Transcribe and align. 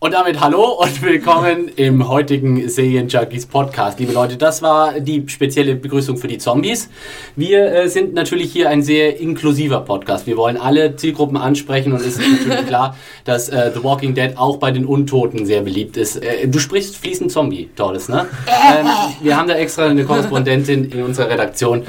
Und 0.00 0.12
damit 0.12 0.38
hallo 0.40 0.80
und 0.82 1.00
willkommen 1.00 1.70
im 1.76 2.06
heutigen 2.08 2.68
Serien 2.68 3.08
Junkies 3.08 3.46
Podcast. 3.46 3.98
Liebe 3.98 4.12
Leute, 4.12 4.36
das 4.36 4.60
war 4.60 5.00
die 5.00 5.24
spezielle 5.28 5.76
Begrüßung 5.76 6.18
für 6.18 6.28
die 6.28 6.36
Zombies. 6.36 6.90
Wir 7.36 7.72
äh, 7.72 7.88
sind 7.88 8.12
natürlich 8.12 8.52
hier 8.52 8.68
ein 8.68 8.82
sehr 8.82 9.18
inklusiver 9.18 9.80
Podcast. 9.80 10.26
Wir 10.26 10.36
wollen 10.36 10.58
alle 10.58 10.96
Zielgruppen 10.96 11.38
ansprechen 11.38 11.94
und 11.94 12.00
es 12.02 12.18
ist 12.18 12.20
natürlich 12.20 12.66
klar, 12.66 12.98
dass 13.24 13.48
äh, 13.48 13.70
The 13.72 13.82
Walking 13.82 14.14
Dead 14.14 14.36
auch 14.36 14.58
bei 14.58 14.72
den 14.72 14.84
Untoten 14.84 15.46
sehr 15.46 15.62
beliebt 15.62 15.96
ist. 15.96 16.16
Äh, 16.16 16.48
du 16.48 16.58
sprichst 16.58 16.96
fließend 16.98 17.32
Zombie, 17.32 17.70
Torres, 17.74 18.10
ne? 18.10 18.26
Ähm, 18.46 18.86
wir 19.22 19.38
haben 19.38 19.48
da 19.48 19.54
extra 19.54 19.86
eine 19.86 20.04
Korrespondentin 20.04 20.90
in 20.90 21.02
unserer 21.02 21.30
Redaktion 21.30 21.82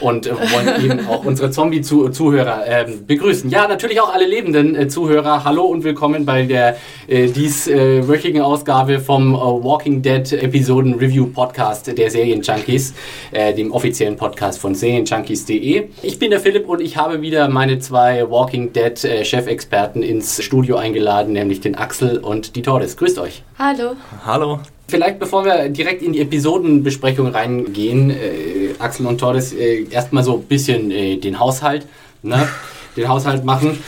und 0.00 0.26
äh, 0.26 0.30
wollen 0.30 0.84
eben 0.84 1.08
auch 1.08 1.24
unsere 1.24 1.50
Zombie-Zuhörer 1.50 2.64
ähm, 2.64 3.06
begrüßen. 3.06 3.50
Ja, 3.50 3.66
natürlich 3.66 4.00
auch 4.00 4.14
alle 4.14 4.26
lebenden 4.26 4.76
äh, 4.76 4.86
Zuhörer. 4.86 5.42
Hallo 5.42 5.64
und 5.64 5.82
willkommen 5.82 6.24
bei 6.24 6.44
der 6.44 6.76
äh, 7.08 7.26
dies 7.26 7.55
wöchigen 7.64 8.42
Ausgabe 8.42 9.00
vom 9.00 9.34
äh, 9.34 9.38
Walking 9.38 10.02
Dead 10.02 10.30
Episoden 10.32 10.94
Review 10.94 11.26
Podcast 11.26 11.86
der 11.96 12.10
Serienjunkies, 12.10 12.92
äh, 13.32 13.54
dem 13.54 13.72
offiziellen 13.72 14.16
Podcast 14.16 14.58
von 14.58 14.74
Serienjunkies.de. 14.74 15.88
Ich 16.02 16.18
bin 16.18 16.30
der 16.30 16.40
Philipp 16.40 16.68
und 16.68 16.80
ich 16.80 16.96
habe 16.96 17.22
wieder 17.22 17.48
meine 17.48 17.78
zwei 17.78 18.28
Walking 18.30 18.72
Dead 18.72 19.02
äh, 19.04 19.24
Chefexperten 19.24 20.02
ins 20.02 20.42
Studio 20.42 20.76
eingeladen, 20.76 21.32
nämlich 21.32 21.60
den 21.60 21.74
Axel 21.74 22.18
und 22.18 22.56
die 22.56 22.62
Tordes. 22.62 22.96
Grüßt 22.96 23.18
euch. 23.18 23.42
Hallo. 23.58 23.92
Hallo. 24.24 24.60
Vielleicht 24.88 25.18
bevor 25.18 25.44
wir 25.44 25.68
direkt 25.70 26.02
in 26.02 26.12
die 26.12 26.20
Episodenbesprechung 26.20 27.28
reingehen, 27.28 28.10
äh, 28.10 28.74
Axel 28.78 29.06
und 29.06 29.18
Tordes, 29.18 29.52
äh, 29.52 29.84
erstmal 29.90 30.22
so 30.22 30.34
ein 30.34 30.42
bisschen 30.42 30.90
äh, 30.90 31.16
den 31.16 31.40
Haushalt. 31.40 31.86
Ne? 32.22 32.46
Den 32.96 33.08
Haushalt 33.08 33.44
machen. 33.44 33.78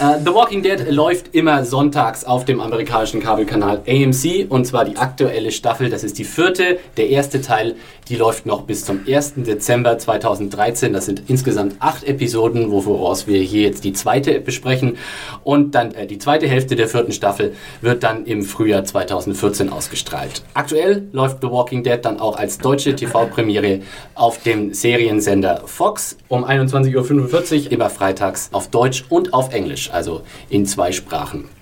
Uh, 0.00 0.18
The 0.24 0.34
Walking 0.34 0.62
Dead 0.62 0.90
läuft 0.90 1.34
immer 1.34 1.64
sonntags 1.64 2.24
auf 2.24 2.44
dem 2.44 2.60
amerikanischen 2.60 3.20
Kabelkanal 3.20 3.82
AMC 3.86 4.46
und 4.48 4.66
zwar 4.66 4.84
die 4.84 4.96
aktuelle 4.96 5.50
Staffel, 5.50 5.90
das 5.90 6.04
ist 6.04 6.18
die 6.18 6.24
vierte. 6.24 6.78
Der 6.96 7.10
erste 7.10 7.40
Teil, 7.40 7.74
die 8.10 8.16
läuft 8.16 8.44
noch 8.44 8.62
bis 8.62 8.84
zum 8.84 9.00
1. 9.06 9.34
Dezember 9.36 9.96
2013. 9.96 10.92
Das 10.92 11.06
sind 11.06 11.22
insgesamt 11.28 11.76
acht 11.78 12.02
Episoden, 12.02 12.70
woraus 12.72 13.28
wir 13.28 13.40
hier 13.40 13.62
jetzt 13.62 13.84
die 13.84 13.92
zweite 13.92 14.40
besprechen. 14.40 14.98
Und 15.44 15.76
dann 15.76 15.92
äh, 15.92 16.06
die 16.06 16.18
zweite 16.18 16.48
Hälfte 16.48 16.74
der 16.74 16.88
vierten 16.88 17.12
Staffel 17.12 17.54
wird 17.80 18.02
dann 18.02 18.26
im 18.26 18.42
Frühjahr 18.42 18.84
2014 18.84 19.70
ausgestrahlt. 19.70 20.42
Aktuell 20.54 21.08
läuft 21.12 21.40
The 21.40 21.50
Walking 21.50 21.84
Dead 21.84 22.00
dann 22.02 22.18
auch 22.18 22.36
als 22.36 22.58
deutsche 22.58 22.96
TV-Premiere 22.96 23.80
auf 24.16 24.42
dem 24.42 24.74
Seriensender 24.74 25.62
Fox 25.66 26.18
um 26.28 26.44
21.45 26.44 27.66
Uhr 27.66 27.72
immer 27.72 27.90
freitags 27.90 28.48
auf 28.52 28.68
Deutsch 28.68 29.04
und 29.08 29.32
auf 29.32 29.54
Englisch 29.54 29.90
also 29.92 30.22
in 30.48 30.66
zwei 30.66 30.90
Sprachen. 30.90 31.59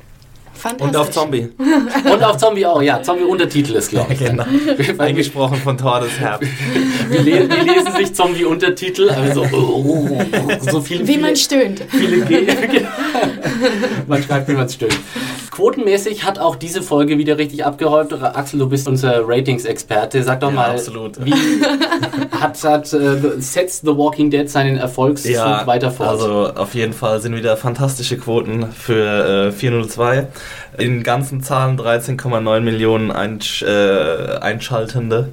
Und 0.78 0.96
auf 0.96 1.10
Zombie. 1.10 1.48
Und 1.58 2.24
auf 2.24 2.36
Zombie 2.36 2.66
auch, 2.66 2.82
ja. 2.82 3.02
Zombie-Untertitel 3.02 3.74
ist, 3.74 3.90
glaube 3.90 4.12
ich. 4.12 4.18
genau. 4.24 4.44
Eingesprochen 4.98 5.58
von 5.58 5.76
Tordes 5.78 6.18
Herz. 6.18 6.42
Wie, 7.08 7.16
le 7.18 7.48
wie, 7.48 7.68
lesen 7.68 7.92
sich 7.96 8.14
Zombie-Untertitel? 8.14 9.10
Also, 9.10 9.46
oh, 9.52 10.20
so 10.60 10.80
viele, 10.80 11.06
wie 11.06 11.18
man 11.18 11.36
stöhnt. 11.36 11.82
Viele 11.88 12.18
man 14.06 14.22
schreibt, 14.22 14.48
wie 14.48 14.52
man 14.52 14.68
stöhnt. 14.68 14.98
Quotenmäßig 15.50 16.24
hat 16.24 16.38
auch 16.38 16.56
diese 16.56 16.82
Folge 16.82 17.18
wieder 17.18 17.38
richtig 17.38 17.64
abgeräumt. 17.64 18.12
Axel, 18.12 18.60
du 18.60 18.68
bist 18.68 18.86
unser 18.86 19.26
Ratings-Experte. 19.26 20.22
Sag 20.22 20.40
doch 20.40 20.50
ja, 20.50 20.54
mal, 20.54 20.70
absolut. 20.70 21.24
wie 21.24 21.34
hat, 22.30 22.62
hat 22.62 22.92
uh, 22.92 23.40
setzt 23.40 23.82
The 23.82 23.96
Walking 23.96 24.30
Dead 24.30 24.48
seinen 24.48 24.76
Erfolgszug 24.76 25.32
ja, 25.32 25.66
weiter 25.66 25.90
fort? 25.90 26.08
Also 26.08 26.52
auf 26.54 26.74
jeden 26.74 26.92
Fall 26.92 27.20
sind 27.20 27.34
wieder 27.34 27.56
fantastische 27.56 28.18
Quoten 28.18 28.70
für 28.70 29.48
äh, 29.48 29.52
402. 29.52 30.28
In 30.78 31.02
ganzen 31.02 31.42
Zahlen 31.42 31.78
13,9 31.78 32.60
Millionen 32.60 33.10
Einsch 33.10 33.62
äh, 33.62 34.38
Einschaltende, 34.40 35.32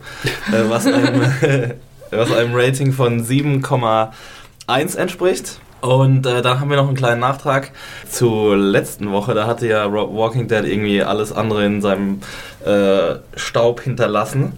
äh, 0.52 0.70
was, 0.70 0.88
einem, 0.88 1.22
was 2.12 2.32
einem 2.32 2.56
Rating 2.56 2.94
von 2.94 3.24
7,1 3.24 4.98
entspricht. 4.98 5.60
Und 5.86 6.26
äh, 6.26 6.42
da 6.42 6.60
haben 6.60 6.70
wir 6.70 6.78
noch 6.78 6.88
einen 6.88 6.98
kleinen 6.98 7.22
Nachtrag 7.22 7.72
zur 8.10 8.58
letzten 8.58 9.12
Woche. 9.12 9.36
Da 9.36 9.46
hatte 9.46 9.68
ja 9.68 9.92
Walking 9.92 10.48
Dead 10.48 10.66
irgendwie 10.66 11.04
alles 11.04 11.32
andere 11.32 11.66
in 11.66 11.82
seinem 11.82 12.22
äh, 12.66 13.16
Staub 13.36 13.82
hinterlassen. 13.82 14.54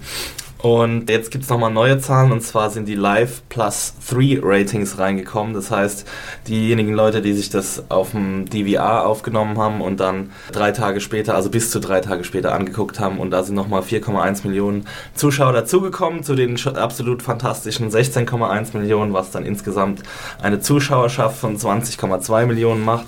Und 0.60 1.08
jetzt 1.08 1.30
gibt 1.30 1.44
es 1.44 1.50
nochmal 1.52 1.72
neue 1.72 2.00
Zahlen 2.00 2.32
und 2.32 2.42
zwar 2.42 2.72
sind 2.72 2.88
die 2.88 2.96
Live 2.96 3.44
Plus 3.48 3.94
3 4.10 4.40
Ratings 4.42 4.98
reingekommen. 4.98 5.54
Das 5.54 5.70
heißt, 5.70 6.08
diejenigen 6.48 6.94
Leute, 6.94 7.22
die 7.22 7.34
sich 7.34 7.52
das 7.52 7.84
auf 7.90 8.12
dem 8.12 8.50
DVR 8.50 9.06
aufgenommen 9.06 9.60
haben 9.60 9.82
und 9.82 10.00
dann 10.00 10.32
drei 10.52 10.72
Tage 10.72 11.00
später, 11.00 11.36
also 11.36 11.52
bis 11.52 11.70
zu 11.70 11.80
drei 11.80 12.02
Tage 12.02 12.24
später 12.24 12.56
angeguckt 12.56 13.00
haben 13.00 13.20
und 13.20 13.30
da 13.30 13.44
sind 13.44 13.54
nochmal 13.54 13.82
4,1 13.82 14.48
Millionen 14.48 14.88
Zuschauer 15.14 15.54
dazugekommen 15.54 16.24
zu 16.24 16.34
den 16.34 16.58
absolut 16.76 17.22
fantastischen 17.22 17.92
16,1 17.92 18.76
Millionen, 18.76 19.14
was 19.14 19.30
dann 19.30 19.46
insgesamt 19.46 20.02
eine 20.42 20.60
Zuschauerschaft 20.60 21.38
von 21.38 21.58
20,2 21.58 22.48
Millionen 22.48 22.84
macht 22.84 23.08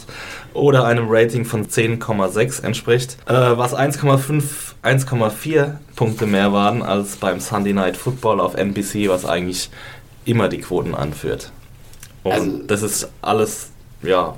oder 0.53 0.85
einem 0.85 1.07
Rating 1.09 1.45
von 1.45 1.67
10,6 1.67 2.63
entspricht, 2.63 3.17
äh, 3.27 3.33
was 3.33 3.73
1,5, 3.73 4.43
1,4 4.83 5.75
Punkte 5.95 6.25
mehr 6.25 6.53
waren 6.53 6.81
als 6.81 7.17
beim 7.17 7.39
Sunday 7.39 7.73
Night 7.73 7.97
Football 7.97 8.39
auf 8.39 8.55
NBC, 8.55 9.09
was 9.09 9.25
eigentlich 9.25 9.69
immer 10.25 10.49
die 10.49 10.59
Quoten 10.59 10.95
anführt. 10.95 11.51
Und 12.23 12.31
also, 12.31 12.57
das 12.67 12.81
ist 12.81 13.09
alles, 13.21 13.71
ja, 14.03 14.35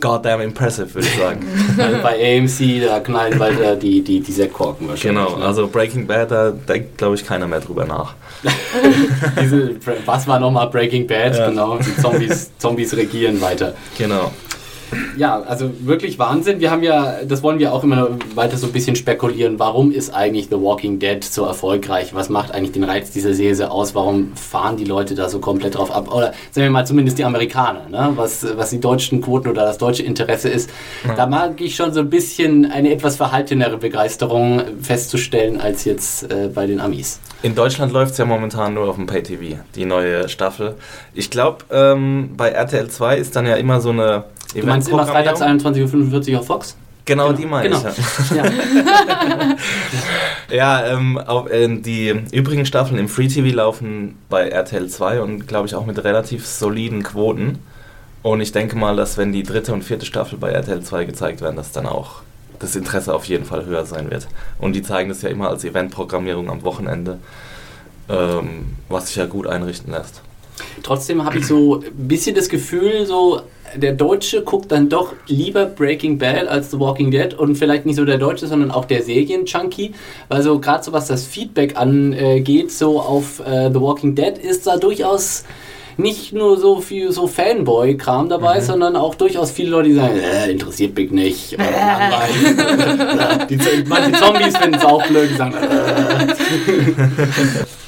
goddamn 0.00 0.40
impressive, 0.40 0.94
würde 0.94 1.06
ich 1.06 1.18
sagen. 1.18 1.46
also 1.78 1.98
bei 2.02 2.38
AMC, 2.38 2.86
da 2.86 3.00
knallen 3.00 3.38
weiter 3.38 3.76
die, 3.76 4.02
die, 4.02 4.20
die 4.20 4.32
Sektkorken 4.32 4.88
wahrscheinlich. 4.88 5.24
Genau, 5.24 5.38
ne? 5.38 5.44
also 5.44 5.68
Breaking 5.68 6.06
Bad, 6.06 6.30
da 6.30 6.50
denkt, 6.50 6.98
glaube 6.98 7.14
ich, 7.14 7.26
keiner 7.26 7.46
mehr 7.46 7.60
drüber 7.60 7.84
nach. 7.84 8.14
Diese, 9.40 9.76
was 10.06 10.26
war 10.26 10.38
nochmal 10.40 10.68
Breaking 10.68 11.06
Bad? 11.06 11.36
Ja. 11.36 11.48
Genau, 11.48 11.78
die 11.78 11.96
Zombies, 12.00 12.50
Zombies 12.58 12.96
regieren 12.96 13.40
weiter. 13.40 13.74
Genau. 13.98 14.32
Ja, 15.16 15.40
also 15.42 15.70
wirklich 15.80 16.18
Wahnsinn. 16.18 16.60
Wir 16.60 16.70
haben 16.70 16.82
ja, 16.82 17.24
das 17.24 17.42
wollen 17.42 17.58
wir 17.58 17.72
auch 17.72 17.84
immer 17.84 18.08
weiter 18.34 18.56
so 18.56 18.66
ein 18.66 18.72
bisschen 18.72 18.96
spekulieren. 18.96 19.58
Warum 19.58 19.92
ist 19.92 20.14
eigentlich 20.14 20.48
The 20.48 20.60
Walking 20.60 20.98
Dead 20.98 21.22
so 21.22 21.44
erfolgreich? 21.44 22.14
Was 22.14 22.28
macht 22.28 22.52
eigentlich 22.52 22.72
den 22.72 22.84
Reiz 22.84 23.10
dieser 23.10 23.34
Serie 23.34 23.70
aus? 23.70 23.94
Warum 23.94 24.34
fahren 24.36 24.76
die 24.76 24.84
Leute 24.84 25.14
da 25.14 25.28
so 25.28 25.38
komplett 25.38 25.76
drauf 25.76 25.90
ab? 25.90 26.12
Oder 26.12 26.32
sagen 26.50 26.66
wir 26.66 26.70
mal 26.70 26.86
zumindest 26.86 27.18
die 27.18 27.24
Amerikaner, 27.24 27.88
ne? 27.88 28.12
was, 28.16 28.46
was 28.56 28.70
die 28.70 28.80
deutschen 28.80 29.20
Quoten 29.20 29.48
oder 29.48 29.64
das 29.64 29.78
deutsche 29.78 30.02
Interesse 30.02 30.48
ist. 30.48 30.70
Ja. 31.06 31.14
Da 31.14 31.26
mag 31.26 31.60
ich 31.60 31.76
schon 31.76 31.92
so 31.92 32.00
ein 32.00 32.10
bisschen 32.10 32.70
eine 32.70 32.92
etwas 32.92 33.16
verhaltenere 33.16 33.78
Begeisterung 33.78 34.62
festzustellen 34.80 35.60
als 35.60 35.84
jetzt 35.84 36.30
äh, 36.30 36.48
bei 36.52 36.66
den 36.66 36.80
Amis. 36.80 37.20
In 37.42 37.54
Deutschland 37.54 37.92
läuft 37.92 38.12
es 38.12 38.18
ja 38.18 38.24
momentan 38.24 38.74
nur 38.74 38.88
auf 38.88 38.96
dem 38.96 39.06
Pay-TV, 39.06 39.58
die 39.74 39.84
neue 39.84 40.28
Staffel. 40.28 40.76
Ich 41.12 41.30
glaube, 41.30 41.64
ähm, 41.70 42.30
bei 42.36 42.50
RTL 42.50 42.88
2 42.88 43.16
ist 43.16 43.34
dann 43.34 43.46
ja 43.46 43.56
immer 43.56 43.80
so 43.80 43.90
eine 43.90 44.24
Du 44.54 44.66
meinst 44.66 44.88
immer 44.88 45.06
freitags 45.06 45.40
21.45 45.40 46.32
Uhr 46.32 46.40
auf 46.40 46.46
Fox? 46.46 46.76
Genau, 47.04 47.28
genau, 47.28 47.38
die 47.38 47.46
meine 47.46 47.68
genau. 47.68 47.82
ich. 47.88 48.30
Ja, 48.30 48.44
ja 50.52 50.86
ähm, 50.86 51.18
auch, 51.18 51.48
äh, 51.48 51.68
die 51.68 52.14
übrigen 52.30 52.64
Staffeln 52.64 52.98
im 52.98 53.08
Free 53.08 53.26
TV 53.26 53.54
laufen 53.54 54.16
bei 54.28 54.48
RTL 54.48 54.88
2 54.88 55.20
und 55.20 55.48
glaube 55.48 55.66
ich 55.66 55.74
auch 55.74 55.84
mit 55.84 56.02
relativ 56.04 56.46
soliden 56.46 57.02
Quoten. 57.02 57.58
Und 58.22 58.40
ich 58.40 58.52
denke 58.52 58.76
mal, 58.76 58.94
dass 58.94 59.18
wenn 59.18 59.32
die 59.32 59.42
dritte 59.42 59.72
und 59.72 59.82
vierte 59.82 60.06
Staffel 60.06 60.38
bei 60.38 60.50
RTL 60.50 60.80
2 60.80 61.04
gezeigt 61.04 61.40
werden, 61.40 61.56
dass 61.56 61.72
dann 61.72 61.86
auch 61.86 62.22
das 62.60 62.76
Interesse 62.76 63.12
auf 63.12 63.24
jeden 63.24 63.44
Fall 63.44 63.66
höher 63.66 63.84
sein 63.84 64.10
wird. 64.10 64.28
Und 64.60 64.74
die 64.74 64.82
zeigen 64.82 65.08
das 65.08 65.22
ja 65.22 65.28
immer 65.28 65.48
als 65.48 65.64
Eventprogrammierung 65.64 66.48
am 66.48 66.62
Wochenende, 66.62 67.18
ähm, 68.08 68.76
was 68.88 69.08
sich 69.08 69.16
ja 69.16 69.26
gut 69.26 69.48
einrichten 69.48 69.92
lässt. 69.92 70.22
Trotzdem 70.84 71.24
habe 71.24 71.38
ich 71.38 71.46
so 71.46 71.80
ein 71.80 72.08
bisschen 72.08 72.36
das 72.36 72.48
Gefühl, 72.48 73.06
so 73.06 73.42
der 73.76 73.92
Deutsche 73.92 74.42
guckt 74.42 74.72
dann 74.72 74.88
doch 74.88 75.12
lieber 75.26 75.66
Breaking 75.66 76.18
Bad 76.18 76.48
als 76.48 76.70
The 76.70 76.78
Walking 76.78 77.10
Dead 77.10 77.34
und 77.34 77.56
vielleicht 77.56 77.86
nicht 77.86 77.96
so 77.96 78.04
der 78.04 78.18
Deutsche, 78.18 78.46
sondern 78.46 78.70
auch 78.70 78.84
der 78.84 79.02
Serien-Junkie. 79.02 79.92
Weil 80.28 80.42
so 80.42 80.58
gerade 80.58 80.84
so 80.84 80.92
was 80.92 81.06
das 81.06 81.24
Feedback 81.26 81.76
angeht, 81.76 82.70
so 82.70 83.00
auf 83.00 83.40
äh, 83.40 83.70
The 83.72 83.80
Walking 83.80 84.14
Dead 84.14 84.36
ist 84.38 84.66
da 84.66 84.76
durchaus 84.76 85.44
nicht 85.96 86.32
nur 86.32 86.58
so 86.58 86.80
viel 86.80 87.12
so 87.12 87.26
Fanboy-Kram 87.26 88.28
dabei, 88.28 88.60
mhm. 88.60 88.64
sondern 88.64 88.96
auch 88.96 89.14
durchaus 89.14 89.50
viele 89.50 89.70
Leute, 89.70 89.90
die 89.90 89.94
sagen, 89.94 90.18
äh, 90.18 90.50
interessiert 90.50 90.96
mich 90.96 91.10
nicht. 91.10 91.54
Oder 91.54 91.70
langweilig. 91.70 93.48
die, 93.48 93.58
manche 93.88 94.12
Zombies 94.12 94.56
finden 94.56 94.76
es 94.76 94.84
auch 94.84 95.06
blöd, 95.06 95.30
die 95.30 95.36
sagen, 95.36 95.54
äh. 95.54 96.34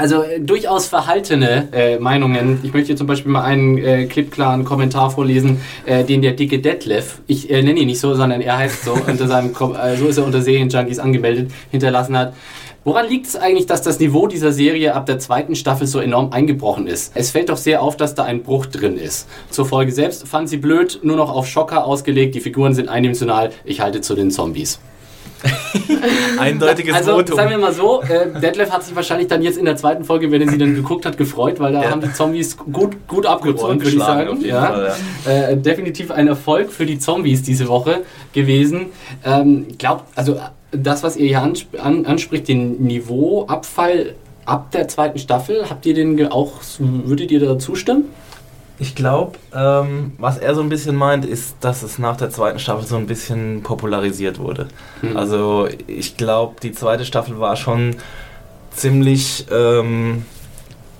Also 0.00 0.22
äh, 0.22 0.40
durchaus 0.40 0.86
verhaltene 0.86 1.68
äh, 1.72 1.98
Meinungen. 1.98 2.60
Ich 2.62 2.72
möchte 2.72 2.86
hier 2.86 2.96
zum 2.96 3.06
Beispiel 3.06 3.30
mal 3.30 3.42
einen 3.42 3.76
äh, 3.76 4.06
klippklaren 4.06 4.64
Kommentar 4.64 5.10
vorlesen, 5.10 5.60
äh, 5.84 6.04
den 6.04 6.22
der 6.22 6.32
dicke 6.32 6.58
Detlef, 6.58 7.20
ich 7.26 7.50
äh, 7.50 7.62
nenne 7.62 7.80
ihn 7.80 7.86
nicht 7.86 8.00
so, 8.00 8.14
sondern 8.14 8.40
er 8.40 8.56
heißt 8.56 8.82
so, 8.82 8.92
unter 9.06 9.28
seinem, 9.28 9.50
äh, 9.50 9.96
so 9.98 10.06
ist 10.06 10.16
er 10.16 10.24
unter 10.24 10.40
Serienjunkies 10.40 11.00
angemeldet, 11.00 11.50
hinterlassen 11.70 12.16
hat. 12.16 12.32
Woran 12.82 13.10
liegt 13.10 13.26
es 13.26 13.36
eigentlich, 13.36 13.66
dass 13.66 13.82
das 13.82 14.00
Niveau 14.00 14.26
dieser 14.26 14.52
Serie 14.52 14.94
ab 14.94 15.04
der 15.04 15.18
zweiten 15.18 15.54
Staffel 15.54 15.86
so 15.86 16.00
enorm 16.00 16.32
eingebrochen 16.32 16.86
ist? 16.86 17.12
Es 17.14 17.30
fällt 17.30 17.50
doch 17.50 17.58
sehr 17.58 17.82
auf, 17.82 17.98
dass 17.98 18.14
da 18.14 18.24
ein 18.24 18.42
Bruch 18.42 18.64
drin 18.64 18.96
ist. 18.96 19.28
Zur 19.50 19.66
Folge 19.66 19.92
selbst 19.92 20.26
fand 20.26 20.48
sie 20.48 20.56
blöd, 20.56 21.00
nur 21.02 21.16
noch 21.16 21.30
auf 21.30 21.46
Schocker 21.46 21.84
ausgelegt, 21.84 22.34
die 22.34 22.40
Figuren 22.40 22.72
sind 22.72 22.88
eindimensional, 22.88 23.50
ich 23.66 23.82
halte 23.82 24.00
zu 24.00 24.14
den 24.14 24.30
Zombies. 24.30 24.80
Eindeutiges 26.38 26.94
also, 26.94 27.12
Votum. 27.12 27.36
sagen 27.36 27.50
wir 27.50 27.58
mal 27.58 27.72
so, 27.72 28.02
äh, 28.02 28.40
Detlef 28.40 28.70
hat 28.70 28.84
sich 28.84 28.94
wahrscheinlich 28.94 29.28
dann 29.28 29.42
jetzt 29.42 29.58
in 29.58 29.64
der 29.64 29.76
zweiten 29.76 30.04
Folge, 30.04 30.30
wenn 30.30 30.42
er 30.42 30.48
sie 30.48 30.58
dann 30.58 30.74
geguckt 30.74 31.06
hat, 31.06 31.16
gefreut, 31.16 31.60
weil 31.60 31.72
da 31.72 31.82
ja. 31.82 31.90
haben 31.90 32.00
die 32.00 32.12
Zombies 32.12 32.56
gut, 32.56 33.06
gut 33.08 33.26
abgeräumt, 33.26 33.82
würde 33.82 33.96
ich 33.96 34.02
sagen. 34.02 34.40
Ja. 34.42 34.66
Fall, 34.66 34.92
ja. 35.26 35.32
Äh, 35.32 35.56
definitiv 35.56 36.10
ein 36.10 36.28
Erfolg 36.28 36.70
für 36.70 36.86
die 36.86 36.98
Zombies 36.98 37.42
diese 37.42 37.68
Woche 37.68 38.00
gewesen. 38.32 38.86
Ähm, 39.24 39.66
glaubt, 39.78 40.04
also 40.14 40.38
das, 40.72 41.02
was 41.02 41.16
ihr 41.16 41.28
hier 41.28 41.42
anspricht, 41.82 42.48
den 42.48 42.82
Niveauabfall 42.82 44.14
ab 44.44 44.70
der 44.72 44.88
zweiten 44.88 45.18
Staffel, 45.18 45.68
habt 45.68 45.86
ihr 45.86 45.94
den 45.94 46.26
auch, 46.28 46.52
würdet 46.78 47.30
ihr 47.30 47.40
da 47.40 47.58
zustimmen? 47.58 48.04
Ich 48.80 48.94
glaube, 48.94 49.36
ähm, 49.54 50.12
was 50.16 50.38
er 50.38 50.54
so 50.54 50.62
ein 50.62 50.70
bisschen 50.70 50.96
meint, 50.96 51.26
ist, 51.26 51.56
dass 51.60 51.82
es 51.82 51.98
nach 51.98 52.16
der 52.16 52.30
zweiten 52.30 52.58
Staffel 52.58 52.86
so 52.86 52.96
ein 52.96 53.06
bisschen 53.06 53.62
popularisiert 53.62 54.38
wurde. 54.38 54.68
Mhm. 55.02 55.18
Also 55.18 55.68
ich 55.86 56.16
glaube, 56.16 56.56
die 56.62 56.72
zweite 56.72 57.04
Staffel 57.04 57.38
war 57.38 57.56
schon 57.56 57.96
ziemlich 58.70 59.44
ähm, 59.52 60.24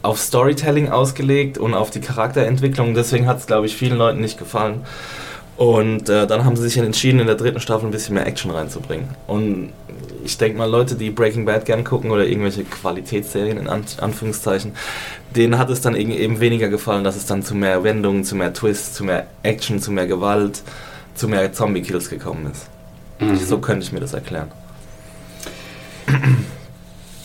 auf 0.03 0.21
Storytelling 0.21 0.91
ausgelegt 0.91 1.57
und 1.57 1.73
auf 1.73 1.91
die 1.91 2.03
Charakterentwicklung. 2.03 2.93
Deswegen 2.93 3.27
hat 3.27 3.39
es, 3.39 3.47
glaube 3.47 3.65
ich, 3.65 3.75
vielen 3.75 3.97
Leuten 3.97 4.21
nicht 4.21 4.39
gefallen. 4.39 4.83
Und 5.57 6.11
äh, 6.11 6.27
dann 6.27 6.45
haben 6.45 6.57
sie 6.57 6.63
sich 6.63 6.77
entschieden, 6.77 7.21
in 7.21 7.27
der 7.27 7.37
dritten 7.37 7.61
Staffel 7.61 7.87
ein 7.87 7.93
bisschen 7.93 8.15
mehr 8.15 8.27
Action 8.27 8.51
reinzubringen. 8.51 9.09
Und 9.27 9.73
ich 10.25 10.39
denke 10.39 10.59
mal, 10.59 10.69
Leute, 10.69 10.97
die 10.97 11.11
Breaking 11.11 11.45
Bad 11.45 11.65
gern 11.65 11.85
gucken 11.85 12.11
oder 12.11 12.27
irgendwelche 12.27 12.65
Qualitätsserien 12.65 13.59
in 13.59 13.69
An 13.69 13.85
Anführungszeichen, 14.01 14.73
denen 15.37 15.59
hat 15.59 15.71
es 15.71 15.81
dann 15.81 15.95
eben 15.95 16.41
weniger 16.41 16.69
gefallen, 16.69 17.05
dass 17.05 17.17
es 17.17 17.27
dann 17.27 17.43
zu 17.43 17.55
mehr 17.55 17.85
Wendungen, 17.85 18.25
zu 18.25 18.35
mehr 18.35 18.53
Twists, 18.53 18.95
zu 18.95 19.05
mehr 19.05 19.27
Action, 19.43 19.81
zu 19.81 19.93
mehr 19.93 20.07
Gewalt, 20.07 20.63
zu 21.15 21.29
mehr 21.29 21.53
Zombie-Kills 21.53 22.11
gekommen 22.11 22.51
ist. 22.51 22.67
Mhm. 23.21 23.37
So 23.37 23.59
könnte 23.59 23.85
ich 23.85 23.93
mir 23.93 24.01
das 24.01 24.15
erklären. 24.15 24.51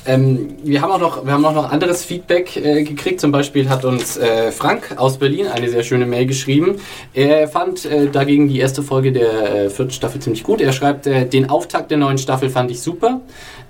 Ähm, 0.07 0.56
wir 0.63 0.81
haben 0.81 0.92
auch 0.92 1.00
noch, 1.00 1.25
wir 1.25 1.34
haben 1.34 1.46
auch 1.46 1.54
noch 1.54 1.72
anderes 1.72 2.06
Feedback 2.06 2.56
äh, 2.57 2.84
gekriegt. 2.84 3.19
Zum 3.19 3.31
Beispiel 3.31 3.69
hat 3.69 3.86
uns 3.86 4.18
äh, 4.18 4.52
Frank 4.52 4.96
aus 4.98 5.18
Berlin 5.18 5.48
eine 5.48 5.69
sehr 5.69 5.84
schöne 5.84 6.06
Mail 6.06 6.28
geschrieben. 6.28 6.75
Er 7.13 7.48
fand 7.48 7.86
äh, 7.86 8.07
dagegen 8.07 8.48
die 8.48 8.60
erste 8.60 8.84
Folge 8.84 9.12
der 9.12 9.66
äh, 9.66 9.69
vierten 9.69 9.92
Staffel 9.92 10.22
ziemlich 10.22 10.44
gut. 10.44 10.62
Er 10.62 10.74
schreibt, 10.74 11.07
äh, 11.07 11.25
den 11.25 11.50
Auftakt 11.50 11.90
der 11.90 11.98
neuen 11.98 12.18
Staffel 12.18 12.50
fand 12.50 12.69
ich 12.69 12.81
super. 12.81 13.22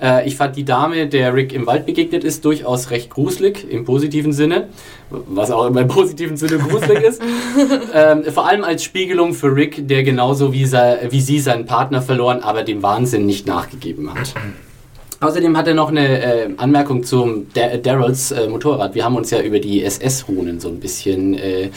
Äh, 0.02 0.28
ich 0.28 0.36
fand 0.36 0.58
die 0.58 0.66
Dame, 0.66 1.08
der 1.08 1.34
Rick 1.34 1.54
im 1.54 1.66
Wald 1.68 1.86
begegnet 1.86 2.24
ist, 2.26 2.44
durchaus 2.44 2.92
recht 2.92 3.10
gruselig 3.10 3.66
im 3.70 3.86
positiven 3.86 4.34
Sinne. 4.34 4.68
Was 5.10 5.52
auch 5.52 5.68
immer 5.68 5.82
im 5.82 5.88
positiven 5.88 6.36
Sinne 6.36 6.58
gruselig 6.58 7.02
ist. 7.02 7.22
ähm, 7.94 8.26
vor 8.26 8.48
allem 8.48 8.64
als 8.64 8.84
Spiegelung 8.84 9.34
für 9.34 9.56
Rick, 9.56 9.88
der 9.88 10.04
genauso 10.04 10.52
wie, 10.52 10.66
wie 10.66 11.22
sie 11.22 11.40
seinen 11.40 11.66
Partner 11.66 12.02
verloren, 12.02 12.42
aber 12.42 12.64
dem 12.64 12.84
Wahnsinn 12.84 13.26
nicht 13.26 13.48
nachgegeben 13.48 14.14
hat. 14.14 14.34
Außerdem 15.26 15.58
hat 15.58 15.68
er 15.68 15.74
noch 15.74 15.90
eine 15.90 16.22
äh, 16.22 16.50
Anmerkung 16.58 17.04
zum 17.04 17.48
Daryls 17.52 18.32
äh, 18.32 18.48
Motorrad. 18.48 18.94
Wir 18.94 19.04
haben 19.04 19.16
uns 19.16 19.32
ja 19.32 19.42
über 19.42 19.60
die 19.60 19.84
SS-Runen 19.84 20.60
so 20.60 20.68
ein 20.68 20.80
bisschen 20.80 21.34
äh, 21.34 21.72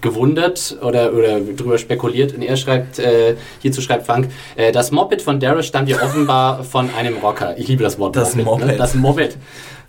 gewundert 0.00 0.78
oder, 0.80 1.12
oder 1.12 1.40
drüber 1.40 1.76
spekuliert. 1.76 2.34
Und 2.34 2.40
er 2.40 2.56
schreibt, 2.56 2.98
äh, 2.98 3.36
hierzu 3.60 3.82
schreibt 3.82 4.06
Frank, 4.06 4.30
äh, 4.56 4.72
das 4.72 4.92
Moped 4.92 5.20
von 5.20 5.38
Daryl 5.40 5.62
stammt 5.62 5.90
ja 5.90 6.02
offenbar 6.02 6.64
von 6.64 6.88
einem 6.98 7.18
Rocker. 7.18 7.58
Ich 7.58 7.68
liebe 7.68 7.82
das 7.82 7.98
Wort 7.98 8.16
das 8.16 8.34
Moped. 8.34 8.46
Moped. 8.46 8.66
Ne? 8.66 8.76
Das 8.78 8.94
Moped. 8.94 9.36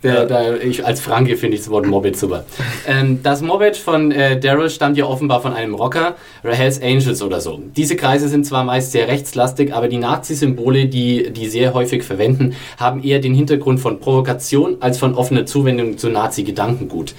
Der, 0.04 0.14
ja. 0.14 0.26
der, 0.26 0.64
ich, 0.64 0.86
als 0.86 1.02
Franke 1.02 1.38
finde 1.38 1.56
ich 1.56 1.64
das 1.64 1.72
Wort 1.72 1.86
Moped 1.86 2.18
super. 2.18 2.46
Ähm, 2.90 3.20
das 3.22 3.42
Moped 3.42 3.76
von 3.76 4.12
äh, 4.12 4.40
Daryl 4.40 4.70
stammt 4.70 4.96
ja 4.98 5.06
offenbar 5.06 5.42
von 5.42 5.52
einem 5.52 5.76
Rocker 5.76 6.16
Hells 6.44 6.82
Angels 6.82 7.22
oder 7.22 7.42
so. 7.42 7.60
Diese 7.76 7.98
Kreise 7.98 8.30
sind 8.30 8.46
zwar 8.46 8.64
meist 8.64 8.94
sehr 8.94 9.10
rechtslastig, 9.10 9.74
aber 9.74 9.90
die 9.90 9.98
Nazi-Symbole, 9.98 10.86
die 10.86 11.32
die 11.32 11.50
sehr 11.50 11.74
häufig 11.74 12.04
verwenden, 12.04 12.56
haben 12.78 13.04
eher 13.04 13.20
den 13.20 13.34
Hintergrund 13.34 13.82
von 13.82 14.00
Provokation 14.00 14.78
als 14.80 14.98
von 14.98 15.16
offener 15.16 15.46
Zuwendung 15.46 15.98
zu 15.98 16.10
Nazi-Gedankengut. 16.10 17.14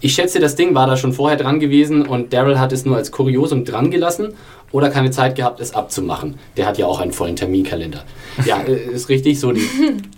Ich 0.00 0.14
schätze, 0.14 0.40
das 0.40 0.56
Ding 0.56 0.74
war 0.74 0.86
da 0.86 0.96
schon 0.96 1.12
vorher 1.12 1.38
dran 1.38 1.60
gewesen 1.60 2.06
und 2.06 2.32
Daryl 2.32 2.58
hat 2.58 2.72
es 2.72 2.84
nur 2.84 2.96
als 2.96 3.12
Kuriosum 3.12 3.64
dran 3.64 3.90
gelassen 3.90 4.34
oder 4.72 4.90
keine 4.90 5.10
Zeit 5.10 5.36
gehabt, 5.36 5.60
es 5.60 5.74
abzumachen. 5.74 6.34
Der 6.56 6.66
hat 6.66 6.76
ja 6.78 6.86
auch 6.86 7.00
einen 7.00 7.12
vollen 7.12 7.36
Terminkalender. 7.36 8.04
Ja, 8.44 8.60
äh, 8.66 8.74
ist 8.74 9.08
richtig, 9.08 9.38
so 9.38 9.52
die 9.52 9.66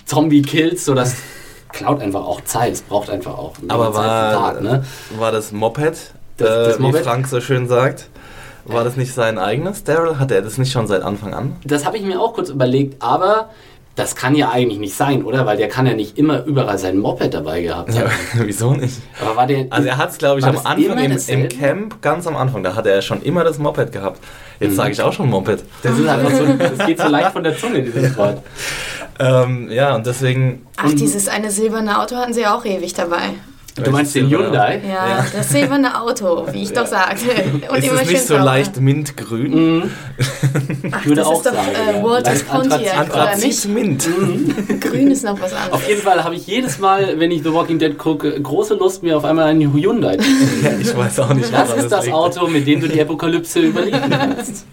Zombie-Kills, 0.06 0.85
so 0.85 0.94
das 0.94 1.17
klaut 1.72 2.00
einfach 2.00 2.24
auch 2.24 2.40
Zeit. 2.42 2.72
Es 2.72 2.82
braucht 2.82 3.10
einfach 3.10 3.36
auch 3.36 3.54
Aber 3.68 3.94
war, 3.94 4.32
Tag, 4.32 4.62
ne? 4.62 4.84
war 5.18 5.32
das 5.32 5.52
Moped, 5.52 6.14
das, 6.36 6.48
äh, 6.48 6.68
das 6.68 6.78
Moped? 6.78 7.00
wie 7.00 7.04
Frank 7.04 7.26
so 7.26 7.40
schön 7.40 7.68
sagt? 7.68 8.08
War 8.64 8.82
das 8.82 8.96
nicht 8.96 9.14
sein 9.14 9.38
eigenes, 9.38 9.84
Daryl? 9.84 10.18
Hatte 10.18 10.34
er 10.34 10.42
das 10.42 10.58
nicht 10.58 10.72
schon 10.72 10.88
seit 10.88 11.02
Anfang 11.02 11.34
an? 11.34 11.56
Das 11.64 11.86
habe 11.86 11.98
ich 11.98 12.02
mir 12.02 12.20
auch 12.20 12.34
kurz 12.34 12.48
überlegt, 12.48 13.00
aber 13.00 13.50
das 13.96 14.14
kann 14.14 14.34
ja 14.34 14.50
eigentlich 14.50 14.78
nicht 14.78 14.94
sein, 14.94 15.24
oder? 15.24 15.46
Weil 15.46 15.56
der 15.56 15.68
kann 15.68 15.86
ja 15.86 15.94
nicht 15.94 16.18
immer 16.18 16.44
überall 16.44 16.76
sein 16.76 16.98
Moped 16.98 17.32
dabei 17.32 17.62
gehabt 17.62 17.88
haben. 17.88 17.96
Ja, 17.96 18.10
wieso 18.44 18.72
nicht? 18.74 18.98
Aber 19.20 19.36
war 19.36 19.46
der, 19.46 19.66
also 19.70 19.88
er 19.88 19.96
hat 19.96 20.10
es, 20.10 20.19
glaube 20.19 20.38
ich, 20.38 20.46
am 20.46 20.58
Anfang 20.58 20.98
im, 20.98 21.19
im, 21.28 21.48
Camp, 21.48 22.02
ganz 22.02 22.26
am 22.26 22.36
Anfang, 22.36 22.62
da 22.62 22.74
hatte 22.74 22.90
er 22.90 23.00
schon 23.00 23.22
immer 23.22 23.42
das 23.42 23.58
Moped 23.58 23.92
gehabt. 23.92 24.20
Jetzt 24.60 24.72
mhm. 24.72 24.76
sage 24.76 24.93
ich 24.93 25.00
auch 25.00 25.14
schon 25.14 25.31
Moped. 25.31 25.64
Das, 25.82 25.98
ist 25.98 26.06
einfach 26.06 26.31
so, 26.31 26.44
das 26.58 26.86
geht 26.86 27.00
so 27.00 27.08
leicht 27.08 27.32
von 27.32 27.43
der 27.43 27.56
Zunge, 27.56 27.82
dieses 27.82 28.17
Wort. 28.19 28.43
Ähm, 29.19 29.70
ja, 29.70 29.94
und 29.94 30.06
deswegen. 30.06 30.67
Ach, 30.77 30.93
dieses 30.93 31.29
eine 31.29 31.51
silberne 31.51 32.01
Auto 32.01 32.17
hatten 32.17 32.35
sie 32.35 32.43
ja 32.43 32.55
auch 32.55 32.65
ewig 32.65 32.94
dabei. 32.94 33.35
Du 33.85 33.91
meinst 33.91 34.15
den 34.15 34.31
Hyundai? 34.31 34.81
Ja, 34.82 35.08
ja, 35.08 35.27
das 35.35 35.51
silberne 35.51 36.01
Auto, 36.01 36.46
wie 36.51 36.63
ich 36.63 36.70
ja. 36.75 36.81
doch 36.81 36.87
sagte. 36.87 37.27
Und 37.69 37.79
ist 37.79 37.93
es 37.93 38.08
nicht 38.08 38.27
so 38.27 38.37
leicht 38.39 38.81
mintgrün? 38.81 39.81
Mhm. 39.81 39.91
Ach, 40.93 41.01
ich 41.01 41.06
würde 41.06 41.20
das 41.20 41.27
auch 41.27 41.32
ist 41.37 41.46
doch 41.46 41.53
sagen, 41.53 41.99
äh, 41.99 42.03
Walters 42.03 42.43
Pontiac, 42.44 43.13
oder 43.15 43.37
nicht? 43.37 43.69
Mint. 43.69 44.08
Mhm. 44.08 44.81
Grün 44.81 45.11
ist 45.11 45.25
noch 45.25 45.39
was 45.41 45.53
anderes. 45.53 45.73
Auf 45.73 45.89
jeden 45.89 46.01
Fall 46.01 46.25
habe 46.25 46.35
ich 46.35 46.46
jedes 46.46 46.79
Mal, 46.79 47.20
wenn 47.20 47.31
ich 47.31 47.43
The 47.43 47.53
Walking 47.53 47.79
Dead 47.79 47.99
gucke, 47.99 48.41
große 48.41 48.75
Lust, 48.75 49.03
mir 49.03 49.17
auf 49.17 49.25
einmal 49.25 49.49
einen 49.49 49.73
Hyundai 49.73 50.17
zu 50.17 50.25
ja, 50.63 50.70
Ich 50.81 50.96
weiß 50.96 51.20
auch 51.20 51.35
nicht, 51.35 51.53
Das 51.53 51.75
ist 51.77 51.93
das 51.93 52.08
Auto, 52.08 52.46
mit 52.49 52.67
dem 52.67 52.81
du 52.81 52.89
die 52.89 53.01
Apokalypse 53.01 53.61
überleben 53.61 54.08
kannst. 54.08 54.65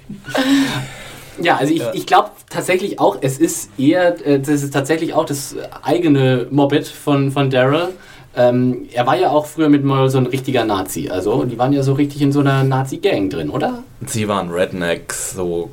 Ja, 1.41 1.57
also 1.57 1.73
ich, 1.73 1.79
ja. 1.79 1.91
ich 1.93 2.05
glaube 2.05 2.31
tatsächlich 2.49 2.99
auch, 2.99 3.17
es 3.21 3.37
ist 3.37 3.69
eher, 3.77 4.25
äh, 4.25 4.39
das 4.39 4.63
ist 4.63 4.73
tatsächlich 4.73 5.13
auch 5.13 5.25
das 5.25 5.55
eigene 5.81 6.47
Moped 6.49 6.87
von, 6.87 7.31
von 7.31 7.49
Daryl. 7.49 7.89
Ähm, 8.35 8.87
er 8.91 9.05
war 9.05 9.15
ja 9.15 9.29
auch 9.29 9.45
früher 9.45 9.69
mit 9.69 9.83
mal 9.83 10.09
so 10.09 10.17
ein 10.17 10.25
richtiger 10.25 10.65
Nazi. 10.65 11.09
Also 11.09 11.43
die 11.43 11.57
waren 11.59 11.71
ja 11.71 11.83
so 11.83 11.93
richtig 11.93 12.21
in 12.21 12.31
so 12.31 12.39
einer 12.39 12.63
Nazi-Gang 12.63 13.29
drin, 13.29 13.49
oder? 13.49 13.83
Sie 14.07 14.27
waren 14.27 14.49
Rednecks, 14.49 15.33
so. 15.33 15.69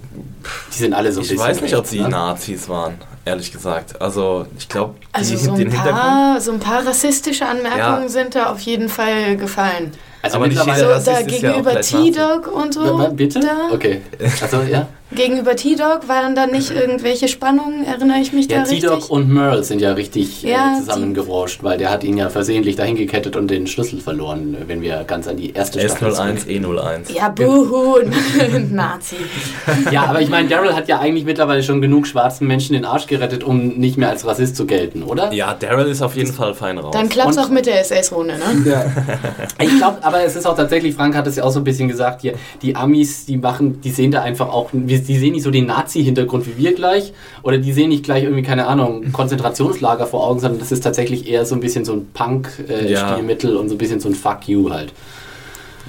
Die 0.74 0.78
sind 0.78 0.92
alle 0.92 1.10
so 1.10 1.20
ein 1.20 1.26
Ich 1.26 1.38
weiß 1.38 1.62
nicht, 1.62 1.74
ob 1.74 1.86
sie 1.86 2.00
ne? 2.00 2.10
Nazis 2.10 2.68
waren, 2.68 2.98
ehrlich 3.24 3.50
gesagt. 3.50 4.00
Also 4.00 4.46
ich 4.58 4.68
glaube, 4.68 4.94
also 5.12 5.36
so 5.36 5.54
ein, 5.54 5.70
paar, 5.70 6.38
so 6.40 6.52
ein 6.52 6.60
paar 6.60 6.86
rassistische 6.86 7.46
Anmerkungen 7.46 8.02
ja. 8.02 8.08
sind 8.08 8.34
da 8.34 8.52
auf 8.52 8.60
jeden 8.60 8.90
Fall 8.90 9.38
gefallen. 9.38 9.92
Also 10.22 10.36
aber 10.36 10.48
mittlerweile 10.48 11.00
so, 11.00 11.10
da 11.10 11.22
gegenüber 11.22 11.72
ja 11.72 11.80
T-Dog 11.80 12.52
und 12.52 12.74
so. 12.74 13.08
Bitte? 13.14 13.40
Da. 13.40 13.74
Okay. 13.74 14.02
Also 14.42 14.60
ja. 14.70 14.86
Gegenüber 15.12 15.56
T-Dog 15.56 16.06
waren 16.08 16.34
da 16.36 16.46
nicht 16.46 16.70
irgendwelche 16.70 17.26
Spannungen, 17.26 17.84
erinnere 17.84 18.18
ich 18.20 18.32
mich 18.32 18.48
ja, 18.48 18.58
da 18.58 18.62
richtig? 18.62 18.80
T-Dog 18.82 19.10
und 19.10 19.28
Merle 19.28 19.64
sind 19.64 19.80
ja 19.80 19.92
richtig 19.92 20.42
Ja, 20.42 20.76
äh, 20.76 20.80
zusammengewurscht, 20.80 21.62
weil 21.64 21.78
der 21.78 21.90
hat 21.90 22.04
ihn 22.04 22.16
ja 22.16 22.30
versehentlich 22.30 22.76
dahin 22.76 22.94
gekettet 22.94 23.34
und 23.34 23.50
den 23.50 23.66
Schlüssel 23.66 24.00
verloren, 24.00 24.56
wenn 24.68 24.82
wir 24.82 25.02
ganz 25.06 25.26
an 25.26 25.36
die 25.36 25.52
erste 25.52 25.80
Staffel 25.80 26.12
S01, 26.12 26.36
zurück- 26.38 26.48
E01. 26.48 27.12
Ja, 27.12 27.28
buhu, 27.28 27.96
Nazi. 28.70 29.16
Ja, 29.90 30.04
aber 30.06 30.20
ich 30.20 30.28
meine, 30.28 30.48
Daryl 30.48 30.74
hat 30.74 30.86
ja 30.88 31.00
eigentlich 31.00 31.24
mittlerweile 31.24 31.62
schon 31.62 31.80
genug 31.80 32.06
schwarzen 32.06 32.46
Menschen 32.46 32.74
den 32.74 32.84
Arsch 32.84 33.06
gerettet, 33.06 33.42
um 33.42 33.78
nicht 33.78 33.96
mehr 33.96 34.10
als 34.10 34.24
Rassist 34.26 34.54
zu 34.56 34.66
gelten, 34.66 35.02
oder? 35.02 35.32
Ja, 35.32 35.54
Daryl 35.54 35.86
ist 35.88 36.02
auf 36.02 36.14
jeden 36.16 36.32
Fall 36.32 36.54
fein 36.54 36.78
raus. 36.78 36.92
Dann 36.92 37.08
klappt's 37.08 37.36
Und- 37.36 37.44
auch 37.44 37.48
mit 37.50 37.66
der 37.66 37.80
SS-Runde, 37.80 38.34
ne? 38.34 38.92
Ich 39.62 39.76
glaube, 39.76 39.98
aber 40.02 40.22
es 40.24 40.36
ist 40.36 40.46
auch 40.46 40.56
tatsächlich, 40.56 40.94
Frank 40.94 41.14
hat 41.16 41.26
es 41.26 41.36
ja 41.36 41.44
auch 41.44 41.50
so 41.50 41.60
ein 41.60 41.64
bisschen 41.64 41.88
gesagt, 41.88 42.22
hier, 42.22 42.34
die 42.62 42.76
Amis, 42.76 43.26
die 43.26 43.36
machen, 43.36 43.80
die 43.80 43.90
sehen 43.90 44.10
da 44.10 44.22
einfach 44.22 44.48
auch, 44.48 44.68
wir- 44.72 44.99
die 45.08 45.18
sehen 45.18 45.32
nicht 45.32 45.42
so 45.42 45.50
den 45.50 45.66
Nazi-Hintergrund 45.66 46.46
wie 46.46 46.62
wir 46.62 46.74
gleich, 46.74 47.12
oder 47.42 47.58
die 47.58 47.72
sehen 47.72 47.88
nicht 47.90 48.04
gleich 48.04 48.24
irgendwie, 48.24 48.42
keine 48.42 48.66
Ahnung, 48.66 49.12
Konzentrationslager 49.12 50.06
vor 50.06 50.26
Augen, 50.26 50.40
sondern 50.40 50.60
das 50.60 50.72
ist 50.72 50.82
tatsächlich 50.82 51.28
eher 51.28 51.44
so 51.46 51.54
ein 51.54 51.60
bisschen 51.60 51.84
so 51.84 51.92
ein 51.92 52.08
Punk-Stilmittel 52.12 53.56
und 53.56 53.68
so 53.68 53.74
ein 53.74 53.78
bisschen 53.78 54.00
so 54.00 54.08
ein 54.08 54.14
Fuck 54.14 54.48
you 54.48 54.70
halt. 54.70 54.92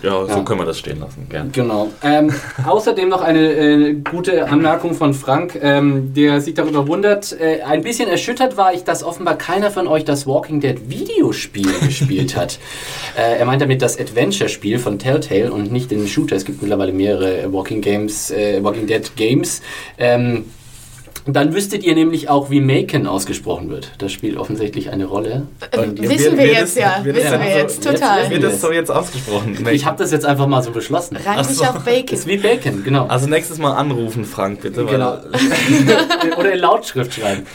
Ja, 0.01 0.25
so 0.25 0.27
Ja. 0.27 0.43
können 0.43 0.59
wir 0.59 0.65
das 0.65 0.79
stehen 0.79 0.99
lassen. 0.99 1.27
Gern. 1.29 1.51
Genau. 1.51 1.89
Ähm, 2.03 2.33
außerdem 2.65 3.09
noch 3.09 3.21
eine 3.21 3.51
äh, 3.53 3.93
gute 3.93 4.47
Anmerkung 4.49 4.93
von 4.93 5.13
Frank, 5.13 5.57
ähm, 5.61 6.13
der 6.13 6.41
sich 6.41 6.53
darüber 6.53 6.87
wundert. 6.87 7.31
Äh, 7.39 7.61
ein 7.63 7.81
bisschen 7.83 8.09
erschüttert 8.09 8.57
war 8.57 8.73
ich, 8.73 8.83
dass 8.83 9.03
offenbar 9.03 9.37
keiner 9.37 9.71
von 9.71 9.87
euch 9.87 10.05
das 10.05 10.25
Walking 10.27 10.59
Dead 10.59 10.89
Videospiel 10.89 11.67
gespielt 11.85 12.35
hat. 12.35 12.59
Äh, 13.17 13.39
er 13.39 13.45
meint 13.45 13.61
damit 13.61 13.81
das 13.81 13.99
Adventure-Spiel 13.99 14.79
von 14.79 14.99
Telltale 14.99 15.51
und 15.51 15.71
nicht 15.71 15.91
den 15.91 16.07
Shooter. 16.07 16.35
Es 16.35 16.45
gibt 16.45 16.61
mittlerweile 16.61 16.91
mehrere 16.93 17.51
Walking 17.53 17.81
Games, 17.81 18.31
äh, 18.31 18.63
Walking 18.63 18.87
Dead 18.87 19.15
Games. 19.15 19.61
Ähm, 19.97 20.45
dann 21.25 21.53
wüsstet 21.53 21.83
ihr 21.83 21.93
nämlich 21.95 22.29
auch, 22.29 22.49
wie 22.49 22.61
Macon 22.61 23.05
ausgesprochen 23.07 23.69
wird. 23.69 23.91
Das 23.99 24.11
spielt 24.11 24.37
offensichtlich 24.37 24.89
eine 24.89 25.05
Rolle. 25.05 25.47
Und 25.77 26.01
Wissen 26.01 26.37
wir 26.37 26.45
wird 26.45 26.53
jetzt 26.53 26.63
es- 26.69 26.75
ja, 26.75 26.99
wissen 27.03 27.15
wir 27.15 27.21
so- 27.29 27.37
jetzt, 27.37 27.55
jetzt 27.55 27.83
total. 27.83 28.21
wissen 28.29 28.41
Wird 28.41 28.53
es 28.53 28.61
so 28.61 28.71
jetzt 28.71 28.89
ausgesprochen? 28.91 29.67
Ich 29.71 29.85
habe 29.85 29.97
das 29.97 30.11
jetzt 30.11 30.25
einfach 30.25 30.47
mal 30.47 30.63
so 30.63 30.71
beschlossen. 30.71 31.17
Rein 31.17 31.43
sich 31.43 31.59
auf 31.61 31.83
Bacon. 31.83 32.15
Ist 32.17 32.27
wie 32.27 32.37
Bacon, 32.37 32.83
genau. 32.83 33.05
Also 33.07 33.27
nächstes 33.27 33.57
Mal 33.57 33.73
anrufen, 33.73 34.25
Frank, 34.25 34.61
bitte. 34.61 34.83
Genau. 34.85 35.17
Oder 36.37 36.53
in 36.53 36.59
Lautschrift 36.59 37.13
schreiben. 37.13 37.45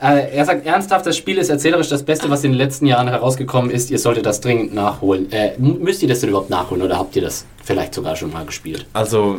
Äh, 0.00 0.34
er 0.36 0.44
sagt 0.44 0.66
ernsthaft, 0.66 1.06
das 1.06 1.16
Spiel 1.16 1.38
ist 1.38 1.48
erzählerisch 1.48 1.88
das 1.88 2.02
Beste, 2.02 2.28
was 2.30 2.44
in 2.44 2.52
den 2.52 2.58
letzten 2.58 2.86
Jahren 2.86 3.08
herausgekommen 3.08 3.70
ist. 3.70 3.90
Ihr 3.90 3.98
solltet 3.98 4.26
das 4.26 4.40
dringend 4.40 4.74
nachholen. 4.74 5.30
Äh, 5.32 5.52
müsst 5.58 6.02
ihr 6.02 6.08
das 6.08 6.20
denn 6.20 6.28
überhaupt 6.30 6.50
nachholen 6.50 6.82
oder 6.82 6.98
habt 6.98 7.16
ihr 7.16 7.22
das 7.22 7.46
vielleicht 7.64 7.94
sogar 7.94 8.16
schon 8.16 8.32
mal 8.32 8.44
gespielt? 8.46 8.86
Also, 8.92 9.38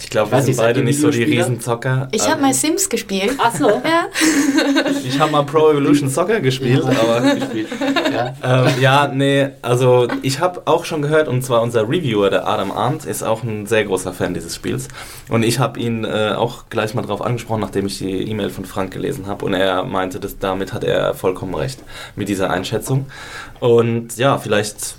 ich 0.00 0.10
glaube, 0.10 0.30
wir 0.32 0.38
sind 0.38 0.48
nicht, 0.48 0.56
beide 0.58 0.82
nicht 0.82 1.00
so 1.00 1.10
die? 1.10 1.22
Riesenzocker. 1.24 2.08
Ich 2.12 2.28
habe 2.28 2.40
mal 2.40 2.54
Sims 2.54 2.88
gespielt. 2.88 3.03
Ach 3.38 3.54
so. 3.54 3.68
Ja. 3.84 4.06
ich 5.04 5.18
habe 5.18 5.32
mal 5.32 5.42
Pro 5.44 5.70
Evolution 5.70 6.08
Soccer 6.08 6.40
gespielt, 6.40 6.84
aber 6.84 7.20
gespielt. 7.34 7.68
Ja. 8.12 8.64
ähm, 8.66 8.72
ja, 8.80 9.08
nee, 9.08 9.48
also 9.62 10.08
ich 10.22 10.40
habe 10.40 10.62
auch 10.66 10.84
schon 10.84 11.02
gehört, 11.02 11.28
und 11.28 11.42
zwar 11.42 11.62
unser 11.62 11.82
Reviewer, 11.88 12.30
der 12.30 12.46
Adam 12.46 12.70
Arndt, 12.72 13.04
ist 13.04 13.22
auch 13.22 13.42
ein 13.42 13.66
sehr 13.66 13.84
großer 13.84 14.12
Fan 14.12 14.34
dieses 14.34 14.54
Spiels. 14.54 14.88
Und 15.28 15.42
ich 15.42 15.58
habe 15.58 15.78
ihn 15.80 16.04
äh, 16.04 16.34
auch 16.36 16.64
gleich 16.70 16.94
mal 16.94 17.02
drauf 17.02 17.20
angesprochen, 17.22 17.60
nachdem 17.60 17.86
ich 17.86 17.98
die 17.98 18.28
E-Mail 18.30 18.50
von 18.50 18.64
Frank 18.64 18.92
gelesen 18.92 19.26
habe. 19.26 19.44
Und 19.44 19.54
er 19.54 19.84
meinte, 19.84 20.20
dass 20.20 20.38
damit 20.38 20.72
hat 20.72 20.84
er 20.84 21.14
vollkommen 21.14 21.54
recht 21.54 21.80
mit 22.16 22.28
dieser 22.28 22.50
Einschätzung. 22.50 23.06
Und 23.60 24.16
ja, 24.16 24.38
vielleicht 24.38 24.96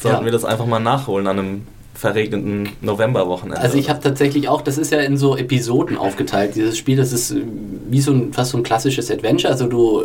sollten 0.00 0.18
Ja. 0.20 0.24
wir 0.24 0.32
das 0.32 0.44
einfach 0.44 0.66
mal 0.66 0.78
nachholen 0.80 1.26
an 1.26 1.38
einem 1.38 1.66
verregneten 1.96 2.68
Novemberwochenende. 2.82 3.60
Also 3.60 3.78
ich 3.78 3.88
habe 3.88 4.00
tatsächlich 4.00 4.48
auch, 4.48 4.60
das 4.60 4.76
ist 4.76 4.92
ja 4.92 5.00
in 5.00 5.16
so 5.16 5.36
Episoden 5.36 5.96
aufgeteilt, 5.96 6.54
dieses 6.54 6.76
Spiel, 6.76 6.96
das 6.96 7.12
ist 7.12 7.34
wie 7.88 8.00
so 8.00 8.12
ein, 8.12 8.32
fast 8.32 8.50
so 8.50 8.58
ein 8.58 8.62
klassisches 8.62 9.10
Adventure, 9.10 9.52
also 9.52 9.66
du 9.66 10.02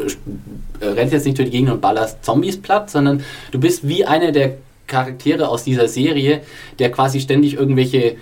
äh, 0.80 0.86
rennst 0.86 1.14
jetzt 1.14 1.26
nicht 1.26 1.38
durch 1.38 1.50
die 1.50 1.58
Gegend 1.58 1.72
und 1.72 1.82
ballerst 1.82 2.24
Zombies 2.24 2.62
platt, 2.62 2.90
sondern 2.90 3.24
du 3.52 3.60
bist 3.60 3.88
wie 3.88 4.06
einer 4.06 4.32
der 4.32 4.56
Charaktere 4.88 5.50
aus 5.50 5.64
dieser 5.64 5.88
Serie, 5.88 6.42
der 6.80 6.92
quasi 6.92 7.20
ständig 7.20 7.56
irgendwelche 7.56 8.16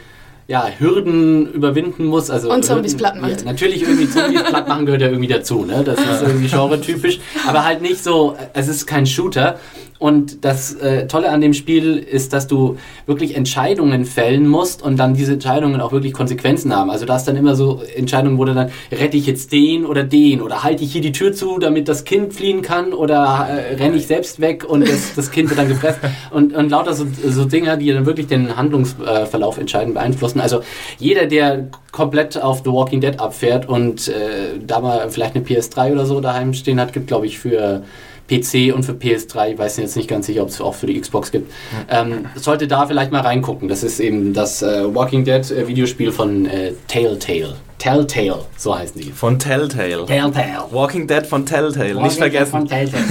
ja, 0.50 0.68
Hürden 0.80 1.46
überwinden 1.54 2.06
muss. 2.06 2.32
Also 2.32 2.52
Und 2.52 2.66
Zombies 2.66 2.94
Hürden- 2.94 2.98
platt 3.00 3.22
macht. 3.22 3.42
Ja, 3.42 3.46
natürlich 3.46 3.84
irgendwie 3.84 4.10
Zombies 4.10 4.42
platt 4.44 4.68
machen 4.68 4.86
gehört 4.88 5.02
ja 5.04 5.08
irgendwie 5.08 5.28
dazu, 5.30 5.64
ne? 5.64 5.84
Das 5.86 6.00
ist 6.00 6.24
irgendwie 6.24 6.48
genretypisch, 6.50 7.20
aber 7.48 7.64
halt 7.64 7.84
nicht 7.84 8.04
so, 8.04 8.36
es 8.54 8.68
ist 8.68 8.88
kein 8.88 9.06
Shooter. 9.06 9.60
Und 10.00 10.46
das 10.46 10.76
äh, 10.76 11.08
Tolle 11.08 11.28
an 11.30 11.42
dem 11.42 11.54
Spiel 11.54 11.98
ist, 11.98 12.32
dass 12.32 12.48
du 12.48 12.78
wirklich 13.06 13.36
Entscheidungen 13.36 14.06
fällen 14.06 14.48
musst 14.48 14.82
und 14.82 14.96
dann 14.98 15.14
diese 15.14 15.34
Entscheidungen 15.34 15.82
auch 15.82 15.92
wirklich 15.92 16.14
Konsequenzen 16.14 16.74
haben. 16.74 16.90
Also 16.90 17.06
da 17.06 17.16
hast 17.16 17.28
dann 17.28 17.36
immer 17.36 17.54
so 17.58 17.82
Entscheidungen, 17.98 18.38
wo 18.38 18.46
du 18.46 18.54
dann 18.54 18.70
rette 18.94 19.18
ich 19.18 19.28
jetzt 19.28 19.52
den 19.52 19.86
oder 19.86 20.06
den 20.06 20.42
oder 20.42 20.64
halte 20.64 20.86
ich 20.86 20.94
hier 20.94 21.02
die 21.02 21.12
Tür 21.12 21.34
zu, 21.34 21.60
damit 21.60 21.90
das 21.90 22.06
Kind 22.06 22.32
fliehen 22.34 22.62
kann 22.62 22.94
oder 22.94 23.50
äh, 23.50 23.76
renne 23.76 23.98
ich 23.98 24.08
selbst 24.08 24.40
weg 24.40 24.64
und 24.64 24.88
das, 24.88 25.16
das 25.18 25.32
Kind 25.32 25.50
wird 25.50 25.60
dann 25.60 25.68
gepresst 25.68 26.00
und, 26.32 26.56
und 26.56 26.70
lauter 26.70 26.94
so, 26.94 27.06
so 27.28 27.44
Dinge, 27.44 27.78
die 27.78 27.92
dann 27.92 28.06
wirklich 28.06 28.28
den 28.28 28.56
Handlungsverlauf 28.56 29.58
entscheidend 29.58 29.96
beeinflussen. 29.96 30.39
Also 30.42 30.62
jeder, 30.98 31.26
der 31.26 31.68
komplett 31.92 32.42
auf 32.42 32.62
The 32.64 32.72
Walking 32.72 33.02
Dead 33.02 33.20
abfährt 33.20 33.68
und 33.68 34.08
äh, 34.08 34.60
da 34.66 34.80
mal 34.80 35.10
vielleicht 35.10 35.36
eine 35.36 35.46
PS3 35.46 35.94
oder 35.94 36.06
so 36.06 36.22
daheim 36.22 36.54
stehen 36.54 36.80
hat, 36.80 36.94
gibt 36.94 37.08
glaube 37.08 37.26
ich 37.26 37.40
für 37.40 37.84
PC 38.30 38.74
und 38.74 38.84
für 38.84 38.94
PS3, 38.94 39.54
ich 39.54 39.58
weiß 39.58 39.78
jetzt 39.78 39.96
nicht 39.98 40.08
ganz 40.08 40.28
sicher, 40.28 40.44
ob 40.44 40.50
es 40.50 40.62
auch 40.62 40.76
für 40.76 40.86
die 40.86 41.00
Xbox 41.00 41.32
gibt, 41.32 41.52
ähm, 41.90 42.28
sollte 42.36 42.68
da 42.68 42.86
vielleicht 42.86 43.12
mal 43.12 43.22
reingucken. 43.22 43.68
Das 43.68 43.84
ist 43.84 44.00
eben 44.00 44.34
das 44.34 44.62
äh, 44.62 44.84
Walking 44.94 45.26
Dead 45.26 45.50
äh, 45.52 45.68
Videospiel 45.68 46.12
von 46.12 46.46
äh, 46.46 46.74
Telltale. 46.88 47.56
Telltale, 47.80 48.46
so 48.58 48.78
heißen 48.78 49.02
die. 49.02 49.12
von 49.12 49.40
Telltale. 49.40 50.06
Telltale. 50.06 50.66
Walking 50.72 51.08
Dead 51.08 51.26
von 51.26 51.46
Telltale, 51.46 51.96
Walking 51.96 52.04
nicht 52.04 52.16
Dead 52.16 52.32
vergessen. 52.32 52.52
Von 52.52 52.68
Telltale. 52.68 53.04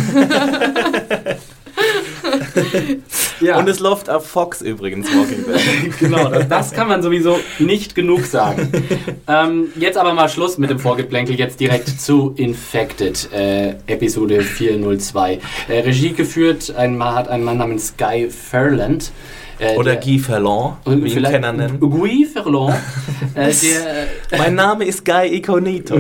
ja. 3.40 3.58
Und 3.58 3.68
es 3.68 3.80
läuft 3.80 4.08
auf 4.10 4.26
Fox 4.26 4.60
übrigens, 4.62 5.08
Walking 5.08 5.44
Dead. 5.46 5.98
Genau, 5.98 6.28
das, 6.28 6.48
das 6.48 6.72
kann 6.72 6.88
man 6.88 7.02
sowieso 7.02 7.38
nicht 7.58 7.94
genug 7.94 8.24
sagen. 8.24 8.70
ähm, 9.28 9.68
jetzt 9.76 9.96
aber 9.98 10.14
mal 10.14 10.28
Schluss 10.28 10.58
mit 10.58 10.70
dem 10.70 10.78
Vorgeplänkel, 10.78 11.36
jetzt 11.36 11.60
direkt 11.60 11.88
zu 12.00 12.32
Infected, 12.36 13.32
äh, 13.32 13.70
Episode 13.86 14.42
402. 14.42 15.38
Äh, 15.68 15.80
Regie 15.80 16.12
geführt 16.12 16.74
ein 16.76 17.02
hat 17.02 17.28
ein 17.28 17.42
Mann 17.44 17.58
namens 17.58 17.94
Guy 17.96 18.28
Ferland. 18.30 19.10
Äh, 19.60 19.74
Oder 19.76 19.92
der- 19.96 20.00
Guy 20.02 20.18
Ferlon, 20.20 20.76
und 20.84 21.04
wie 21.04 21.12
ihn 21.12 21.22
Kenner 21.24 21.52
nennen. 21.52 21.80
Guy 21.80 22.24
Ferland. 22.24 22.74
äh, 23.34 23.52
der, 24.30 24.38
Mein 24.38 24.54
Name 24.54 24.84
ist 24.84 25.04
Guy 25.04 25.34
Iconito. 25.36 25.96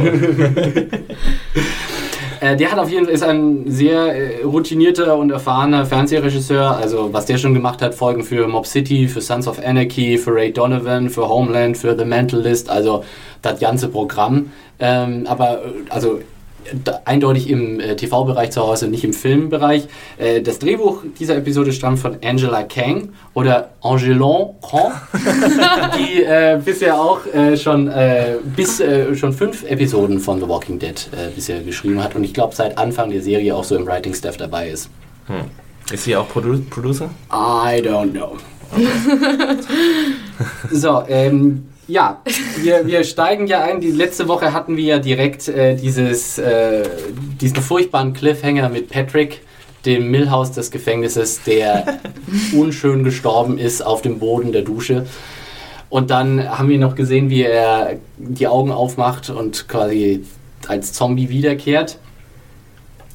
Äh, 2.40 2.56
der 2.56 2.70
hat 2.72 2.78
auf 2.78 2.90
jeden 2.90 3.06
Fall 3.06 3.14
ist 3.14 3.22
ein 3.22 3.64
sehr 3.70 4.14
äh, 4.14 4.42
routinierter 4.42 5.16
und 5.16 5.30
erfahrener 5.30 5.86
Fernsehregisseur. 5.86 6.76
Also 6.76 7.12
was 7.12 7.26
der 7.26 7.38
schon 7.38 7.54
gemacht 7.54 7.82
hat, 7.82 7.94
Folgen 7.94 8.22
für 8.24 8.46
Mob 8.48 8.66
City, 8.66 9.08
für 9.08 9.20
Sons 9.20 9.48
of 9.48 9.58
Anarchy, 9.64 10.18
für 10.18 10.34
Ray 10.34 10.52
Donovan, 10.52 11.10
für 11.10 11.28
Homeland, 11.28 11.76
für 11.76 11.96
The 11.98 12.04
Mentalist. 12.04 12.70
Also 12.70 13.04
das 13.42 13.60
ganze 13.60 13.88
Programm. 13.88 14.52
Ähm, 14.80 15.26
aber 15.26 15.64
äh, 15.64 15.90
also 15.90 16.20
eindeutig 17.04 17.50
im 17.50 17.80
äh, 17.80 17.96
TV-Bereich 17.96 18.50
zu 18.50 18.62
Hause, 18.62 18.88
nicht 18.88 19.04
im 19.04 19.12
Filmbereich. 19.12 19.88
Äh, 20.18 20.42
das 20.42 20.58
Drehbuch 20.58 21.02
dieser 21.18 21.36
Episode 21.36 21.72
stammt 21.72 21.98
von 21.98 22.16
Angela 22.22 22.62
Kang 22.62 23.10
oder 23.34 23.70
Angelon 23.82 24.54
Kang, 24.60 24.92
die 25.98 26.22
äh, 26.22 26.60
bisher 26.64 27.00
auch 27.00 27.26
äh, 27.26 27.56
schon, 27.56 27.88
äh, 27.88 28.36
bis, 28.56 28.80
äh, 28.80 29.14
schon 29.14 29.32
fünf 29.32 29.64
Episoden 29.64 30.20
von 30.20 30.40
The 30.40 30.48
Walking 30.48 30.78
Dead 30.78 31.08
bisher 31.34 31.60
geschrieben 31.60 32.02
hat 32.02 32.14
und 32.14 32.24
ich 32.24 32.34
glaube 32.34 32.54
seit 32.54 32.78
Anfang 32.78 33.10
der 33.10 33.22
Serie 33.22 33.54
auch 33.54 33.64
so 33.64 33.76
im 33.76 33.86
Writing-Staff 33.86 34.36
dabei 34.36 34.70
ist. 34.70 34.90
Hm. 35.26 35.44
Ist 35.92 36.04
sie 36.04 36.16
auch 36.16 36.28
Produ 36.28 36.60
Producer? 36.68 37.10
I 37.30 37.80
don't 37.80 38.12
know. 38.12 38.36
so, 40.70 41.02
ähm, 41.08 41.68
ja, 41.88 42.20
wir, 42.62 42.86
wir 42.86 43.02
steigen 43.02 43.46
ja 43.46 43.62
ein. 43.62 43.80
Die 43.80 43.90
letzte 43.90 44.28
Woche 44.28 44.52
hatten 44.52 44.76
wir 44.76 44.84
ja 44.84 44.98
direkt 44.98 45.48
äh, 45.48 45.74
dieses, 45.74 46.38
äh, 46.38 46.86
diesen 47.40 47.56
furchtbaren 47.56 48.12
Cliffhanger 48.12 48.68
mit 48.68 48.90
Patrick, 48.90 49.40
dem 49.86 50.10
Millhaus 50.10 50.52
des 50.52 50.70
Gefängnisses, 50.70 51.42
der 51.42 51.98
unschön 52.54 53.04
gestorben 53.04 53.58
ist 53.58 53.80
auf 53.80 54.02
dem 54.02 54.18
Boden 54.18 54.52
der 54.52 54.62
Dusche. 54.62 55.06
Und 55.88 56.10
dann 56.10 56.46
haben 56.46 56.68
wir 56.68 56.78
noch 56.78 56.94
gesehen, 56.94 57.30
wie 57.30 57.42
er 57.42 57.96
die 58.18 58.46
Augen 58.46 58.70
aufmacht 58.70 59.30
und 59.30 59.66
quasi 59.68 60.24
als 60.66 60.92
Zombie 60.92 61.30
wiederkehrt. 61.30 61.98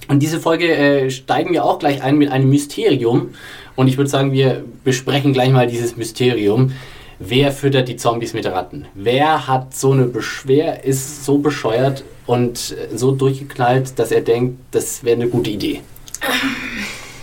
Und 0.07 0.19
diese 0.19 0.39
Folge 0.39 0.75
äh, 0.75 1.11
steigen 1.11 1.53
wir 1.53 1.63
auch 1.63 1.77
gleich 1.77 2.01
ein 2.01 2.17
mit 2.17 2.31
einem 2.31 2.49
Mysterium. 2.49 3.35
Und 3.75 3.87
ich 3.87 3.97
würde 3.97 4.09
sagen, 4.09 4.31
wir 4.31 4.63
besprechen 4.83 5.33
gleich 5.33 5.51
mal 5.51 5.67
dieses 5.67 5.95
Mysterium. 5.95 6.71
Wer 7.19 7.51
füttert 7.51 7.87
die 7.87 7.95
Zombies 7.95 8.33
mit 8.33 8.45
Ratten? 8.45 8.87
Wer 8.93 9.47
hat 9.47 9.75
so 9.75 9.91
eine 9.91 10.05
Beschwer, 10.05 10.83
ist 10.83 11.25
so 11.25 11.37
bescheuert 11.37 12.03
und 12.25 12.75
äh, 12.77 12.97
so 12.97 13.11
durchgeknallt, 13.11 13.97
dass 13.99 14.11
er 14.11 14.21
denkt, 14.21 14.59
das 14.71 15.03
wäre 15.03 15.15
eine 15.15 15.27
gute 15.27 15.49
Idee? 15.49 15.81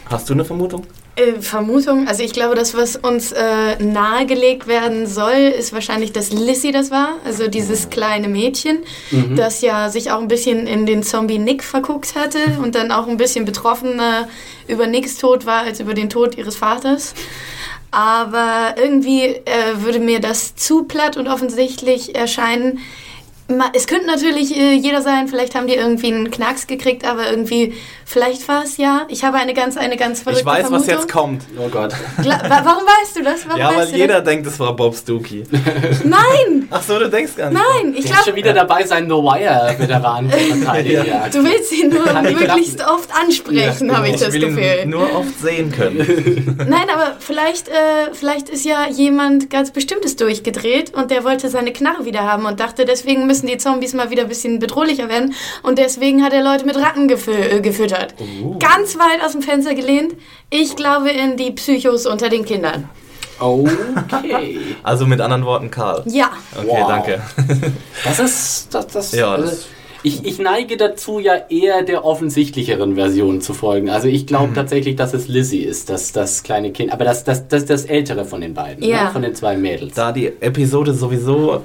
Hast 0.06 0.28
du 0.28 0.34
eine 0.34 0.44
Vermutung? 0.44 0.84
Äh, 1.16 1.40
Vermutung, 1.40 2.06
also 2.08 2.22
ich 2.22 2.32
glaube, 2.32 2.54
das, 2.54 2.74
was 2.74 2.96
uns 2.96 3.32
äh, 3.32 3.82
nahegelegt 3.82 4.66
werden 4.66 5.06
soll, 5.06 5.52
ist 5.58 5.72
wahrscheinlich, 5.72 6.12
dass 6.12 6.32
Lissy 6.32 6.72
das 6.72 6.90
war, 6.90 7.14
also 7.24 7.48
dieses 7.48 7.90
kleine 7.90 8.28
Mädchen, 8.28 8.78
mhm. 9.10 9.36
das 9.36 9.60
ja 9.60 9.88
sich 9.88 10.10
auch 10.10 10.20
ein 10.20 10.28
bisschen 10.28 10.66
in 10.66 10.86
den 10.86 11.02
Zombie 11.02 11.38
Nick 11.38 11.62
verguckt 11.62 12.14
hatte 12.14 12.38
und 12.62 12.74
dann 12.74 12.90
auch 12.92 13.08
ein 13.08 13.16
bisschen 13.16 13.44
betroffener 13.44 14.28
über 14.68 14.86
Nicks 14.86 15.16
Tod 15.16 15.46
war 15.46 15.62
als 15.62 15.80
über 15.80 15.94
den 15.94 16.10
Tod 16.10 16.36
ihres 16.38 16.56
Vaters. 16.56 17.14
Aber 17.90 18.74
irgendwie 18.76 19.24
äh, 19.24 19.76
würde 19.76 19.98
mir 19.98 20.20
das 20.20 20.54
zu 20.54 20.84
platt 20.84 21.16
und 21.16 21.26
offensichtlich 21.26 22.14
erscheinen, 22.14 22.78
es 23.74 23.86
könnte 23.86 24.06
natürlich 24.06 24.56
äh, 24.56 24.74
jeder 24.74 25.02
sein, 25.02 25.28
vielleicht 25.28 25.54
haben 25.54 25.66
die 25.66 25.74
irgendwie 25.74 26.12
einen 26.12 26.30
Knacks 26.30 26.66
gekriegt, 26.66 27.04
aber 27.04 27.30
irgendwie, 27.30 27.74
vielleicht 28.10 28.48
war 28.48 28.64
es 28.64 28.76
ja. 28.76 29.06
Ich 29.08 29.24
habe 29.24 29.36
eine 29.36 29.54
ganz, 29.54 29.76
eine 29.76 29.96
ganz 29.96 30.22
verrückte 30.22 30.40
Ich 30.40 30.46
weiß, 30.46 30.66
Vermutung. 30.66 30.88
was 30.88 30.92
jetzt 30.92 31.10
kommt. 31.10 31.42
Oh 31.56 31.68
Gott. 31.68 31.94
Gla 32.20 32.42
warum 32.48 32.82
weißt 32.84 33.16
du 33.16 33.22
das? 33.22 33.46
Warum 33.46 33.60
ja, 33.60 33.74
weil 33.74 33.88
jeder 33.94 34.16
das? 34.20 34.24
denkt, 34.24 34.46
es 34.48 34.58
war 34.58 34.74
Bob 34.74 34.96
Stookie. 34.96 35.44
Nein! 36.04 36.68
Ach 36.70 36.82
so, 36.82 36.98
du 36.98 37.08
denkst 37.08 37.36
gar 37.36 37.50
nicht. 37.50 37.60
Nein, 37.60 37.94
ich 37.96 38.04
glaube... 38.04 38.24
schon 38.24 38.34
wieder 38.34 38.52
dabei, 38.52 38.84
seinen 38.84 39.08
The 39.08 39.14
Wire-Veteran 39.14 40.30
ja. 40.86 41.28
Du 41.28 41.44
willst 41.44 41.72
ihn 41.72 41.90
nur 41.90 42.22
möglichst 42.22 42.80
oft 42.86 43.10
ansprechen, 43.14 43.88
ja, 43.88 43.96
habe 43.96 44.08
ich, 44.08 44.14
ich 44.14 44.20
das 44.20 44.32
will 44.32 44.40
Gefühl. 44.40 44.80
Ihn 44.82 44.90
nur 44.90 45.14
oft 45.14 45.40
sehen 45.40 45.70
können. 45.70 46.56
Nein, 46.68 46.88
aber 46.92 47.16
vielleicht, 47.20 47.68
äh, 47.68 48.12
vielleicht 48.12 48.48
ist 48.48 48.64
ja 48.64 48.88
jemand 48.88 49.50
ganz 49.50 49.70
Bestimmtes 49.70 50.16
durchgedreht 50.16 50.94
und 50.94 51.10
der 51.10 51.24
wollte 51.24 51.48
seine 51.48 51.72
Knarre 51.72 52.04
wieder 52.04 52.22
haben 52.22 52.46
und 52.46 52.58
dachte, 52.58 52.84
deswegen 52.84 53.26
müssen 53.26 53.46
die 53.46 53.58
Zombies 53.58 53.94
mal 53.94 54.10
wieder 54.10 54.22
ein 54.22 54.28
bisschen 54.28 54.58
bedrohlicher 54.58 55.08
werden 55.08 55.34
und 55.62 55.78
deswegen 55.78 56.24
hat 56.24 56.32
er 56.32 56.42
Leute 56.42 56.66
mit 56.66 56.76
Ratten 56.76 57.06
gefü 57.06 57.30
äh, 57.30 57.60
gefüttert. 58.00 58.14
Uh. 58.20 58.58
Ganz 58.58 58.96
weit 58.96 59.24
aus 59.24 59.32
dem 59.32 59.42
Fenster 59.42 59.74
gelehnt. 59.74 60.14
Ich 60.50 60.76
glaube 60.76 61.10
in 61.10 61.36
die 61.36 61.50
Psychos 61.52 62.06
unter 62.06 62.28
den 62.28 62.44
Kindern. 62.44 62.88
Okay. 63.38 64.58
Also 64.82 65.06
mit 65.06 65.20
anderen 65.20 65.44
Worten 65.44 65.70
Karl. 65.70 66.02
Ja. 66.06 66.30
Okay, 66.56 66.66
wow. 66.68 66.88
danke. 66.88 67.22
Das 68.04 68.18
ist 68.18 68.68
das, 68.74 68.86
das, 68.88 69.12
ja, 69.12 69.32
also, 69.32 69.56
ich, 70.02 70.24
ich, 70.24 70.38
neige 70.38 70.78
dazu, 70.78 71.18
ja 71.18 71.34
eher 71.50 71.82
der 71.82 72.04
offensichtlicheren 72.04 72.94
Version 72.94 73.42
zu 73.42 73.52
folgen. 73.52 73.90
Also 73.90 74.08
ich 74.08 74.26
glaube 74.26 74.48
mhm. 74.48 74.54
tatsächlich, 74.54 74.96
dass 74.96 75.12
es 75.12 75.28
Lizzie 75.28 75.62
ist, 75.62 75.90
das, 75.90 76.12
das 76.12 76.42
kleine 76.42 76.72
Kind. 76.72 76.92
Aber 76.92 77.04
das, 77.04 77.24
das, 77.24 77.48
das, 77.48 77.66
das 77.66 77.84
ältere 77.84 78.24
von 78.24 78.40
den 78.40 78.54
beiden, 78.54 78.82
ja. 78.82 79.04
ne? 79.04 79.10
von 79.10 79.20
den 79.20 79.34
zwei 79.34 79.56
Mädels. 79.56 79.94
Da 79.94 80.12
die 80.12 80.26
Episode 80.40 80.94
sowieso 80.94 81.62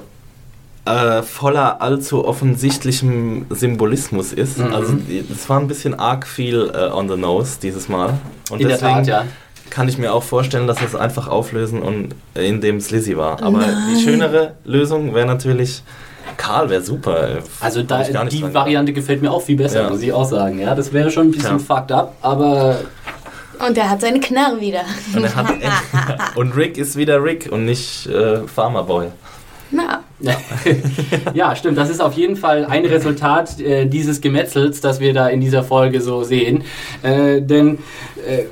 äh, 0.86 1.22
voller 1.22 1.82
allzu 1.82 2.24
offensichtlichem 2.24 3.46
Symbolismus 3.50 4.32
ist. 4.32 4.58
Mhm. 4.58 4.72
Also 4.72 4.96
es 5.32 5.48
war 5.48 5.60
ein 5.60 5.68
bisschen 5.68 5.98
arg 5.98 6.26
viel 6.26 6.70
äh, 6.74 6.90
on 6.92 7.08
the 7.08 7.16
nose 7.16 7.58
dieses 7.60 7.88
Mal. 7.88 8.14
Und 8.50 8.60
In 8.60 8.68
deswegen 8.68 8.94
Tat, 8.94 9.06
ja. 9.06 9.24
kann 9.68 9.88
ich 9.88 9.98
mir 9.98 10.14
auch 10.14 10.22
vorstellen, 10.22 10.66
dass 10.66 10.80
wir 10.80 10.86
es 10.86 10.94
einfach 10.94 11.28
auflösen 11.28 11.82
und 11.82 12.14
in 12.34 12.60
dem 12.60 12.80
Slizzy 12.80 13.16
war. 13.16 13.42
Aber 13.42 13.58
Nein. 13.58 13.76
die 13.90 14.02
schönere 14.02 14.54
Lösung 14.64 15.14
wäre 15.14 15.26
natürlich 15.26 15.82
Karl 16.36 16.68
wäre 16.68 16.82
super. 16.82 17.38
Also 17.60 17.82
da, 17.82 18.02
die 18.02 18.42
Variante 18.42 18.92
gefällt 18.92 19.22
mir 19.22 19.30
auch 19.30 19.42
viel 19.42 19.56
besser, 19.56 19.82
ja. 19.82 19.90
muss 19.90 20.02
ich 20.02 20.12
auch 20.12 20.24
sagen. 20.24 20.58
Ja, 20.58 20.74
das 20.74 20.92
wäre 20.92 21.10
schon 21.10 21.28
ein 21.28 21.30
bisschen 21.30 21.58
ja. 21.58 21.58
fucked 21.58 21.92
up, 21.92 22.14
aber 22.20 22.78
und 23.66 23.78
er 23.78 23.88
hat 23.88 24.00
seine 24.00 24.20
Knarre 24.20 24.60
wieder. 24.60 24.82
Und, 25.14 25.34
hat, 25.34 25.46
und, 26.36 26.56
Rick 26.56 26.76
ist 26.76 26.96
wieder 26.96 27.22
Rick 27.22 27.48
und 27.50 27.64
nicht 27.64 28.06
äh, 28.06 28.46
Farmerboy. 28.46 29.06
Na. 29.70 30.04
Ja. 30.20 30.36
ja, 31.34 31.56
stimmt. 31.56 31.76
Das 31.76 31.90
ist 31.90 32.00
auf 32.00 32.14
jeden 32.14 32.36
Fall 32.36 32.64
ein 32.64 32.86
Resultat 32.86 33.60
äh, 33.60 33.86
dieses 33.86 34.20
Gemetzels, 34.20 34.80
das 34.80 35.00
wir 35.00 35.12
da 35.12 35.28
in 35.28 35.40
dieser 35.40 35.62
Folge 35.62 36.00
so 36.00 36.22
sehen. 36.22 36.64
Äh, 37.02 37.42
denn 37.42 37.78
äh, 38.26 38.44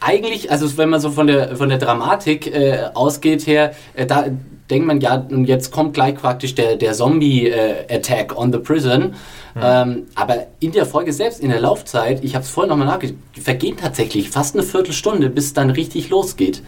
eigentlich, 0.00 0.50
also 0.50 0.76
wenn 0.76 0.90
man 0.90 1.00
so 1.00 1.10
von 1.10 1.26
der, 1.26 1.56
von 1.56 1.68
der 1.68 1.78
Dramatik 1.78 2.46
äh, 2.46 2.84
ausgeht 2.94 3.46
her, 3.46 3.74
äh, 3.94 4.06
da 4.06 4.26
denkt 4.70 4.86
man 4.86 5.00
ja, 5.00 5.16
und 5.16 5.44
jetzt 5.44 5.72
kommt 5.72 5.94
gleich 5.94 6.14
praktisch 6.14 6.54
der, 6.54 6.76
der 6.76 6.92
Zombie-Attack 6.94 8.32
äh, 8.32 8.36
on 8.36 8.52
the 8.52 8.58
Prison. 8.58 9.14
Mhm. 9.54 9.60
Ähm, 9.62 10.02
aber 10.14 10.46
in 10.60 10.72
der 10.72 10.86
Folge 10.86 11.12
selbst, 11.12 11.40
in 11.40 11.50
der 11.50 11.60
Laufzeit, 11.60 12.24
ich 12.24 12.34
habe 12.34 12.44
es 12.44 12.50
vorhin 12.50 12.70
nochmal 12.70 12.86
nachgedacht, 12.86 13.18
vergeht 13.40 13.80
tatsächlich 13.80 14.30
fast 14.30 14.54
eine 14.54 14.64
Viertelstunde, 14.64 15.30
bis 15.30 15.46
es 15.46 15.52
dann 15.54 15.70
richtig 15.70 16.08
losgeht. 16.10 16.62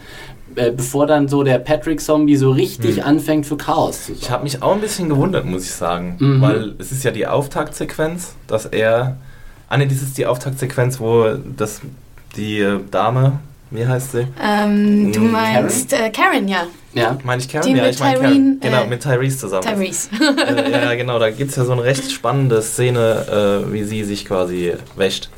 Äh, 0.57 0.71
bevor 0.71 1.05
dann 1.05 1.27
so 1.27 1.43
der 1.43 1.59
Patrick-Zombie 1.59 2.35
so 2.35 2.49
richtig 2.49 2.97
mhm. 2.97 3.03
anfängt 3.03 3.45
für 3.45 3.57
Chaos 3.57 4.05
zu 4.05 4.13
sorgen. 4.13 4.21
Ich 4.21 4.31
habe 4.31 4.43
mich 4.43 4.63
auch 4.63 4.73
ein 4.73 4.81
bisschen 4.81 5.07
gewundert, 5.07 5.45
muss 5.45 5.65
ich 5.65 5.71
sagen. 5.71 6.17
Mhm. 6.17 6.41
Weil 6.41 6.75
es 6.79 6.91
ist 6.91 7.03
ja 7.03 7.11
die 7.11 7.27
Auftaktsequenz, 7.27 8.33
dass 8.47 8.65
er. 8.65 9.17
Ah 9.69 9.77
ne, 9.77 9.85
das 9.85 10.01
ist 10.01 10.17
die 10.17 10.25
Auftaktsequenz, 10.25 10.99
wo 10.99 11.27
das 11.57 11.81
die 12.35 12.59
äh, 12.59 12.79
Dame, 12.89 13.39
wie 13.69 13.85
heißt 13.85 14.13
sie? 14.13 14.27
Ähm, 14.41 15.11
du 15.11 15.19
hm, 15.19 15.31
meinst 15.31 15.89
Karen, 15.91 16.05
äh, 16.05 16.11
Karen 16.11 16.47
ja. 16.47 16.63
Ja. 16.93 17.17
Meine 17.23 17.41
ich 17.41 17.49
Karen? 17.49 17.67
Die 17.67 17.77
ja, 17.77 17.87
ich 17.87 17.99
meine 17.99 18.19
Karen. 18.19 18.59
Genau, 18.59 18.83
äh, 18.83 18.87
mit 18.87 19.03
Tyrese 19.03 19.37
zusammen. 19.37 19.63
Tyrese. 19.63 20.09
äh, 20.47 20.71
ja, 20.71 20.93
genau, 20.95 21.19
da 21.19 21.29
gibt 21.29 21.51
es 21.51 21.57
ja 21.57 21.65
so 21.65 21.73
eine 21.73 21.83
recht 21.83 22.11
spannende 22.11 22.61
Szene, 22.61 23.65
äh, 23.67 23.73
wie 23.73 23.83
sie 23.83 24.03
sich 24.03 24.25
quasi 24.25 24.73
wäscht. 24.95 25.29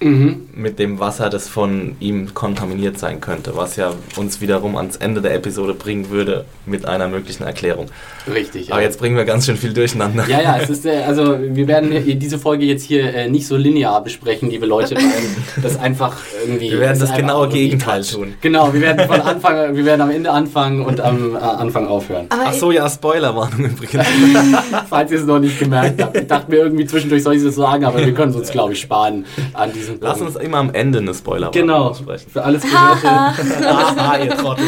Mhm. 0.00 0.48
Mit 0.54 0.78
dem 0.78 1.00
Wasser, 1.00 1.30
das 1.30 1.48
von 1.48 1.96
ihm 2.00 2.34
kontaminiert 2.34 2.98
sein 2.98 3.20
könnte, 3.20 3.56
was 3.56 3.76
ja 3.76 3.92
uns 4.16 4.40
wiederum 4.40 4.76
ans 4.76 4.96
Ende 4.96 5.22
der 5.22 5.34
Episode 5.34 5.72
bringen 5.72 6.10
würde 6.10 6.44
mit 6.66 6.86
einer 6.86 7.08
möglichen 7.08 7.44
Erklärung. 7.44 7.86
Richtig. 8.32 8.72
Aber 8.72 8.82
jetzt 8.82 8.98
bringen 8.98 9.16
wir 9.16 9.24
ganz 9.24 9.46
schön 9.46 9.56
viel 9.56 9.72
durcheinander. 9.72 10.26
Ja, 10.28 10.42
ja, 10.42 10.58
es 10.58 10.68
ist, 10.68 10.84
äh, 10.84 11.02
also 11.06 11.38
wir 11.40 11.66
werden 11.66 12.18
diese 12.18 12.38
Folge 12.38 12.66
jetzt 12.66 12.82
hier 12.82 13.14
äh, 13.14 13.30
nicht 13.30 13.46
so 13.46 13.56
linear 13.56 14.02
besprechen, 14.04 14.50
liebe 14.50 14.66
Leute, 14.66 14.96
weil 14.96 15.02
das 15.62 15.78
einfach 15.78 16.16
irgendwie. 16.44 16.72
Wir 16.72 16.80
werden 16.80 16.98
das, 16.98 17.08
das 17.08 17.18
genaue 17.18 17.48
Gegenteil 17.48 18.02
tun. 18.04 18.34
Genau, 18.42 18.72
wir 18.74 18.80
werden 18.82 19.06
von 19.06 19.20
Anfang, 19.22 19.76
wir 19.76 19.84
werden 19.84 20.02
am 20.02 20.10
Ende 20.10 20.30
anfangen 20.30 20.84
und 20.84 21.00
am 21.00 21.36
äh, 21.36 21.38
Anfang 21.38 21.86
aufhören. 21.86 22.26
Aber 22.28 22.42
Ach 22.46 22.52
so, 22.52 22.70
ja, 22.70 22.88
Spoilerwarnung 22.90 23.70
übrigens. 23.70 24.06
Falls 24.90 25.10
ihr 25.10 25.20
es 25.20 25.26
noch 25.26 25.38
nicht 25.38 25.58
gemerkt 25.58 26.02
habt. 26.02 26.16
Ich 26.16 26.26
dachte 26.26 26.50
mir 26.50 26.58
irgendwie 26.58 26.84
zwischendurch 26.84 27.22
soll 27.22 27.36
ich 27.36 27.42
es 27.42 27.54
sagen, 27.54 27.84
aber 27.84 28.04
wir 28.04 28.12
können 28.12 28.30
es 28.30 28.36
uns, 28.36 28.50
glaube 28.50 28.74
ich, 28.74 28.80
sparen 28.80 29.24
an 29.54 29.72
diesem 29.72 29.85
diesem 29.86 30.00
Lass 30.00 30.20
uns 30.20 30.36
immer 30.36 30.58
am 30.58 30.72
Ende 30.72 30.98
eine 30.98 31.14
Spoiler 31.14 31.50
genau. 31.50 31.94
sprechen. 31.94 32.30
Für 32.30 32.44
alles 32.44 32.62
gehörte. 32.70 33.08
Aha, 33.08 34.18
ihr 34.18 34.36
Trottel. 34.36 34.64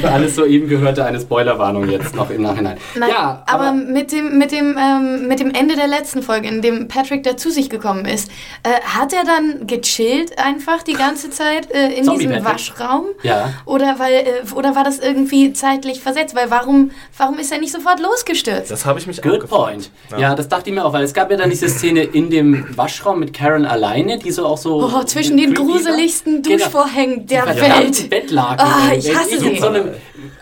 Für 0.00 0.10
alles 0.10 0.36
soeben 0.36 0.68
gehörte 0.68 1.04
eine 1.04 1.20
Spoilerwarnung 1.20 1.88
jetzt 1.88 2.14
noch 2.14 2.30
im 2.30 2.42
Nachhinein. 2.42 2.78
Nein, 2.94 3.10
ja, 3.10 3.42
aber, 3.46 3.68
aber, 3.68 3.72
mit 3.72 4.12
dem, 4.12 4.38
mit, 4.38 4.52
dem, 4.52 4.76
ähm, 4.78 5.28
mit 5.28 5.40
dem 5.40 5.50
Ende 5.50 5.76
der 5.76 5.88
letzten 5.88 6.22
Folge, 6.22 6.48
in 6.48 6.62
dem 6.62 6.88
Patrick 6.88 7.22
da 7.22 7.36
zu 7.36 7.50
sich 7.50 7.70
gekommen 7.70 8.04
ist, 8.04 8.30
äh, 8.62 8.80
hat 8.82 9.12
er 9.12 9.24
dann 9.24 9.66
gechillt 9.66 10.38
einfach 10.38 10.82
die 10.82 10.94
ganze 10.94 11.30
Zeit 11.30 11.70
äh, 11.72 11.92
in 11.98 12.04
Zombie 12.04 12.26
diesem 12.26 12.44
Waschraum? 12.44 13.06
Ja. 13.22 13.52
Oder, 13.64 13.98
weil, 13.98 14.12
äh, 14.14 14.54
oder 14.54 14.74
war 14.74 14.84
das 14.84 14.98
irgendwie 14.98 15.52
zeitlich 15.52 16.00
versetzt? 16.00 16.34
Weil 16.34 16.50
warum, 16.50 16.90
warum 17.16 17.38
ist 17.38 17.52
er 17.52 17.58
nicht 17.58 17.72
sofort 17.72 18.00
losgestürzt? 18.00 18.70
Das 18.70 18.86
habe 18.86 18.98
ich 18.98 19.06
mich 19.06 19.22
Good 19.22 19.44
auch 19.44 19.48
point. 19.48 19.90
Ja. 20.10 20.18
ja. 20.18 20.34
das 20.34 20.48
dachte 20.48 20.70
ich 20.70 20.74
mir 20.74 20.84
auch, 20.84 20.92
weil 20.92 21.04
es 21.04 21.14
gab 21.14 21.30
ja 21.30 21.36
dann 21.36 21.50
diese 21.50 21.68
Szene 21.68 22.02
in 22.02 22.30
dem 22.30 22.76
Waschraum 22.76 23.20
mit 23.20 23.32
Karen 23.32 23.64
alleine, 23.64 24.18
die 24.18 24.30
so 24.30 24.37
auch 24.44 24.58
so. 24.58 24.82
Oh, 24.82 25.04
zwischen 25.04 25.36
den 25.36 25.54
gruseligsten 25.54 26.42
genau. 26.42 26.56
Duschvorhängen 26.56 27.26
der 27.26 27.46
Welt. 27.46 28.10
Bettlaken. 28.10 28.66
Oh, 28.66 28.94
ich 28.94 29.14
hasse 29.14 29.38
sie. 29.38 29.58
So 29.58 29.70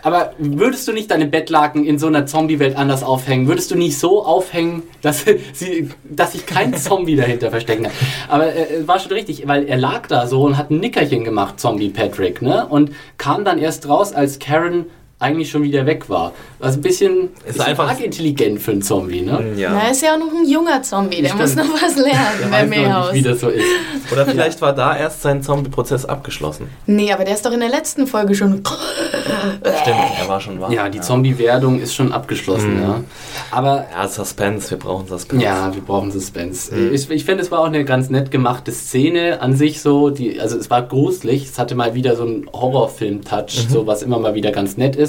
aber 0.01 0.33
würdest 0.37 0.87
du 0.87 0.93
nicht 0.93 1.11
deine 1.11 1.25
Bettlaken 1.25 1.85
in 1.85 1.99
so 1.99 2.07
einer 2.07 2.25
Zombie-Welt 2.25 2.75
anders 2.75 3.03
aufhängen? 3.03 3.47
Würdest 3.47 3.71
du 3.71 3.75
nicht 3.75 3.97
so 3.97 4.23
aufhängen, 4.25 4.83
dass, 5.01 5.25
sie, 5.53 5.89
dass 6.03 6.33
sich 6.33 6.45
kein 6.45 6.73
Zombie 6.77 7.15
dahinter 7.15 7.49
verstecken 7.49 7.83
kann? 7.83 7.91
Aber 8.29 8.55
äh, 8.55 8.87
war 8.87 8.99
schon 8.99 9.11
richtig, 9.11 9.47
weil 9.47 9.65
er 9.65 9.77
lag 9.77 10.07
da 10.07 10.27
so 10.27 10.43
und 10.43 10.57
hat 10.57 10.71
ein 10.71 10.79
Nickerchen 10.79 11.23
gemacht, 11.23 11.59
Zombie 11.59 11.89
Patrick, 11.89 12.41
ne? 12.41 12.65
Und 12.67 12.91
kam 13.17 13.43
dann 13.43 13.59
erst 13.59 13.89
raus, 13.89 14.13
als 14.13 14.39
Karen 14.39 14.85
eigentlich 15.19 15.49
schon 15.49 15.63
wieder 15.63 15.85
weg 15.87 16.09
war. 16.09 16.31
Was 16.59 16.75
ein 16.75 16.81
bisschen 16.81 17.29
ist, 17.43 17.55
ist 17.55 17.61
einfach 17.61 17.89
arg 17.89 17.99
intelligent 18.03 18.61
für 18.61 18.71
einen 18.71 18.83
Zombie, 18.83 19.21
ne? 19.21 19.39
Mm, 19.39 19.57
ja. 19.57 19.71
Na, 19.73 19.89
ist 19.89 20.03
ja 20.03 20.13
auch 20.13 20.19
noch 20.19 20.31
ein 20.31 20.47
junger 20.47 20.83
Zombie, 20.83 21.21
der 21.21 21.29
Stimmt. 21.29 21.41
muss 21.41 21.55
noch 21.55 21.81
was 21.81 21.95
lernen 21.95 22.51
der 22.51 22.65
Meerhaus. 22.65 23.13
Nicht, 23.13 23.25
wie 23.25 23.29
das 23.29 23.39
so 23.39 23.49
ist. 23.49 23.65
Oder 24.11 24.27
vielleicht 24.27 24.61
war 24.61 24.73
da 24.73 24.95
erst 24.95 25.23
sein 25.23 25.41
Zombie-Prozess 25.41 26.05
abgeschlossen. 26.05 26.69
Nee, 26.85 27.11
aber 27.11 27.25
der 27.25 27.33
ist 27.33 27.45
doch 27.45 27.51
in 27.51 27.59
der 27.59 27.69
letzten 27.69 28.05
Folge 28.05 28.35
schon. 28.35 28.63
Stimmt, 29.81 29.97
er 30.19 30.27
war 30.27 30.39
schon 30.39 30.61
wahr. 30.61 30.71
Ja, 30.71 30.87
die 30.87 31.01
Zombie-Werdung 31.01 31.79
ist 31.79 31.95
schon 31.95 32.11
abgeschlossen, 32.11 32.75
mhm. 32.75 32.81
ja. 32.81 33.03
Aber. 33.49 33.85
Ja, 33.91 34.07
Suspense, 34.07 34.69
wir 34.69 34.77
brauchen 34.77 35.07
Suspense. 35.07 35.43
Ja, 35.43 35.73
wir 35.73 35.81
brauchen 35.81 36.11
Suspense. 36.11 36.73
Mhm. 36.73 36.93
Ich, 36.93 37.09
ich 37.09 37.25
finde, 37.25 37.43
es 37.43 37.49
war 37.49 37.59
auch 37.59 37.65
eine 37.65 37.85
ganz 37.85 38.09
nett 38.09 38.29
gemachte 38.29 38.71
Szene 38.71 39.41
an 39.41 39.55
sich 39.55 39.81
so. 39.81 40.11
Die, 40.11 40.39
also 40.39 40.57
es 40.57 40.69
war 40.69 40.83
gruselig, 40.83 41.45
es 41.45 41.57
hatte 41.57 41.73
mal 41.73 41.95
wieder 41.95 42.15
so 42.15 42.23
einen 42.23 42.49
Horrorfilm-Touch, 42.53 43.65
mhm. 43.65 43.69
so 43.69 43.87
was 43.87 44.03
immer 44.03 44.19
mal 44.19 44.35
wieder 44.35 44.51
ganz 44.51 44.77
nett 44.77 44.95
ist. 44.95 45.06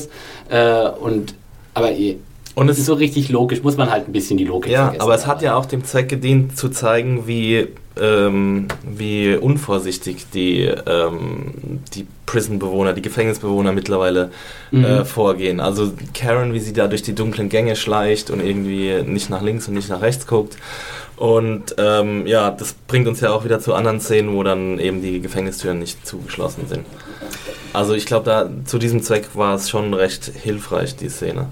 Äh, 0.49 0.89
und 1.01 1.35
aber 1.75 1.91
und 2.55 2.69
es 2.69 2.79
ist 2.79 2.87
so 2.87 2.95
richtig 2.95 3.29
logisch, 3.29 3.63
muss 3.63 3.77
man 3.77 3.89
halt 3.91 4.09
ein 4.09 4.13
bisschen 4.13 4.37
die 4.37 4.45
Logik 4.45 4.73
Ja, 4.73 4.93
aber 4.99 5.15
es 5.15 5.27
hat 5.29 5.43
ja 5.43 5.55
auch 5.55 5.67
dem 5.67 5.85
Zweck 5.85 6.09
gedient, 6.09 6.57
zu 6.59 6.69
zeigen, 6.71 7.27
wie 7.29 7.69
ähm, 8.01 8.69
wie 8.85 9.35
unvorsichtig 9.37 10.27
die, 10.33 10.63
ähm, 10.65 11.81
die 11.95 12.07
Prison-Bewohner, 12.27 12.93
die 12.93 13.03
Gefängnisbewohner 13.03 13.73
mittlerweile 13.73 14.31
Mhm. 14.71 14.85
äh, 14.85 15.05
vorgehen. 15.05 15.61
Also 15.61 15.93
Karen, 16.15 16.53
wie 16.53 16.61
sie 16.61 16.73
da 16.73 16.87
durch 16.87 17.03
die 17.03 17.15
dunklen 17.15 17.49
Gänge 17.49 17.75
schleicht 17.77 18.31
und 18.31 18.41
irgendwie 18.45 19.03
nicht 19.05 19.31
nach 19.31 19.43
links 19.43 19.67
und 19.69 19.75
nicht 19.75 19.89
nach 19.89 20.03
rechts 20.03 20.27
guckt. 20.27 20.57
Und 21.19 21.75
ähm, 21.79 22.27
ja, 22.27 22.51
das 22.51 22.75
bringt 22.87 23.09
uns 23.09 23.21
ja 23.21 23.31
auch 23.33 23.45
wieder 23.45 23.59
zu 23.59 23.75
anderen 23.75 24.01
Szenen, 24.01 24.35
wo 24.35 24.43
dann 24.45 24.79
eben 24.79 25.03
die 25.03 25.21
Gefängnistüren 25.21 25.79
nicht 25.79 26.07
zugeschlossen 26.07 26.69
sind. 26.69 26.87
Also 27.73 27.95
ich 27.95 28.07
glaube, 28.07 28.25
da 28.25 28.49
zu 28.65 28.79
diesem 28.79 29.03
Zweck 29.03 29.29
war 29.35 29.55
es 29.55 29.69
schon 29.69 29.95
recht 29.95 30.31
hilfreich, 30.43 30.97
die 30.97 31.09
Szene. 31.09 31.49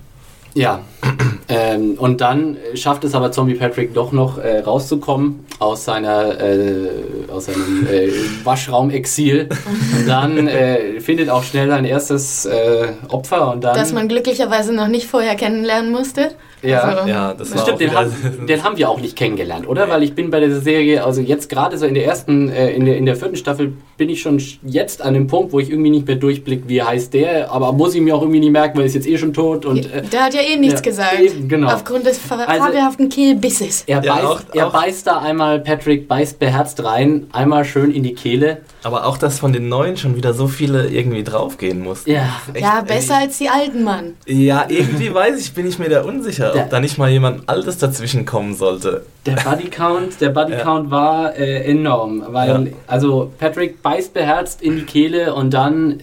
Ja, 0.54 0.80
ähm, 1.48 1.96
und 1.98 2.22
dann 2.22 2.56
schafft 2.74 3.04
es 3.04 3.14
aber 3.14 3.30
Zombie 3.30 3.56
Patrick 3.56 3.92
doch 3.92 4.12
noch 4.12 4.38
äh, 4.38 4.60
rauszukommen 4.60 5.44
aus 5.58 5.84
seiner 5.84 6.40
äh, 6.40 6.88
aus 7.28 7.46
seinem 7.46 7.86
äh, 7.86 8.08
Waschraumexil. 8.44 9.50
Und 9.98 10.08
dann 10.08 10.48
äh, 10.48 11.00
findet 11.00 11.28
auch 11.28 11.42
schnell 11.42 11.70
ein 11.72 11.84
erstes 11.84 12.46
äh, 12.46 12.88
Opfer 13.08 13.52
und 13.52 13.64
dann. 13.64 13.76
Das 13.76 13.92
man 13.92 14.08
glücklicherweise 14.08 14.72
noch 14.72 14.88
nicht 14.88 15.06
vorher 15.06 15.34
kennenlernen 15.34 15.90
musste. 15.92 16.30
Ja. 16.62 16.80
Also, 16.80 17.08
Ja, 17.08 17.34
das 17.34 17.52
auch 17.52 17.62
Stimmt, 17.62 17.80
den, 17.80 17.94
haben, 17.94 18.12
den 18.48 18.62
haben 18.64 18.76
wir 18.76 18.88
auch 18.88 19.00
nicht 19.00 19.16
kennengelernt, 19.16 19.68
oder? 19.68 19.88
Weil 19.88 20.02
ich 20.02 20.14
bin 20.14 20.30
bei 20.30 20.40
der 20.40 20.60
Serie, 20.60 21.04
also 21.04 21.20
jetzt 21.20 21.48
gerade 21.48 21.76
so 21.78 21.86
in 21.86 21.94
der 21.94 22.04
ersten, 22.06 22.48
äh, 22.50 22.70
in, 22.72 22.84
der, 22.86 22.96
in 22.96 23.06
der 23.06 23.16
vierten 23.16 23.36
Staffel 23.36 23.72
bin 23.96 24.08
ich 24.08 24.20
schon 24.20 24.38
sch- 24.38 24.58
jetzt 24.64 25.02
an 25.02 25.14
dem 25.14 25.26
Punkt, 25.26 25.52
wo 25.52 25.60
ich 25.60 25.70
irgendwie 25.70 25.90
nicht 25.90 26.06
mehr 26.06 26.16
durchblick, 26.16 26.64
wie 26.66 26.82
heißt 26.82 27.14
der, 27.14 27.50
aber 27.50 27.72
muss 27.72 27.94
ich 27.94 28.00
mir 28.00 28.14
auch 28.14 28.20
irgendwie 28.22 28.40
nicht 28.40 28.52
merken, 28.52 28.76
weil 28.76 28.84
er 28.84 28.86
ist 28.86 28.94
jetzt 28.94 29.06
eh 29.08 29.16
schon 29.18 29.32
tot 29.32 29.64
und 29.64 29.92
äh, 29.92 30.02
Der 30.12 30.24
hat 30.24 30.34
ja 30.34 30.40
eh 30.42 30.56
nichts 30.56 30.80
Ja, 30.80 30.90
gesagt. 30.90 31.20
eben, 31.20 31.48
genau. 31.48 31.68
Aufgrund 31.72 32.04
des 32.06 32.20
Also- 32.30 32.44
fabelhaften 32.62 33.08
Killbisses. 33.08 33.84
er, 33.86 34.02
Ja, 34.02 34.14
beißt, 34.14 34.26
auch- 34.26 34.40
er 34.54 34.66
auch- 34.68 34.72
beißt 34.72 35.06
da 35.06 35.18
einmal, 35.18 35.60
Patrick 35.60 36.08
beißt 36.08 36.38
beherzt 36.38 36.82
rein, 36.84 37.26
einmal 37.32 37.64
schön 37.64 37.90
in 37.92 38.02
die 38.02 38.14
Kehle. 38.14 38.58
aber 38.82 39.04
auch, 39.06 39.18
dass 39.18 39.40
von 39.40 39.52
den 39.52 39.68
Neuen 39.68 39.96
schon 39.96 40.14
wieder 40.14 40.32
so 40.32 40.46
viele 40.46 40.86
irgendwie 40.88 41.24
draufgehen 41.24 41.82
mussten. 41.82 42.08
Ja. 42.10 42.28
Echt, 42.54 42.62
Ja, 42.64 42.78
ey. 42.78 42.84
besser 42.86 43.16
als 43.16 43.36
die 43.38 43.48
alten 43.48 43.82
Mann. 43.82 44.12
Ja, 44.26 44.64
irgendwie 44.68 45.12
weiß 45.12 45.40
ich, 45.40 45.52
bin 45.54 45.66
ich 45.66 45.78
mir 45.80 45.88
da 45.88 46.02
unsicher, 46.02 46.54
Der- 46.56 46.64
ob 46.64 46.70
da 46.70 46.80
nicht 46.80 46.98
mal 46.98 47.10
jemand 47.10 47.48
Altes 47.48 47.78
dazwischen 47.78 48.24
kommen 48.26 48.54
sollte. 48.54 49.06
Der 49.24 49.34
Body 49.36 49.68
Count, 49.68 50.20
der 50.20 50.28
Body 50.30 50.52
Ja. 50.52 50.60
Count 50.60 50.90
war 50.90 51.36
äh, 51.36 51.64
enorm, 51.70 52.22
weil 52.28 52.48
Ja. 52.48 52.72
also 52.86 53.32
Patrick 53.38 53.82
beißt 53.82 54.14
beherzt 54.14 54.62
in 54.62 54.76
die 54.76 54.82
Kehle 54.84 55.34
und 55.34 55.52
dann 55.52 56.00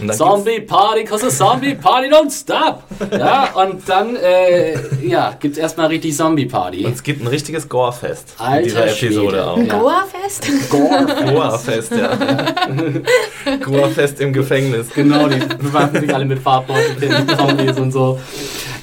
Und 0.00 0.06
dann 0.08 0.16
Zombie 0.16 0.60
Party, 0.60 1.04
cause 1.04 1.26
a 1.26 1.30
Zombie 1.30 1.74
Party 1.74 2.08
don't 2.08 2.30
stop. 2.30 2.82
Ja, 3.18 3.50
und 3.54 3.88
dann 3.88 4.14
äh, 4.16 4.74
ja, 5.04 5.34
gibt's 5.40 5.58
erstmal 5.58 5.88
richtig 5.88 6.16
Zombie 6.16 6.46
Party. 6.46 6.84
Und 6.84 6.94
es 6.94 7.02
gibt 7.02 7.22
ein 7.22 7.26
richtiges 7.26 7.68
Gore-Fest 7.68 8.34
in 8.56 8.62
dieser 8.64 8.86
Episode 8.86 9.28
Schwede. 9.30 9.46
auch. 9.46 9.56
Ein 9.56 9.66
Ja. 9.66 9.78
Goa-Fest? 9.78 10.46
Gore-Fest, 10.70 11.92
ja. 11.96 12.16
Gore-Fest 13.64 14.20
im 14.20 14.32
Gefängnis. 14.32 14.88
Genau, 14.94 15.28
die 15.28 15.38
bewaffnen 15.56 16.02
sich 16.02 16.14
alle 16.14 16.24
mit 16.24 16.38
Farbbeutelchen, 16.38 17.26
die 17.26 17.36
Zombies 17.36 17.78
und 17.78 17.92
so. 17.92 18.20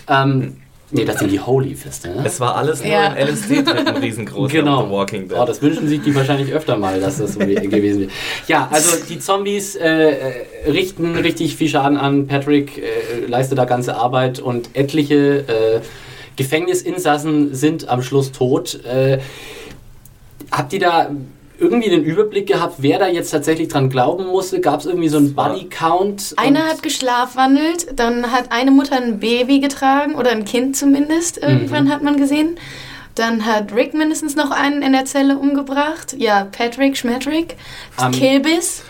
Ähm, 0.09 0.57
nee, 0.91 1.05
das 1.05 1.19
sind 1.19 1.31
die 1.31 1.39
Holy-Feste, 1.39 2.09
ne? 2.09 2.23
Es 2.25 2.39
war 2.39 2.55
alles 2.55 2.81
nur 2.83 2.91
Ja. 2.91 3.11
ein 3.11 3.27
LSD-Trip, 3.33 4.01
riesengroß 4.01 4.51
Genau. 4.51 4.89
Walking 4.89 5.27
Dead. 5.27 5.37
Oh, 5.37 5.45
das 5.45 5.61
wünschen 5.61 5.87
sich 5.87 6.01
die 6.01 6.15
wahrscheinlich 6.15 6.51
öfter 6.53 6.77
mal, 6.77 6.99
dass 6.99 7.17
das 7.17 7.33
so 7.33 7.39
gewesen 7.39 8.01
wäre. 8.01 8.09
Ja, 8.47 8.67
also 8.71 8.97
die 9.09 9.19
Zombies 9.19 9.75
äh, 9.75 9.87
äh, 10.65 10.71
richten 10.71 11.15
richtig 11.17 11.55
viel 11.55 11.67
Schaden 11.69 11.97
an. 11.97 12.27
Patrick 12.27 12.77
äh, 12.77 13.25
leistet 13.27 13.57
da 13.57 13.65
ganze 13.65 13.95
Arbeit 13.95 14.39
und 14.39 14.69
etliche 14.75 15.39
äh, 15.47 15.79
Gefängnisinsassen 16.37 17.53
sind 17.55 17.89
am 17.89 18.01
Schluss 18.01 18.31
tot. 18.31 18.83
Äh, 18.85 19.19
habt 20.51 20.71
ihr 20.73 20.79
da 20.79 21.09
irgendwie 21.59 21.89
den 21.89 22.03
Überblick 22.03 22.47
gehabt, 22.47 22.75
wer 22.79 22.99
da 22.99 23.07
jetzt 23.07 23.31
tatsächlich 23.31 23.67
dran 23.67 23.89
glauben 23.89 24.27
musste? 24.27 24.59
Gab 24.61 24.79
es 24.79 24.85
irgendwie 24.85 25.09
so 25.09 25.17
einen 25.17 25.33
Body-Count? 25.33 26.33
Einer 26.37 26.65
hat 26.67 26.83
geschlafwandelt, 26.83 27.99
dann 27.99 28.31
hat 28.31 28.51
eine 28.51 28.71
Mutter 28.71 28.95
ein 28.97 29.19
Baby 29.19 29.59
getragen 29.59 30.15
oder 30.15 30.31
ein 30.31 30.45
Kind 30.45 30.75
zumindest, 30.77 31.37
irgendwann 31.37 31.85
Mhm. 31.85 31.91
hat 31.91 32.03
man 32.03 32.17
gesehen. 32.17 32.57
Dann 33.15 33.45
hat 33.47 33.73
Rick 33.73 33.95
mindestens 33.95 34.35
noch 34.35 34.51
einen 34.51 34.83
in 34.83 34.91
der 34.93 35.05
Zelle 35.05 35.37
umgebracht. 35.39 36.13
Ja, 36.17 36.45
Patrick, 36.45 36.95
Schmetrick, 36.97 37.55
Am- 37.97 38.11
Killbiss. 38.11 38.83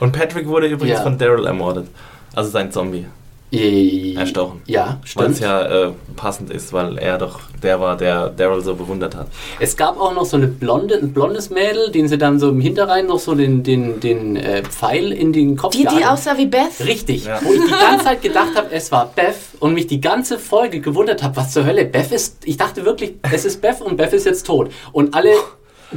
Und 0.00 0.12
Patrick 0.12 0.46
wurde 0.48 0.66
übrigens 0.66 0.98
Ja. 0.98 1.02
von 1.02 1.18
Daryl 1.18 1.44
ermordet. 1.46 1.88
Also 2.34 2.50
sein 2.50 2.72
Zombie. 2.72 3.06
Äh, 3.52 4.14
Erstochen. 4.14 4.60
Ja, 4.66 4.98
Weil 5.14 5.26
es 5.30 5.36
stimmt. 5.36 5.40
ja 5.40 5.86
äh, 5.88 5.92
passend 6.16 6.50
ist, 6.50 6.72
weil 6.72 6.98
er 6.98 7.16
doch 7.16 7.40
der 7.62 7.80
war, 7.80 7.96
der 7.96 8.28
Daryl 8.30 8.60
so 8.60 8.74
bewundert 8.74 9.14
hat. 9.14 9.28
Es 9.60 9.76
gab 9.76 9.98
auch 10.00 10.12
noch 10.14 10.24
so 10.24 10.36
eine 10.36 10.48
blonde, 10.48 10.96
ein 10.96 11.12
blondes 11.12 11.48
Mädel, 11.50 11.90
den 11.90 12.08
sie 12.08 12.18
dann 12.18 12.38
so 12.40 12.48
im 12.50 12.60
Hinterrhein 12.60 13.06
noch 13.06 13.18
so 13.20 13.34
den, 13.34 13.62
den, 13.62 14.00
den 14.00 14.36
äh, 14.36 14.62
Pfeil 14.64 15.12
in 15.12 15.32
den 15.32 15.56
Kopf 15.56 15.72
Die, 15.72 15.86
die 15.86 16.04
aussah 16.04 16.36
wie 16.36 16.46
Beth. 16.46 16.80
Richtig, 16.84 17.24
Ja. 17.26 17.40
wo 17.42 17.52
ich 17.52 17.60
die 17.64 17.70
ganze 17.70 18.04
Zeit 18.04 18.22
gedacht 18.22 18.54
habe, 18.56 18.68
es 18.72 18.90
war 18.92 19.10
Beth 19.14 19.36
und 19.60 19.74
mich 19.74 19.86
die 19.86 20.00
ganze 20.00 20.38
Folge 20.38 20.80
gewundert 20.80 21.22
habe, 21.22 21.36
was 21.36 21.52
zur 21.52 21.64
Hölle, 21.64 21.84
Beth 21.86 22.10
ist, 22.12 22.38
ich 22.44 22.56
dachte 22.56 22.84
wirklich, 22.84 23.14
es 23.32 23.44
ist 23.44 23.60
Beth 23.62 23.80
und 23.80 23.96
Beth 23.96 24.12
ist 24.12 24.26
jetzt 24.26 24.46
tot 24.46 24.70
und 24.92 25.14
alle 25.14 25.30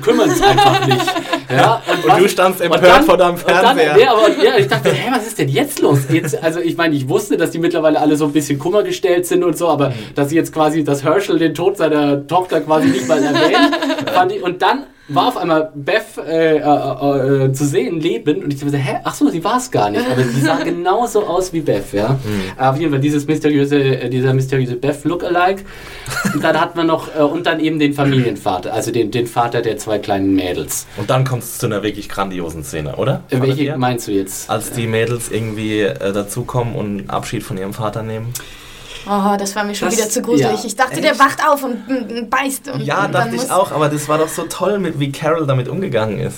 kümmern 0.01 0.29
es 0.29 0.41
einfach 0.41 0.85
nicht. 0.87 1.05
Ja, 1.51 1.81
Und 2.03 2.21
du 2.21 2.29
standst 2.29 2.61
empört 2.61 3.03
vor 3.05 3.17
deinem 3.17 3.35
und 3.35 3.47
dann- 3.49 3.77
Fernseher. 3.77 3.97
ja, 3.97 4.11
aber, 4.13 4.29
ja, 4.43 4.57
ich 4.57 4.67
dachte, 4.67 4.91
hä, 4.91 5.09
was 5.11 5.25
ist 5.27 5.37
denn 5.39 5.49
jetzt 5.49 5.81
los? 5.81 5.99
Jetzt, 6.11 6.41
also 6.43 6.59
ich 6.59 6.77
meine, 6.77 6.95
ich 6.95 7.09
wusste, 7.09 7.37
dass 7.37 7.51
die 7.51 7.59
mittlerweile 7.59 7.99
alle 7.99 8.15
so 8.15 8.25
ein 8.25 8.31
bisschen 8.31 8.59
Kummer 8.59 8.83
gestellt 8.83 9.25
sind 9.25 9.43
und 9.43 9.57
so, 9.57 9.67
aber 9.67 9.91
dass 10.15 10.29
sie 10.29 10.35
jetzt 10.35 10.53
quasi, 10.53 10.83
dass 10.83 11.03
Herschel 11.03 11.39
den 11.39 11.53
Tod 11.55 11.77
seiner 11.77 12.25
Tochter 12.27 12.61
quasi 12.61 12.87
nicht 12.89 13.07
mal 13.07 13.21
erwähnt, 13.23 13.77
fand 14.13 14.31
ich, 14.31 14.43
und 14.43 14.61
dann 14.61 14.83
war 15.09 15.27
auf 15.27 15.37
einmal 15.37 15.71
Beth 15.75 16.17
äh, 16.17 16.57
äh, 16.57 17.45
äh, 17.45 17.53
zu 17.53 17.65
sehen, 17.65 17.99
lebend, 17.99 18.43
und 18.43 18.53
ich 18.53 18.59
dachte, 18.59 18.77
hä, 18.77 18.99
ach 19.03 19.13
so, 19.13 19.29
sie 19.29 19.43
war 19.43 19.57
es 19.57 19.69
gar 19.71 19.89
nicht, 19.89 20.05
aber 20.09 20.23
sie 20.23 20.41
sah 20.41 20.57
genauso 20.63 21.25
aus 21.25 21.51
wie 21.51 21.61
Beth, 21.61 21.91
ja. 21.93 22.19
Auf 22.57 22.77
jeden 22.79 22.91
Fall 22.91 23.01
dieses 23.01 23.25
mysteriöse, 23.25 23.77
äh, 23.77 24.09
dieser 24.09 24.33
mysteriöse 24.33 24.75
Beth 24.75 25.03
Lookalike. 25.03 25.63
Und 26.33 26.43
dann 26.43 26.59
hat 26.59 26.75
man 26.75 26.87
noch, 26.87 27.15
äh, 27.15 27.21
und 27.21 27.45
dann 27.45 27.59
eben 27.59 27.79
den 27.79 27.93
Familienvater, 27.93 28.73
also 28.73 28.91
den, 28.91 29.11
den 29.11 29.27
Vater 29.27 29.61
der 29.61 29.77
zwei 29.77 29.99
kleinen 29.99 30.35
Mädels. 30.35 30.87
Und 30.97 31.09
dann 31.09 31.23
kommt 31.23 31.43
es 31.43 31.57
zu 31.57 31.65
einer 31.65 31.83
wirklich 31.83 32.09
grandiosen 32.09 32.63
Szene, 32.63 32.95
oder? 32.95 33.23
Fandet 33.29 33.49
welche 33.49 33.63
ihr? 33.63 33.77
meinst 33.77 34.07
du 34.07 34.11
jetzt? 34.11 34.49
Als 34.49 34.71
die 34.71 34.87
Mädels 34.87 35.29
irgendwie 35.31 35.81
äh, 35.81 36.13
dazukommen 36.13 36.75
und 36.75 37.09
Abschied 37.09 37.43
von 37.43 37.57
ihrem 37.57 37.73
Vater 37.73 38.03
nehmen. 38.03 38.33
Oh, 39.09 39.35
das 39.39 39.55
war 39.55 39.63
mir 39.63 39.73
schon 39.73 39.87
Das- 39.89 39.97
wieder 39.97 40.09
zu 40.09 40.21
gruselig. 40.21 40.59
ja. 40.59 40.65
ich 40.65 40.75
dachte, 40.75 41.01
der 41.01 41.17
wacht 41.17 41.39
auf 41.47 41.63
und 41.63 41.87
mm, 41.87 41.93
mm, 42.25 42.29
beißt. 42.29 42.71
Und, 42.73 42.81
Ja, 42.81 43.05
und 43.05 43.13
dachte 43.13 43.35
ich 43.35 43.49
auch, 43.49 43.71
aber 43.71 43.89
das 43.89 44.07
war 44.07 44.19
doch 44.19 44.27
so 44.29 44.43
toll, 44.43 44.77
mit, 44.77 44.99
wie 44.99 45.11
Carol 45.11 45.47
damit 45.47 45.67
umgegangen 45.67 46.19
ist. 46.19 46.37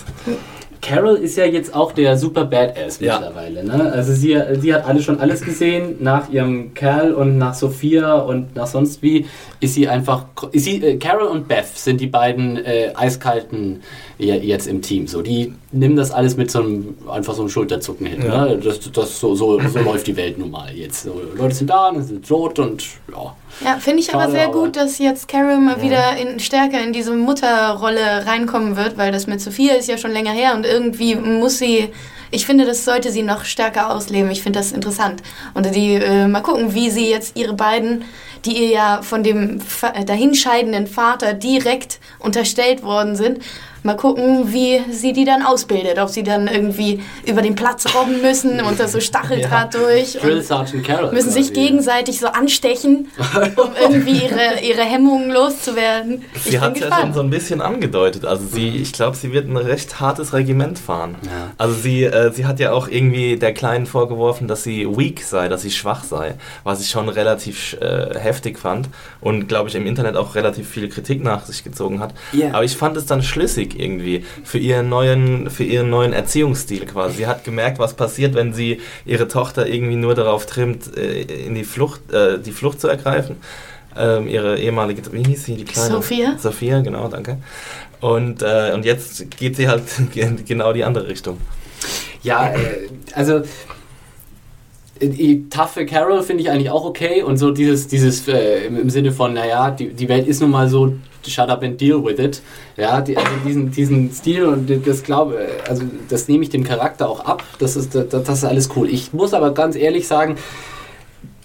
Carol 0.81 1.15
ist 1.17 1.37
ja 1.37 1.45
jetzt 1.45 1.75
auch 1.75 1.91
der 1.91 2.17
super 2.17 2.43
Badass 2.45 2.99
Ja. 2.99 3.19
mittlerweile. 3.19 3.63
Ne? 3.63 3.91
Also 3.93 4.13
sie, 4.13 4.35
sie 4.59 4.73
hat 4.73 4.87
alle 4.87 4.99
schon 5.03 5.19
alles 5.19 5.41
gesehen. 5.41 5.97
Nach 5.99 6.29
ihrem 6.31 6.73
Kerl 6.73 7.13
und 7.13 7.37
nach 7.37 7.53
Sophia 7.53 8.15
und 8.15 8.55
nach 8.55 8.65
sonst 8.65 9.03
wie 9.03 9.27
ist 9.59 9.75
sie 9.75 9.87
einfach. 9.87 10.25
Ist 10.51 10.63
sie, 10.65 10.81
äh, 10.83 10.97
Carol 10.97 11.27
und 11.27 11.47
Beth 11.47 11.67
sind 11.67 12.01
die 12.01 12.07
beiden 12.07 12.57
äh, 12.65 12.93
eiskalten 12.95 13.83
jetzt 14.25 14.67
im 14.67 14.81
Team. 14.81 15.07
So, 15.07 15.21
die 15.21 15.53
nehmen 15.71 15.95
das 15.95 16.11
alles 16.11 16.37
mit 16.37 16.51
so 16.51 16.59
einem 16.59 16.95
einfach 17.09 17.33
so 17.33 17.41
einem 17.41 17.49
Schulterzucken 17.49 18.05
hin. 18.05 18.23
Ja. 18.25 18.45
Ne? 18.45 18.57
Das, 18.57 18.79
das 18.91 19.19
so, 19.19 19.35
so, 19.35 19.59
so 19.59 19.79
läuft 19.83 20.07
die 20.07 20.15
Welt 20.15 20.37
nun 20.37 20.51
mal 20.51 20.71
jetzt. 20.75 21.03
So, 21.03 21.19
Leute 21.35 21.55
sind 21.55 21.69
da, 21.69 21.91
sind 21.99 22.27
tot 22.27 22.59
und 22.59 22.83
ja. 23.11 23.35
Ja, 23.65 23.77
finde 23.79 23.99
ich 24.01 24.13
aber 24.13 24.23
Schade, 24.23 24.31
sehr 24.33 24.47
aber- 24.47 24.59
gut, 24.61 24.75
dass 24.77 24.97
jetzt 24.97 25.27
Carol 25.27 25.57
mal 25.57 25.81
wieder 25.81 26.15
in, 26.17 26.39
stärker 26.39 26.81
in 26.81 26.93
diese 26.93 27.13
Mutterrolle 27.13 28.25
reinkommen 28.25 28.75
wird, 28.77 28.97
weil 28.97 29.11
das 29.11 29.27
mit 29.27 29.41
Sophia 29.41 29.73
ist 29.73 29.87
ja 29.87 29.97
schon 29.97 30.11
länger 30.11 30.31
her 30.31 30.55
und 30.55 30.65
irgendwie 30.65 31.15
muss 31.15 31.57
sie, 31.57 31.89
ich 32.31 32.45
finde, 32.45 32.65
das 32.65 32.85
sollte 32.85 33.11
sie 33.11 33.23
noch 33.23 33.43
stärker 33.43 33.93
ausleben. 33.93 34.31
Ich 34.31 34.41
finde 34.41 34.59
das 34.59 34.71
interessant. 34.71 35.21
Und 35.53 35.73
die, 35.75 35.95
äh, 35.95 36.27
mal 36.27 36.41
gucken, 36.41 36.73
wie 36.73 36.89
sie 36.89 37.09
jetzt 37.09 37.35
ihre 37.37 37.53
beiden, 37.53 38.05
die 38.45 38.57
ihr 38.63 38.69
ja 38.69 39.01
von 39.03 39.21
dem 39.21 39.59
Fa- 39.59 39.93
dahinscheidenden 40.05 40.87
Vater 40.87 41.33
direkt 41.33 41.99
unterstellt 42.19 42.83
worden 42.83 43.15
sind, 43.15 43.39
mal 43.83 43.95
gucken, 43.95 44.53
wie 44.53 44.81
sie 44.91 45.13
die 45.13 45.25
dann 45.25 45.41
ausbildet. 45.43 45.97
Ob 45.99 46.09
sie 46.09 46.23
dann 46.23 46.47
irgendwie 46.47 47.01
über 47.25 47.41
den 47.41 47.55
Platz 47.55 47.85
robben 47.95 48.21
müssen 48.21 48.61
unter 48.61 48.87
so 48.87 48.99
Stacheldraht 48.99 49.73
durch. 49.73 50.13
Drill 50.13 50.37
und- 50.37 50.43
Sergeant 50.43 50.83
Carol. 50.85 51.11
müssen 51.11 51.31
sich 51.31 51.53
gegenseitig 51.53 52.19
so 52.19 52.27
anstechen, 52.27 53.07
um 53.55 53.69
irgendwie 53.81 54.23
ihre, 54.25 54.61
ihre 54.63 54.81
Hemmungen 54.83 55.31
loszuwerden. 55.31 56.23
Sie 56.43 56.59
hat 56.59 56.77
ja 56.79 56.99
schon 56.99 57.13
so 57.13 57.21
ein 57.21 57.29
bisschen 57.29 57.61
angedeutet. 57.61 58.25
Also 58.25 58.45
sie, 58.45 58.69
ich 58.69 58.93
glaube, 58.93 59.15
sie 59.17 59.31
wird 59.33 59.47
ein 59.47 59.57
recht 59.57 59.99
hartes 59.99 60.33
Regiment 60.33 60.77
fahren. 60.79 61.15
Ja. 61.25 61.51
Also 61.57 61.73
sie, 61.75 62.03
äh, 62.03 62.31
sie 62.31 62.45
hat 62.45 62.59
ja 62.59 62.71
auch 62.71 62.87
irgendwie 62.87 63.37
der 63.37 63.53
Kleinen 63.53 63.85
vorgeworfen, 63.85 64.47
dass 64.47 64.63
sie 64.63 64.87
weak 64.87 65.21
sei, 65.23 65.47
dass 65.47 65.61
sie 65.63 65.71
schwach 65.71 66.03
sei, 66.03 66.35
was 66.63 66.81
ich 66.81 66.89
schon 66.89 67.09
relativ 67.09 67.77
äh, 67.81 68.17
heftig 68.19 68.59
fand 68.59 68.89
und 69.21 69.47
glaube 69.47 69.69
ich 69.69 69.75
im 69.75 69.85
Internet 69.87 70.15
auch 70.17 70.35
relativ 70.35 70.69
viel 70.69 70.89
Kritik 70.89 71.23
nach 71.23 71.45
sich 71.45 71.63
gezogen 71.63 71.99
hat. 71.99 72.13
Ja. 72.33 72.49
Aber 72.53 72.63
ich 72.63 72.75
fand 72.77 72.97
es 72.97 73.05
dann 73.05 73.23
schlüssig 73.23 73.70
irgendwie 73.79 74.23
für 74.43 74.57
ihren 74.57 74.89
neuen, 74.89 75.49
für 75.49 75.63
ihren 75.63 75.89
neuen 75.89 76.13
Erziehungsstil 76.13 76.85
quasi. 76.85 77.17
Sie 77.17 77.27
hat 77.27 77.43
gemerkt, 77.43 77.79
was 77.79 77.93
passiert, 77.93 78.35
wenn 78.35 78.53
sie 78.53 78.81
ihre 79.05 79.27
Tochter 79.27 79.67
irgendwie 79.67 79.95
nur 79.95 80.15
darauf 80.15 80.45
trimmt, 80.45 80.95
äh, 80.97 81.21
in 81.21 81.55
die 81.55 81.63
Flucht, 81.63 82.11
äh, 82.11 82.39
die 82.39 82.51
Flucht 82.51 82.81
zu 82.81 82.87
ergreifen. 82.87 83.37
Ähm, 83.97 84.27
ihre 84.27 84.57
ehemalige, 84.57 85.01
wie 85.11 85.23
hieß 85.23 85.45
sie, 85.45 85.55
die 85.55 85.65
kleine? 85.65 85.95
Sophia. 85.95 86.37
Sophia, 86.37 86.79
genau, 86.79 87.09
danke. 87.09 87.37
Und, 87.99 88.41
äh, 88.41 88.71
und 88.73 88.85
jetzt 88.85 89.29
geht 89.37 89.57
sie 89.57 89.67
halt 89.67 89.83
genau 90.47 90.73
die 90.73 90.83
andere 90.83 91.07
Richtung. 91.07 91.37
Ja, 92.23 92.53
äh, 92.53 92.87
also 93.13 93.41
die 95.01 95.49
taffe 95.49 95.85
Carol 95.85 96.21
finde 96.23 96.43
ich 96.43 96.49
eigentlich 96.49 96.69
auch 96.69 96.85
okay 96.85 97.23
und 97.23 97.37
so 97.37 97.51
dieses, 97.51 97.87
dieses 97.87 98.27
äh, 98.27 98.65
im, 98.65 98.79
im 98.79 98.89
Sinne 98.89 99.11
von, 99.11 99.33
naja, 99.33 99.71
die, 99.71 99.89
die 99.89 100.07
Welt 100.07 100.27
ist 100.27 100.41
nun 100.41 100.51
mal 100.51 100.69
so, 100.69 100.93
shut 101.27 101.49
up 101.49 101.63
and 101.63 101.79
deal 101.79 102.03
with 102.03 102.19
it. 102.19 102.41
Ja, 102.77 103.01
die, 103.01 103.17
also 103.17 103.29
diesen, 103.45 103.71
diesen 103.71 104.11
Stil 104.11 104.45
und 104.45 104.69
das 104.85 105.03
glaube, 105.03 105.37
also 105.67 105.83
das 106.09 106.27
nehme 106.27 106.43
ich 106.43 106.49
dem 106.49 106.63
Charakter 106.63 107.09
auch 107.09 107.25
ab. 107.25 107.43
Das 107.59 107.75
ist, 107.75 107.95
das, 107.95 108.07
das 108.09 108.29
ist 108.29 108.43
alles 108.45 108.69
cool. 108.75 108.89
Ich 108.89 109.13
muss 109.13 109.33
aber 109.33 109.53
ganz 109.53 109.75
ehrlich 109.75 110.07
sagen, 110.07 110.37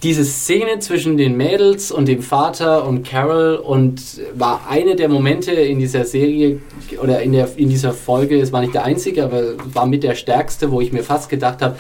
diese 0.03 0.25
Szene 0.25 0.79
zwischen 0.79 1.17
den 1.17 1.37
Mädels 1.37 1.91
und 1.91 2.07
dem 2.07 2.23
Vater 2.23 2.87
und 2.87 3.03
Carol 3.05 3.57
und 3.57 4.21
war 4.35 4.69
eine 4.69 4.95
der 4.95 5.09
Momente 5.09 5.53
in 5.53 5.79
dieser 5.79 6.05
Serie 6.05 6.61
oder 7.03 7.23
in, 7.23 7.33
der, 7.33 7.49
in 7.57 7.71
dieser 7.71 7.93
Folge, 7.93 8.39
es 8.39 8.53
war 8.53 8.61
nicht 8.61 8.75
der 8.75 8.85
einzige, 8.85 9.25
aber 9.25 9.55
war 9.73 9.87
mit 9.87 10.03
der 10.03 10.15
stärkste, 10.15 10.71
wo 10.71 10.81
ich 10.81 10.93
mir 10.93 11.03
fast 11.03 11.31
gedacht 11.31 11.63
habe, 11.63 11.77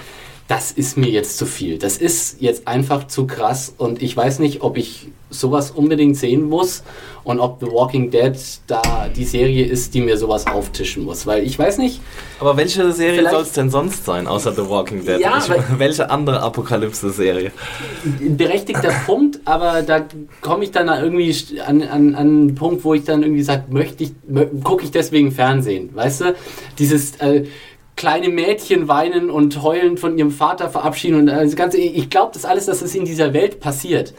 das 0.48 0.70
ist 0.70 0.96
mir 0.96 1.08
jetzt 1.08 1.38
zu 1.38 1.46
viel. 1.46 1.78
Das 1.78 1.96
ist 1.96 2.40
jetzt 2.40 2.68
einfach 2.68 3.08
zu 3.08 3.26
krass 3.26 3.74
und 3.76 4.00
ich 4.00 4.16
weiß 4.16 4.38
nicht, 4.38 4.62
ob 4.62 4.76
ich 4.76 5.08
sowas 5.28 5.72
unbedingt 5.72 6.16
sehen 6.16 6.44
muss 6.44 6.84
und 7.24 7.40
ob 7.40 7.58
The 7.58 7.66
Walking 7.66 8.12
Dead 8.12 8.32
da 8.68 9.08
die 9.14 9.24
Serie 9.24 9.66
ist, 9.66 9.92
die 9.94 10.00
mir 10.00 10.16
sowas 10.16 10.46
auftischen 10.46 11.04
muss. 11.04 11.26
Weil 11.26 11.44
ich 11.44 11.58
weiß 11.58 11.78
nicht. 11.78 12.00
Aber 12.38 12.56
welche 12.56 12.92
Serie 12.92 13.28
soll 13.28 13.42
es 13.42 13.52
denn 13.52 13.68
sonst 13.68 14.04
sein, 14.04 14.28
außer 14.28 14.52
The 14.52 14.68
Walking 14.68 15.04
Dead? 15.04 15.18
Ja, 15.18 15.38
ich, 15.38 15.78
welche 15.78 16.10
andere 16.10 16.40
Apokalypse-Serie? 16.42 17.50
Berechtigter 18.20 18.92
Punkt, 19.04 19.40
aber 19.44 19.82
da 19.82 20.04
komme 20.40 20.62
ich 20.62 20.70
dann 20.70 20.86
irgendwie 20.86 21.34
an, 21.60 21.82
an, 21.82 22.14
an 22.14 22.16
einen 22.16 22.54
Punkt, 22.54 22.84
wo 22.84 22.94
ich 22.94 23.02
dann 23.02 23.24
irgendwie 23.24 23.42
sage, 23.42 23.64
möchte 23.68 24.04
ich, 24.04 24.12
gucke 24.62 24.84
ich 24.84 24.92
deswegen 24.92 25.32
Fernsehen, 25.32 25.90
weißt 25.92 26.20
du? 26.20 26.34
Dieses 26.78 27.16
äh, 27.16 27.46
kleine 27.96 28.28
Mädchen 28.28 28.88
weinen 28.88 29.30
und 29.30 29.62
heulen 29.62 29.96
von 29.96 30.16
ihrem 30.18 30.30
Vater 30.30 30.68
verabschieden 30.68 31.18
und 31.18 31.26
das 31.26 31.56
ganze, 31.56 31.78
ich 31.78 32.10
glaube 32.10 32.32
das 32.34 32.44
alles, 32.44 32.66
dass 32.66 32.82
es 32.82 32.94
in 32.94 33.04
dieser 33.04 33.32
Welt 33.32 33.58
passiert. 33.58 34.14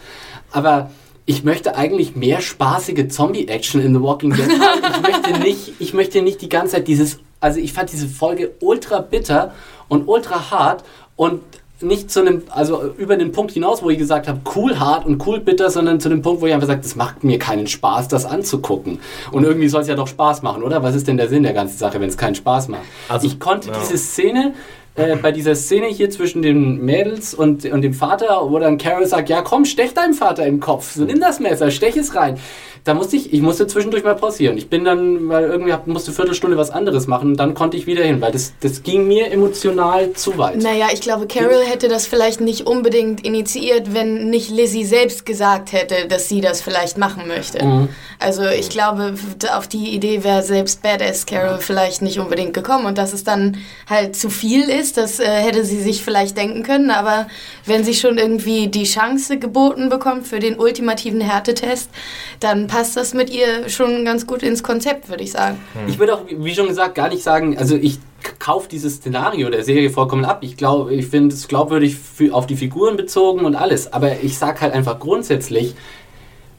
Aber 0.52 0.90
ich 1.26 1.44
möchte 1.44 1.76
eigentlich 1.76 2.16
mehr 2.16 2.42
spaßige 2.42 3.08
Zombie-Action 3.10 3.82
in 3.82 3.94
The 3.94 4.02
Walking 4.02 4.34
Dead 4.34 4.50
haben. 4.60 4.82
Ich 4.82 5.02
möchte 5.02 5.40
nicht, 5.40 5.74
ich 5.80 5.94
möchte 5.94 6.22
nicht 6.22 6.42
die 6.42 6.50
ganze 6.50 6.76
Zeit 6.76 6.88
dieses, 6.88 7.20
also 7.40 7.60
ich 7.60 7.74
fand 7.74 7.92
diese 7.92 8.08
Folge 8.08 8.54
ultra 8.62 9.00
bitter 9.00 9.54
und 9.90 10.08
ultra 10.08 10.52
hart 10.52 10.84
und 11.16 11.42
nicht 11.82 12.10
zu 12.10 12.22
einem, 12.22 12.44
also 12.50 12.92
über 12.98 13.18
den 13.18 13.32
Punkt 13.32 13.52
hinaus, 13.52 13.84
wo 13.84 13.90
ich 13.90 13.98
gesagt 13.98 14.28
habe, 14.28 14.40
cool 14.56 14.80
hart 14.80 15.06
und 15.06 15.26
cool 15.28 15.40
bitter, 15.40 15.70
sondern 15.70 16.00
zu 16.00 16.10
dem 16.10 16.22
Punkt, 16.22 16.42
wo 16.42 16.48
ich 16.48 16.54
einfach 16.54 16.68
sage, 16.68 16.82
das 16.82 16.96
macht 16.96 17.24
mir 17.24 17.38
keinen 17.38 17.68
Spaß, 17.68 18.08
das 18.08 18.26
anzugucken. 18.26 19.00
Und 19.32 19.44
irgendwie 19.44 19.68
soll 19.68 19.82
es 19.82 19.88
ja 19.88 19.96
doch 19.96 20.08
Spaß 20.08 20.42
machen, 20.42 20.64
oder? 20.64 20.82
Was 20.82 20.96
ist 20.96 21.08
denn 21.08 21.18
der 21.18 21.30
Sinn 21.30 21.44
der 21.44 21.54
ganzen 21.54 21.78
Sache, 21.78 22.00
wenn 22.00 22.10
es 22.10 22.18
keinen 22.18 22.36
Spaß 22.36 22.70
macht? 22.70 22.84
Also, 23.10 23.28
ich 23.28 23.40
konnte 23.40 23.70
ja. 23.70 23.76
diese 23.80 23.98
Szene 23.98 24.54
äh, 24.98 25.16
bei 25.16 25.32
dieser 25.32 25.54
Szene 25.54 25.88
hier 25.88 26.10
zwischen 26.10 26.42
den 26.42 26.84
Mädels 26.84 27.36
und, 27.36 27.66
und 27.66 27.82
dem 27.84 27.94
Vater, 27.94 28.50
wo 28.50 28.58
dann 28.58 28.80
Carol 28.80 29.06
sagt, 29.06 29.30
ja 29.30 29.44
komm, 29.44 29.64
stech 29.64 29.94
deinem 29.94 30.16
Vater 30.16 30.46
im 30.48 30.60
Kopf, 30.60 30.94
so 30.94 31.06
nimm 31.06 31.20
das 31.20 31.40
Messer, 31.40 31.70
stech 31.70 31.96
es 31.96 32.16
rein. 32.16 32.40
Da 32.84 32.94
musste 32.94 33.16
ich, 33.16 33.34
ich 33.34 33.42
musste 33.42 33.68
zwischendurch 33.68 34.04
mal 34.04 34.16
pausieren. 34.16 34.58
Ich 34.58 34.70
bin 34.70 34.86
dann, 34.86 35.30
weil 35.30 35.46
irgendwie 35.46 35.74
hab, 35.74 35.88
musste 35.88 36.12
Viertelstunde 36.12 36.58
was 36.58 36.70
anderes 36.70 37.08
machen, 37.08 37.36
dann 37.36 37.54
konnte 37.54 37.78
ich 37.78 37.88
wieder 37.88 38.04
hin, 38.04 38.22
weil 38.22 38.32
das, 38.32 38.54
das 38.62 38.84
ging 38.84 39.08
mir 39.08 39.32
emotional 39.32 40.14
zu 40.14 40.38
weit. 40.38 40.58
Naja, 40.62 40.88
ich 40.94 41.02
glaube, 41.02 41.28
Carol 41.28 41.64
hätte 41.66 41.88
das 41.88 42.08
vielleicht 42.08 42.42
nicht 42.42 42.68
unbedingt 42.68 43.26
initiiert, 43.26 43.94
wenn 43.94 44.30
nicht 44.30 44.50
Lizzie 44.50 44.86
selbst 44.86 45.26
gesagt 45.26 45.72
hätte, 45.74 46.08
dass 46.08 46.30
sie 46.30 46.42
das 46.42 46.62
vielleicht 46.62 46.98
machen 46.98 47.28
möchte. 47.28 47.64
Mhm. 47.64 47.90
Also 48.20 48.46
ich 48.46 48.70
glaube, 48.70 49.14
auf 49.56 49.68
die 49.68 49.90
Idee 49.90 50.24
wäre 50.24 50.42
selbst 50.42 50.82
Badass 50.82 51.26
Carol 51.26 51.60
vielleicht 51.60 52.02
nicht 52.02 52.20
unbedingt 52.20 52.54
gekommen 52.54 52.86
und 52.86 52.98
dass 52.98 53.14
es 53.14 53.24
dann 53.24 53.58
halt 53.90 54.16
zu 54.16 54.30
viel 54.30 54.70
ist, 54.70 54.98
das 54.98 55.20
äh, 55.20 55.26
hätte 55.26 55.64
sie 55.66 55.82
sich 55.82 56.04
vielleicht 56.04 56.38
denken 56.38 56.64
können, 56.64 56.90
aber 56.90 57.28
wenn 57.66 57.84
sie 57.84 57.94
schon 57.94 58.18
irgendwie 58.18 58.68
die 58.68 58.86
Chance 58.86 59.38
geboten 59.38 59.90
bekommt 59.90 60.28
für 60.28 60.40
den 60.40 60.58
ultimativen 60.58 61.22
Härtetest, 61.22 61.90
dann 62.40 62.68
passt 62.68 62.77
das 62.84 63.14
mit 63.14 63.30
ihr 63.30 63.70
schon 63.70 64.06
ganz 64.06 64.28
gut 64.28 64.44
ins 64.44 64.64
Konzept, 64.64 65.10
würde 65.10 65.24
ich 65.24 65.32
sagen. 65.32 65.58
Ich 65.88 66.00
würde 66.00 66.16
auch, 66.16 66.22
wie 66.30 66.54
schon 66.54 66.68
gesagt, 66.68 66.96
gar 66.96 67.10
nicht 67.10 67.24
sagen, 67.24 67.58
also 67.58 67.76
ich 67.76 68.00
kaufe 68.40 68.68
dieses 68.70 68.96
Szenario 68.96 69.50
der 69.50 69.64
Serie 69.64 69.90
vollkommen 69.90 70.26
ab. 70.26 70.40
Ich 70.42 70.58
glaube, 70.58 70.94
ich 70.94 71.08
finde 71.08 71.36
es 71.36 71.48
glaubwürdig 71.48 71.96
für, 71.96 72.34
auf 72.34 72.48
die 72.48 72.56
Figuren 72.56 72.98
bezogen 72.98 73.46
und 73.46 73.56
alles. 73.56 73.92
Aber 73.94 74.22
ich 74.22 74.38
sage 74.38 74.62
halt 74.62 74.74
einfach 74.74 75.00
grundsätzlich, 75.00 75.76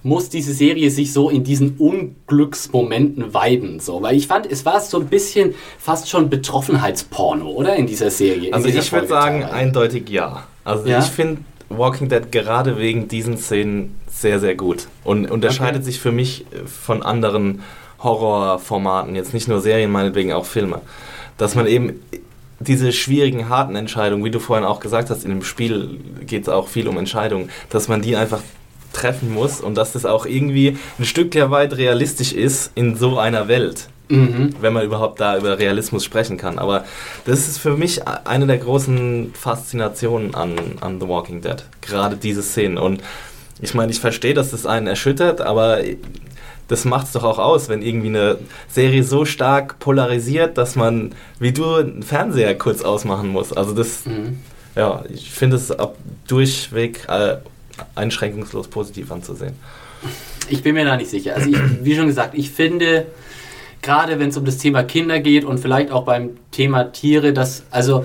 muss 0.02 0.28
diese 0.28 0.52
Serie 0.52 0.90
sich 0.90 1.12
so 1.12 1.28
in 1.28 1.44
diesen 1.44 1.76
Unglücksmomenten 1.76 3.34
weiden. 3.34 3.80
So. 3.80 4.02
Weil 4.02 4.16
ich 4.16 4.26
fand, 4.26 4.50
es 4.50 4.64
war 4.64 4.80
so 4.80 4.98
ein 4.98 5.06
bisschen 5.06 5.54
fast 5.78 6.08
schon 6.08 6.30
Betroffenheitsporno, 6.30 7.48
oder? 7.48 7.76
In 7.76 7.86
dieser 7.86 8.10
Serie. 8.10 8.52
Also 8.52 8.68
dieser 8.68 8.80
ich 8.80 8.92
würde 8.92 9.08
sagen, 9.08 9.44
eindeutig 9.44 10.08
ja. 10.08 10.46
Also 10.64 10.86
ja? 10.86 11.00
ich 11.00 11.06
finde 11.06 11.42
Walking 11.68 12.08
Dead 12.08 12.32
gerade 12.32 12.78
wegen 12.78 13.08
diesen 13.08 13.36
Szenen 13.36 13.98
sehr, 14.10 14.40
sehr 14.40 14.54
gut. 14.54 14.88
Und 15.04 15.30
unterscheidet 15.30 15.82
okay. 15.82 15.84
sich 15.84 16.00
für 16.00 16.12
mich 16.12 16.46
äh, 16.52 16.66
von 16.66 17.02
anderen 17.02 17.62
Horrorformaten, 18.02 19.14
jetzt 19.14 19.34
nicht 19.34 19.48
nur 19.48 19.60
Serien, 19.60 19.90
meinetwegen 19.90 20.32
auch 20.32 20.46
Filme. 20.46 20.80
Dass 21.36 21.54
man 21.54 21.66
eben 21.66 22.00
diese 22.60 22.92
schwierigen, 22.92 23.48
harten 23.48 23.76
Entscheidungen, 23.76 24.24
wie 24.24 24.30
du 24.30 24.40
vorhin 24.40 24.64
auch 24.64 24.80
gesagt 24.80 25.10
hast, 25.10 25.24
in 25.24 25.30
dem 25.30 25.42
Spiel 25.42 26.00
geht 26.26 26.42
es 26.42 26.48
auch 26.48 26.68
viel 26.68 26.88
um 26.88 26.98
Entscheidungen, 26.98 27.50
dass 27.70 27.88
man 27.88 28.02
die 28.02 28.16
einfach 28.16 28.40
treffen 28.92 29.32
muss 29.32 29.60
und 29.60 29.76
dass 29.76 29.92
das 29.92 30.04
auch 30.04 30.26
irgendwie 30.26 30.76
ein 30.98 31.04
Stück 31.04 31.34
weit 31.34 31.76
realistisch 31.76 32.32
ist 32.32 32.72
in 32.74 32.96
so 32.96 33.18
einer 33.18 33.46
Welt. 33.48 33.88
Mhm. 34.08 34.54
Wenn 34.60 34.72
man 34.72 34.84
überhaupt 34.84 35.20
da 35.20 35.36
über 35.36 35.58
Realismus 35.58 36.04
sprechen 36.04 36.36
kann. 36.36 36.58
Aber 36.58 36.84
das 37.24 37.46
ist 37.48 37.58
für 37.58 37.76
mich 37.76 38.06
eine 38.06 38.46
der 38.46 38.58
großen 38.58 39.32
Faszinationen 39.34 40.34
an, 40.34 40.56
an 40.80 41.00
The 41.00 41.08
Walking 41.08 41.42
Dead. 41.42 41.64
Gerade 41.82 42.16
diese 42.16 42.42
Szenen. 42.42 42.78
Und 42.78 43.02
ich 43.60 43.74
meine, 43.74 43.92
ich 43.92 44.00
verstehe, 44.00 44.34
dass 44.34 44.50
das 44.50 44.66
einen 44.66 44.86
erschüttert, 44.86 45.40
aber 45.40 45.80
das 46.68 46.84
macht 46.84 47.06
es 47.06 47.12
doch 47.12 47.24
auch 47.24 47.38
aus, 47.38 47.68
wenn 47.68 47.82
irgendwie 47.82 48.08
eine 48.08 48.38
Serie 48.68 49.02
so 49.02 49.24
stark 49.24 49.78
polarisiert, 49.78 50.58
dass 50.58 50.76
man, 50.76 51.14
wie 51.38 51.52
du, 51.52 51.74
einen 51.74 52.02
Fernseher 52.02 52.56
kurz 52.56 52.82
ausmachen 52.82 53.28
muss. 53.28 53.52
Also 53.52 53.74
das, 53.74 54.04
mhm. 54.04 54.38
ja, 54.76 55.02
ich 55.08 55.30
finde 55.30 55.56
es 55.56 55.72
durchweg 56.26 57.06
äh, 57.08 57.38
einschränkungslos 57.94 58.68
positiv 58.68 59.10
anzusehen. 59.10 59.54
Ich 60.50 60.62
bin 60.62 60.74
mir 60.74 60.84
da 60.84 60.96
nicht 60.96 61.10
sicher. 61.10 61.34
Also 61.34 61.50
ich, 61.50 61.58
wie 61.82 61.96
schon 61.96 62.06
gesagt, 62.06 62.34
ich 62.34 62.50
finde, 62.50 63.06
gerade 63.88 64.18
wenn 64.18 64.28
es 64.28 64.36
um 64.36 64.44
das 64.44 64.58
Thema 64.58 64.82
Kinder 64.82 65.18
geht 65.18 65.46
und 65.46 65.60
vielleicht 65.60 65.90
auch 65.92 66.04
beim 66.04 66.36
Thema 66.50 66.92
Tiere, 66.92 67.32
dass, 67.32 67.62
also 67.70 68.04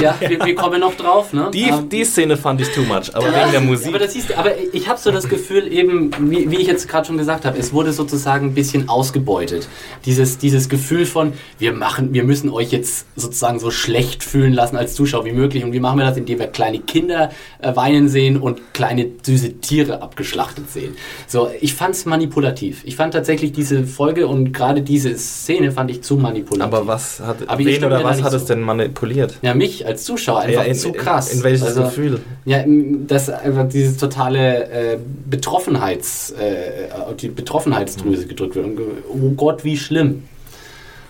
Ja, 0.00 0.16
wir, 0.20 0.44
wir, 0.44 0.54
kommen 0.54 0.80
noch 0.80 0.94
drauf. 0.94 1.32
Ne? 1.32 1.50
Die, 1.52 1.68
ähm, 1.68 1.88
die 1.88 2.04
Szene 2.04 2.36
fand 2.36 2.60
ich 2.60 2.68
too 2.68 2.82
much, 2.82 3.14
aber 3.14 3.26
wegen 3.26 3.50
der 3.52 3.60
Musik. 3.60 3.88
Aber, 3.88 3.98
das 3.98 4.14
ist, 4.14 4.36
aber 4.36 4.50
ich 4.72 4.88
habe 4.88 4.98
so 4.98 5.10
das 5.10 5.28
Gefühl, 5.28 5.72
eben, 5.72 6.10
wie, 6.30 6.50
wie 6.50 6.56
ich 6.56 6.66
jetzt 6.66 6.88
gerade 6.88 7.06
schon 7.06 7.18
gesagt 7.18 7.44
habe, 7.44 7.58
es 7.58 7.72
wurde 7.72 7.92
sozusagen 7.92 8.48
ein 8.48 8.54
bisschen 8.54 8.88
ausgebeutet. 8.88 9.68
Dieses, 10.04 10.38
dieses 10.38 10.68
Gefühl 10.68 11.06
von, 11.06 11.32
wir, 11.58 11.72
machen, 11.72 12.12
wir 12.12 12.24
müssen 12.24 12.50
euch 12.50 12.72
jetzt 12.72 13.06
sozusagen 13.16 13.58
so 13.58 13.70
schlecht 13.70 14.22
fühlen 14.22 14.52
lassen 14.52 14.76
als 14.76 14.94
Zuschauer 14.94 15.24
wie 15.24 15.32
möglich. 15.32 15.64
Und 15.64 15.72
wie 15.72 15.80
machen 15.80 15.98
wir 15.98 16.04
das? 16.04 16.16
Indem 16.16 16.38
wir 16.38 16.48
kleine 16.48 16.80
Kinder 16.80 17.30
äh, 17.60 17.74
weinen 17.74 18.08
sehen 18.08 18.36
und 18.36 18.74
kleine 18.74 19.06
süße 19.22 19.60
Tiere 19.60 20.02
abgeschlachtet 20.02 20.70
sehen. 20.70 20.96
So, 21.26 21.50
ich 21.60 21.74
fand 21.74 21.94
es 21.94 22.04
manipulativ. 22.04 22.82
Ich 22.84 22.96
fand 22.96 23.14
tatsächlich 23.14 23.52
diese 23.52 23.84
Folge 23.86 24.26
und 24.26 24.52
gerade 24.52 24.82
diese 24.82 25.16
Szene 25.16 25.72
fand 25.72 25.90
ich 25.90 26.02
zu 26.02 26.16
manipulativ. 26.16 26.74
Aber 26.74 26.86
was 26.86 27.20
hat, 27.20 27.48
aber 27.48 27.58
wen 27.58 27.84
oder 27.84 28.04
was 28.04 28.22
hat 28.22 28.32
so. 28.32 28.36
es 28.36 28.44
denn 28.44 28.60
manipuliert? 28.60 29.38
Ja, 29.42 29.54
mich 29.54 29.85
als 29.86 30.04
Zuschauer 30.04 30.40
einfach 30.40 30.64
ja, 30.64 30.68
in, 30.68 30.74
zu 30.74 30.92
krass. 30.92 31.30
In, 31.30 31.38
in 31.38 31.44
welches 31.44 31.62
also, 31.62 31.84
Gefühl? 31.84 32.20
Ja, 32.44 32.64
dass 33.06 33.30
einfach 33.30 33.68
dieses 33.68 33.96
totale 33.96 34.68
äh, 34.68 34.98
Betroffenheits, 35.26 36.32
äh, 36.32 37.14
die 37.20 37.28
Betroffenheitsdrüse 37.28 38.24
mhm. 38.24 38.28
gedrückt 38.28 38.56
wird. 38.56 38.66
Und, 38.66 38.80
oh 39.12 39.30
Gott, 39.30 39.64
wie 39.64 39.76
schlimm. 39.76 40.24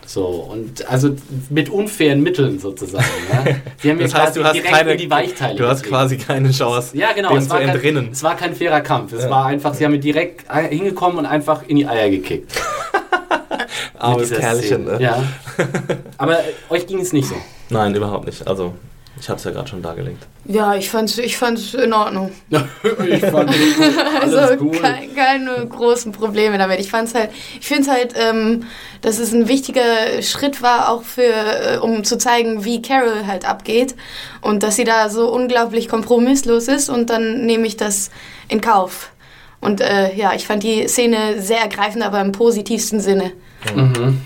So, 0.07 0.25
und 0.25 0.89
also 0.89 1.17
mit 1.51 1.69
unfairen 1.69 2.23
Mitteln 2.23 2.59
sozusagen. 2.59 3.05
Ja. 3.33 3.57
Die 3.83 3.91
haben 3.91 3.99
das 3.99 4.15
heißt, 4.15 4.37
du 4.37 4.45
hast 4.45 4.63
keine, 4.63 4.97
die 4.97 5.11
Weichteile. 5.11 5.57
Du 5.57 5.67
hast 5.67 5.83
quasi 5.83 6.17
keine 6.17 6.53
Chance, 6.53 6.97
ja, 6.97 7.13
genau, 7.13 7.37
es 7.37 7.49
zu 7.49 7.57
entrinnen. 7.57 8.05
Kein, 8.05 8.13
es 8.13 8.23
war 8.23 8.37
kein 8.37 8.55
fairer 8.55 8.81
Kampf. 8.81 9.13
Es 9.13 9.25
ja. 9.25 9.31
war 9.31 9.47
einfach, 9.47 9.75
sie 9.75 9.85
haben 9.85 9.93
mir 9.93 9.99
direkt 9.99 10.47
hingekommen 10.71 11.19
und 11.19 11.27
einfach 11.27 11.65
in 11.67 11.77
die 11.77 11.87
Eier 11.87 12.09
gekickt. 12.09 12.53
Armes 13.99 14.31
Kerlchen, 14.31 14.85
ne? 14.85 14.99
Ja. 15.01 15.25
Aber 16.19 16.39
euch 16.71 16.87
ging 16.87 17.01
es 17.01 17.13
nicht 17.13 17.29
so. 17.29 17.35
Nein, 17.71 17.95
überhaupt 17.95 18.27
nicht. 18.27 18.47
Also, 18.47 18.75
ich 19.19 19.29
habe 19.31 19.39
es 19.39 19.45
ja 19.45 19.51
gerade 19.51 19.69
schon 19.69 19.83
dargelegt. 19.83 20.27
Ja, 20.45 20.75
ich 20.75 20.91
fand's, 20.91 21.17
ich 21.17 21.39
fand's 21.39 21.73
in 21.73 21.93
Ordnung. 21.93 22.33
ich 22.51 23.25
fand 23.25 23.51
also 24.21 24.63
cool. 24.63 24.79
kein, 24.79 25.15
keine 25.15 25.67
großen 25.67 26.13
Probleme 26.13 26.59
damit. 26.59 26.81
Ich 26.81 26.91
fand's 26.91 27.15
halt, 27.15 27.31
ich 27.59 27.67
finde 27.67 27.91
halt, 27.91 28.15
ähm, 28.17 28.65
dass 29.01 29.19
es 29.19 29.33
ein 29.33 29.49
wichtiger 29.49 30.21
Schritt 30.21 30.61
war, 30.61 30.91
auch 30.91 31.03
für, 31.03 31.23
äh, 31.23 31.79
um 31.79 32.05
zu 32.05 32.19
zeigen, 32.19 32.65
wie 32.65 32.83
Carol 32.83 33.27
halt 33.27 33.49
abgeht 33.49 33.95
und 34.43 34.63
dass 34.63 34.77
sie 34.77 34.85
da 34.85 35.09
so 35.09 35.33
unglaublich 35.33 35.89
kompromisslos 35.89 36.69
ist 36.69 36.91
und 36.91 37.09
dann 37.09 37.47
nehme 37.47 37.67
ich 37.67 37.77
das 37.79 38.11
in 38.49 38.61
Kauf. 38.61 39.11
Und 39.61 39.81
äh, 39.81 40.15
ja, 40.15 40.35
ich 40.35 40.47
fand 40.47 40.63
die 40.63 40.87
Szene 40.89 41.41
sehr 41.41 41.61
ergreifend, 41.61 42.05
aber 42.05 42.21
im 42.21 42.33
positivsten 42.33 43.01
Sinne. 43.01 43.33
Mhm. 43.75 44.21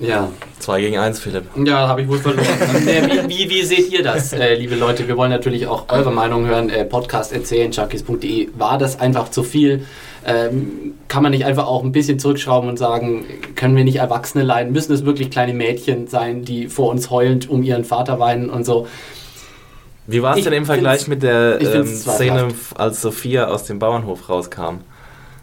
Ja. 0.00 0.30
2 0.60 0.80
gegen 0.80 0.98
1, 0.98 1.20
Philipp. 1.20 1.44
Ja, 1.64 1.88
habe 1.88 2.02
ich 2.02 2.08
wohl 2.08 2.18
verloren. 2.18 2.46
wie, 2.74 3.28
wie, 3.28 3.50
wie, 3.50 3.62
seht 3.62 3.92
ihr 3.92 4.02
das, 4.02 4.32
äh, 4.32 4.54
liebe 4.54 4.74
Leute? 4.74 5.06
Wir 5.06 5.16
wollen 5.16 5.30
natürlich 5.30 5.66
auch 5.66 5.86
eure 5.88 6.10
Meinung 6.10 6.46
hören. 6.46 6.70
Äh, 6.70 6.84
Podcast 6.84 7.32
erzählen, 7.32 7.70
chuckies.de. 7.70 8.48
War 8.56 8.78
das 8.78 8.98
einfach 8.98 9.30
zu 9.30 9.42
viel? 9.42 9.84
Ähm, 10.24 10.94
kann 11.08 11.22
man 11.22 11.32
nicht 11.32 11.44
einfach 11.44 11.66
auch 11.66 11.84
ein 11.84 11.92
bisschen 11.92 12.18
zurückschrauben 12.18 12.68
und 12.68 12.78
sagen, 12.78 13.24
können 13.56 13.76
wir 13.76 13.84
nicht 13.84 13.96
Erwachsene 13.96 14.44
leiden? 14.44 14.72
Müssen 14.72 14.92
es 14.92 15.04
wirklich 15.04 15.30
kleine 15.30 15.54
Mädchen 15.54 16.06
sein, 16.06 16.44
die 16.44 16.68
vor 16.68 16.90
uns 16.90 17.10
heulend 17.10 17.48
um 17.48 17.62
ihren 17.62 17.84
Vater 17.84 18.18
weinen 18.18 18.50
und 18.50 18.64
so? 18.64 18.86
Wie 20.06 20.22
war 20.22 20.36
es 20.36 20.44
denn 20.44 20.54
im 20.54 20.64
Vergleich 20.64 21.06
mit 21.06 21.22
der 21.22 21.60
ähm, 21.60 21.86
Szene, 21.86 22.48
als 22.74 23.02
Sophia 23.02 23.48
aus 23.48 23.64
dem 23.64 23.78
Bauernhof 23.78 24.28
rauskam? 24.30 24.80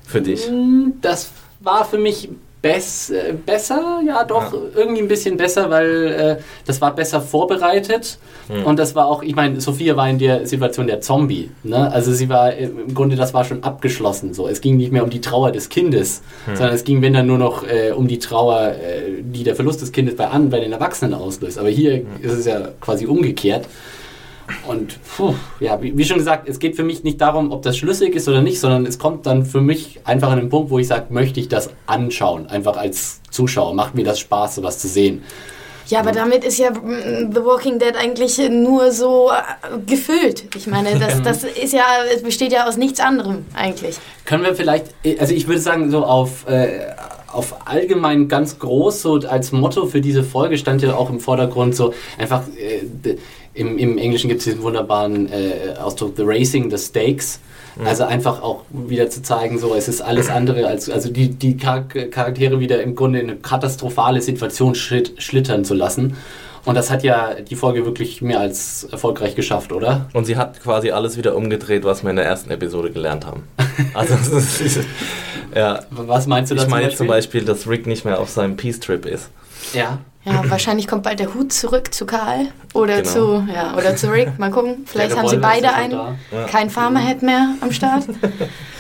Für 0.08 0.22
dich? 0.22 0.50
Mm, 0.50 0.94
das 1.02 1.32
war 1.60 1.86
für 1.86 1.98
mich 2.00 2.30
bess, 2.66 3.12
äh, 3.12 3.34
besser, 3.46 4.02
ja 4.08 4.24
doch, 4.24 4.52
ja. 4.52 4.60
irgendwie 4.76 5.04
ein 5.04 5.08
bisschen 5.08 5.38
besser, 5.38 5.70
weil 5.70 6.38
äh, 6.40 6.44
das 6.66 6.82
war 6.82 6.96
besser 6.96 7.22
vorbereitet 7.22 8.18
hm. 8.48 8.64
und 8.64 8.80
das 8.80 8.96
war 8.96 9.06
auch, 9.06 9.22
ich 9.22 9.36
meine, 9.36 9.62
Sophia 9.62 9.96
war 9.96 10.10
in 10.10 10.18
der 10.18 10.48
Situation 10.48 10.88
der 10.88 11.00
Zombie, 11.00 11.52
ne? 11.62 11.92
also 11.92 12.12
sie 12.12 12.28
war 12.28 12.54
äh, 12.54 12.64
im 12.64 12.96
Grunde, 12.96 13.16
das 13.16 13.36
war 13.36 13.46
schon 13.46 13.62
abgeschlossen, 13.62 14.34
so, 14.34 14.48
es 14.48 14.62
ging 14.62 14.78
nicht 14.78 14.92
mehr 14.92 15.04
um 15.04 15.12
die 15.12 15.22
Trauer 15.22 15.52
des 15.52 15.70
Kindes, 15.70 16.24
hm. 16.46 16.56
sondern 16.56 16.74
es 16.74 16.84
ging, 16.84 17.04
wenn 17.04 17.14
dann 17.14 17.28
nur 17.28 17.38
noch 17.38 17.64
äh, 17.68 17.92
um 17.92 18.08
die 18.08 18.18
Trauer, 18.18 18.70
äh, 18.70 19.22
die 19.22 19.44
der 19.44 19.56
Verlust 19.56 19.84
des 19.84 19.92
Kindes 19.92 20.16
bei, 20.16 20.26
an, 20.26 20.50
bei 20.50 20.60
den 20.60 20.74
Erwachsenen 20.74 21.14
auslöst, 21.14 21.60
aber 21.60 21.70
hier 21.70 21.98
hm. 21.98 22.06
ist 22.24 22.34
es 22.34 22.46
ja 22.48 22.70
quasi 22.82 23.06
umgekehrt 23.06 23.68
und 24.68 25.00
puh, 25.16 25.34
ja, 25.60 25.82
wie, 25.82 25.98
wie, 25.98 26.06
schon 26.06 26.18
gesagt, 26.18 26.48
es 26.48 26.60
geht 26.60 26.76
für 26.76 26.84
mich 26.84 27.04
nicht 27.04 27.20
darum, 27.22 27.52
ob 27.52 27.62
das 27.64 27.78
schlüssig 27.78 28.16
ist 28.16 28.28
oder 28.28 28.42
nicht, 28.42 28.60
sondern 28.60 28.86
es 28.86 29.00
kommt 29.00 29.26
dann 29.26 29.46
für 29.46 29.62
mich 29.62 30.00
einfach 30.04 30.32
an 30.32 30.40
den 30.40 30.50
Punkt, 30.50 30.70
wo 30.70 30.80
ich 30.80 30.88
sage, 30.88 31.06
möchte 31.10 31.40
ich 31.40 31.48
das 31.48 31.70
anschauen, 31.88 32.48
einfach 32.48 32.78
als 32.78 33.22
Zuschauer, 33.32 33.74
macht 33.74 33.96
mir 33.96 34.04
das 34.04 34.20
Spaß, 34.20 34.56
sowas 34.56 34.80
zu 34.80 34.88
sehen. 34.88 35.24
Ja, 35.88 36.00
aber 36.00 36.12
damit 36.12 36.44
ist 36.44 36.58
ja 36.58 36.72
mm, 36.72 37.32
The 37.34 37.44
Walking 37.44 37.78
Dead 37.78 37.96
eigentlich 37.96 38.40
nur 38.50 38.92
so 38.92 39.30
äh, 39.30 39.78
gefüllt. 39.86 40.56
Ich 40.56 40.68
meine, 40.68 40.98
das, 40.98 41.22
das 41.22 41.44
ist 41.44 41.74
ja, 41.74 41.86
es 42.14 42.24
besteht 42.24 42.52
ja 42.52 42.68
aus 42.68 42.78
nichts 42.78 43.00
anderem 43.00 43.46
eigentlich. 43.54 43.98
Können 44.26 44.44
wir 44.44 44.56
vielleicht, 44.56 44.88
also 45.20 45.34
ich 45.34 45.48
würde 45.48 45.62
sagen, 45.62 45.92
so 45.92 46.04
auf, 46.04 46.48
äh, 46.48 46.88
auf 47.32 47.68
allgemein 47.68 48.28
ganz 48.28 48.58
groß, 48.58 49.02
so 49.02 49.16
als 49.28 49.52
Motto 49.52 49.86
für 49.86 50.02
diese 50.02 50.24
Folge 50.24 50.58
stand 50.58 50.82
ja 50.82 50.96
auch 50.96 51.10
im 51.10 51.20
Vordergrund 51.20 51.76
so 51.76 51.94
einfach. 52.18 52.44
Äh, 52.58 53.18
im, 53.56 53.78
im 53.78 53.98
Englischen 53.98 54.28
gibt 54.28 54.40
es 54.40 54.46
diesen 54.46 54.62
wunderbaren 54.62 55.32
äh, 55.32 55.78
Ausdruck, 55.82 56.14
The 56.18 56.24
Racing, 56.26 56.70
The 56.70 56.78
Stakes. 56.78 57.40
Mhm. 57.78 57.88
Also 57.88 58.04
einfach 58.04 58.42
auch 58.42 58.64
wieder 58.70 59.10
zu 59.10 59.22
zeigen, 59.22 59.60
so 59.60 59.74
es 59.76 59.88
ist 59.88 60.02
alles 60.02 60.30
andere 60.30 60.68
als, 60.68 60.90
also 60.90 61.10
die, 61.10 61.30
die 61.30 61.58
Charaktere 61.58 62.60
wieder 62.60 62.82
im 62.82 62.96
Grunde 62.96 63.20
in 63.20 63.30
eine 63.30 63.40
katastrophale 63.40 64.22
Situation 64.22 64.76
schlittern 64.76 65.66
zu 65.66 65.74
lassen. 65.74 66.16
Und 66.66 66.76
das 66.76 66.90
hat 66.90 67.04
ja 67.04 67.36
die 67.36 67.56
Folge 67.56 67.86
wirklich 67.86 68.22
mehr 68.22 68.40
als 68.40 68.86
erfolgreich 68.86 69.36
geschafft, 69.36 69.72
oder? 69.72 70.10
Und 70.14 70.26
sie 70.26 70.36
hat 70.36 70.62
quasi 70.64 70.90
alles 70.90 71.16
wieder 71.16 71.36
umgedreht, 71.36 71.84
was 71.84 72.04
wir 72.04 72.10
in 72.10 72.16
der 72.16 72.26
ersten 72.26 72.50
Episode 72.50 72.90
gelernt 72.92 73.26
haben. 73.26 73.44
Also, 73.94 74.16
ist, 74.16 74.80
ja. 75.56 75.82
Was 75.92 76.26
meinst 76.26 76.52
du 76.52 76.56
dazu? 76.56 76.68
Ich 76.68 76.72
meine 76.72 76.90
zum 76.90 77.08
Beispiel, 77.08 77.46
dass 77.46 77.68
Rick 77.68 77.86
nicht 77.86 78.04
mehr 78.04 78.20
auf 78.20 78.30
seinem 78.30 78.58
Peace-Trip 78.58 79.06
ist. 79.06 79.30
Ja. 79.76 80.00
Ja, 80.28 80.50
wahrscheinlich 80.50 80.88
kommt 80.88 81.04
bald 81.04 81.20
der 81.20 81.36
Hut 81.36 81.54
zurück 81.54 81.94
zu 81.94 82.08
Karl 82.08 82.48
oder 82.74 83.04
genau. 83.04 83.10
zu 83.10 83.48
ja, 83.54 83.76
oder 83.78 83.96
zu 83.96 84.12
Rick. 84.12 84.40
Mal 84.40 84.50
gucken. 84.50 84.84
Vielleicht 84.88 85.16
haben 85.16 85.28
sie 85.28 85.38
beide 85.38 85.72
einen. 85.72 85.92
Ja. 85.92 86.16
Kein 86.48 86.72
Farmerhead 86.72 87.22
mehr 87.22 87.50
am 87.62 87.72
Start. 87.72 88.06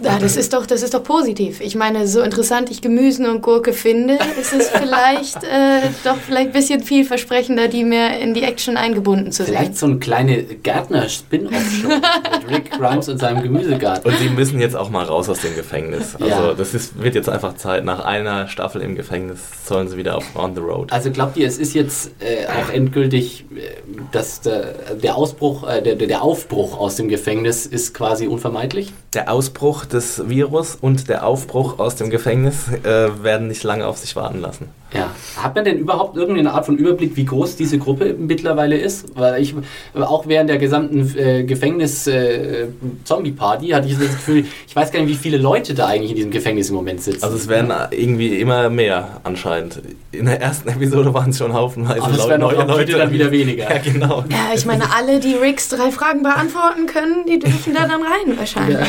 Ja, 0.00 0.18
das 0.18 0.36
ist 0.36 0.52
doch, 0.52 0.64
das 0.64 0.82
ist 0.82 0.94
doch 0.94 1.02
positiv. 1.02 1.60
Ich 1.60 1.74
meine, 1.74 2.06
so 2.06 2.22
interessant 2.22 2.70
ich 2.70 2.80
Gemüse 2.80 3.28
und 3.28 3.42
Gurke 3.42 3.72
finde, 3.72 4.18
ist 4.40 4.52
es 4.52 4.68
vielleicht 4.72 5.42
äh, 5.42 5.88
doch 6.04 6.16
vielleicht 6.16 6.48
ein 6.48 6.52
bisschen 6.52 6.82
vielversprechender, 6.82 7.66
die 7.66 7.82
mehr 7.82 8.20
in 8.20 8.32
die 8.32 8.42
Action 8.42 8.76
eingebunden 8.76 9.32
zu 9.32 9.44
vielleicht 9.44 9.48
sehen. 9.48 9.56
Vielleicht 9.58 9.78
so 9.78 9.86
eine 9.86 9.98
kleine 9.98 10.42
Gärtner-Spin-Off-Show 10.42 11.88
mit 12.48 12.50
Rick 12.50 12.70
Grimes 12.70 13.08
und 13.08 13.18
seinem 13.18 13.42
Gemüsegarten. 13.42 14.10
Und 14.10 14.18
sie 14.18 14.28
müssen 14.28 14.60
jetzt 14.60 14.76
auch 14.76 14.90
mal 14.90 15.04
raus 15.04 15.28
aus 15.28 15.40
dem 15.40 15.56
Gefängnis. 15.56 16.14
Also 16.14 16.26
ja. 16.26 16.54
das 16.54 16.74
ist, 16.74 17.02
wird 17.02 17.16
jetzt 17.16 17.28
einfach 17.28 17.56
Zeit. 17.56 17.84
Nach 17.84 18.04
einer 18.04 18.46
Staffel 18.46 18.82
im 18.82 18.94
Gefängnis 18.94 19.40
sollen 19.66 19.88
sie 19.88 19.96
wieder 19.96 20.16
auf 20.16 20.24
On 20.36 20.54
the 20.54 20.60
Road. 20.60 20.92
Also 20.92 21.10
glaubt 21.10 21.36
ihr, 21.36 21.48
es 21.48 21.58
ist 21.58 21.74
jetzt 21.74 22.12
äh, 22.20 22.46
auch 22.46 22.72
endgültig, 22.72 23.46
äh, 23.50 23.70
dass 24.12 24.42
der, 24.42 24.74
der 25.02 25.16
Ausbruch, 25.16 25.68
äh, 25.68 25.82
der, 25.82 25.96
der 25.96 26.22
Aufbruch 26.22 26.78
aus 26.78 26.94
dem 26.94 27.08
Gefängnis 27.08 27.66
ist 27.66 27.94
quasi 27.94 28.28
unvermeidlich? 28.28 28.92
Der 29.12 29.32
Ausbruch 29.32 29.87
des 29.92 30.28
Virus 30.28 30.76
und 30.80 31.08
der 31.08 31.26
Aufbruch 31.26 31.78
aus 31.78 31.96
dem 31.96 32.10
Gefängnis 32.10 32.68
äh, 32.84 33.22
werden 33.22 33.48
nicht 33.48 33.62
lange 33.62 33.86
auf 33.86 33.98
sich 33.98 34.16
warten 34.16 34.40
lassen. 34.40 34.68
Ja. 34.92 35.10
Hat 35.36 35.54
man 35.54 35.64
denn 35.64 35.78
überhaupt 35.78 36.16
irgendeine 36.16 36.52
Art 36.52 36.64
von 36.64 36.78
Überblick, 36.78 37.14
wie 37.16 37.26
groß 37.26 37.56
diese 37.56 37.76
Gruppe 37.78 38.16
mittlerweile 38.18 38.76
ist? 38.76 39.14
Weil 39.16 39.42
ich 39.42 39.54
auch 39.94 40.26
während 40.26 40.48
der 40.48 40.56
gesamten 40.58 41.14
äh, 41.16 41.44
Gefängnis-Zombie-Party 41.44 43.70
äh, 43.70 43.74
hatte 43.74 43.86
ich 43.86 43.98
das 43.98 44.08
Gefühl, 44.08 44.46
ich 44.66 44.74
weiß 44.74 44.90
gar 44.90 45.00
nicht, 45.00 45.10
wie 45.10 45.16
viele 45.16 45.36
Leute 45.36 45.74
da 45.74 45.88
eigentlich 45.88 46.12
in 46.12 46.16
diesem 46.16 46.30
Gefängnis 46.30 46.70
im 46.70 46.76
Moment 46.76 47.02
sitzen. 47.02 47.22
Also 47.22 47.36
es 47.36 47.48
werden 47.48 47.70
irgendwie 47.90 48.40
immer 48.40 48.70
mehr 48.70 49.20
anscheinend. 49.24 49.82
In 50.10 50.24
der 50.24 50.40
ersten 50.40 50.70
Episode 50.70 51.12
waren 51.12 51.28
es 51.30 51.38
schon 51.38 51.52
haufenweise 51.52 52.02
Aber 52.02 52.14
es 52.14 52.26
werden 52.26 52.40
neue 52.40 52.64
Leute 52.64 52.92
dann 52.92 53.12
wieder 53.12 53.30
weniger. 53.30 53.70
Ja, 53.70 53.76
genau. 53.78 54.24
Ja, 54.30 54.52
ich 54.54 54.64
meine, 54.64 54.84
alle, 54.94 55.20
die 55.20 55.34
Ricks 55.34 55.68
drei 55.68 55.90
Fragen 55.90 56.22
beantworten 56.22 56.86
können, 56.86 57.26
die 57.28 57.38
dürfen 57.38 57.74
da 57.74 57.82
dann 57.82 58.00
rein 58.02 58.38
wahrscheinlich. 58.38 58.78
Ja. 58.78 58.86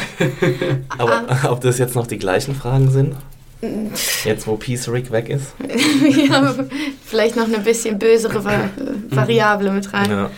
Aber 0.98 1.26
ob 1.52 1.60
das 1.60 1.78
jetzt 1.78 1.96
noch 1.96 2.08
die 2.08 2.18
gleichen 2.18 2.56
Fragen 2.56 2.90
sind? 2.90 3.18
Jetzt, 4.24 4.48
wo 4.48 4.56
Peace 4.56 4.88
Rick 4.88 5.12
weg 5.12 5.30
ist? 5.30 5.54
ja, 6.30 6.56
vielleicht 7.06 7.36
noch 7.36 7.46
eine 7.46 7.60
bisschen 7.60 8.00
bösere 8.00 8.44
Va 8.46 8.70
Variable 9.10 9.72
mit 9.72 9.94
rein. 9.94 10.10
Ja. 10.10 10.32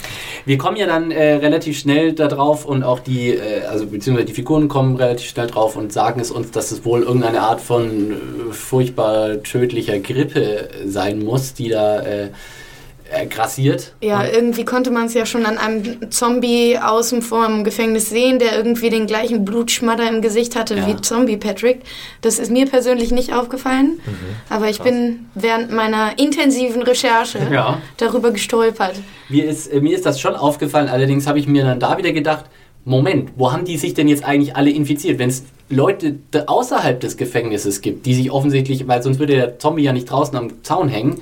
Wir 0.45 0.57
kommen 0.57 0.75
ja 0.75 0.87
dann 0.87 1.11
äh, 1.11 1.35
relativ 1.35 1.77
schnell 1.77 2.13
da 2.13 2.27
drauf 2.27 2.65
und 2.65 2.81
auch 2.81 2.99
die, 2.99 3.35
äh, 3.35 3.65
also 3.65 3.85
beziehungsweise 3.85 4.25
die 4.25 4.33
Figuren 4.33 4.67
kommen 4.67 4.95
relativ 4.95 5.29
schnell 5.29 5.47
drauf 5.47 5.75
und 5.75 5.93
sagen 5.93 6.19
es 6.19 6.31
uns, 6.31 6.49
dass 6.49 6.71
es 6.71 6.83
wohl 6.83 7.03
irgendeine 7.03 7.41
Art 7.41 7.61
von 7.61 8.11
äh, 8.11 8.15
furchtbar 8.53 9.43
tödlicher 9.43 9.99
Grippe 9.99 10.69
sein 10.85 11.19
muss, 11.19 11.53
die 11.53 11.69
da 11.69 12.01
äh, 13.11 13.25
grassiert. 13.25 13.93
Ja, 14.01 14.25
irgendwie 14.25 14.65
konnte 14.65 14.91
man 14.91 15.05
es 15.05 15.13
ja 15.13 15.25
schon 15.25 15.45
an 15.45 15.57
einem 15.57 16.11
Zombie 16.11 16.77
außen 16.77 17.21
vor 17.21 17.47
dem 17.47 17.63
Gefängnis 17.63 18.09
sehen, 18.09 18.39
der 18.39 18.55
irgendwie 18.55 18.89
den 18.89 19.07
gleichen 19.07 19.45
Blutschmatter 19.45 20.07
im 20.09 20.21
Gesicht 20.21 20.55
hatte 20.55 20.75
ja. 20.75 20.87
wie 20.87 20.95
Zombie 21.01 21.37
Patrick. 21.37 21.81
Das 22.21 22.39
ist 22.39 22.51
mir 22.51 22.65
persönlich 22.65 23.11
nicht 23.11 23.33
aufgefallen, 23.33 23.99
mhm. 24.05 24.13
aber 24.49 24.69
ich 24.69 24.77
Krass. 24.77 24.87
bin 24.87 25.27
während 25.35 25.71
meiner 25.71 26.17
intensiven 26.17 26.81
Recherche 26.81 27.39
ja. 27.51 27.81
darüber 27.97 28.31
gestolpert. 28.31 28.95
Mir 29.29 29.45
ist, 29.45 29.67
äh, 29.67 29.81
mir 29.81 29.95
ist 29.95 30.05
das 30.05 30.19
schon 30.19 30.35
aufgefallen, 30.35 30.87
allerdings 30.87 31.27
habe 31.27 31.39
ich 31.39 31.47
mir 31.47 31.63
dann 31.63 31.79
da 31.79 31.97
wieder 31.97 32.11
gedacht, 32.11 32.45
Moment, 32.83 33.33
wo 33.35 33.51
haben 33.51 33.65
die 33.65 33.77
sich 33.77 33.93
denn 33.93 34.07
jetzt 34.07 34.23
eigentlich 34.23 34.55
alle 34.55 34.71
infiziert? 34.71 35.19
Wenn 35.19 35.29
es 35.29 35.43
Leute 35.69 36.17
außerhalb 36.47 36.99
des 36.99 37.15
Gefängnisses 37.15 37.81
gibt, 37.81 38.05
die 38.05 38.15
sich 38.15 38.31
offensichtlich, 38.31 38.87
weil 38.87 39.03
sonst 39.03 39.19
würde 39.19 39.35
der 39.35 39.59
Zombie 39.59 39.83
ja 39.83 39.93
nicht 39.93 40.09
draußen 40.09 40.35
am 40.35 40.63
Zaun 40.63 40.89
hängen, 40.89 41.19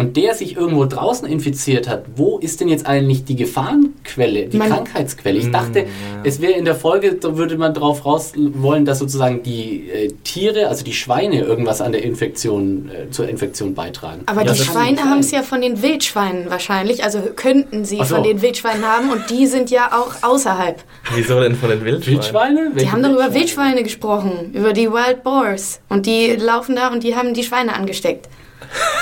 und 0.00 0.16
der 0.16 0.34
sich 0.34 0.56
irgendwo 0.56 0.86
draußen 0.86 1.28
infiziert 1.28 1.88
hat, 1.88 2.04
wo 2.16 2.38
ist 2.38 2.60
denn 2.60 2.68
jetzt 2.68 2.86
eigentlich 2.86 3.24
die 3.24 3.36
Gefahrenquelle, 3.36 4.46
die 4.46 4.56
man 4.56 4.68
Krankheitsquelle? 4.68 5.38
Ich 5.38 5.50
dachte, 5.50 5.82
mm, 5.82 5.84
ja. 5.84 6.20
es 6.24 6.40
wäre 6.40 6.54
in 6.54 6.64
der 6.64 6.74
Folge, 6.74 7.14
da 7.14 7.36
würde 7.36 7.58
man 7.58 7.74
darauf 7.74 8.06
raus 8.06 8.32
wollen, 8.36 8.84
dass 8.84 8.98
sozusagen 8.98 9.42
die 9.42 9.90
äh, 9.90 10.12
Tiere, 10.24 10.68
also 10.68 10.84
die 10.84 10.94
Schweine, 10.94 11.42
irgendwas 11.42 11.82
an 11.82 11.92
der 11.92 12.02
Infektion, 12.02 12.90
äh, 12.90 13.10
zur 13.10 13.28
Infektion 13.28 13.74
beitragen. 13.74 14.22
Aber 14.26 14.42
ja, 14.44 14.52
die 14.52 14.58
Schweine 14.58 15.02
haben 15.02 15.20
es 15.20 15.30
ja 15.30 15.42
von 15.42 15.60
den 15.60 15.82
Wildschweinen 15.82 16.48
wahrscheinlich, 16.48 17.04
also 17.04 17.20
könnten 17.36 17.84
sie 17.84 17.98
so. 17.98 18.04
von 18.16 18.22
den 18.22 18.40
Wildschweinen 18.40 18.84
haben 18.84 19.10
und 19.10 19.28
die 19.28 19.46
sind 19.46 19.70
ja 19.70 19.90
auch 19.92 20.26
außerhalb. 20.26 20.82
Wieso 21.14 21.40
denn 21.40 21.54
von 21.56 21.68
den 21.68 21.84
Wildschweinen? 21.84 22.16
Wildschweine? 22.16 22.70
Die 22.74 22.90
haben 22.90 23.02
doch 23.02 23.12
über 23.12 23.34
Wildschweine 23.34 23.82
gesprochen, 23.82 24.52
über 24.54 24.72
die 24.72 24.90
Wild 24.90 25.22
Boars. 25.22 25.80
Und 25.88 26.06
die 26.06 26.36
laufen 26.36 26.76
da 26.76 26.88
und 26.88 27.04
die 27.04 27.14
haben 27.16 27.34
die 27.34 27.44
Schweine 27.44 27.74
angesteckt. 27.74 28.28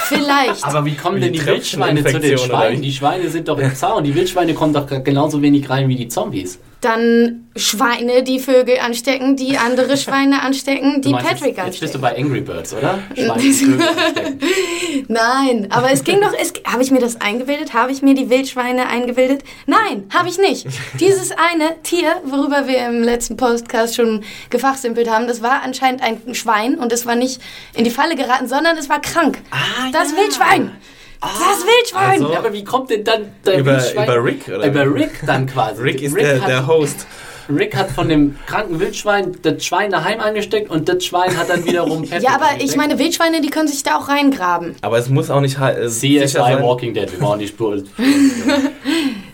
Vielleicht. 0.05 0.64
Aber 0.64 0.85
wie 0.85 0.94
kommen 0.94 1.16
wie 1.16 1.21
denn 1.21 1.33
die 1.33 1.44
Wildschweine 1.44 2.05
zu 2.05 2.18
den 2.18 2.38
Schweinen? 2.38 2.83
Die 2.83 2.92
Schweine 2.92 3.29
sind 3.29 3.49
doch 3.49 3.59
im 3.59 3.75
Zaun. 3.75 4.05
Die 4.05 4.14
Wildschweine 4.14 4.55
kommen 4.55 4.73
doch 4.73 4.87
genauso 4.87 5.42
wenig 5.42 5.68
rein 5.68 5.88
wie 5.88 5.97
die 5.97 6.09
Zombies 6.09 6.59
dann 6.81 7.49
Schweine, 7.57 8.23
die 8.23 8.38
Vögel 8.38 8.79
anstecken, 8.79 9.37
die 9.37 9.59
andere 9.59 9.97
Schweine 9.97 10.43
anstecken, 10.43 11.03
die 11.03 11.11
meinst, 11.11 11.29
Patrick 11.29 11.57
jetzt, 11.57 11.59
anstecken. 11.59 11.73
Jetzt 11.73 11.81
bist 11.81 11.95
du 11.95 12.01
bei 12.01 12.17
Angry 12.17 12.41
Birds, 12.41 12.73
oder? 12.73 13.01
Schweine, 13.14 13.79
Nein, 15.09 15.67
aber 15.71 15.91
es 15.91 16.05
ging 16.05 16.21
doch, 16.21 16.33
habe 16.71 16.83
ich 16.83 16.91
mir 16.91 17.01
das 17.01 17.21
eingebildet? 17.21 17.75
Habe 17.75 17.91
ich 17.91 18.03
mir 18.03 18.14
die 18.14 18.31
Wildschweine 18.31 18.87
eingebildet? 18.88 19.43
Nein, 19.67 20.09
habe 20.14 20.29
ich 20.29 20.38
nicht. 20.38 20.67
Dieses 21.01 21.33
eine 21.33 21.83
Tier, 21.83 22.11
worüber 22.25 22.69
wir 22.69 22.87
im 22.87 23.03
letzten 23.03 23.37
Podcast 23.37 23.97
schon 23.97 24.23
gefachsimpelt 24.51 25.11
haben, 25.11 25.27
das 25.27 25.43
war 25.43 25.62
anscheinend 25.62 26.03
ein 26.03 26.35
Schwein 26.35 26.77
und 26.77 26.93
es 26.93 27.07
war 27.07 27.17
nicht 27.17 27.41
in 27.75 27.85
die 27.85 27.91
Falle 27.91 28.14
geraten, 28.14 28.47
sondern 28.47 28.77
es 28.77 28.88
war 28.88 29.01
krank. 29.01 29.38
Ah, 29.51 29.91
das 29.93 30.12
ja. 30.12 30.19
Wildschwein. 30.19 30.73
Ah, 31.21 31.29
das 31.29 31.67
Wildschwein! 31.67 32.11
Also, 32.23 32.33
ja, 32.33 32.39
aber 32.39 32.53
wie 32.53 32.65
kommt 32.65 32.91
denn 32.91 33.05
dann 33.05 33.33
der 33.45 33.59
über, 33.59 33.73
Wildschwein? 33.73 34.05
Über 34.05 34.25
Rick, 34.25 34.49
oder? 34.49 34.67
Über 34.67 34.95
Rick 34.95 35.21
dann 35.27 35.47
quasi. 35.47 35.83
Rick 35.83 36.03
ist 36.03 36.15
Rick 36.15 36.25
der, 36.25 36.39
der 36.41 36.67
Host. 36.67 37.07
Rick 37.51 37.77
hat 37.77 37.91
von 37.91 38.09
dem 38.09 38.37
kranken 38.47 38.79
Wildschwein 38.81 39.37
das 39.43 39.65
Schwein 39.65 39.91
daheim 39.91 40.21
angesteckt 40.21 40.71
und 40.71 40.89
das 40.89 41.05
Schwein 41.05 41.37
hat 41.37 41.49
dann 41.49 41.65
wiederum 41.65 42.03
Patrick 42.03 42.23
Ja, 42.29 42.35
aber 42.35 42.63
ich 42.63 42.77
meine, 42.77 42.99
Wildschweine, 42.99 43.41
die 43.41 43.49
können 43.51 43.68
sich 43.68 43.83
da 43.83 43.97
auch 43.99 44.09
reingraben. 44.09 44.75
Aber 44.83 44.99
es 44.99 45.09
muss 45.09 45.31
auch 45.31 45.41
nicht 45.41 45.59
äh, 45.59 45.87
CSI 45.87 46.18
sicher 46.18 46.29
sein. 46.29 46.62
Walking 46.62 46.93
Dead, 46.95 47.11
wir 47.11 47.18
brauchen 47.18 47.39
die 47.41 47.49
Spur. 47.49 47.83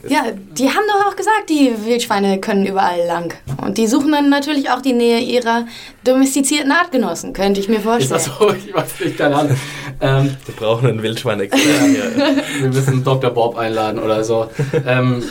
Ja, 0.07 0.25
die 0.53 0.69
haben 0.69 0.83
doch 0.87 1.07
auch 1.11 1.17
gesagt, 1.17 1.49
die 1.49 1.73
Wildschweine 1.87 2.39
können 2.39 2.67
überall 2.67 3.07
lang. 3.07 3.33
Und 3.65 3.79
die 3.79 3.87
suchen 3.87 4.13
dann 4.13 4.29
natürlich 4.29 4.69
auch 4.71 4.83
die 4.83 4.93
Nähe 4.93 5.21
ihrer 5.21 5.65
domestizierten 6.05 6.71
Artgenossen, 6.73 7.33
könnte 7.33 7.59
ich 7.61 7.71
mir 7.71 7.77
Ist 7.77 7.85
vorstellen. 7.85 8.11
das 8.11 8.25
so? 8.27 8.53
Ich 8.53 8.75
weiß 8.75 9.01
nicht, 9.03 9.17
keine 9.17 9.35
Ahnung. 9.37 9.57
Ähm, 10.03 10.37
Wir 10.45 10.55
brauchen 10.57 10.89
einen 10.89 11.03
Wildschweinexperten 11.03 11.95
hier. 11.95 12.37
wir 12.61 12.69
müssen 12.69 13.03
Dr. 13.03 13.31
Bob 13.31 13.57
einladen 13.57 13.99
oder 13.99 14.23
so. 14.25 14.49
ähm, 14.87 15.23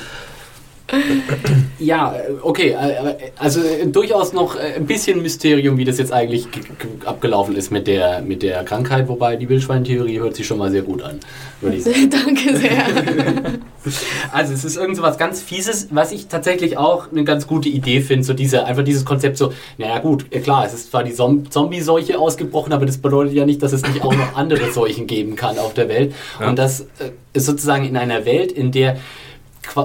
ja, 1.79 2.15
okay, 2.41 2.71
äh, 2.71 3.15
also 3.37 3.61
äh, 3.61 3.87
durchaus 3.87 4.33
noch 4.33 4.55
äh, 4.55 4.75
ein 4.75 4.85
bisschen 4.85 5.21
Mysterium, 5.21 5.77
wie 5.77 5.85
das 5.85 5.97
jetzt 5.97 6.11
eigentlich 6.11 6.47
abgelaufen 7.05 7.55
ist 7.55 7.71
mit 7.71 7.87
der, 7.87 8.21
mit 8.21 8.43
der 8.43 8.63
Krankheit, 8.63 9.07
wobei 9.07 9.35
die 9.35 9.47
Wildschweintheorie 9.49 10.19
hört 10.19 10.35
sich 10.35 10.45
schon 10.45 10.57
mal 10.57 10.71
sehr 10.71 10.81
gut 10.81 11.01
an, 11.01 11.19
würde 11.61 11.77
ich 11.77 11.83
sagen. 11.83 12.09
Danke 12.09 12.55
sehr. 12.57 12.83
Also 14.31 14.53
es 14.53 14.63
ist 14.63 14.77
irgend 14.77 14.95
so 14.95 15.01
was 15.01 15.17
ganz 15.17 15.41
Fieses, 15.41 15.89
was 15.91 16.13
ich 16.13 16.27
tatsächlich 16.27 16.77
auch 16.77 17.11
eine 17.11 17.25
ganz 17.25 17.47
gute 17.47 17.67
Idee 17.67 17.99
finde, 17.99 18.23
so 18.23 18.33
diese, 18.33 18.63
einfach 18.63 18.85
dieses 18.85 19.03
Konzept 19.03 19.35
so, 19.37 19.51
naja 19.77 19.99
gut, 19.99 20.31
klar, 20.31 20.65
es 20.65 20.73
ist 20.73 20.91
zwar 20.91 21.03
die 21.03 21.11
Zom- 21.13 21.51
Zombie-Seuche 21.51 22.17
ausgebrochen, 22.17 22.71
aber 22.71 22.85
das 22.85 22.97
bedeutet 22.97 23.33
ja 23.33 23.45
nicht, 23.45 23.61
dass 23.61 23.73
es 23.73 23.81
nicht 23.85 24.01
auch 24.01 24.15
noch 24.15 24.37
andere 24.37 24.71
Seuchen 24.71 25.05
geben 25.05 25.35
kann 25.35 25.57
auf 25.59 25.73
der 25.73 25.89
Welt. 25.89 26.13
Ja. 26.39 26.47
Und 26.47 26.57
das 26.59 26.85
ist 27.33 27.45
sozusagen 27.45 27.83
in 27.83 27.97
einer 27.97 28.23
Welt, 28.23 28.53
in 28.53 28.71
der 28.71 28.95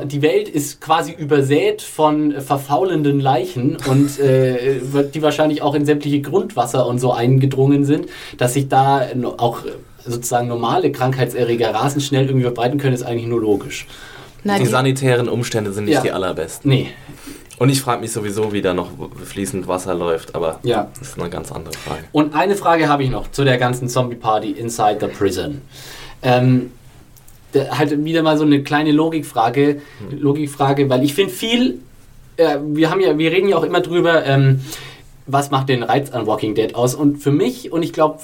die 0.06 0.22
Welt 0.22 0.48
ist 0.48 0.80
quasi 0.80 1.12
übersät 1.12 1.82
von 1.82 2.32
äh, 2.34 2.40
verfaulenden 2.40 3.20
Leichen 3.20 3.76
und 3.88 4.18
äh, 4.18 4.80
die 5.14 5.22
wahrscheinlich 5.22 5.62
auch 5.62 5.74
in 5.74 5.84
sämtliche 5.86 6.20
Grundwasser 6.20 6.86
und 6.86 6.98
so 6.98 7.12
eingedrungen 7.12 7.84
sind, 7.84 8.06
dass 8.36 8.54
sich 8.54 8.68
da 8.68 9.06
no- 9.14 9.34
auch 9.38 9.64
äh, 9.64 9.70
sozusagen 10.04 10.48
normale 10.48 10.90
Krankheitserreger 10.92 11.72
rasend 11.74 12.02
schnell 12.02 12.26
irgendwie 12.26 12.44
verbreiten 12.44 12.78
können, 12.78 12.94
ist 12.94 13.02
eigentlich 13.02 13.26
nur 13.28 13.40
logisch. 13.40 13.86
Na, 14.44 14.56
Die 14.58 14.64
die, 14.64 14.70
sanitären 14.70 15.28
Umstände 15.28 15.72
sind 15.72 15.84
nicht 15.86 15.94
Ja. 15.94 16.02
die 16.02 16.12
allerbesten. 16.12 16.70
Nee, 16.70 16.88
Und 17.58 17.70
ich 17.70 17.80
frage 17.80 18.00
mich 18.00 18.12
sowieso, 18.12 18.52
wie 18.52 18.62
da 18.62 18.72
noch 18.72 18.90
fließend 19.24 19.66
Wasser 19.68 19.94
läuft, 19.94 20.34
aber 20.34 20.60
Ja. 20.62 20.88
das 20.98 21.08
ist 21.08 21.20
eine 21.20 21.28
ganz 21.28 21.50
andere 21.52 21.74
Frage. 21.74 22.04
Und 22.12 22.34
eine 22.34 22.54
Frage 22.56 22.88
habe 22.88 23.02
ich 23.02 23.10
noch 23.10 23.30
zu 23.32 23.44
der 23.44 23.58
ganzen 23.58 23.88
Zombie-Party 23.88 24.52
inside 24.52 24.98
the 25.00 25.06
prison. 25.08 25.60
Ähm, 26.22 26.72
halt 27.54 28.04
wieder 28.04 28.22
mal 28.22 28.36
so 28.36 28.44
eine 28.44 28.62
kleine 28.62 28.92
Logikfrage, 28.92 29.80
Logikfrage, 30.10 30.88
weil 30.90 31.04
ich 31.04 31.14
finde 31.14 31.32
viel, 31.32 31.78
äh, 32.36 32.58
wir 32.62 32.90
haben 32.90 33.00
ja, 33.00 33.16
wir 33.16 33.30
reden 33.32 33.48
ja 33.48 33.56
auch 33.56 33.64
immer 33.64 33.80
drüber, 33.80 34.24
ähm, 34.24 34.60
was 35.28 35.50
macht 35.50 35.68
den 35.68 35.82
Reiz 35.82 36.10
an 36.10 36.26
Walking 36.26 36.54
Dead 36.54 36.74
aus? 36.74 36.94
Und 36.94 37.18
für 37.18 37.30
mich, 37.30 37.70
und 37.70 37.82
ich 37.82 37.92
glaube, 37.92 38.18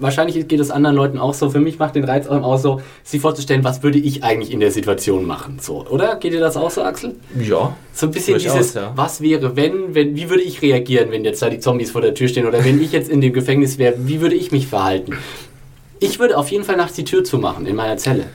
wahrscheinlich 0.00 0.46
geht 0.46 0.60
es 0.60 0.70
anderen 0.70 0.94
Leuten 0.94 1.18
auch 1.18 1.32
so, 1.32 1.48
für 1.48 1.60
mich 1.60 1.78
macht 1.78 1.96
den 1.96 2.04
Reiz 2.04 2.26
auch 2.26 2.58
so, 2.58 2.82
sich 3.02 3.22
vorzustellen, 3.22 3.64
was 3.64 3.82
würde 3.82 3.98
ich 3.98 4.22
eigentlich 4.22 4.52
in 4.52 4.60
der 4.60 4.70
Situation 4.70 5.24
machen? 5.24 5.58
So, 5.60 5.86
oder? 5.86 6.16
Geht 6.16 6.34
dir 6.34 6.40
das 6.40 6.58
auch 6.58 6.70
so, 6.70 6.82
Axel? 6.82 7.16
Ja. 7.40 7.74
So 7.94 8.06
ein 8.06 8.12
bisschen 8.12 8.38
dieses, 8.38 8.74
ja. 8.74 8.92
was 8.94 9.22
wäre, 9.22 9.56
wenn, 9.56 9.94
wenn, 9.94 10.14
wie 10.14 10.28
würde 10.28 10.42
ich 10.42 10.60
reagieren, 10.60 11.10
wenn 11.10 11.24
jetzt 11.24 11.40
da 11.40 11.48
die 11.48 11.58
Zombies 11.58 11.90
vor 11.90 12.02
der 12.02 12.14
Tür 12.14 12.28
stehen 12.28 12.46
oder 12.46 12.62
wenn 12.64 12.82
ich 12.82 12.92
jetzt 12.92 13.08
in 13.08 13.22
dem 13.22 13.32
Gefängnis 13.32 13.78
wäre, 13.78 13.94
wie 13.98 14.20
würde 14.20 14.34
ich 14.36 14.52
mich 14.52 14.66
verhalten? 14.66 15.16
Ich 16.00 16.18
würde 16.18 16.36
auf 16.36 16.50
jeden 16.50 16.64
Fall 16.64 16.76
nachts 16.76 16.96
die 16.96 17.04
Tür 17.04 17.24
zumachen 17.24 17.64
in 17.64 17.76
meiner 17.76 17.96
Zelle. 17.96 18.26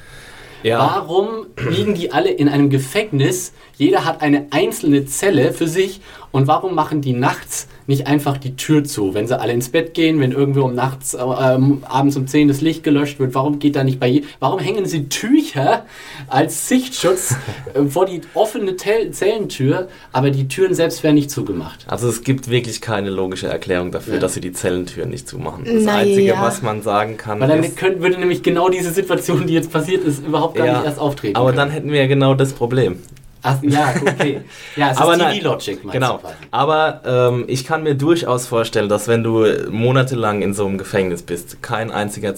Ja. 0.63 0.79
Warum 0.79 1.47
liegen 1.69 1.93
die 1.93 2.11
alle 2.11 2.29
in 2.29 2.49
einem 2.49 2.69
Gefängnis? 2.69 3.53
Jeder 3.77 4.05
hat 4.05 4.21
eine 4.21 4.47
einzelne 4.51 5.05
Zelle 5.05 5.53
für 5.53 5.67
sich 5.67 6.01
und 6.37 6.47
warum 6.47 6.75
machen 6.75 7.01
die 7.01 7.13
nachts 7.13 7.67
nicht 7.87 8.05
einfach 8.05 8.37
die 8.37 8.55
Tür 8.57 8.83
zu, 8.83 9.13
wenn 9.13 9.27
sie 9.27 9.39
alle 9.39 9.53
ins 9.53 9.69
Bett 9.69 9.93
gehen, 9.93 10.19
wenn 10.19 10.33
irgendwo 10.33 10.63
um 10.63 10.75
nachts, 10.75 11.13
äh, 11.13 11.19
ähm, 11.19 11.83
abends 11.87 12.17
um 12.17 12.27
10 12.27 12.47
das 12.49 12.59
Licht 12.61 12.83
gelöscht 12.83 13.17
wird, 13.19 13.33
warum 13.33 13.59
geht 13.59 13.75
da 13.77 13.83
nicht 13.83 13.99
bei 13.99 14.23
warum 14.39 14.59
hängen 14.59 14.85
sie 14.85 15.07
Tücher 15.09 15.85
als 16.27 16.67
Sichtschutz 16.67 17.35
äh, 17.73 17.83
vor 17.85 18.05
die 18.05 18.21
offene 18.33 18.75
Tel 18.75 19.11
Zellentür, 19.11 19.87
aber 20.11 20.29
die 20.31 20.47
Türen 20.47 20.73
selbst 20.73 21.01
werden 21.03 21.15
nicht 21.15 21.31
zugemacht? 21.31 21.85
Also 21.87 22.07
es 22.09 22.23
gibt 22.23 22.49
wirklich 22.49 22.81
keine 22.81 23.09
logische 23.09 23.47
Erklärung 23.47 23.91
dafür, 23.91 24.15
Ja. 24.15 24.19
dass 24.19 24.33
sie 24.33 24.41
die 24.41 24.51
Zellentüren 24.51 25.09
nicht 25.09 25.27
zumachen. 25.27 25.63
Das 25.65 25.83
Na 25.85 25.95
Einzige, 25.95 26.23
ja. 26.27 26.41
was 26.41 26.61
man 26.61 26.81
sagen 26.81 27.15
kann, 27.17 27.39
Weil 27.39 27.47
dann 27.47 27.63
ist, 27.63 27.77
könnte, 27.77 28.01
würde 28.01 28.19
nämlich 28.19 28.43
genau 28.43 28.69
diese 28.69 28.91
Situation, 28.91 29.47
die 29.47 29.53
jetzt 29.53 29.71
passiert 29.71 30.03
ist, 30.03 30.25
überhaupt 30.25 30.55
gar 30.55 30.67
Ja, 30.67 30.73
nicht 30.73 30.85
erst 30.85 30.99
auftreten. 30.99 31.35
aber 31.37 31.47
können. 31.47 31.57
dann 31.57 31.69
hätten 31.71 31.91
wir 31.91 31.99
ja 32.01 32.07
genau 32.07 32.33
das 32.35 32.51
Problem. 32.53 32.99
Ach, 33.47 33.63
ja, 33.63 33.93
okay. 33.95 34.41
Ja, 34.75 34.91
es 34.91 34.97
aber 35.01 35.13
ist 35.13 35.19
TV-Logic, 35.19 35.83
meinst 35.83 35.93
Genau. 35.93 36.13
du 36.17 36.21
quasi. 36.23 36.35
Aber 36.51 37.01
ähm, 37.05 37.45
ich 37.47 37.63
kann 37.65 37.83
mir 37.83 37.95
durchaus 37.95 38.45
vorstellen, 38.47 38.89
dass 38.89 39.07
wenn 39.07 39.23
du 39.23 39.45
monatelang 39.69 40.41
in 40.41 40.53
so 40.53 40.65
einem 40.65 40.77
Gefängnis 40.77 41.21
bist, 41.21 41.61
kein 41.61 41.91
einziger 41.91 42.35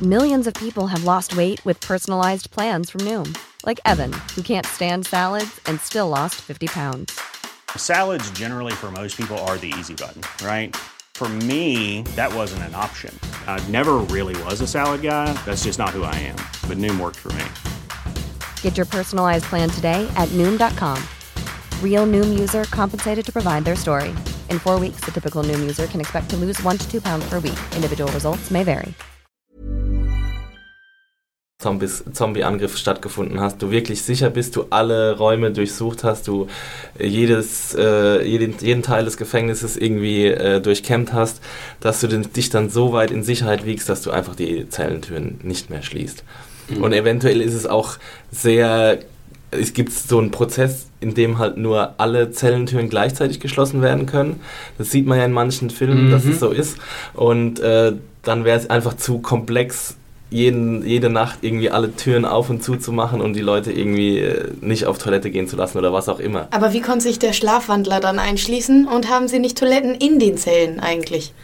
Millions 0.00 0.46
of 0.48 0.54
people 0.54 0.88
have 0.88 1.04
lost 1.04 1.36
weight 1.36 1.64
with 1.64 1.78
personalized 1.80 2.50
plans 2.50 2.90
from 2.90 3.02
Noom, 3.02 3.36
like 3.64 3.78
Evan, 3.84 4.12
who 4.34 4.42
can't 4.42 4.66
stand 4.66 5.06
salads 5.06 5.60
and 5.66 5.78
still 5.80 6.08
lost 6.08 6.36
50 6.40 6.66
pounds. 6.66 7.20
Salads, 7.76 8.28
generally, 8.32 8.72
for 8.72 8.90
most 8.90 9.16
people, 9.16 9.38
are 9.46 9.56
the 9.58 9.72
easy 9.78 9.94
button, 9.94 10.22
right? 10.44 10.74
For 11.14 11.28
me, 11.28 12.02
that 12.16 12.34
wasn't 12.34 12.62
an 12.64 12.74
option. 12.74 13.16
I 13.46 13.60
never 13.70 13.98
really 14.10 14.34
was 14.42 14.60
a 14.60 14.66
salad 14.66 15.02
guy. 15.02 15.32
That's 15.46 15.62
just 15.62 15.78
not 15.78 15.90
who 15.90 16.02
I 16.02 16.14
am. 16.16 16.36
But 16.68 16.78
Noom 16.78 16.98
worked 16.98 17.18
for 17.20 17.32
me. 17.34 17.44
Get 18.62 18.76
your 18.76 18.86
personalized 18.86 19.44
plan 19.44 19.70
today 19.70 20.10
at 20.16 20.28
Noom.com. 20.30 20.98
Real 21.80 22.06
Noom 22.06 22.40
user 22.40 22.64
compensated 22.64 23.24
to 23.24 23.32
provide 23.32 23.64
their 23.64 23.76
story. 23.76 24.08
In 24.50 24.58
four 24.58 24.80
weeks, 24.80 25.02
the 25.04 25.12
typical 25.12 25.44
Noom 25.44 25.60
user 25.60 25.86
can 25.86 26.00
expect 26.00 26.30
to 26.30 26.36
lose 26.36 26.60
one 26.64 26.78
to 26.78 26.90
two 26.90 27.00
pounds 27.00 27.24
per 27.28 27.38
week. 27.38 27.58
Individual 27.76 28.10
results 28.12 28.50
may 28.50 28.64
vary. 28.64 28.94
Zombies, 31.62 32.02
Zombie-Angriff 32.12 32.76
stattgefunden 32.76 33.40
hast, 33.40 33.62
du 33.62 33.70
wirklich 33.70 34.02
sicher 34.02 34.30
bist, 34.30 34.56
du 34.56 34.64
alle 34.70 35.16
Räume 35.16 35.52
durchsucht 35.52 36.02
hast, 36.02 36.26
du 36.26 36.48
jedes, 36.98 37.72
äh, 37.76 38.26
jeden, 38.26 38.58
jeden 38.58 38.82
Teil 38.82 39.04
des 39.04 39.16
Gefängnisses 39.16 39.76
irgendwie 39.76 40.26
äh, 40.26 40.60
durchkämmt 40.60 41.12
hast, 41.12 41.40
dass 41.78 42.00
du 42.00 42.08
den, 42.08 42.32
dich 42.32 42.50
dann 42.50 42.68
so 42.68 42.92
weit 42.92 43.12
in 43.12 43.22
Sicherheit 43.22 43.64
wiegst, 43.64 43.88
dass 43.88 44.02
du 44.02 44.10
einfach 44.10 44.34
die 44.34 44.68
Zellentüren 44.68 45.38
nicht 45.44 45.70
mehr 45.70 45.82
schließt. 45.82 46.24
Und 46.80 46.92
eventuell 46.92 47.40
ist 47.40 47.54
es 47.54 47.66
auch 47.66 47.96
sehr, 48.30 48.98
es 49.50 49.72
gibt 49.72 49.92
so 49.92 50.18
einen 50.18 50.30
Prozess, 50.30 50.86
in 51.00 51.14
dem 51.14 51.38
halt 51.38 51.56
nur 51.56 51.94
alle 51.98 52.30
Zellentüren 52.30 52.88
gleichzeitig 52.88 53.40
geschlossen 53.40 53.82
werden 53.82 54.06
können. 54.06 54.40
Das 54.78 54.90
sieht 54.90 55.06
man 55.06 55.18
ja 55.18 55.24
in 55.24 55.32
manchen 55.32 55.70
Filmen, 55.70 56.10
dass 56.10 56.24
es 56.24 56.38
so 56.40 56.50
ist. 56.50 56.78
Und 57.14 57.60
äh, 57.60 57.92
dann 58.22 58.44
wäre 58.44 58.58
es 58.58 58.70
einfach 58.70 58.96
zu 58.96 59.18
komplex, 59.18 59.96
jeden, 60.30 60.86
jede 60.86 61.10
Nacht 61.10 61.40
irgendwie 61.42 61.70
alle 61.70 61.94
Türen 61.94 62.24
auf 62.24 62.48
und 62.48 62.62
zu 62.62 62.76
zu 62.76 62.90
machen 62.90 63.20
und 63.20 63.34
die 63.34 63.42
Leute 63.42 63.70
irgendwie 63.70 64.18
äh, 64.18 64.48
nicht 64.62 64.86
auf 64.86 64.96
Toilette 64.96 65.30
gehen 65.30 65.46
zu 65.46 65.56
lassen 65.56 65.76
oder 65.76 65.92
was 65.92 66.08
auch 66.08 66.20
immer. 66.20 66.48
aber 66.52 66.72
wie 66.72 66.80
konnte 66.80 67.02
sich 67.02 67.18
der 67.18 67.34
Schlafwandler 67.34 68.00
dann 68.00 68.18
einschließen 68.18 68.88
und 68.88 69.10
haben 69.10 69.28
sie 69.28 69.38
nicht 69.40 69.58
Toiletten 69.58 69.94
in 69.94 70.18
den 70.18 70.38
Zellen 70.38 70.80
eigentlich? 70.80 71.34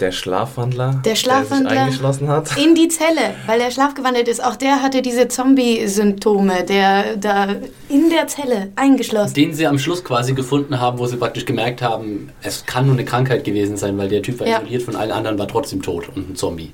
Der 0.00 0.12
Schlafwandler, 0.12 1.00
Der 1.04 1.16
Schlafwandler 1.16 1.70
sich 1.70 1.78
eingeschlossen 1.80 2.28
hat. 2.28 2.56
in 2.56 2.74
die 2.76 2.86
Zelle, 2.88 3.34
weil 3.46 3.60
er 3.60 3.70
schlafgewandelt 3.72 4.28
ist. 4.28 4.42
Auch 4.42 4.54
der 4.56 4.82
hatte 4.82 5.02
diese 5.02 5.26
Zombie-Symptome, 5.26 6.62
der 6.64 7.16
da 7.16 7.48
in 7.88 8.08
der 8.10 8.26
Zelle 8.28 8.70
eingeschlossen. 8.76 9.34
Den 9.34 9.52
sie 9.52 9.66
am 9.66 9.78
Schluss 9.78 10.04
quasi 10.04 10.32
gefunden 10.32 10.80
haben, 10.80 10.98
wo 10.98 11.06
sie 11.06 11.16
praktisch 11.16 11.44
gemerkt 11.44 11.82
haben, 11.82 12.30
es 12.42 12.64
kann 12.66 12.86
nur 12.86 12.94
eine 12.94 13.04
Krankheit 13.04 13.42
gewesen 13.44 13.76
sein, 13.76 13.98
weil 13.98 14.08
der 14.08 14.22
Typ 14.22 14.38
war 14.40 14.46
Ja. 14.46 14.58
isoliert 14.58 14.82
von 14.84 14.94
allen 14.96 15.10
anderen, 15.10 15.38
war 15.38 15.48
trotzdem 15.48 15.82
tot 15.82 16.08
und 16.14 16.30
ein 16.30 16.36
Zombie. 16.36 16.72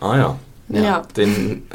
Ah 0.00 0.16
ja, 0.16 0.38
Ja. 0.68 1.02
den, 1.16 1.68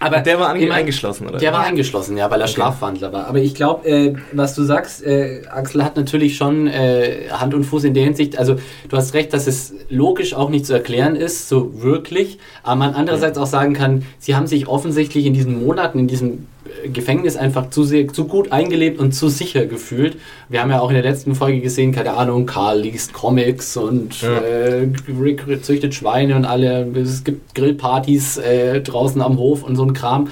Aber 0.00 0.20
der 0.20 0.38
war 0.38 0.48
ange 0.48 0.62
ich 0.62 0.68
mein, 0.68 0.78
eingeschlossen, 0.78 1.28
oder? 1.28 1.38
Der 1.38 1.52
war 1.52 1.60
eingeschlossen, 1.60 2.16
ja, 2.16 2.30
weil 2.30 2.40
er 2.40 2.48
Schlafwandler 2.48 3.12
war. 3.12 3.26
Aber 3.26 3.38
ich 3.38 3.54
glaube, 3.54 3.88
äh, 3.88 4.14
was 4.32 4.54
du 4.54 4.62
sagst, 4.62 5.04
äh, 5.04 5.42
Axel 5.50 5.84
hat 5.84 5.96
natürlich 5.96 6.36
schon 6.36 6.66
äh, 6.66 7.28
Hand 7.30 7.54
und 7.54 7.64
Fuß 7.64 7.84
in 7.84 7.94
der 7.94 8.04
Hinsicht. 8.04 8.38
Also 8.38 8.56
du 8.88 8.96
hast 8.96 9.14
recht, 9.14 9.32
dass 9.32 9.46
es 9.46 9.74
logisch 9.88 10.34
auch 10.34 10.50
nicht 10.50 10.66
zu 10.66 10.72
erklären 10.72 11.16
ist, 11.16 11.48
so 11.48 11.82
wirklich. 11.82 12.38
Aber 12.62 12.76
man 12.76 12.94
andererseits 12.94 13.38
auch 13.38 13.46
sagen 13.46 13.74
kann, 13.74 14.04
sie 14.18 14.34
haben 14.36 14.46
sich 14.46 14.68
offensichtlich 14.68 15.26
in 15.26 15.34
diesen 15.34 15.64
Monaten, 15.64 15.98
in 16.00 16.08
diesem 16.08 16.46
Gefängnis 16.92 17.36
einfach 17.36 17.70
zu, 17.70 17.84
sehr, 17.84 18.08
zu 18.08 18.26
gut 18.26 18.52
eingelebt 18.52 18.98
und 18.98 19.12
zu 19.12 19.28
sicher 19.28 19.66
gefühlt. 19.66 20.16
Wir 20.48 20.60
haben 20.62 20.70
ja 20.70 20.80
auch 20.80 20.88
in 20.90 20.94
der 20.94 21.02
letzten 21.02 21.34
Folge 21.34 21.60
gesehen, 21.60 21.92
keine 21.92 22.14
Ahnung, 22.14 22.46
Karl 22.46 22.80
liest 22.80 23.12
Comics 23.12 23.76
und 23.76 24.20
Ja. 24.22 24.38
äh, 24.38 24.88
Rick 25.20 25.44
züchtet 25.64 25.94
Schweine 25.94 26.36
und 26.36 26.44
alle, 26.44 26.86
es 26.96 27.24
gibt 27.24 27.54
Grillpartys 27.54 28.38
äh, 28.38 28.80
draußen 28.80 29.20
am 29.20 29.38
Hof 29.38 29.62
und 29.62 29.76
so 29.76 29.84
ein 29.84 29.92
Kram. 29.92 30.28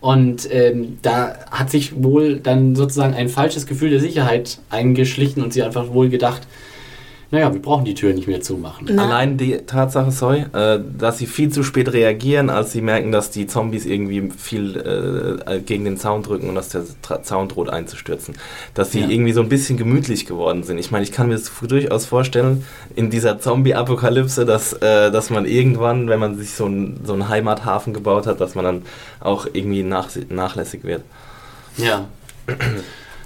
Und 0.00 0.48
ähm, 0.50 0.98
da 1.02 1.34
hat 1.50 1.70
sich 1.70 2.02
wohl 2.02 2.36
dann 2.40 2.74
sozusagen 2.74 3.12
ein 3.12 3.28
falsches 3.28 3.66
Gefühl 3.66 3.90
der 3.90 4.00
Sicherheit 4.00 4.58
eingeschlichen 4.70 5.42
und 5.42 5.52
sie 5.52 5.62
einfach 5.62 5.92
wohl 5.92 6.08
gedacht, 6.08 6.42
naja, 7.32 7.52
wir 7.52 7.62
brauchen 7.62 7.84
die 7.84 7.94
Tür 7.94 8.12
nicht 8.12 8.26
mehr 8.26 8.40
zumachen. 8.40 8.88
Na. 8.90 9.04
Allein 9.04 9.36
die 9.36 9.58
Tatsache, 9.58 10.10
sorry, 10.10 10.46
äh, 10.52 10.80
dass 10.98 11.18
sie 11.18 11.26
viel 11.26 11.50
zu 11.50 11.62
spät 11.62 11.92
reagieren, 11.92 12.50
als 12.50 12.72
sie 12.72 12.80
merken, 12.80 13.12
dass 13.12 13.30
die 13.30 13.46
Zombies 13.46 13.86
irgendwie 13.86 14.30
viel 14.36 15.40
äh, 15.46 15.60
gegen 15.60 15.84
den 15.84 15.96
Zaun 15.96 16.22
drücken 16.24 16.48
und 16.48 16.56
dass 16.56 16.70
der 16.70 16.82
Tra 17.02 17.22
Zaun 17.22 17.48
droht 17.48 17.68
einzustürzen. 17.70 18.34
Dass 18.74 18.90
sie 18.92 19.00
Ja. 19.00 19.08
irgendwie 19.08 19.32
so 19.32 19.40
ein 19.42 19.48
bisschen 19.48 19.76
gemütlich 19.76 20.26
geworden 20.26 20.64
sind. 20.64 20.78
Ich 20.78 20.90
meine, 20.90 21.04
ich 21.04 21.12
kann 21.12 21.28
mir 21.28 21.34
das 21.34 21.50
durchaus 21.62 22.04
vorstellen, 22.06 22.64
in 22.96 23.10
dieser 23.10 23.38
Zombie-Apokalypse, 23.38 24.44
dass, 24.44 24.72
äh, 24.72 25.10
dass 25.12 25.30
man 25.30 25.44
irgendwann, 25.46 26.08
wenn 26.08 26.18
man 26.18 26.36
sich 26.36 26.50
so 26.54 26.64
einen 26.64 27.00
so 27.04 27.12
einen 27.12 27.28
Heimathafen 27.28 27.92
gebaut 27.94 28.26
hat, 28.26 28.40
dass 28.40 28.54
man 28.56 28.64
dann 28.64 28.82
auch 29.20 29.46
irgendwie 29.52 29.82
nach, 29.84 30.08
nachlässig 30.28 30.82
wird. 30.84 31.02
Ja. 31.76 32.06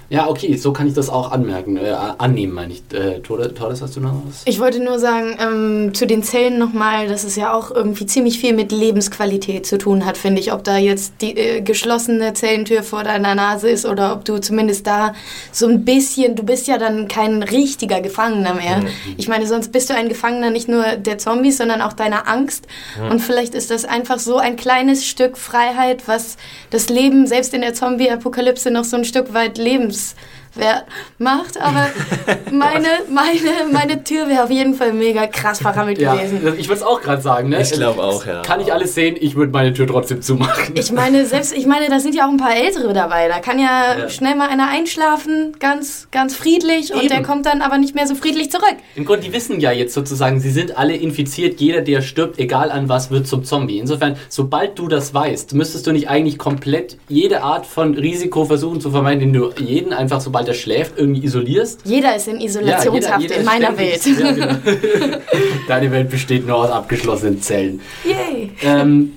Ja, 0.09 0.29
okay, 0.29 0.55
so 0.55 0.71
kann 0.71 0.87
ich 0.87 0.93
das 0.93 1.09
auch 1.09 1.31
anmerken, 1.31 1.77
äh, 1.77 1.89
annehmen, 1.89 2.53
meine 2.53 2.73
ich. 2.73 2.83
Äh, 2.93 3.19
Tordes, 3.21 3.81
hast 3.81 3.95
du 3.95 3.99
noch 3.99 4.13
was? 4.27 4.43
Ich 4.45 4.59
wollte 4.59 4.83
nur 4.83 4.99
sagen, 4.99 5.37
ähm, 5.39 5.93
zu 5.93 6.05
den 6.05 6.21
Zellen 6.21 6.59
nochmal, 6.59 7.07
dass 7.07 7.23
es 7.23 7.35
ja 7.35 7.53
auch 7.53 7.71
irgendwie 7.71 8.05
ziemlich 8.05 8.39
viel 8.39 8.53
mit 8.53 8.71
Lebensqualität 8.71 9.65
zu 9.65 9.77
tun 9.77 10.05
hat, 10.05 10.17
finde 10.17 10.41
ich. 10.41 10.53
Ob 10.53 10.63
da 10.63 10.77
jetzt 10.77 11.13
die 11.21 11.35
äh, 11.35 11.61
geschlossene 11.61 12.33
Zellentür 12.33 12.83
vor 12.83 13.03
deiner 13.03 13.33
Nase 13.33 13.69
ist 13.69 13.85
oder 13.85 14.13
ob 14.13 14.25
du 14.25 14.37
zumindest 14.37 14.85
da 14.85 15.13
so 15.51 15.67
ein 15.67 15.85
bisschen, 15.85 16.35
du 16.35 16.43
bist 16.43 16.67
ja 16.67 16.77
dann 16.77 17.07
kein 17.07 17.41
richtiger 17.41 18.01
Gefangener 18.01 18.53
mehr. 18.53 18.83
Ich 19.17 19.27
meine, 19.27 19.47
sonst 19.47 19.71
bist 19.71 19.89
du 19.89 19.95
ein 19.95 20.09
Gefangener 20.09 20.51
nicht 20.51 20.67
nur 20.67 20.83
der 20.97 21.17
Zombies, 21.17 21.57
sondern 21.57 21.81
auch 21.81 21.93
deiner 21.93 22.27
Angst. 22.27 22.67
Und 23.09 23.19
vielleicht 23.19 23.55
ist 23.55 23.71
das 23.71 23.85
einfach 23.85 24.19
so 24.19 24.37
ein 24.37 24.55
kleines 24.55 25.05
Stück 25.05 25.37
Freiheit, 25.37 26.07
was 26.07 26.37
das 26.69 26.89
Leben 26.89 27.25
selbst 27.27 27.53
in 27.53 27.61
der 27.61 27.73
Zombie-Apokalypse 27.73 28.69
noch 28.69 28.83
so 28.83 28.97
ein 28.97 29.05
Stück 29.05 29.33
weit 29.33 29.57
years 29.95 30.15
lebenswert 30.55 30.85
macht. 31.17 31.59
Aber 31.59 31.87
meine, 32.51 32.87
meine, 33.09 33.71
meine 33.71 34.03
Tür 34.03 34.27
wäre 34.27 34.43
auf 34.43 34.49
jeden 34.51 34.73
Fall 34.75 34.93
mega 34.93 35.27
krass 35.27 35.59
verrammelt 35.59 35.97
Ja, 35.99 36.15
gewesen. 36.15 36.41
ich 36.57 36.67
würde 36.67 36.81
es 36.81 36.83
auch 36.83 37.01
gerade 37.01 37.21
sagen, 37.21 37.49
ne? 37.49 37.61
Ich 37.61 37.71
glaub 37.71 37.97
auch, 37.97 38.25
ja. 38.25 38.41
Kann 38.41 38.59
ich 38.59 38.71
alles 38.73 38.95
sehen, 38.95 39.15
ich 39.19 39.35
würde 39.35 39.51
meine 39.51 39.73
Tür 39.73 39.87
trotzdem 39.87 40.21
zumachen. 40.21 40.75
Ich 40.77 40.91
meine, 40.91 41.25
selbst, 41.25 41.55
ich 41.55 41.65
meine, 41.65 41.89
da 41.89 41.99
sind 41.99 42.15
ja 42.15 42.25
auch 42.25 42.31
ein 42.31 42.37
paar 42.37 42.55
Ältere 42.55 42.93
dabei. 42.93 43.27
Da 43.27 43.39
kann 43.39 43.59
ja, 43.59 43.97
Ja. 43.99 44.09
schnell 44.09 44.35
mal 44.35 44.49
einer 44.49 44.67
einschlafen, 44.69 45.53
ganz, 45.59 46.07
ganz 46.11 46.35
friedlich, 46.35 46.93
und 46.93 46.99
Eben. 46.99 47.09
der 47.09 47.23
kommt 47.23 47.45
dann 47.45 47.61
aber 47.61 47.77
nicht 47.77 47.95
mehr 47.95 48.07
so 48.07 48.15
friedlich 48.15 48.51
zurück. 48.51 48.75
Im 48.95 49.05
Grunde, 49.05 49.23
die 49.25 49.33
wissen 49.33 49.59
ja 49.59 49.71
jetzt 49.71 49.93
sozusagen, 49.93 50.39
sie 50.39 50.49
sind 50.51 50.77
alle 50.77 50.95
infiziert. 50.95 51.59
Jeder, 51.59 51.81
der 51.81 52.01
stirbt, 52.01 52.39
egal 52.39 52.71
an 52.71 52.89
was, 52.89 53.11
wird 53.11 53.27
zum 53.27 53.43
Zombie. 53.43 53.79
Insofern, 53.79 54.17
sobald 54.29 54.77
du 54.79 54.87
das 54.87 55.13
weißt, 55.13 55.53
müsstest 55.53 55.87
du 55.87 55.91
nicht 55.91 56.09
eigentlich 56.09 56.37
komplett 56.37 56.97
jede 57.07 57.43
Art 57.43 57.65
von 57.65 57.93
Risiko 57.95 58.45
versuchen 58.45 58.81
zu 58.81 58.91
vermeiden, 58.91 59.21
indem 59.21 59.41
du 59.55 59.61
jeden 59.63 59.93
einfach, 59.93 60.21
sobald 60.21 60.44
er 60.47 60.53
schläft, 60.53 60.93
irgendwie 60.97 61.23
isolierst. 61.23 61.81
Jeder 61.85 62.15
ist 62.15 62.27
in 62.27 62.39
Isolationshaft 62.39 63.21
jeder 63.21 63.35
in 63.35 63.41
ist 63.41 63.45
meiner 63.45 63.77
Welt. 63.77 64.05
Ja, 64.05 64.31
genau. 64.31 64.55
Deine 65.67 65.91
Welt 65.91 66.09
besteht 66.09 66.47
nur 66.47 66.55
aus 66.57 66.71
abgeschlossenen 66.71 67.41
Zellen. 67.41 67.81
Yay. 68.03 68.51
Ähm, 68.63 69.13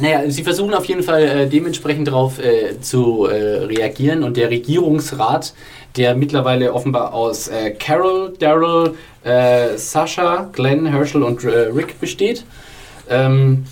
naja, 0.00 0.30
sie 0.30 0.44
versuchen 0.44 0.74
auf 0.74 0.84
jeden 0.84 1.02
Fall 1.02 1.22
äh, 1.22 1.46
dementsprechend 1.48 2.06
darauf 2.06 2.38
äh, 2.38 2.80
zu 2.80 3.26
äh, 3.26 3.64
reagieren 3.64 4.22
und 4.22 4.36
der 4.36 4.48
Regierungsrat, 4.48 5.54
der 5.96 6.14
mittlerweile 6.14 6.72
offenbar 6.72 7.12
aus 7.12 7.48
äh, 7.48 7.72
Carol, 7.72 8.32
Daryl, 8.38 8.94
äh, 9.24 9.76
Sascha, 9.76 10.48
Glenn, 10.52 10.86
Herschel 10.86 11.24
und 11.24 11.42
äh, 11.42 11.70
Rick 11.74 12.00
besteht, 12.00 12.44
ähm, 13.10 13.64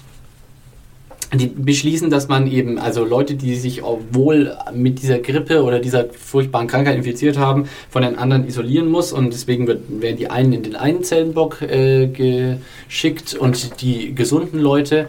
die 1.35 1.47
beschließen, 1.47 2.09
dass 2.09 2.29
man 2.29 2.47
eben, 2.47 2.79
also 2.79 3.05
Leute, 3.05 3.35
die 3.35 3.57
sich 3.57 3.83
wohl 4.12 4.57
mit 4.72 5.03
dieser 5.03 5.18
Grippe 5.18 5.64
oder 5.64 5.81
dieser 5.81 6.07
furchtbaren 6.11 6.68
Krankheit 6.68 6.97
infiziert 6.97 7.37
haben, 7.37 7.68
von 7.91 8.03
den 8.03 8.16
anderen 8.16 8.47
isolieren 8.47 8.89
muss 8.89 9.12
und 9.12 9.33
deswegen 9.33 9.66
wird, 9.66 9.83
werden 10.01 10.16
die 10.16 10.31
einen 10.31 10.53
in 10.53 10.62
den 10.62 10.77
einen 10.77 11.03
Zellenblock 11.03 11.62
äh, 11.62 12.07
geschickt 12.07 13.35
und 13.35 13.81
die 13.83 14.14
gesunden 14.14 14.61
Leute 14.61 15.07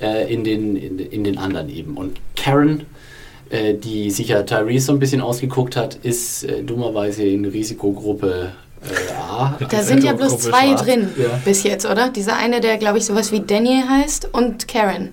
äh, 0.00 0.32
in, 0.32 0.44
den, 0.44 0.76
in, 0.76 0.98
in 0.98 1.24
den 1.24 1.38
anderen 1.38 1.68
eben. 1.68 1.96
Und 1.96 2.18
Karen, 2.34 2.86
äh, 3.50 3.74
die 3.74 4.10
sich 4.10 4.28
ja 4.28 4.42
Tyrese 4.42 4.86
so 4.86 4.92
ein 4.92 4.98
bisschen 4.98 5.20
ausgeguckt 5.20 5.76
hat, 5.76 5.96
ist 6.02 6.44
äh, 6.44 6.62
dummerweise 6.62 7.24
in 7.24 7.44
Risikogruppe 7.44 8.52
äh, 8.82 9.12
A. 9.30 9.58
Da 9.68 9.82
sind 9.82 10.02
ja 10.04 10.12
bloß 10.12 10.38
zwei 10.38 10.68
Schwarz. 10.68 10.82
drin 10.84 11.08
Ja. 11.16 11.40
bis 11.44 11.62
jetzt, 11.62 11.84
oder? 11.84 12.08
Dieser 12.10 12.36
eine, 12.36 12.60
der, 12.60 12.78
glaube 12.78 12.98
ich, 12.98 13.04
sowas 13.04 13.32
wie 13.32 13.40
Daniel 13.40 13.88
heißt 13.88 14.28
und 14.32 14.66
Karen. 14.68 15.10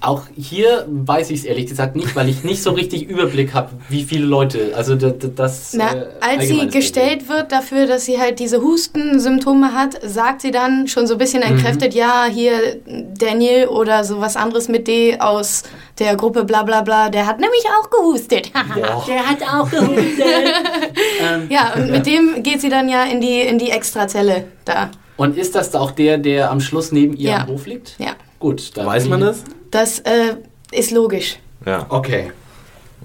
Auch 0.00 0.22
hier 0.36 0.86
weiß 0.88 1.30
ich 1.30 1.40
es 1.40 1.44
ehrlich 1.44 1.66
gesagt 1.66 1.96
nicht, 1.96 2.14
weil 2.14 2.28
ich 2.28 2.44
nicht 2.44 2.62
so 2.62 2.70
richtig 2.72 3.08
Überblick 3.08 3.54
habe, 3.54 3.70
wie 3.88 4.04
viele 4.04 4.26
Leute. 4.26 4.72
Also 4.76 4.94
das. 4.94 5.14
das 5.34 5.72
Na, 5.74 5.94
äh, 5.94 6.06
als 6.20 6.48
sie 6.48 6.68
gestellt 6.68 7.28
wird 7.28 7.50
dafür, 7.50 7.86
dass 7.86 8.04
sie 8.04 8.18
halt 8.20 8.38
diese 8.38 8.60
Hustensymptome 8.60 9.72
hat, 9.72 9.98
sagt 10.02 10.42
sie 10.42 10.50
dann 10.50 10.86
schon 10.86 11.06
so 11.06 11.14
ein 11.14 11.18
bisschen 11.18 11.42
entkräftet, 11.42 11.94
ja, 11.94 12.26
hier 12.30 12.76
Daniel 13.18 13.68
oder 13.68 14.04
sowas 14.04 14.36
anderes 14.36 14.68
mit 14.68 14.86
D 14.86 15.18
aus 15.18 15.62
der 15.98 16.14
Gruppe 16.16 16.44
bla 16.44 16.62
bla 16.62 16.82
bla, 16.82 17.08
der 17.08 17.26
hat 17.26 17.40
nämlich 17.40 17.64
auch 17.80 17.88
gehustet. 17.90 18.50
Der 19.08 19.26
hat 19.28 19.42
auch 19.42 19.70
gehustet. 19.70 20.24
ähm, 21.20 21.46
ja, 21.48 21.72
und 21.74 21.90
mit 21.90 22.06
dem 22.06 22.42
geht 22.42 22.60
sie 22.60 22.68
dann 22.68 22.88
ja 22.88 23.04
in 23.04 23.20
die, 23.20 23.40
in 23.40 23.58
die 23.58 23.70
Extrazelle 23.70 24.44
da. 24.64 24.90
und 25.16 25.36
ist 25.38 25.54
das 25.54 25.74
auch 25.74 25.90
der, 25.92 26.18
der 26.18 26.50
am 26.50 26.60
Schluss 26.60 26.92
neben 26.92 27.16
ihr 27.16 27.30
Ja. 27.30 27.36
am 27.42 27.48
Hof 27.48 27.66
liegt? 27.66 27.94
Ja, 27.98 28.12
Gut, 28.38 28.76
dann 28.76 28.86
Weiß 28.86 29.08
man 29.08 29.20
das? 29.22 29.42
Das 29.70 30.00
äh, 30.00 30.36
ist 30.72 30.90
logisch. 30.90 31.38
Ja, 31.64 31.86
Okay. 31.88 32.30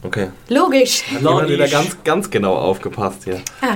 okay. 0.04 0.28
Logisch. 0.50 1.04
Jemand 1.12 1.50
wieder 1.50 1.68
ganz, 1.68 1.98
ganz 2.04 2.30
genau 2.30 2.56
aufgepasst 2.56 3.24
hier. 3.24 3.42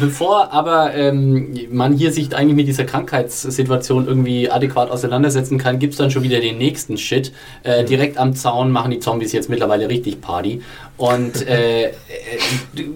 Bevor 0.00 0.52
aber 0.52 0.94
ähm, 0.94 1.56
man 1.70 1.94
hier 1.94 2.12
sich 2.12 2.34
eigentlich 2.34 2.56
mit 2.56 2.68
dieser 2.68 2.84
Krankheitssituation 2.84 4.06
irgendwie 4.06 4.50
adäquat 4.50 4.90
auseinandersetzen 4.90 5.58
kann, 5.58 5.78
gibt 5.78 5.94
es 5.94 5.98
dann 5.98 6.10
schon 6.10 6.22
wieder 6.22 6.40
den 6.40 6.58
nächsten 6.58 6.98
Shit. 6.98 7.32
Äh, 7.62 7.84
direkt 7.84 8.18
am 8.18 8.34
Zaun 8.34 8.70
machen 8.70 8.90
die 8.90 8.98
Zombies 8.98 9.32
jetzt 9.32 9.48
mittlerweile 9.48 9.88
richtig 9.88 10.20
Party 10.20 10.62
und 10.98 11.46
äh, 11.46 11.84
äh, 11.86 11.92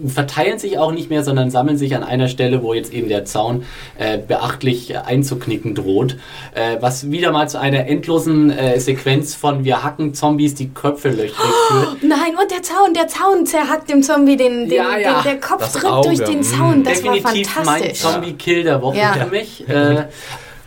verteilen 0.09 0.59
sich 0.59 0.77
auch 0.77 0.91
nicht 0.91 1.09
mehr, 1.09 1.23
sondern 1.23 1.51
sammeln 1.51 1.79
sich 1.79 1.95
an 1.95 2.03
einer 2.03 2.29
Stelle, 2.29 2.63
wo 2.63 2.75
jetzt 2.75 2.93
eben 2.93 3.09
der 3.09 3.25
Zaun 3.25 3.65
äh, 3.97 4.19
beachtlich 4.19 4.99
einzuknicken 4.99 5.75
droht. 5.77 6.17
Äh, 6.55 6.79
was 6.81 7.11
wieder 7.13 7.31
mal 7.31 7.49
zu 7.49 7.61
einer 7.61 7.87
endlosen 7.87 8.51
äh, 8.51 8.81
Sequenz 8.81 9.37
von 9.37 9.65
wir 9.65 9.85
hacken 9.85 10.15
Zombies 10.15 10.55
die 10.57 10.69
Köpfe 10.71 11.11
löchrig 11.11 11.33
führt. 11.69 12.03
Nein, 12.03 12.37
und 12.41 12.51
der 12.51 12.63
Zaun, 12.63 12.93
der 12.93 13.07
Zaun 13.07 13.47
zerhackt 13.47 13.89
dem 13.89 14.03
Zombie 14.03 14.37
den, 14.37 14.69
den, 14.69 14.73
Ja, 14.73 14.99
ja. 14.99 15.23
den 15.23 15.23
der 15.25 15.41
Kopf 15.41 15.61
Das 15.61 15.73
drückt 15.75 15.87
Auge, 15.87 16.09
durch 16.09 16.25
den 16.25 16.41
mm. 16.41 16.43
Zaun. 16.43 16.85
Das 16.85 17.05
war 17.05 17.15
definitiv 17.15 17.55
mein 17.65 17.67
fantastisch. 17.67 18.01
Zombie-Kill 18.01 18.65
der 18.65 18.83
Woche 18.83 18.99
Ja. 18.99 19.13
für 19.13 19.31
mich. 19.31 19.65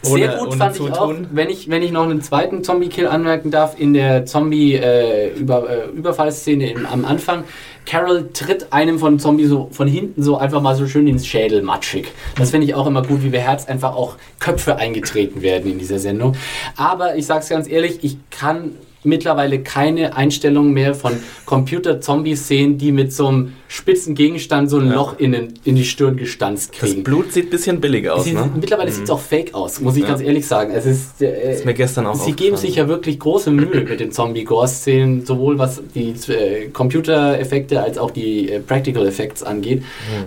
Äh, 0.05 0.09
sehr 0.19 0.29
Ohne- 0.29 0.37
gut 0.39 0.47
ohne 0.49 0.57
fand 0.57 0.75
ich 0.75 0.81
auch, 0.81 1.07
Zutun. 1.09 1.27
wenn 1.31 1.49
ich, 1.49 1.69
wenn 1.69 1.81
ich 1.83 1.91
noch 1.91 2.03
einen 2.03 2.21
zweiten 2.21 2.63
Zombie-Kill 2.63 3.07
anmerken 3.07 3.51
darf, 3.51 3.79
in 3.79 3.93
der 3.93 4.25
Zombie-Überfallszene 4.25 6.73
am 6.91 7.05
Anfang. 7.05 7.43
Carol 7.85 8.29
tritt 8.33 8.73
einem 8.73 8.97
von 8.97 9.19
Zombie 9.19 9.45
so 9.45 9.69
von 9.71 9.87
hinten 9.87 10.23
so 10.23 10.37
einfach 10.37 10.59
mal 10.61 10.75
so 10.75 10.87
schön 10.87 11.07
ins 11.07 11.27
Schädel 11.27 11.61
matschig. 11.61 12.07
Das 12.35 12.49
finde 12.49 12.65
ich 12.65 12.73
auch 12.73 12.87
immer 12.87 13.03
gut, 13.03 13.23
wie 13.23 13.29
bei 13.29 13.39
Herz 13.39 13.67
einfach 13.67 13.95
auch 13.95 14.15
Köpfe 14.39 14.77
eingetreten 14.77 15.43
werden 15.43 15.71
in 15.71 15.77
dieser 15.77 15.99
Sendung. 15.99 16.35
Aber 16.77 17.15
ich 17.15 17.27
sag's 17.27 17.47
ganz 17.49 17.69
ehrlich, 17.69 17.99
ich 18.01 18.17
kann 18.31 18.71
mittlerweile 19.03 19.59
keine 19.59 20.17
Einstellung 20.17 20.73
mehr 20.73 20.95
von 20.95 21.11
Computer-Zombies 21.45 22.47
sehen, 22.47 22.79
die 22.79 22.91
mit 22.91 23.13
so 23.13 23.27
einem 23.27 23.53
spitzen 23.67 24.15
Gegenstand 24.15 24.69
so 24.69 24.77
ein 24.77 24.87
Ja. 24.87 24.93
Loch 24.95 25.17
in, 25.19 25.31
den, 25.31 25.53
in 25.63 25.75
die 25.75 25.85
Stirn 25.85 26.17
gestanzt 26.17 26.71
Das 26.73 26.89
kriegen. 26.91 27.03
Blut 27.03 27.31
sieht 27.33 27.47
ein 27.47 27.49
bisschen 27.49 27.81
billig 27.81 28.09
aus, 28.09 28.23
Sie, 28.25 28.33
ne? 28.33 28.49
Mittlerweile 28.55 28.91
sieht 28.91 29.05
es 29.05 29.09
auch 29.09 29.19
fake 29.19 29.53
aus, 29.53 29.81
muss 29.81 29.95
ich 29.95 30.03
Ja. 30.03 30.09
ganz 30.09 30.21
ehrlich 30.21 30.45
sagen. 30.47 30.71
Es 30.73 30.85
ist, 30.85 31.21
äh, 31.21 31.53
Ist 31.53 31.65
mir 31.65 31.73
gestern 31.73 32.05
auch 32.05 32.15
Sie 32.15 32.33
geben 32.33 32.57
sich 32.57 32.75
ja 32.75 32.87
wirklich 32.87 33.19
große 33.19 33.49
Mühe 33.51 33.81
mit 33.83 33.99
den 33.99 34.11
Zombie-Gore-Szenen, 34.11 35.25
sowohl 35.25 35.57
was 35.57 35.81
die 35.93 36.13
äh, 36.31 36.67
Computereffekte 36.69 37.81
als 37.81 37.97
auch 37.97 38.11
die 38.11 38.51
äh, 38.51 38.59
Practical 38.59 39.05
Effects 39.07 39.43
angeht. 39.43 39.83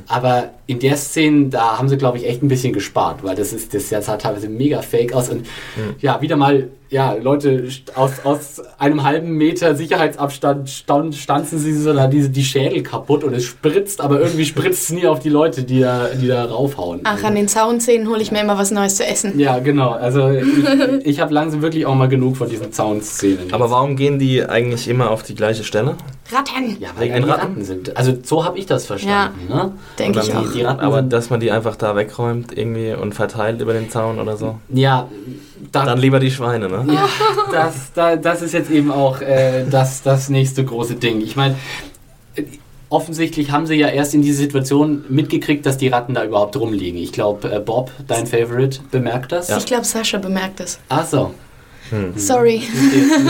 Aber 0.07 0.51
in 0.67 0.79
der 0.81 0.97
Szene, 0.97 1.47
da 1.49 1.79
haben 1.79 1.89
sie, 1.89 1.97
glaube 1.97 2.19
ich, 2.19 2.27
echt 2.27 2.43
ein 2.43 2.49
bisschen 2.49 2.73
gespart, 2.73 3.23
weil 3.23 3.35
das 3.37 3.53
ist 3.53 3.73
das, 3.73 3.89
das 3.89 4.07
sah 4.07 4.17
teilweise 4.17 4.49
mega 4.49 4.83
fake 4.83 5.15
aus. 5.15 5.31
Und 5.31 5.47
ja, 6.01 6.21
wieder 6.21 6.37
mal, 6.37 6.69
ja, 6.91 7.15
Leute 7.15 7.69
aus, 7.95 8.13
aus 8.25 8.63
einem 8.79 9.03
halben 9.03 9.33
Meter 9.33 9.75
Sicherheitsabstand 9.75 10.69
stand, 10.69 11.15
stanzen 11.15 11.59
sie 11.59 11.73
so 11.75 11.93
da 11.95 12.07
diese, 12.07 12.29
die 12.31 12.45
Schädel 12.45 12.83
kaputt 12.83 13.25
und 13.29 13.35
es 13.35 13.45
spritzt, 13.45 14.01
aber 14.01 14.21
irgendwie 14.21 14.45
spritzt 14.45 14.85
es 14.85 14.91
nie 14.91 15.07
auf 15.07 15.21
die 15.21 15.29
Leute, 15.29 15.63
die 15.63 15.81
da, 15.81 16.09
die 16.09 16.27
da 16.27 16.45
raufhauen. 16.45 17.01
Ach, 17.05 17.23
an 17.23 17.35
den 17.35 17.49
Zaunzähnen 17.49 18.09
hole 18.09 18.21
ich 18.21 18.33
mir 18.33 18.41
immer 18.41 18.59
was 18.59 18.71
Neues 18.71 18.97
zu 18.97 19.07
essen. 19.07 19.39
Ja, 19.39 19.59
genau. 19.59 19.91
Also 19.91 20.31
ich, 20.31 20.45
ich 21.05 21.21
habe 21.21 21.33
langsam 21.33 21.63
wirklich 21.63 21.87
auch 21.87 21.95
mal 21.95 22.09
genug 22.09 22.37
von 22.37 22.49
diesen 22.49 22.73
Zaunszenen. 22.73 23.53
Aber 23.53 23.71
warum 23.71 23.97
gehen 23.97 24.19
die 24.19 24.45
eigentlich 24.45 24.89
immer 24.89 25.11
auf 25.11 25.23
die 25.23 25.35
gleiche 25.35 25.65
Stelle? 25.65 25.97
Ratten. 26.31 26.77
ja, 26.79 26.89
weil 26.97 27.05
wegen 27.05 27.23
die 27.25 27.31
Ratten? 27.31 27.41
Ratten 27.41 27.65
sind. 27.65 27.97
Also 27.97 28.15
so 28.23 28.45
habe 28.45 28.59
ich 28.59 28.67
das 28.67 28.87
verstanden. 28.87 29.49
Ne? 29.49 29.73
Denke 29.99 30.21
ich 30.21 30.29
dann 30.29 30.47
auch. 30.47 30.53
Die 30.53 30.63
Ratten 30.63 30.81
aber 30.81 31.03
dass 31.03 31.31
man 31.31 31.41
die 31.41 31.51
einfach 31.51 31.77
da 31.77 31.97
wegräumt 31.97 32.57
irgendwie 32.57 32.93
und 32.93 33.15
verteilt 33.15 33.61
über 33.61 33.73
den 33.73 33.91
Zaun 33.91 34.19
oder 34.19 34.37
so. 34.37 34.59
Ja, 34.69 35.09
da, 35.73 35.85
Dann 35.85 35.99
lieber 35.99 36.21
die 36.21 36.31
Schweine, 36.31 36.69
ne? 36.69 36.85
ja 36.93 37.09
das, 37.53 37.93
da, 37.95 38.17
das 38.17 38.43
ist 38.43 38.53
jetzt 38.53 38.71
eben 38.71 38.91
auch 38.91 39.21
äh, 39.21 39.65
das, 39.69 40.03
das 40.03 40.29
nächste 40.29 40.65
große 40.65 40.95
Ding. 40.95 41.21
Ich 41.21 41.37
meine, 41.37 41.57
offensichtlich 42.91 43.51
haben 43.51 43.67
sie 43.67 43.75
ja 43.75 43.89
erst 43.89 44.15
in 44.15 44.23
diese 44.23 44.39
Situation 44.39 45.05
mitgekriegt, 45.09 45.67
dass 45.67 45.77
die 45.79 45.89
Ratten 45.89 46.15
da 46.15 46.25
überhaupt 46.25 46.57
rumliegen. 46.57 47.01
Ich 47.01 47.13
glaube, 47.13 47.53
äh, 47.53 47.61
Bob, 47.61 47.91
dein 48.07 48.27
Favorite, 48.27 48.81
bemerkt 48.91 49.33
das. 49.33 49.51
Ich 49.51 49.67
glaube, 49.67 49.85
Sascha 49.85 50.19
bemerkt 50.19 50.61
es. 50.61 50.79
Ach 50.89 51.07
so. 51.07 51.35
Sorry. 52.17 52.63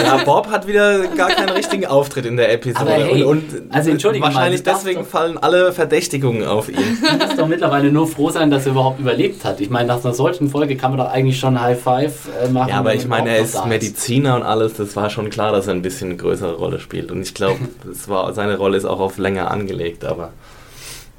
Ja, 0.05 0.19
Bob 0.25 0.49
hat 0.51 0.67
wieder 0.67 1.07
gar 1.09 1.29
keinen 1.31 1.51
richtigen 1.51 1.87
Auftritt 1.87 2.27
in 2.27 2.37
der 2.37 2.53
Episode. 2.53 2.81
Aber 2.81 2.91
hey, 3.05 3.23
und, 3.23 3.53
und 3.55 3.63
also 3.75 3.91
entschuldige 3.91 4.25
mal, 4.25 4.35
wahrscheinlich 4.35 4.63
darfst 4.63 4.85
deswegen 4.85 5.01
doch- 5.03 5.09
fallen 5.09 5.39
alle 5.39 5.73
Verdächtigungen 5.73 6.47
auf 6.47 6.69
ihn. 6.69 6.77
Du 7.19 7.25
musst 7.27 7.39
doch 7.39 7.49
mittlerweile 7.49 7.91
nur 7.93 8.07
froh 8.07 8.31
sein, 8.31 8.51
dass 8.51 8.67
er 8.67 8.73
überhaupt 8.73 9.01
überlebt 9.01 9.45
hat. 9.45 9.61
Ich 9.61 9.71
meine, 9.71 9.89
nach 9.89 10.05
einer 10.05 10.15
solchen 10.15 10.51
Folge 10.51 10.77
kann 10.77 10.91
man 10.93 10.99
doch 11.01 11.13
eigentlich 11.13 11.39
schon 11.39 11.61
High 11.61 11.81
Five 11.81 12.29
äh, 12.45 12.49
machen. 12.49 12.69
Ja, 12.71 12.79
aber 12.79 12.95
ich 12.95 13.07
meine, 13.07 13.31
er 13.31 13.39
ist 13.41 13.65
Mediziner 13.67 14.37
und 14.37 14.43
alles, 14.43 14.75
das 14.75 14.95
war 14.97 15.11
schon 15.11 15.31
klar, 15.31 15.53
dass 15.53 15.67
er 15.67 15.75
ein 15.75 15.83
bisschen 15.83 16.09
eine 16.11 16.17
größere 16.17 16.55
Rolle 16.55 16.81
spielt. 16.81 17.11
Und 17.11 17.23
ich 17.23 17.35
glaube, 17.35 17.59
seine 18.33 18.57
Rolle 18.57 18.77
ist 18.77 18.85
auch 18.85 19.01
auf 19.01 19.19
länger 19.19 19.51
angelegt, 19.51 20.05
aber 20.05 20.33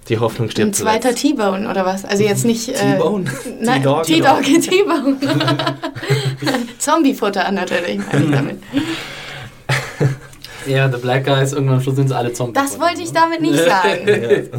die 0.09 0.17
Hoffnung 0.17 0.49
stirbt 0.49 0.69
Ein 0.69 0.73
zweiter. 0.73 1.13
T-Bone 1.13 1.69
oder 1.69 1.85
was? 1.85 2.03
Also 2.03 2.23
jetzt 2.23 2.45
nicht. 2.45 2.69
Äh, 2.69 2.73
T-Bone? 2.73 3.25
Nein, 3.61 3.81
T-Dog? 3.81 4.03
T-Dog, 4.03 4.43
T-Bone. 4.43 5.17
Zombie-Futter 6.79 7.51
natürlich, 7.51 7.99
meine 8.11 8.25
ich 8.25 8.31
damit. 8.31 8.57
Ja, 10.67 10.91
The 10.91 10.97
Black 10.97 11.25
Guys, 11.25 11.53
irgendwann 11.53 11.77
am 11.77 11.81
Schluss 11.81 11.95
sind 11.95 12.09
sie 12.09 12.15
alle 12.15 12.33
Zombies. 12.33 12.61
Das 12.61 12.79
wollte 12.79 13.01
ich 13.01 13.11
damit 13.11 13.41
nicht 13.41 13.57
sagen. 13.57 14.49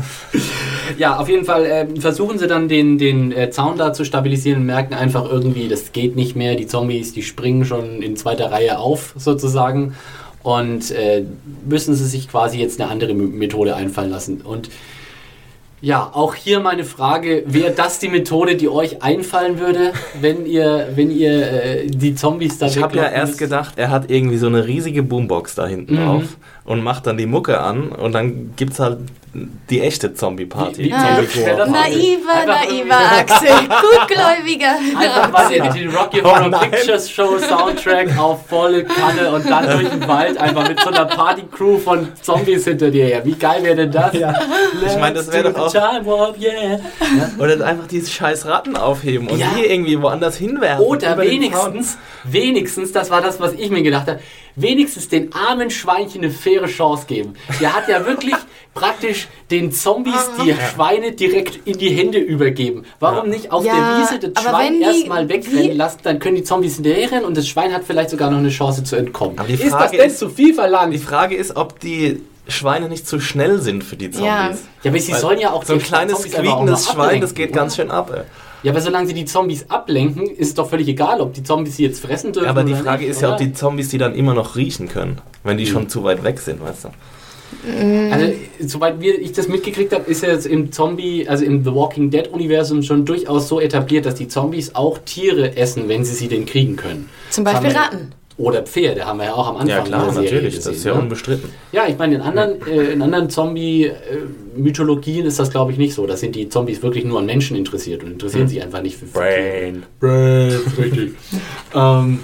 Ja, 0.98 1.18
auf 1.18 1.28
jeden 1.28 1.44
Fall 1.44 1.66
äh, 1.66 2.00
versuchen 2.00 2.38
sie 2.38 2.46
dann 2.46 2.68
den, 2.68 2.98
den 2.98 3.32
äh, 3.32 3.50
Zaun 3.50 3.78
da 3.78 3.92
zu 3.92 4.04
stabilisieren 4.04 4.60
und 4.60 4.66
merken 4.66 4.94
einfach 4.94 5.30
irgendwie, 5.30 5.68
das 5.68 5.92
geht 5.92 6.16
nicht 6.16 6.36
mehr. 6.36 6.56
Die 6.56 6.66
Zombies, 6.66 7.12
die 7.12 7.22
springen 7.22 7.64
schon 7.64 8.02
in 8.02 8.16
zweiter 8.16 8.50
Reihe 8.50 8.78
auf, 8.78 9.14
sozusagen. 9.16 9.94
Und 10.42 10.90
äh, 10.90 11.24
müssen 11.68 11.94
sie 11.94 12.06
sich 12.06 12.28
quasi 12.28 12.58
jetzt 12.58 12.80
eine 12.80 12.90
andere 12.90 13.14
Methode 13.14 13.76
einfallen 13.76 14.10
lassen. 14.10 14.40
Und 14.40 14.70
ja, 15.82 16.10
auch 16.12 16.34
hier 16.34 16.60
meine 16.60 16.84
Frage, 16.84 17.42
wäre 17.46 17.70
das 17.72 17.98
die 17.98 18.08
Methode, 18.08 18.56
die 18.56 18.68
euch 18.68 19.02
einfallen 19.02 19.58
würde, 19.58 19.92
wenn 20.20 20.44
ihr, 20.46 20.88
wenn 20.94 21.10
ihr 21.10 21.52
äh, 21.52 21.86
die 21.86 22.14
Zombies 22.14 22.58
da 22.58 22.66
Ich 22.66 22.82
habe 22.82 22.96
ja 22.96 23.08
erst 23.08 23.38
gedacht, 23.38 23.74
er 23.76 23.90
hat 23.90 24.10
irgendwie 24.10 24.36
so 24.36 24.46
eine 24.46 24.66
riesige 24.66 25.02
Boombox 25.02 25.54
da 25.54 25.66
hinten 25.66 25.94
Mhm. 25.94 26.04
drauf 26.04 26.22
und 26.70 26.84
macht 26.84 27.06
dann 27.08 27.16
die 27.18 27.26
Mucke 27.26 27.60
an 27.60 27.88
und 27.90 28.12
dann 28.12 28.52
gibt's 28.54 28.78
halt 28.78 28.98
die 29.68 29.80
echte 29.80 30.12
Zombie-Party. 30.14 30.78
Wie- 30.78 30.84
wie- 30.86 30.92
Ah, 30.92 31.16
Zombie 31.26 31.70
naiver, 31.72 32.46
naiver 32.46 33.12
Axel. 33.18 33.48
Gutgläubiger. 33.80 34.76
Einfach 34.98 35.30
mal 35.32 35.48
den, 35.48 35.72
den 35.72 35.90
Rocky 35.94 36.20
Oh 36.22 36.26
Horror 36.28 36.48
nein. 36.48 36.70
Pictures 36.70 37.10
Show 37.10 37.38
Soundtrack 37.38 38.16
auf 38.18 38.46
volle 38.48 38.84
Kanne 38.84 39.30
und 39.32 39.48
dann 39.48 39.66
durch 39.70 39.88
den 39.88 40.06
Wald 40.08 40.38
einfach 40.38 40.68
mit 40.68 40.80
so 40.80 40.88
einer 40.90 41.04
Party-Crew 41.06 41.78
von 41.78 42.08
Zombies 42.22 42.64
hinter 42.64 42.90
dir 42.90 43.04
her. 43.06 43.24
Wie 43.24 43.34
geil 43.34 43.62
wäre 43.62 43.76
denn 43.76 43.92
das? 43.92 44.12
Ich 44.14 44.96
meine, 44.98 45.14
das 45.16 45.32
wäre 45.32 45.52
doch 45.52 45.66
auch. 45.66 45.72
Time 45.72 46.06
Warp, 46.06 46.36
yeah. 46.40 46.80
Oder 47.38 47.64
einfach 47.66 47.86
diese 47.88 48.10
scheiß 48.10 48.46
Ratten 48.46 48.76
aufheben 48.76 49.28
und 49.28 49.38
Ja. 49.38 49.46
die 49.56 49.64
irgendwie 49.66 50.00
woanders 50.00 50.36
hinwerfen. 50.36 50.84
Oder 50.84 51.16
wenigstens, 51.18 51.98
wenigstens, 52.24 52.92
das 52.92 53.10
war 53.10 53.20
das, 53.20 53.40
was 53.40 53.52
ich 53.54 53.70
mir 53.70 53.82
gedacht 53.82 54.08
habe, 54.08 54.20
wenigstens 54.56 55.08
den 55.08 55.32
armen 55.34 55.70
Schweinchen 55.70 56.22
eine 56.22 56.30
faire 56.32 56.66
Chance 56.66 57.04
geben. 57.06 57.34
Der 57.60 57.74
hat 57.74 57.88
ja 57.88 58.04
wirklich 58.06 58.34
praktisch 58.74 59.28
den 59.50 59.72
Zombies 59.72 60.30
die 60.44 60.54
Schweine 60.72 61.12
direkt 61.12 61.66
in 61.66 61.76
die 61.78 61.90
Hände 61.90 62.18
übergeben. 62.18 62.84
Warum 63.00 63.28
nicht 63.28 63.50
auf 63.52 63.64
Ja, 63.64 63.74
der 63.74 64.18
Wiese 64.18 64.30
das 64.30 64.42
Schwein 64.44 64.80
erstmal 64.80 65.28
wegrennen 65.28 65.76
lassen, 65.76 65.98
dann 66.02 66.18
können 66.18 66.36
die 66.36 66.44
Zombies 66.44 66.76
hinterherrennen 66.76 67.24
und 67.24 67.36
das 67.36 67.48
Schwein 67.48 67.72
hat 67.72 67.82
vielleicht 67.84 68.10
sogar 68.10 68.30
noch 68.30 68.38
eine 68.38 68.50
Chance 68.50 68.84
zu 68.84 68.96
entkommen. 68.96 69.38
Aber 69.38 69.48
die 69.48 69.54
ist 69.54 69.64
das 69.64 69.70
Frage 69.72 69.96
denn 69.96 70.06
ist- 70.10 70.18
zu 70.18 70.28
viel 70.28 70.54
verlangt? 70.54 70.92
Die 70.94 70.98
Frage 70.98 71.34
ist, 71.36 71.56
ob 71.56 71.80
die 71.80 72.20
Schweine 72.48 72.88
nicht 72.88 73.06
zu 73.06 73.20
schnell 73.20 73.60
sind 73.60 73.84
für 73.84 73.96
die 73.96 74.10
Zombies. 74.10 74.26
Ja. 74.26 74.50
Ja, 74.82 74.90
aber 74.90 74.98
sie 74.98 75.12
Weil 75.12 75.20
sollen 75.20 75.38
ja 75.38 75.50
auch 75.52 75.64
so 75.64 75.74
ein 75.74 75.78
die 75.78 75.84
kleines 75.84 76.22
quiekendes 76.24 76.88
Schwein, 76.90 77.20
das 77.20 77.34
geht 77.34 77.50
oder? 77.50 77.60
ganz 77.60 77.76
schön 77.76 77.90
ab. 77.90 78.10
ey. 78.14 78.22
Ja, 78.62 78.72
aber 78.72 78.80
solange 78.80 79.06
sie 79.06 79.14
die 79.14 79.24
Zombies 79.24 79.70
ablenken, 79.70 80.26
ist 80.26 80.48
es 80.48 80.54
doch 80.54 80.68
völlig 80.68 80.88
egal, 80.88 81.20
ob 81.20 81.32
die 81.32 81.42
Zombies 81.42 81.76
sie 81.76 81.84
jetzt 81.84 82.00
fressen 82.00 82.32
dürfen. 82.32 82.48
Aber 82.48 82.62
die 82.62 82.72
oder 82.72 82.82
Frage 82.82 83.02
nicht, 83.02 83.10
ist 83.10 83.22
ja, 83.22 83.32
ob 83.32 83.38
die 83.38 83.52
Zombies 83.52 83.88
die 83.88 83.98
dann 83.98 84.14
immer 84.14 84.34
noch 84.34 84.56
riechen 84.56 84.88
können, 84.88 85.18
wenn 85.44 85.56
die 85.56 85.66
schon 85.66 85.88
zu 85.88 86.04
weit 86.04 86.22
weg 86.24 86.38
sind, 86.38 86.62
weißt 86.62 86.84
du? 86.84 86.88
Also, 88.12 88.32
soweit 88.60 89.00
wir, 89.00 89.20
ich 89.20 89.32
das 89.32 89.48
mitgekriegt 89.48 89.92
habe, 89.92 90.08
ist 90.08 90.22
ja 90.22 90.28
jetzt 90.30 90.46
im 90.46 90.70
Zombie, 90.72 91.26
also 91.26 91.44
im 91.44 91.64
The 91.64 91.74
Walking 91.74 92.10
Dead 92.10 92.28
Universum 92.28 92.82
schon 92.82 93.04
durchaus 93.04 93.48
so 93.48 93.60
etabliert, 93.60 94.06
dass 94.06 94.14
die 94.14 94.28
Zombies 94.28 94.74
auch 94.74 94.98
Tiere 94.98 95.56
essen, 95.56 95.88
wenn 95.88 96.04
sie 96.04 96.14
sie 96.14 96.28
denn 96.28 96.46
kriegen 96.46 96.76
können. 96.76 97.08
Zum 97.30 97.44
Beispiel 97.44 97.70
Ratten. 97.70 98.14
Oder 98.40 98.62
Pferde, 98.62 99.04
haben 99.04 99.18
wir 99.18 99.26
ja 99.26 99.34
auch 99.34 99.48
am 99.48 99.56
Anfang 99.56 99.68
Ja 99.68 99.82
klar, 99.82 100.04
der 100.04 100.12
Serie 100.14 100.30
natürlich, 100.30 100.54
gesehen, 100.54 100.70
das 100.70 100.78
ist 100.78 100.84
ja 100.84 100.94
ne? 100.94 101.00
unbestritten. 101.00 101.50
Ja, 101.72 101.86
ich 101.86 101.98
meine, 101.98 102.14
in 102.14 102.20
anderen, 102.22 102.66
äh, 102.66 102.92
in 102.92 103.02
anderen 103.02 103.28
Zombie-Mythologien 103.28 105.26
ist 105.26 105.38
das, 105.38 105.50
glaube 105.50 105.72
ich, 105.72 105.78
nicht 105.78 105.92
so. 105.92 106.06
Da 106.06 106.16
sind 106.16 106.34
die 106.34 106.48
Zombies 106.48 106.82
wirklich 106.82 107.04
nur 107.04 107.18
an 107.18 107.26
Menschen 107.26 107.54
interessiert 107.54 108.02
und 108.02 108.12
interessieren 108.12 108.48
sich 108.48 108.62
einfach 108.62 108.80
nicht 108.80 108.96
für 108.96 109.04
für 109.04 109.18
Brain. 109.18 109.82
Brain, 110.00 110.58
richtig. 110.78 111.12
ähm, 111.74 112.20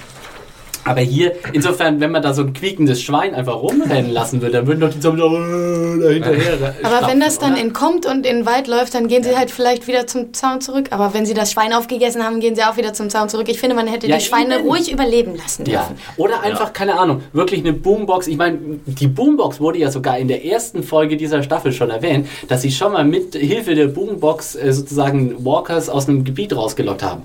aber 0.87 1.01
hier, 1.01 1.33
insofern, 1.53 2.01
wenn 2.01 2.13
man 2.13 2.23
da 2.23 2.33
so 2.33 2.43
ein 2.43 2.53
quiekendes 2.53 3.03
Schwein 3.03 3.35
einfach 3.35 3.61
rumrennen 3.61 4.13
lassen 4.13 4.41
würde, 4.41 4.53
dann 4.55 4.67
würden 4.67 4.81
doch 4.81 4.91
die 4.91 5.01
Zombies 5.01 5.23
auch, 5.25 5.33
äh, 5.33 6.01
da 6.01 6.09
hinterher. 6.11 6.75
Aber 6.83 7.09
wenn 7.09 7.19
das 7.21 7.39
dann 7.39 7.53
oder? 7.55 7.61
entkommt 7.61 8.07
und 8.07 8.25
in 8.25 8.37
den 8.37 8.47
Wald 8.47 8.69
läuft, 8.69 8.95
dann 8.95 9.09
gehen 9.09 9.23
sie 9.25 9.37
halt 9.37 9.51
vielleicht 9.51 9.87
wieder 9.89 10.07
zum 10.07 10.33
Zaun 10.33 10.61
zurück. 10.61 10.87
Aber 10.91 11.13
wenn 11.13 11.27
sie 11.27 11.35
das 11.35 11.53
Schwein 11.53 11.73
aufgegessen 11.73 12.23
haben, 12.23 12.39
gehen 12.41 12.55
sie 12.55 12.63
auch 12.63 12.77
wieder 12.77 12.93
zum 12.93 13.11
Zaun 13.11 13.29
zurück. 13.29 13.49
Ich 13.49 13.59
finde, 13.59 13.75
man 13.75 13.89
hätte 13.89 14.07
Ja, 14.07 14.17
die 14.17 14.25
Schweine 14.25 14.61
eben. 14.61 14.69
ruhig 14.69 14.93
überleben 14.93 15.37
lassen 15.37 15.65
Ja, 15.67 15.81
dürfen. 15.81 15.97
oder 16.17 16.41
einfach, 16.43 16.73
keine 16.73 16.99
Ahnung, 16.99 17.23
wirklich 17.33 17.61
eine 17.61 17.73
Boombox. 17.73 18.29
Ich 18.29 18.37
meine, 18.37 18.59
die 18.87 19.09
Boombox 19.09 19.61
wurde 19.61 19.79
ja 19.79 19.91
sogar 19.91 20.19
in 20.19 20.29
der 20.29 20.45
ersten 20.45 20.83
Folge 20.85 21.17
dieser 21.17 21.43
Staffel 21.43 21.73
schon 21.73 21.91
erwähnt, 21.91 22.29
dass 22.49 22.63
sie 22.63 22.71
schon 22.71 22.93
mal 22.93 23.05
mit 23.05 23.35
Hilfe 23.35 23.75
der 23.75 23.89
Boombox 23.89 24.55
äh, 24.55 24.73
sozusagen 24.73 25.45
Walkers 25.45 25.89
aus 25.89 26.09
einem 26.09 26.23
Gebiet 26.25 26.55
rausgelockt 26.55 27.03
haben. 27.03 27.23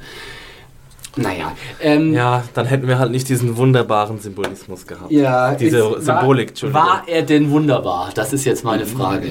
Naja, 1.18 1.51
ähm, 1.82 2.14
Ja, 2.14 2.43
dann 2.53 2.66
hätten 2.66 2.88
wir 2.88 2.97
halt 2.97 3.12
nicht 3.12 3.28
diesen 3.28 3.57
wunderbaren 3.57 4.20
Symbolismus 4.20 4.88
gehabt. 4.88 5.12
ja, 5.12 5.53
Diese 5.55 5.80
ist- 5.80 6.05
Symbolik, 6.05 6.47
war, 6.47 6.49
Entschuldigung. 6.49 6.82
war 6.84 7.03
er 7.07 7.22
denn 7.24 7.51
wunderbar? 7.51 8.12
Das 8.16 8.32
ist 8.34 8.45
jetzt 8.45 8.64
meine 8.64 8.86
Frage. 8.86 9.28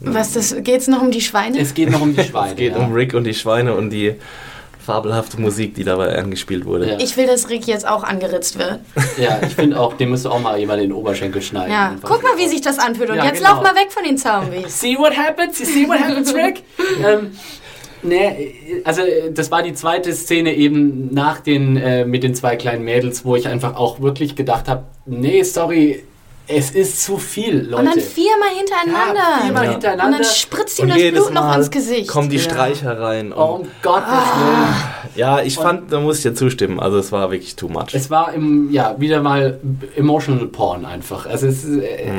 Was, 0.00 0.32
das, 0.32 0.54
geht's 0.60 0.88
noch 0.88 1.00
um 1.02 1.10
die 1.10 1.20
Schweine? 1.20 1.58
Es 1.58 1.72
geht 1.72 1.90
noch 1.90 2.00
um 2.02 2.14
die 2.14 2.22
Schweine. 2.28 2.50
Es 2.50 2.56
geht 2.56 2.72
ja. 2.74 2.78
um 2.78 2.92
Rick 2.92 3.14
und 3.14 3.24
die 3.24 3.32
Schweine 3.34 3.74
und 3.74 3.90
die 3.90 4.14
fabelhafte 4.84 5.40
Musik, 5.40 5.74
die 5.74 5.82
dabei 5.84 6.16
angespielt 6.18 6.64
wurde. 6.64 6.90
Ja. 6.90 6.98
Ich 7.00 7.16
will, 7.16 7.26
dass 7.26 7.48
Rick 7.48 7.66
jetzt 7.66 7.88
auch 7.88 8.04
angeritzt 8.04 8.58
wird. 8.58 8.80
Ja, 9.18 9.38
ich 9.44 9.54
finde 9.54 9.80
auch, 9.80 9.94
dem 9.94 10.10
müsste 10.10 10.30
auch 10.30 10.38
mal 10.40 10.58
jemand 10.58 10.80
in 10.82 10.90
den 10.90 10.96
Oberschenkel 10.96 11.42
schneiden. 11.42 11.72
Ja, 11.72 11.94
guck 12.02 12.22
mal, 12.22 12.36
wie 12.36 12.46
sich 12.46 12.60
das 12.60 12.78
anfühlt. 12.78 13.10
Und 13.10 13.16
Ja, 13.16 13.24
jetzt 13.24 13.38
genau. 13.38 13.54
lauf 13.54 13.62
mal 13.62 13.74
weg 13.74 13.90
von 13.90 14.04
den 14.04 14.16
Zombies. 14.18 14.80
See 14.80 14.96
what 14.96 15.16
happens? 15.16 15.58
You 15.58 15.64
see 15.66 15.88
what 15.88 15.98
happens, 15.98 16.32
Rick? 16.34 16.62
ähm, 17.04 17.32
nee, 18.02 18.82
also 18.84 19.02
äh, 19.02 19.32
das 19.32 19.50
war 19.50 19.62
die 19.62 19.74
zweite 19.74 20.12
Szene 20.12 20.54
eben 20.54 21.12
nach 21.12 21.40
den, 21.40 21.76
äh, 21.76 22.04
mit 22.04 22.22
den 22.22 22.34
zwei 22.34 22.56
kleinen 22.56 22.84
Mädels, 22.84 23.24
wo 23.24 23.36
ich 23.36 23.48
einfach 23.48 23.76
auch 23.76 24.00
wirklich 24.00 24.36
gedacht 24.36 24.68
habe, 24.68 24.84
nee, 25.06 25.42
sorry, 25.42 26.04
es 26.48 26.70
ist 26.70 27.02
zu 27.04 27.18
viel, 27.18 27.62
Leute. 27.62 27.76
Und 27.76 27.84
dann 27.86 28.00
viermal 28.00 28.48
hintereinander. 28.56 29.20
Ja, 29.20 29.42
viermal 29.44 29.64
Und 29.66 29.72
hintereinander. 29.72 30.18
dann 30.18 30.26
spritzt 30.26 30.78
ihm 30.78 30.82
Und 30.84 30.88
das 30.90 30.98
jedes 30.98 31.20
Blut 31.24 31.34
noch 31.34 31.42
Mal 31.44 31.58
ins 31.58 31.70
Gesicht. 31.70 32.08
kommen 32.08 32.28
die 32.30 32.36
Ja. 32.36 32.42
Streicher 32.42 33.00
rein. 33.00 33.32
Oh, 33.32 33.56
Und 33.56 33.60
um 33.62 33.68
Gottes 33.82 34.04
Ah. 34.08 34.36
Willen. 34.38 35.16
ja, 35.16 35.40
ich 35.42 35.56
fand, 35.56 35.92
da 35.92 35.98
muss 36.00 36.18
ich 36.18 36.22
dir 36.22 36.34
zustimmen. 36.34 36.78
Also 36.78 36.98
es 36.98 37.10
war 37.10 37.30
wirklich 37.30 37.56
too 37.56 37.68
much. 37.68 37.94
Es 37.94 38.10
war 38.10 38.32
im, 38.32 38.70
ja, 38.70 38.94
wieder 38.98 39.22
mal 39.22 39.58
emotional 39.96 40.46
Porn 40.46 40.84
einfach. 40.84 41.26
Also 41.26 41.46
es 41.48 41.64
ist, 41.64 41.78
äh, 41.82 42.12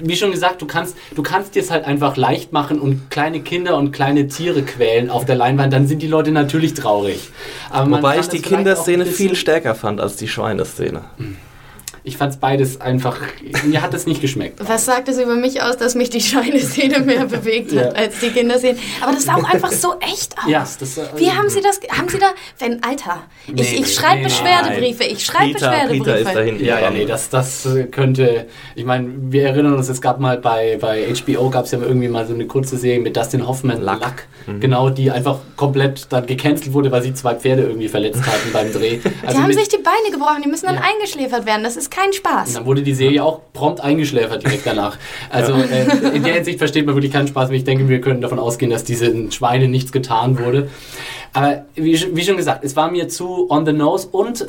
wie 0.00 0.16
schon 0.16 0.30
gesagt, 0.30 0.60
du 0.60 0.66
kannst, 0.66 0.96
du 1.14 1.22
kannst 1.22 1.54
dir 1.54 1.62
es 1.62 1.70
halt 1.70 1.84
einfach 1.86 2.16
leicht 2.16 2.52
machen 2.52 2.78
und 2.80 3.10
kleine 3.10 3.40
Kinder 3.40 3.76
und 3.78 3.92
kleine 3.92 4.28
Tiere 4.28 4.62
quälen 4.62 5.08
auf 5.10 5.24
der 5.24 5.36
Leinwand, 5.36 5.72
dann 5.72 5.86
sind 5.86 6.02
die 6.02 6.06
Leute 6.08 6.32
natürlich 6.32 6.74
traurig. 6.74 7.30
Aber 7.70 7.90
Wobei 7.96 8.18
ich 8.18 8.28
die 8.28 8.42
Kinderszene 8.42 9.06
viel 9.06 9.34
stärker 9.36 9.74
fand 9.74 10.00
als 10.00 10.16
die 10.16 10.28
Schweineszene. 10.28 11.02
Ich 12.08 12.16
fand 12.16 12.32
es 12.32 12.38
beides 12.40 12.80
einfach, 12.80 13.18
mir 13.66 13.82
hat 13.82 13.92
es 13.92 14.06
nicht 14.06 14.22
geschmeckt. 14.22 14.58
Was 14.66 14.86
sagt 14.86 15.08
es 15.10 15.18
über 15.18 15.34
mich 15.34 15.60
aus, 15.62 15.76
dass 15.76 15.94
mich 15.94 16.08
die 16.08 16.22
Schweineszene 16.22 17.00
mehr 17.00 17.26
bewegt 17.26 17.70
hat 17.72 17.76
Ja. 17.76 17.88
als 18.02 18.18
die 18.20 18.30
Kinderszene? 18.30 18.78
Aber 19.02 19.12
das 19.12 19.24
sah 19.24 19.34
auch 19.34 19.44
einfach 19.44 19.70
so 19.70 19.94
echt 20.00 20.36
aus. 20.38 20.48
Ja, 20.48 20.66
das, 20.80 20.96
äh, 20.96 21.02
Wie 21.16 21.30
haben 21.30 21.50
Sie 21.50 21.60
das? 21.60 21.80
Haben 21.96 22.08
Sie 22.08 22.18
da? 22.18 22.28
Wenn 22.58 22.82
Alter, 22.82 23.24
ich, 23.46 23.52
Nee, 23.54 23.60
ich 23.62 23.80
nee, 23.80 23.86
schreibe 23.86 24.16
nee, 24.20 24.24
Beschwerdebriefe. 24.24 25.04
Ich 25.04 25.24
schreibe 25.24 25.52
Beschwerdebriefe. 25.52 26.04
Peter 26.04 26.18
ist 26.18 26.34
da 26.34 26.40
hinten. 26.40 26.64
Ja, 26.64 26.80
ja, 26.80 26.90
nee, 26.90 27.04
das, 27.04 27.28
das 27.28 27.68
könnte. 27.90 28.46
Ich 28.74 28.86
meine, 28.86 29.10
wir 29.30 29.42
erinnern 29.48 29.74
uns, 29.74 29.88
es 29.90 30.00
gab 30.00 30.18
mal 30.18 30.38
bei, 30.38 30.78
bei 30.80 31.12
HBO 31.14 31.50
gab 31.50 31.66
es 31.66 31.72
ja 31.72 31.78
irgendwie 31.78 32.08
mal 32.08 32.26
so 32.26 32.32
eine 32.32 32.46
kurze 32.46 32.78
Serie 32.78 33.00
mit 33.00 33.16
Dustin 33.18 33.46
Hoffman, 33.46 33.82
Luck. 33.82 34.00
Luck, 34.00 34.58
genau, 34.60 34.88
die 34.88 35.10
einfach 35.10 35.40
komplett 35.56 36.06
dann 36.10 36.24
gecancelt 36.26 36.72
wurde, 36.72 36.90
weil 36.90 37.02
sie 37.02 37.12
zwei 37.12 37.34
Pferde 37.34 37.64
irgendwie 37.64 37.88
verletzt 37.88 38.22
hatten 38.26 38.50
beim 38.52 38.72
Dreh. 38.72 38.98
Die 38.98 39.26
Also 39.26 39.38
haben 39.40 39.48
mit- 39.48 39.58
sich 39.58 39.68
die 39.68 39.76
Beine 39.76 40.10
gebrochen. 40.10 40.40
Die 40.42 40.48
müssen 40.48 40.66
dann 40.66 40.76
Ja. 40.76 40.82
eingeschläfert 40.82 41.44
werden. 41.44 41.64
Das 41.64 41.76
ist 41.76 41.90
kein 41.98 42.08
und 42.08 42.14
Spaß. 42.14 42.54
dann 42.54 42.66
wurde 42.66 42.82
die 42.82 42.94
Serie 42.94 43.24
auch 43.24 43.40
prompt 43.52 43.80
eingeschläfert 43.80 44.44
direkt 44.44 44.66
danach. 44.66 44.96
Also 45.30 45.52
äh, 45.54 46.16
in 46.16 46.22
der 46.22 46.34
Hinsicht 46.34 46.58
versteht 46.58 46.86
man 46.86 46.94
wirklich 46.94 47.12
keinen 47.12 47.28
Spaß 47.28 47.50
mehr. 47.50 47.58
Ich 47.58 47.64
denke, 47.64 47.88
wir 47.88 48.00
können 48.00 48.20
davon 48.20 48.38
ausgehen, 48.38 48.70
dass 48.70 48.84
diesen 48.84 49.30
Schweinen 49.30 49.70
nichts 49.70 49.92
getan 49.92 50.38
wurde. 50.38 50.68
Aber 51.32 51.64
wie, 51.74 52.00
wie 52.14 52.24
schon 52.24 52.36
gesagt, 52.36 52.64
es 52.64 52.76
war 52.76 52.90
mir 52.90 53.08
zu 53.08 53.50
on 53.50 53.66
the 53.66 53.72
nose 53.72 54.08
und 54.10 54.48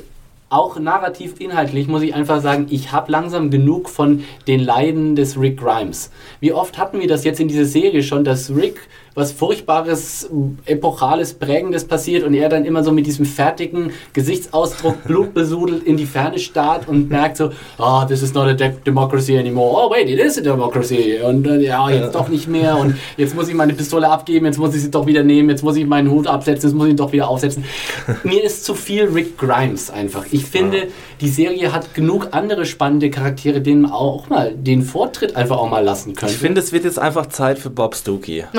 auch 0.49 0.79
narrativ 0.79 1.35
inhaltlich 1.39 1.87
muss 1.87 2.01
ich 2.01 2.15
einfach 2.15 2.41
sagen, 2.41 2.67
ich 2.69 2.91
habe 2.91 3.11
langsam 3.11 3.51
genug 3.51 3.89
von 3.89 4.23
den 4.47 4.59
Leiden 4.59 5.15
des 5.15 5.39
Rick 5.39 5.59
Grimes. 5.59 6.11
Wie 6.39 6.53
oft 6.53 6.77
hatten 6.77 6.99
wir 6.99 7.07
das 7.07 7.23
jetzt 7.23 7.39
in 7.39 7.47
dieser 7.47 7.65
Serie 7.65 8.01
schon, 8.01 8.23
dass 8.23 8.49
Rick 8.49 8.79
was 9.19 9.31
Furchtbares, 9.31 10.29
Epochales, 10.65 11.33
Prägendes 11.33 11.85
passiert 11.85 12.23
und 12.23 12.33
er 12.33 12.49
dann 12.49 12.65
immer 12.65 12.83
so 12.83 12.91
mit 12.91 13.05
diesem 13.05 13.25
fertigen 13.25 13.91
Gesichtsausdruck 14.13 15.03
blutbesudelt 15.05 15.83
in 15.83 15.97
die 15.97 16.05
Ferne 16.05 16.39
starrt 16.39 16.87
und 16.87 17.09
merkt 17.09 17.37
so, 17.37 17.51
ah, 17.77 18.03
oh, 18.03 18.07
this 18.07 18.23
is 18.23 18.33
not 18.33 18.47
a 18.47 18.53
de 18.53 18.71
democracy 18.85 19.37
anymore. 19.37 19.75
Oh, 19.75 19.91
wait, 19.91 20.09
it 20.09 20.19
is 20.19 20.37
a 20.37 20.41
democracy. 20.41 21.19
Und 21.23 21.45
äh, 21.45 21.59
ja, 21.59 21.89
jetzt 21.89 22.15
doch 22.15 22.29
nicht 22.29 22.47
mehr 22.47 22.77
und 22.77 22.95
jetzt 23.17 23.35
muss 23.35 23.47
ich 23.47 23.55
meine 23.55 23.73
Pistole 23.73 24.09
abgeben, 24.09 24.45
jetzt 24.45 24.57
muss 24.57 24.73
ich 24.73 24.81
sie 24.81 24.91
doch 24.91 25.05
wieder 25.05 25.23
nehmen, 25.23 25.49
jetzt 25.49 25.63
muss 25.63 25.75
ich 25.75 25.85
meinen 25.85 26.09
Hut 26.09 26.27
absetzen, 26.27 26.69
jetzt 26.69 26.75
muss 26.75 26.87
ich 26.87 26.91
ihn 26.91 26.97
doch 26.97 27.11
wieder 27.11 27.27
aufsetzen. 27.27 27.65
Mir 28.23 28.43
ist 28.43 28.63
zu 28.63 28.73
viel 28.73 29.05
Rick 29.05 29.37
Grimes 29.37 29.89
einfach. 29.89 30.25
Ich 30.31 30.45
finde, 30.45 30.87
die 31.21 31.29
Serie 31.29 31.73
hat 31.73 31.93
genug 31.93 32.29
andere 32.31 32.65
spannende 32.65 33.09
Charaktere, 33.09 33.61
denen 33.61 33.81
man 33.81 33.91
auch 33.91 34.29
mal 34.29 34.53
den 34.55 34.83
Vortritt 34.83 35.35
einfach 35.35 35.57
auch 35.57 35.69
mal 35.69 35.83
lassen 35.83 36.15
könnte. 36.15 36.33
Ich 36.33 36.39
finde, 36.39 36.61
es 36.61 36.71
wird 36.71 36.85
jetzt 36.85 36.99
einfach 36.99 37.27
Zeit 37.27 37.59
für 37.59 37.69
Bob 37.69 37.95
Stookie. 37.95 38.45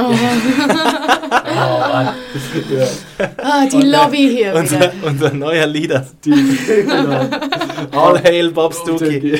Oh. 1.52 1.52
ah, 3.38 3.66
die 3.66 3.82
Lobby 3.82 4.28
hier 4.36 4.54
unser, 4.54 4.92
unser 5.02 5.32
neuer 5.32 5.66
Leader. 5.66 6.06
Die, 6.24 6.30
genau. 6.66 7.28
All 7.92 8.22
hail 8.22 8.50
Bob 8.50 8.74
Stookie. 8.74 9.38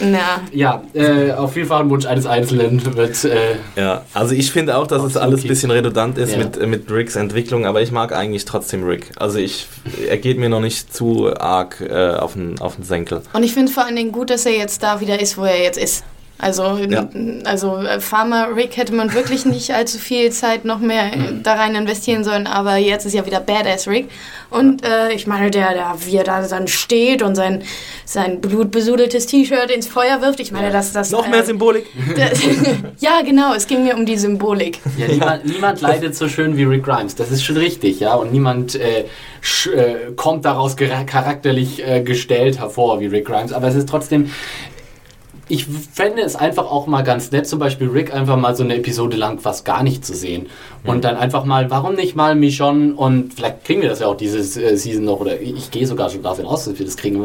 Na. 0.00 0.40
Ja, 0.52 0.82
äh, 0.94 1.32
auf 1.32 1.56
jeden 1.56 1.68
Fall 1.68 1.82
ein 1.82 1.90
Wunsch 1.90 2.06
eines 2.06 2.26
Einzelnen 2.26 2.96
wird. 2.96 3.24
Äh, 3.24 3.56
ja, 3.76 4.02
also 4.14 4.34
ich 4.34 4.50
finde 4.52 4.76
auch, 4.76 4.86
dass 4.86 5.02
es 5.02 5.16
alles 5.16 5.42
ein 5.42 5.48
bisschen 5.48 5.70
redundant 5.70 6.18
ist 6.18 6.32
ja. 6.32 6.38
mit, 6.38 6.66
mit 6.66 6.90
Ricks 6.90 7.16
Entwicklung, 7.16 7.66
aber 7.66 7.82
ich 7.82 7.92
mag 7.92 8.14
eigentlich 8.14 8.44
trotzdem 8.44 8.84
Rick. 8.84 9.10
Also 9.16 9.38
ich, 9.38 9.66
er 10.08 10.18
geht 10.18 10.38
mir 10.38 10.48
noch 10.48 10.60
nicht 10.60 10.92
zu 10.92 11.34
arg 11.34 11.55
äh, 11.62 12.14
auf, 12.16 12.34
den, 12.34 12.58
auf 12.60 12.76
den 12.76 12.84
Senkel. 12.84 13.22
Und 13.32 13.42
ich 13.42 13.54
finde 13.54 13.72
vor 13.72 13.84
allen 13.84 13.96
Dingen 13.96 14.12
gut, 14.12 14.30
dass 14.30 14.46
er 14.46 14.56
jetzt 14.56 14.82
da 14.82 15.00
wieder 15.00 15.20
ist, 15.20 15.38
wo 15.38 15.44
er 15.44 15.62
jetzt 15.62 15.78
ist. 15.78 16.04
Also, 16.38 16.76
ja. 16.76 17.08
also 17.44 17.78
äh, 17.78 17.98
Farmer 17.98 18.54
Rick 18.54 18.76
hätte 18.76 18.94
man 18.94 19.14
wirklich 19.14 19.46
nicht 19.46 19.72
allzu 19.72 19.98
viel 19.98 20.30
Zeit 20.32 20.66
noch 20.66 20.80
mehr 20.80 21.16
mhm. 21.16 21.42
da 21.42 21.54
rein 21.54 21.74
investieren 21.74 22.24
sollen, 22.24 22.46
aber 22.46 22.76
jetzt 22.76 23.06
ist 23.06 23.14
ja 23.14 23.24
wieder 23.24 23.40
Badass 23.40 23.88
Rick. 23.88 24.08
Und 24.50 24.84
äh, 24.84 25.12
ich 25.12 25.26
meine, 25.26 25.50
der, 25.50 25.72
der, 25.72 25.94
wie 26.04 26.16
er 26.16 26.24
da 26.24 26.46
dann 26.46 26.68
steht 26.68 27.22
und 27.22 27.36
sein, 27.36 27.62
sein 28.04 28.42
blutbesudeltes 28.42 29.26
T-Shirt 29.26 29.70
ins 29.70 29.86
Feuer 29.86 30.20
wirft, 30.20 30.38
ich 30.40 30.52
meine, 30.52 30.70
dass 30.70 30.92
das. 30.92 31.10
Noch 31.10 31.26
mehr 31.26 31.40
äh, 31.40 31.46
Symbolik. 31.46 31.86
ja, 32.98 33.22
genau, 33.24 33.54
es 33.54 33.66
ging 33.66 33.84
mir 33.84 33.96
um 33.96 34.04
die 34.04 34.18
Symbolik. 34.18 34.80
Ja, 34.98 35.08
niemand, 35.08 35.46
niemand 35.46 35.80
leidet 35.80 36.14
so 36.14 36.28
schön 36.28 36.56
wie 36.58 36.64
Rick 36.64 36.84
Grimes, 36.84 37.14
das 37.14 37.30
ist 37.30 37.44
schon 37.44 37.56
richtig, 37.56 38.00
ja. 38.00 38.14
Und 38.14 38.30
niemand 38.30 38.74
äh, 38.74 39.00
äh 39.00 39.06
kommt 40.16 40.44
daraus 40.44 40.76
charakterlich 40.76 41.86
äh, 41.86 42.02
gestellt 42.02 42.58
hervor 42.58 43.00
wie 43.00 43.06
Rick 43.06 43.24
Grimes, 43.24 43.54
aber 43.54 43.68
es 43.68 43.74
ist 43.74 43.88
trotzdem 43.88 44.30
ich 45.48 45.66
fände 45.66 46.22
es 46.22 46.34
einfach 46.34 46.70
auch 46.70 46.88
mal 46.88 47.02
ganz 47.02 47.30
nett, 47.30 47.46
zum 47.46 47.60
Beispiel 47.60 47.88
Rick 47.88 48.12
einfach 48.12 48.36
mal 48.36 48.56
so 48.56 48.64
eine 48.64 48.74
Episode 48.74 49.16
lang 49.16 49.38
fast 49.38 49.64
gar 49.64 49.84
nicht 49.84 50.04
zu 50.04 50.12
sehen. 50.12 50.48
Mhm. 50.82 50.90
Und 50.90 51.04
dann 51.04 51.16
einfach 51.16 51.44
mal, 51.44 51.70
warum 51.70 51.94
nicht 51.94 52.16
mal 52.16 52.34
Michonne 52.34 52.94
und 52.94 53.34
vielleicht 53.34 53.64
kriegen 53.64 53.80
wir 53.80 53.88
das 53.88 54.00
ja 54.00 54.08
auch 54.08 54.16
diese 54.16 54.38
äh, 54.60 54.76
Season 54.76 55.04
noch, 55.04 55.20
oder 55.20 55.40
ich 55.40 55.70
gehe 55.70 55.86
sogar 55.86 56.10
schon 56.10 56.22
davon 56.22 56.46
aus, 56.46 56.64
dass 56.64 56.78
wir 56.78 56.84
das 56.84 56.96
kriegen. 56.96 57.16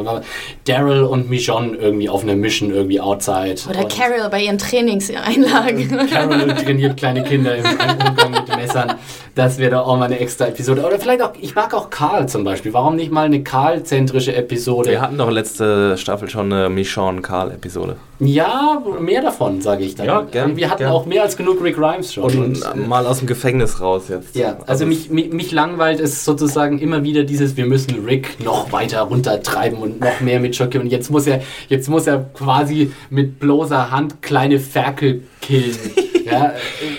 Daryl 0.66 1.04
und 1.04 1.30
Michonne 1.30 1.78
irgendwie 1.78 2.10
auf 2.10 2.22
einer 2.22 2.36
Mission 2.36 2.72
irgendwie 2.72 3.02
outside. 3.02 3.56
Oder 3.68 3.86
Carol 3.86 4.30
bei 4.30 4.44
ihren 4.44 4.60
Trainingseinlagen. 4.60 6.08
Carol 6.10 6.56
trainiert 6.56 6.98
kleine 6.98 7.24
Kinder 7.24 7.56
im 7.56 7.66
Umgang 8.08 8.32
mit 8.32 8.50
Messern. 8.62 8.94
Das 9.36 9.58
wäre 9.58 9.72
doch 9.72 9.88
auch 9.88 9.98
mal 9.98 10.06
eine 10.06 10.20
extra 10.20 10.48
Episode. 10.48 10.86
Oder 10.86 11.00
vielleicht 11.00 11.22
auch, 11.22 11.32
ich 11.40 11.56
mag 11.56 11.74
auch 11.74 11.90
Karl 11.90 12.28
zum 12.28 12.44
Beispiel. 12.44 12.74
Warum 12.74 12.96
nicht 12.96 13.12
mal 13.12 13.26
eine 13.26 13.44
Karl-zentrische 13.44 14.36
Episode? 14.36 14.90
Wir 14.90 15.02
hatten 15.02 15.18
doch 15.18 15.32
letzte 15.32 15.98
Staffel 15.98 16.30
schon 16.30 16.52
eine 16.52 16.70
Michonne-Karl-Episode. 16.70 17.96
Ja, 18.20 18.82
mehr 19.00 19.22
davon, 19.24 19.62
sage 19.62 19.84
ich 19.84 19.96
dann. 19.96 20.06
Ja, 20.06 20.22
gern, 20.22 20.56
Wir 20.56 20.70
hatten 20.70 20.84
gern. 20.84 20.92
auch 20.92 21.08
mehr 21.08 21.24
als 21.24 21.38
genug 21.38 21.64
Rick 21.64 21.76
Grimes 21.76 22.14
schon. 22.14 22.24
Und, 22.26 22.38
und 22.38 22.62
äh, 22.62 22.88
mal 22.88 23.08
aus 23.08 23.18
dem 23.18 23.28
Gefängnis 23.28 23.82
raus 23.82 24.04
jetzt. 24.10 24.36
Ja, 24.36 24.50
also, 24.50 24.66
also 24.68 24.86
mich, 24.86 25.10
mich, 25.10 25.34
mich, 25.34 25.52
langweilt 25.52 26.00
es 26.00 26.24
sozusagen 26.24 26.78
immer 26.78 27.04
wieder 27.04 27.24
dieses, 27.24 27.58
wir 27.58 27.66
müssen 27.66 28.06
Rick 28.06 28.44
noch 28.44 28.72
weiter 28.72 29.02
runtertreiben 29.02 29.80
und 29.80 30.02
noch 30.02 30.20
mehr 30.20 30.40
mit 30.40 30.56
Schocke. 30.56 30.80
Und 30.80 30.88
jetzt 30.88 31.10
muss 31.10 31.26
er, 31.26 31.42
jetzt 31.68 31.90
muss 31.90 32.06
er 32.06 32.20
quasi 32.36 32.92
mit 33.10 33.40
bloßer 33.40 33.90
Hand 33.90 34.22
kleine 34.22 34.60
Ferkel 34.60 35.24
killen. 35.42 35.76
Ja, 36.32 36.54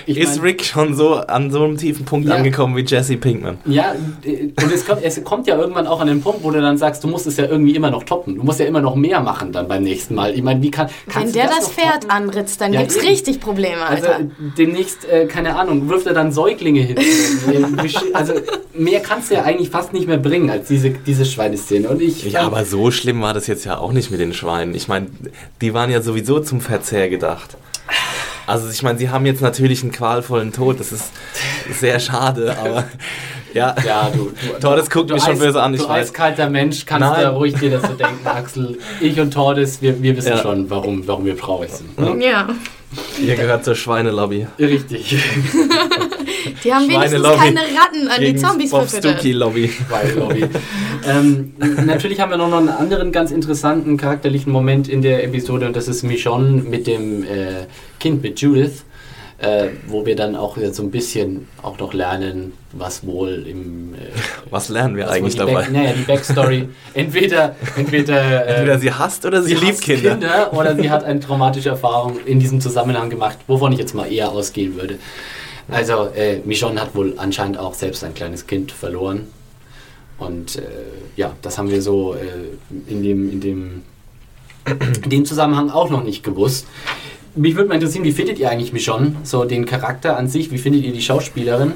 ist 0.06 0.36
mein, 0.36 0.44
Rick 0.44 0.64
schon 0.64 0.94
so 0.94 1.14
an 1.14 1.50
so 1.50 1.64
einem 1.64 1.76
tiefen 1.76 2.04
Punkt 2.04 2.28
ja, 2.28 2.34
angekommen 2.34 2.76
wie 2.76 2.82
Jesse 2.82 3.16
Pinkman? 3.16 3.58
Ja, 3.64 3.94
und 4.24 4.72
es 4.72 4.86
kommt, 4.86 5.02
es 5.02 5.22
kommt 5.24 5.46
ja 5.46 5.56
irgendwann 5.56 5.86
auch 5.86 6.00
an 6.00 6.06
den 6.06 6.20
Punkt, 6.20 6.42
wo 6.42 6.50
du 6.50 6.60
dann 6.60 6.76
sagst, 6.76 7.02
du 7.04 7.08
musst 7.08 7.26
es 7.26 7.36
ja 7.36 7.46
irgendwie 7.46 7.74
immer 7.74 7.90
noch 7.90 8.04
toppen. 8.04 8.36
Du 8.36 8.42
musst 8.42 8.60
ja 8.60 8.66
immer 8.66 8.80
noch 8.80 8.94
mehr 8.94 9.20
machen 9.20 9.52
dann 9.52 9.68
beim 9.68 9.82
nächsten 9.82 10.14
Mal. 10.14 10.34
Ich 10.34 10.42
meine, 10.42 10.62
wie 10.62 10.70
kann. 10.70 10.88
Wenn 11.06 11.32
der 11.32 11.46
das, 11.46 11.60
das 11.60 11.68
Pferd 11.70 12.02
toppen? 12.02 12.10
anritzt, 12.10 12.60
dann 12.60 12.72
ja, 12.72 12.80
gibt 12.80 12.92
es 12.92 13.02
richtig 13.02 13.40
Probleme, 13.40 13.82
also, 13.84 14.06
Alter. 14.06 14.16
Also 14.16 14.30
demnächst, 14.58 15.04
äh, 15.08 15.26
keine 15.26 15.56
Ahnung, 15.56 15.88
wirft 15.88 16.06
er 16.06 16.14
dann 16.14 16.32
Säuglinge 16.32 16.80
hin. 16.80 16.96
also 18.12 18.34
mehr 18.74 19.00
kannst 19.00 19.30
du 19.30 19.34
ja 19.34 19.42
eigentlich 19.42 19.70
fast 19.70 19.92
nicht 19.92 20.06
mehr 20.06 20.18
bringen 20.18 20.50
als 20.50 20.68
diese, 20.68 20.90
diese 20.90 21.24
Schweineszene. 21.24 21.88
Und 21.88 22.00
ich, 22.00 22.24
ja, 22.30 22.42
aber 22.42 22.64
so 22.64 22.90
schlimm 22.90 23.20
war 23.22 23.34
das 23.34 23.46
jetzt 23.46 23.64
ja 23.64 23.78
auch 23.78 23.92
nicht 23.92 24.10
mit 24.10 24.20
den 24.20 24.32
Schweinen. 24.32 24.74
Ich 24.74 24.88
meine, 24.88 25.08
die 25.60 25.74
waren 25.74 25.90
ja 25.90 26.02
sowieso 26.02 26.40
zum 26.40 26.60
Verzehr 26.60 27.08
gedacht. 27.08 27.56
Also 28.52 28.68
ich 28.68 28.82
meine, 28.82 28.98
sie 28.98 29.08
haben 29.08 29.24
jetzt 29.24 29.40
natürlich 29.40 29.82
einen 29.82 29.92
qualvollen 29.92 30.52
Tod, 30.52 30.78
das 30.78 30.92
ist 30.92 31.10
sehr 31.80 31.98
schade, 31.98 32.54
aber 32.58 32.84
ja, 33.54 33.74
ja 33.82 34.10
du, 34.14 34.30
du 34.30 34.60
Tordes 34.60 34.90
guckt 34.90 35.08
du 35.08 35.14
mich 35.14 35.24
schon 35.24 35.38
böse 35.38 35.62
an. 35.62 35.72
Ich 35.72 35.80
du 35.80 35.88
weiß. 35.88 36.08
eiskalter 36.08 36.50
Mensch 36.50 36.84
kannst 36.84 37.08
Nein. 37.08 37.22
da 37.22 37.30
ruhig 37.30 37.54
dir 37.54 37.70
das 37.70 37.80
so 37.80 37.94
denken, 37.94 38.26
Axel. 38.26 38.78
Ich 39.00 39.18
und 39.18 39.32
Tordes, 39.32 39.80
wir, 39.80 40.02
wir 40.02 40.14
wissen 40.18 40.32
ja. 40.32 40.36
schon, 40.36 40.68
warum, 40.68 41.08
warum 41.08 41.24
wir 41.24 41.34
traurig 41.34 41.70
sind. 41.70 41.98
Ne? 41.98 42.26
Ja. 42.26 42.46
Ihr 43.24 43.36
gehört 43.36 43.64
zur 43.64 43.74
Schweinelobby. 43.74 44.46
Richtig. 44.58 45.16
Die 46.62 46.74
haben 46.74 46.90
wenigstens 46.90 47.22
keine 47.22 47.60
Ratten 47.60 48.08
an 48.08 48.20
die 48.20 48.36
Zombies 48.36 48.68
verfüttert. 48.68 49.24
Lobby. 49.24 49.72
Lobby. 50.14 50.44
ähm, 51.08 51.54
natürlich 51.86 52.20
haben 52.20 52.30
wir 52.30 52.36
noch 52.36 52.52
einen 52.52 52.68
anderen 52.68 53.12
ganz 53.12 53.30
interessanten 53.30 53.96
charakterlichen 53.96 54.52
Moment 54.52 54.88
in 54.88 55.00
der 55.00 55.24
Episode 55.24 55.66
und 55.66 55.74
das 55.74 55.88
ist 55.88 56.02
Michonne 56.02 56.62
mit 56.62 56.86
dem 56.86 57.24
äh, 57.24 57.66
Kind, 58.02 58.22
mit 58.22 58.40
Judith. 58.40 58.84
Äh, 59.38 59.70
wo 59.88 60.06
wir 60.06 60.14
dann 60.14 60.36
auch 60.36 60.56
so 60.70 60.84
ein 60.84 60.92
bisschen 60.92 61.48
auch 61.62 61.76
noch 61.78 61.94
lernen, 61.94 62.52
was 62.70 63.04
wohl 63.04 63.44
im... 63.48 63.92
Äh, 63.94 63.96
was 64.50 64.68
lernen 64.68 64.94
wir 64.94 65.10
eigentlich 65.10 65.34
dabei? 65.34 65.62
Back, 65.62 65.72
naja, 65.72 65.94
die 65.94 66.02
Backstory. 66.02 66.68
entweder, 66.94 67.56
entweder, 67.76 68.46
äh, 68.46 68.54
entweder 68.54 68.78
sie 68.78 68.92
hasst 68.92 69.26
oder 69.26 69.42
sie, 69.42 69.56
sie 69.56 69.64
liebt 69.64 69.80
Kinder. 69.80 70.10
Kinder. 70.10 70.52
Oder 70.56 70.76
sie 70.76 70.88
hat 70.88 71.02
eine 71.02 71.18
traumatische 71.18 71.70
Erfahrung 71.70 72.20
in 72.24 72.38
diesem 72.38 72.60
Zusammenhang 72.60 73.10
gemacht, 73.10 73.38
wovon 73.48 73.72
ich 73.72 73.80
jetzt 73.80 73.96
mal 73.96 74.12
eher 74.12 74.30
ausgehen 74.30 74.76
würde. 74.76 75.00
Also 75.68 76.08
äh, 76.14 76.38
Michonne 76.44 76.80
hat 76.80 76.94
wohl 76.94 77.14
anscheinend 77.16 77.58
auch 77.58 77.74
selbst 77.74 78.04
ein 78.04 78.14
kleines 78.14 78.46
Kind 78.46 78.70
verloren. 78.70 79.26
Und 80.18 80.54
äh, 80.54 80.62
ja, 81.16 81.34
das 81.42 81.58
haben 81.58 81.68
wir 81.68 81.82
so 81.82 82.14
äh, 82.14 82.88
in, 82.88 83.02
dem, 83.02 83.28
in, 83.28 83.40
dem, 83.40 83.82
in 85.02 85.10
dem 85.10 85.24
Zusammenhang 85.24 85.70
auch 85.70 85.90
noch 85.90 86.04
nicht 86.04 86.22
gewusst. 86.22 86.68
Mich 87.34 87.56
würde 87.56 87.68
mal 87.68 87.76
interessieren, 87.76 88.04
wie 88.04 88.12
findet 88.12 88.38
ihr 88.38 88.50
eigentlich 88.50 88.72
Michonne? 88.72 89.16
So 89.22 89.44
den 89.44 89.64
Charakter 89.64 90.16
an 90.16 90.28
sich, 90.28 90.50
wie 90.50 90.58
findet 90.58 90.84
ihr 90.84 90.92
die 90.92 91.00
Schauspielerin? 91.00 91.72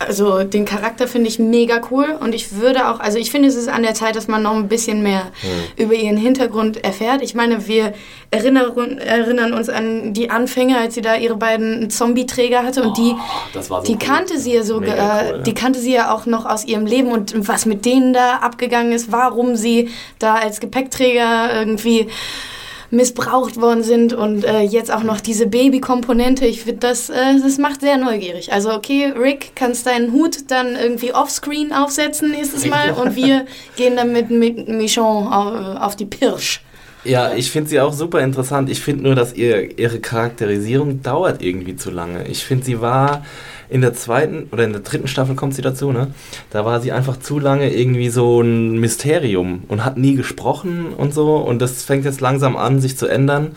Also 0.00 0.44
den 0.44 0.64
Charakter 0.64 1.08
finde 1.08 1.28
ich 1.28 1.40
mega 1.40 1.80
cool 1.90 2.16
und 2.20 2.32
ich 2.32 2.52
würde 2.52 2.88
auch, 2.88 3.00
also 3.00 3.18
ich 3.18 3.32
finde 3.32 3.48
es 3.48 3.56
ist 3.56 3.68
an 3.68 3.82
der 3.82 3.94
Zeit, 3.94 4.14
dass 4.14 4.28
man 4.28 4.44
noch 4.44 4.54
ein 4.54 4.68
bisschen 4.68 5.02
mehr 5.02 5.24
mhm. 5.42 5.82
über 5.82 5.94
ihren 5.94 6.16
Hintergrund 6.16 6.84
erfährt. 6.84 7.20
Ich 7.20 7.34
meine, 7.34 7.66
wir 7.66 7.94
erinnern, 8.30 8.98
erinnern 8.98 9.52
uns 9.52 9.68
an 9.68 10.14
die 10.14 10.30
Anfänge, 10.30 10.78
als 10.78 10.94
sie 10.94 11.02
da 11.02 11.16
ihre 11.16 11.36
beiden 11.36 11.90
Zombie-Träger 11.90 12.62
hatte 12.62 12.84
und 12.84 12.96
die, 12.96 13.12
oh, 13.16 13.60
so 13.60 13.80
die 13.80 13.92
cool. 13.92 13.98
kannte 13.98 14.38
sie 14.38 14.54
ja 14.54 14.62
so, 14.62 14.76
cool, 14.76 14.86
äh, 14.86 15.42
die 15.42 15.54
kannte 15.54 15.80
sie 15.80 15.94
ja 15.94 16.14
auch 16.14 16.26
noch 16.26 16.46
aus 16.46 16.64
ihrem 16.64 16.86
Leben 16.86 17.10
und 17.10 17.34
was 17.48 17.66
mit 17.66 17.84
denen 17.84 18.12
da 18.12 18.36
abgegangen 18.36 18.92
ist, 18.92 19.10
warum 19.10 19.56
sie 19.56 19.88
da 20.20 20.36
als 20.36 20.60
Gepäckträger 20.60 21.58
irgendwie 21.58 22.06
missbraucht 22.90 23.60
worden 23.60 23.82
sind 23.82 24.12
und 24.12 24.44
äh, 24.44 24.60
jetzt 24.60 24.92
auch 24.92 25.02
noch 25.02 25.20
diese 25.20 25.46
Baby-Komponente. 25.46 26.46
Ich 26.46 26.62
finde, 26.62 26.80
das, 26.80 27.10
äh, 27.10 27.38
das 27.42 27.58
macht 27.58 27.82
sehr 27.82 27.98
neugierig. 27.98 28.52
Also, 28.52 28.72
okay, 28.72 29.12
Rick, 29.18 29.52
kannst 29.54 29.86
deinen 29.86 30.12
Hut 30.12 30.50
dann 30.50 30.76
irgendwie 30.76 31.12
offscreen 31.12 31.72
aufsetzen 31.72 32.30
nächstes 32.30 32.66
Mal 32.66 32.92
und 32.92 33.14
wir 33.16 33.44
gehen 33.76 33.96
dann 33.96 34.12
mit, 34.12 34.30
Michon 34.30 35.26
auf, 35.26 35.82
auf 35.82 35.96
die 35.96 36.06
Pirsch. 36.06 36.62
Ja, 37.04 37.32
ich 37.32 37.50
finde 37.50 37.70
sie 37.70 37.80
auch 37.80 37.92
super 37.92 38.20
interessant. 38.20 38.68
Ich 38.68 38.80
finde 38.80 39.04
nur, 39.04 39.14
dass 39.14 39.32
ihr, 39.34 39.78
ihre 39.78 40.00
Charakterisierung 40.00 41.02
dauert 41.02 41.42
irgendwie 41.42 41.76
zu 41.76 41.90
lange. 41.90 42.26
Ich 42.26 42.44
finde, 42.44 42.64
sie 42.64 42.80
war 42.80 43.24
in 43.70 43.80
der 43.80 43.94
zweiten 43.94 44.48
oder 44.52 44.64
in 44.64 44.72
der 44.72 44.82
dritten 44.82 45.08
Staffel 45.08 45.34
kommt 45.34 45.54
sie 45.54 45.62
dazu, 45.62 45.92
ne? 45.92 46.08
Da 46.50 46.64
war 46.64 46.80
sie 46.80 46.92
einfach 46.92 47.18
zu 47.18 47.38
lange 47.38 47.72
irgendwie 47.72 48.08
so 48.08 48.40
ein 48.40 48.78
Mysterium 48.78 49.64
und 49.68 49.84
hat 49.84 49.98
nie 49.98 50.14
gesprochen 50.14 50.94
und 50.96 51.12
so. 51.12 51.36
Und 51.36 51.60
das 51.60 51.84
fängt 51.84 52.04
jetzt 52.04 52.20
langsam 52.20 52.56
an, 52.56 52.80
sich 52.80 52.96
zu 52.96 53.06
ändern. 53.06 53.52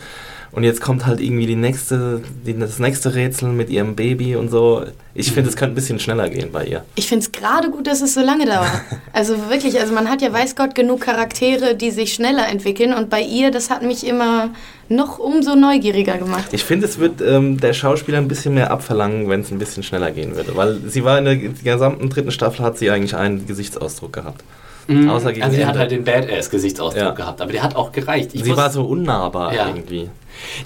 Und 0.52 0.64
jetzt 0.64 0.82
kommt 0.82 1.06
halt 1.06 1.20
irgendwie 1.20 1.46
die 1.46 1.56
nächste, 1.56 2.20
die, 2.46 2.58
das 2.58 2.78
nächste 2.78 3.14
Rätsel 3.14 3.48
mit 3.48 3.70
ihrem 3.70 3.96
Baby 3.96 4.36
und 4.36 4.50
so. 4.50 4.84
Ich 5.14 5.32
finde, 5.32 5.48
es 5.48 5.56
könnte 5.56 5.72
ein 5.72 5.74
bisschen 5.74 5.98
schneller 5.98 6.28
gehen 6.28 6.50
bei 6.52 6.66
ihr. 6.66 6.84
Ich 6.94 7.08
finde 7.08 7.24
es 7.24 7.32
gerade 7.32 7.70
gut, 7.70 7.86
dass 7.86 8.02
es 8.02 8.12
so 8.12 8.20
lange 8.20 8.44
dauert. 8.44 8.68
Also 9.14 9.34
wirklich, 9.50 9.78
also 9.80 9.92
man 9.94 10.08
hat 10.10 10.20
ja 10.22 10.32
weiß 10.32 10.56
Gott 10.56 10.74
genug 10.74 11.00
Charaktere, 11.02 11.74
die 11.74 11.90
sich 11.90 12.12
schneller 12.14 12.48
entwickeln 12.48 12.92
und 12.94 13.08
bei 13.10 13.20
ihr, 13.22 13.50
das 13.50 13.68
hat 13.70 13.82
mich 13.82 14.06
immer 14.06 14.50
noch 14.88 15.18
umso 15.18 15.54
neugieriger 15.54 16.16
gemacht. 16.18 16.44
Ich 16.52 16.64
finde, 16.64 16.86
es 16.86 16.98
wird 16.98 17.20
ähm, 17.22 17.58
der 17.58 17.72
Schauspieler 17.72 18.18
ein 18.18 18.28
bisschen 18.28 18.54
mehr 18.54 18.70
abverlangen, 18.70 19.28
wenn 19.30 19.40
es 19.40 19.50
ein 19.50 19.58
bisschen 19.58 19.82
schneller 19.82 20.10
gehen 20.10 20.34
würde. 20.36 20.54
Weil 20.56 20.80
sie 20.86 21.04
war 21.04 21.18
in 21.18 21.24
der 21.24 21.36
gesamten 21.36 22.10
dritten 22.10 22.30
Staffel, 22.30 22.64
hat 22.64 22.76
sie 22.78 22.90
eigentlich 22.90 23.14
einen 23.16 23.46
Gesichtsausdruck 23.46 24.12
gehabt. 24.12 24.42
Mhm. 24.86 25.08
Außer 25.08 25.32
gegen 25.32 25.44
also 25.44 25.56
sie 25.56 25.64
hat 25.66 25.78
halt 25.78 25.90
den 25.90 26.04
Badass-Gesichtsausdruck 26.04 27.02
Ja. 27.02 27.10
gehabt, 27.12 27.40
aber 27.40 27.52
der 27.52 27.62
hat 27.62 27.76
auch 27.76 27.92
gereicht. 27.92 28.30
Ich 28.32 28.44
sie 28.44 28.56
war 28.56 28.70
so 28.70 28.84
unnahbar 28.84 29.54
Ja. 29.54 29.68
irgendwie. 29.68 30.10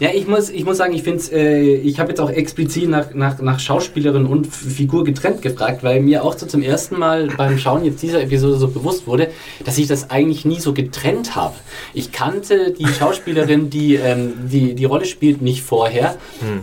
Ja, 0.01 0.11
ich 0.15 0.27
muss, 0.27 0.51
ich 0.51 0.65
muss 0.65 0.77
sagen, 0.77 0.95
ich 0.95 1.03
finde 1.03 1.23
äh, 1.33 1.75
ich 1.75 1.99
habe 1.99 2.11
jetzt 2.11 2.21
auch 2.21 2.31
explizit 2.31 2.89
nach, 2.89 3.15
nach, 3.15 3.41
nach 3.41 3.61
Schauspielerin 3.61 4.27
und 4.27 4.47
Figur 4.47 5.05
getrennt 5.05 5.43
gefragt, 5.43 5.83
weil 5.83 6.01
mir 6.01 6.25
auch 6.25 6.37
so 6.37 6.47
zum 6.47 6.63
ersten 6.63 6.99
Mal 6.99 7.29
beim 7.37 7.59
Schauen 7.59 7.85
jetzt 7.85 8.03
dieser 8.03 8.23
Episode 8.23 8.57
so 8.57 8.69
bewusst 8.69 9.07
wurde, 9.07 9.29
dass 9.65 9.79
ich 9.79 9.87
das 9.87 10.11
eigentlich 10.11 10.45
nie 10.45 10.61
so 10.61 10.73
getrennt 10.73 11.37
habe. 11.37 11.55
Ich 11.95 12.13
kannte 12.13 12.73
die 12.73 12.87
Schauspielerin, 12.99 13.71
die 13.71 13.97
ähm, 13.97 14.33
die, 14.51 14.75
die 14.75 14.85
Rolle 14.85 15.05
spielt, 15.05 15.43
nicht 15.43 15.63
vorher. 15.63 16.17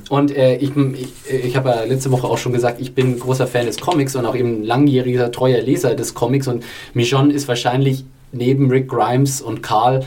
Und 0.10 0.36
äh, 0.36 0.56
ich, 0.58 0.72
ich, 0.76 1.46
ich 1.46 1.56
habe 1.56 1.70
ja 1.70 1.84
letzte 1.84 2.12
Woche 2.12 2.28
auch 2.28 2.38
schon 2.38 2.54
gesagt, 2.54 2.80
ich 2.82 2.94
bin 2.94 3.20
großer 3.20 3.48
Fan 3.48 3.66
des 3.66 3.78
Comics 3.78 4.16
und 4.16 4.26
auch 4.26 4.36
eben 4.36 4.64
langjähriger, 4.64 5.32
treuer 5.32 5.62
Leser 5.62 5.96
des 5.96 6.14
Comics. 6.14 6.48
Und 6.48 6.64
Michonne 6.94 7.34
ist 7.34 7.48
wahrscheinlich 7.48 8.06
neben 8.32 8.70
Rick 8.70 8.90
Grimes 8.90 9.42
und 9.42 9.62
Carl 9.62 10.06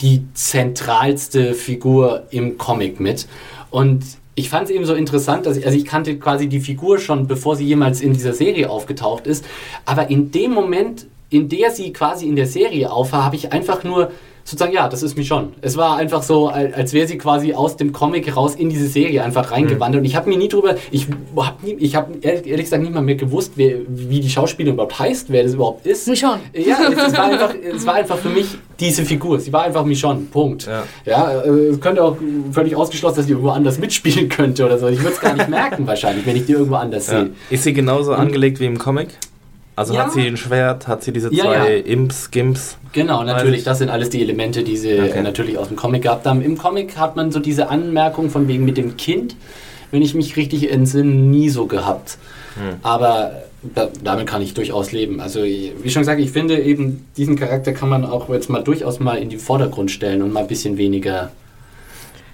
die 0.00 0.24
zentralste 0.34 1.54
Figur 1.54 2.24
im 2.30 2.58
Comic 2.58 3.00
mit. 3.00 3.26
Und 3.70 4.04
ich 4.34 4.50
fand 4.50 4.68
es 4.68 4.74
eben 4.74 4.84
so 4.84 4.94
interessant, 4.94 5.46
dass 5.46 5.56
ich, 5.56 5.64
also 5.64 5.76
ich 5.76 5.86
kannte 5.86 6.18
quasi 6.18 6.46
die 6.48 6.60
Figur 6.60 6.98
schon, 6.98 7.26
bevor 7.26 7.56
sie 7.56 7.64
jemals 7.64 8.02
in 8.02 8.12
dieser 8.12 8.34
Serie 8.34 8.68
aufgetaucht 8.68 9.26
ist. 9.26 9.44
Aber 9.86 10.10
in 10.10 10.30
dem 10.30 10.52
Moment, 10.52 11.06
in 11.30 11.48
der 11.48 11.70
sie 11.70 11.92
quasi 11.92 12.28
in 12.28 12.36
der 12.36 12.46
Serie 12.46 12.92
aufwar, 12.92 13.24
habe 13.24 13.36
ich 13.36 13.52
einfach 13.52 13.82
nur 13.82 14.10
sozusagen, 14.46 14.72
ja, 14.72 14.88
das 14.88 15.02
ist 15.02 15.16
Michonne. 15.18 15.48
Es 15.60 15.76
war 15.76 15.96
einfach 15.96 16.22
so, 16.22 16.46
al- 16.48 16.72
als 16.74 16.92
wäre 16.92 17.06
sie 17.08 17.18
quasi 17.18 17.52
aus 17.52 17.76
dem 17.76 17.92
Comic 17.92 18.34
raus 18.36 18.54
in 18.54 18.70
diese 18.70 18.86
Serie 18.86 19.22
einfach 19.24 19.50
reingewandert. 19.50 20.00
Und 20.00 20.04
ich 20.06 20.14
habe 20.14 20.28
mir 20.30 20.38
nie 20.38 20.48
drüber, 20.48 20.76
ich 20.92 21.08
habe 21.36 21.56
ich 21.78 21.96
hab 21.96 22.08
ehrlich, 22.24 22.46
ehrlich 22.46 22.64
gesagt 22.66 22.82
nicht 22.82 22.94
mal 22.94 23.02
mehr 23.02 23.16
gewusst, 23.16 23.52
wer, 23.56 23.78
wie 23.88 24.20
die 24.20 24.30
Schauspielerin 24.30 24.74
überhaupt 24.74 24.98
heißt, 24.98 25.26
wer 25.30 25.42
das 25.42 25.54
überhaupt 25.54 25.84
ist. 25.84 26.06
Michonne. 26.08 26.40
Ja, 26.54 26.78
es, 26.90 27.12
es, 27.12 27.18
war 27.18 27.24
einfach, 27.24 27.54
es 27.76 27.86
war 27.86 27.94
einfach 27.94 28.18
für 28.18 28.28
mich 28.30 28.46
diese 28.78 29.04
Figur. 29.04 29.40
Sie 29.40 29.52
war 29.52 29.64
einfach 29.64 29.84
Michonne. 29.84 30.20
Punkt. 30.30 30.66
Ja. 30.66 30.84
Ja, 31.04 31.42
äh, 31.42 31.48
es 31.48 31.80
könnte 31.80 32.04
auch 32.04 32.16
völlig 32.52 32.76
ausgeschlossen, 32.76 33.16
dass 33.16 33.26
die 33.26 33.32
irgendwo 33.32 33.50
anders 33.50 33.78
mitspielen 33.80 34.28
könnte 34.30 34.64
oder 34.64 34.78
so. 34.78 34.86
Ich 34.86 35.00
würde 35.00 35.14
es 35.14 35.20
gar 35.20 35.34
nicht 35.34 35.48
merken 35.48 35.86
wahrscheinlich, 35.88 36.24
wenn 36.24 36.36
ich 36.36 36.46
die 36.46 36.52
irgendwo 36.52 36.76
anders 36.76 37.08
Ja. 37.08 37.20
sehe. 37.22 37.30
Ist 37.50 37.64
sie 37.64 37.72
genauso 37.72 38.12
angelegt 38.14 38.60
wie 38.60 38.66
im 38.66 38.78
Comic? 38.78 39.08
Also 39.76 39.92
Ja. 39.94 40.04
hat 40.04 40.12
sie 40.12 40.26
ein 40.26 40.38
Schwert, 40.38 40.88
hat 40.88 41.04
sie 41.04 41.12
diese 41.12 41.32
Ja, 41.32 41.44
zwei 41.44 41.76
ja. 41.76 41.84
Imps, 41.84 42.30
Gimps? 42.30 42.78
Genau, 42.92 43.22
natürlich, 43.22 43.58
ich. 43.58 43.64
das 43.64 43.78
sind 43.78 43.90
alles 43.90 44.08
die 44.08 44.22
Elemente, 44.22 44.64
die 44.64 44.76
sie 44.78 44.98
Okay. 44.98 45.22
natürlich 45.22 45.58
aus 45.58 45.68
dem 45.68 45.76
Comic 45.76 46.02
gehabt 46.02 46.26
haben. 46.26 46.40
Im 46.40 46.56
Comic 46.56 46.96
hat 46.96 47.14
man 47.14 47.30
so 47.30 47.40
diese 47.40 47.68
Anmerkung 47.68 48.30
von 48.30 48.48
wegen 48.48 48.64
mit 48.64 48.78
dem 48.78 48.96
Kind, 48.96 49.36
wenn 49.90 50.00
ich 50.00 50.14
mich 50.14 50.36
richtig 50.36 50.72
entsinne, 50.72 51.10
nie 51.10 51.50
so 51.50 51.66
gehabt. 51.66 52.16
Hm. 52.54 52.76
Aber 52.82 53.42
da, 53.74 53.88
damit 54.02 54.26
kann 54.26 54.40
ich 54.40 54.54
durchaus 54.54 54.92
leben. 54.92 55.20
Also 55.20 55.42
wie 55.42 55.90
schon 55.90 56.02
gesagt, 56.02 56.20
ich 56.20 56.30
finde 56.30 56.58
eben, 56.58 57.06
diesen 57.18 57.36
Charakter 57.36 57.72
kann 57.72 57.90
man 57.90 58.04
auch 58.06 58.30
jetzt 58.30 58.48
mal 58.48 58.62
durchaus 58.62 58.98
mal 58.98 59.16
in 59.18 59.28
den 59.28 59.38
Vordergrund 59.40 59.90
stellen 59.90 60.22
und 60.22 60.32
mal 60.32 60.40
ein 60.40 60.46
bisschen 60.48 60.78
weniger... 60.78 61.30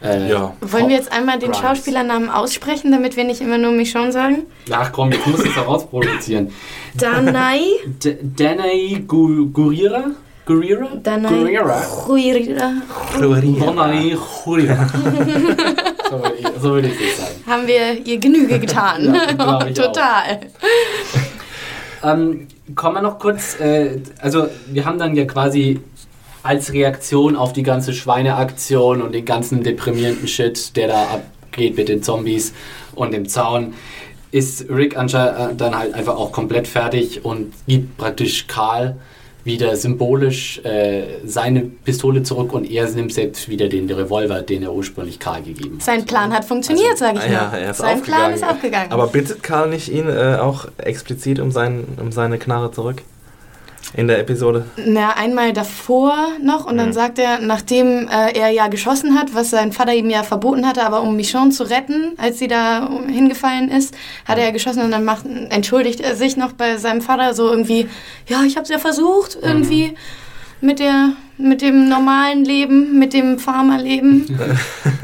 Äh, 0.02 0.28
Ja. 0.28 0.54
Wollen 0.60 0.88
wir 0.88 0.96
jetzt 0.96 1.12
einmal 1.12 1.38
den 1.38 1.52
Grimes. 1.52 1.58
Schauspielernamen 1.58 2.28
aussprechen, 2.28 2.90
damit 2.92 3.16
wir 3.16 3.24
nicht 3.24 3.40
immer 3.40 3.58
nur 3.58 3.72
Michonne 3.72 4.12
sagen? 4.12 4.42
Ach 4.70 4.90
komm, 4.92 5.12
jetzt 5.12 5.26
muss 5.26 5.40
ich 5.44 5.50
es 5.50 5.56
herausproduzieren. 5.56 6.50
Danai. 6.94 7.60
D 8.02 8.18
Danai 8.36 9.02
Gu 9.06 9.46
Gurira? 9.50 10.10
Gurira? 10.44 10.88
Danai. 11.02 11.28
Gurira? 11.30 11.82
Huira. 12.08 12.72
Danai 13.20 14.16
Gurira. 14.44 14.86
so 16.60 16.68
würde 16.70 16.88
ich, 16.88 16.98
so 16.98 17.04
es 17.04 17.16
sagen. 17.18 17.34
Haben 17.46 17.66
wir 17.66 18.04
ihr 18.06 18.18
Genüge 18.18 18.58
getan. 18.58 19.14
Ja. 19.14 19.58
Total. 19.74 20.40
Ähm, 22.02 22.48
kommen 22.74 22.96
wir 22.96 23.02
noch 23.02 23.18
kurz, 23.18 23.58
äh, 23.60 24.00
also 24.20 24.48
wir 24.66 24.84
haben 24.84 24.98
dann 24.98 25.14
ja 25.14 25.24
quasi 25.24 25.80
als 26.42 26.72
Reaktion 26.72 27.36
auf 27.36 27.52
die 27.52 27.62
ganze 27.62 27.92
Schweineaktion 27.92 29.02
und 29.02 29.12
den 29.14 29.24
ganzen 29.24 29.62
deprimierenden 29.62 30.26
Shit, 30.28 30.76
der 30.76 30.88
da 30.88 31.02
abgeht 31.04 31.76
mit 31.76 31.88
den 31.88 32.02
Zombies 32.02 32.52
und 32.94 33.12
dem 33.12 33.28
Zaun, 33.28 33.74
ist 34.30 34.68
Rick 34.70 34.96
anscheinend 34.96 35.60
dann 35.60 35.78
halt 35.78 35.94
einfach 35.94 36.16
auch 36.16 36.32
komplett 36.32 36.66
fertig 36.66 37.24
und 37.24 37.52
gibt 37.66 37.96
praktisch 37.98 38.46
Karl 38.46 38.96
wieder 39.44 39.74
symbolisch 39.76 40.60
äh, 40.64 41.02
seine 41.24 41.62
Pistole 41.62 42.22
zurück 42.22 42.52
und 42.52 42.64
er 42.70 42.88
nimmt 42.90 43.12
selbst 43.12 43.48
wieder 43.48 43.68
den 43.68 43.90
Revolver, 43.90 44.40
den 44.40 44.62
er 44.62 44.72
ursprünglich 44.72 45.18
Karl 45.18 45.42
gegeben 45.42 45.76
hat. 45.76 45.82
Sein 45.82 46.04
Plan 46.06 46.32
hat 46.32 46.44
funktioniert, 46.44 46.96
sage 46.96 47.18
ich 47.18 47.24
Ah 47.24 47.32
ja, 47.32 47.48
mal. 47.48 47.58
er 47.58 47.70
ist 47.72 47.78
Sein 47.78 47.98
aufgegangen. 47.98 48.20
Plan 48.20 48.34
ist 48.34 48.44
aufgegangen. 48.44 48.92
Aber 48.92 49.08
bittet 49.08 49.42
Karl 49.42 49.68
nicht 49.68 49.88
ihn 49.88 50.08
äh, 50.08 50.36
auch 50.40 50.68
explizit 50.78 51.40
um, 51.40 51.50
sein, 51.50 51.84
um 52.00 52.12
seine 52.12 52.38
Knarre 52.38 52.70
zurück? 52.70 53.02
In 53.94 54.08
der 54.08 54.20
Episode? 54.20 54.64
Na, 54.86 55.10
einmal 55.16 55.52
davor 55.52 56.14
noch 56.42 56.64
und 56.66 56.78
dann 56.78 56.88
Mhm. 56.88 56.92
sagt 56.94 57.18
er, 57.18 57.40
nachdem 57.40 58.08
äh, 58.08 58.32
er 58.38 58.48
ja 58.50 58.68
geschossen 58.68 59.18
hat, 59.18 59.34
was 59.34 59.50
sein 59.50 59.72
Vater 59.72 59.92
ihm 59.92 60.08
ja 60.08 60.22
verboten 60.22 60.66
hatte, 60.66 60.82
aber 60.84 61.02
um 61.02 61.14
Michonne 61.16 61.50
zu 61.50 61.64
retten, 61.64 62.12
als 62.16 62.38
sie 62.38 62.48
da 62.48 62.88
hingefallen 63.08 63.68
ist, 63.70 63.94
hat 64.26 64.38
er 64.38 64.44
ja 64.44 64.50
geschossen 64.50 64.82
und 64.82 64.92
dann 64.92 65.04
macht, 65.04 65.26
entschuldigt 65.50 66.00
er 66.00 66.16
sich 66.16 66.36
noch 66.36 66.52
bei 66.52 66.76
seinem 66.78 67.02
Vater 67.02 67.34
so 67.34 67.50
irgendwie, 67.50 67.88
ja, 68.28 68.42
ich 68.46 68.56
habe 68.56 68.64
es 68.64 68.70
ja 68.70 68.78
versucht, 68.78 69.36
irgendwie 69.42 69.94
mit, 70.62 70.78
der, 70.78 71.10
mit 71.36 71.60
dem 71.60 71.88
normalen 71.88 72.44
Leben, 72.44 72.98
mit 72.98 73.12
dem 73.12 73.38
Farmerleben. 73.38 74.26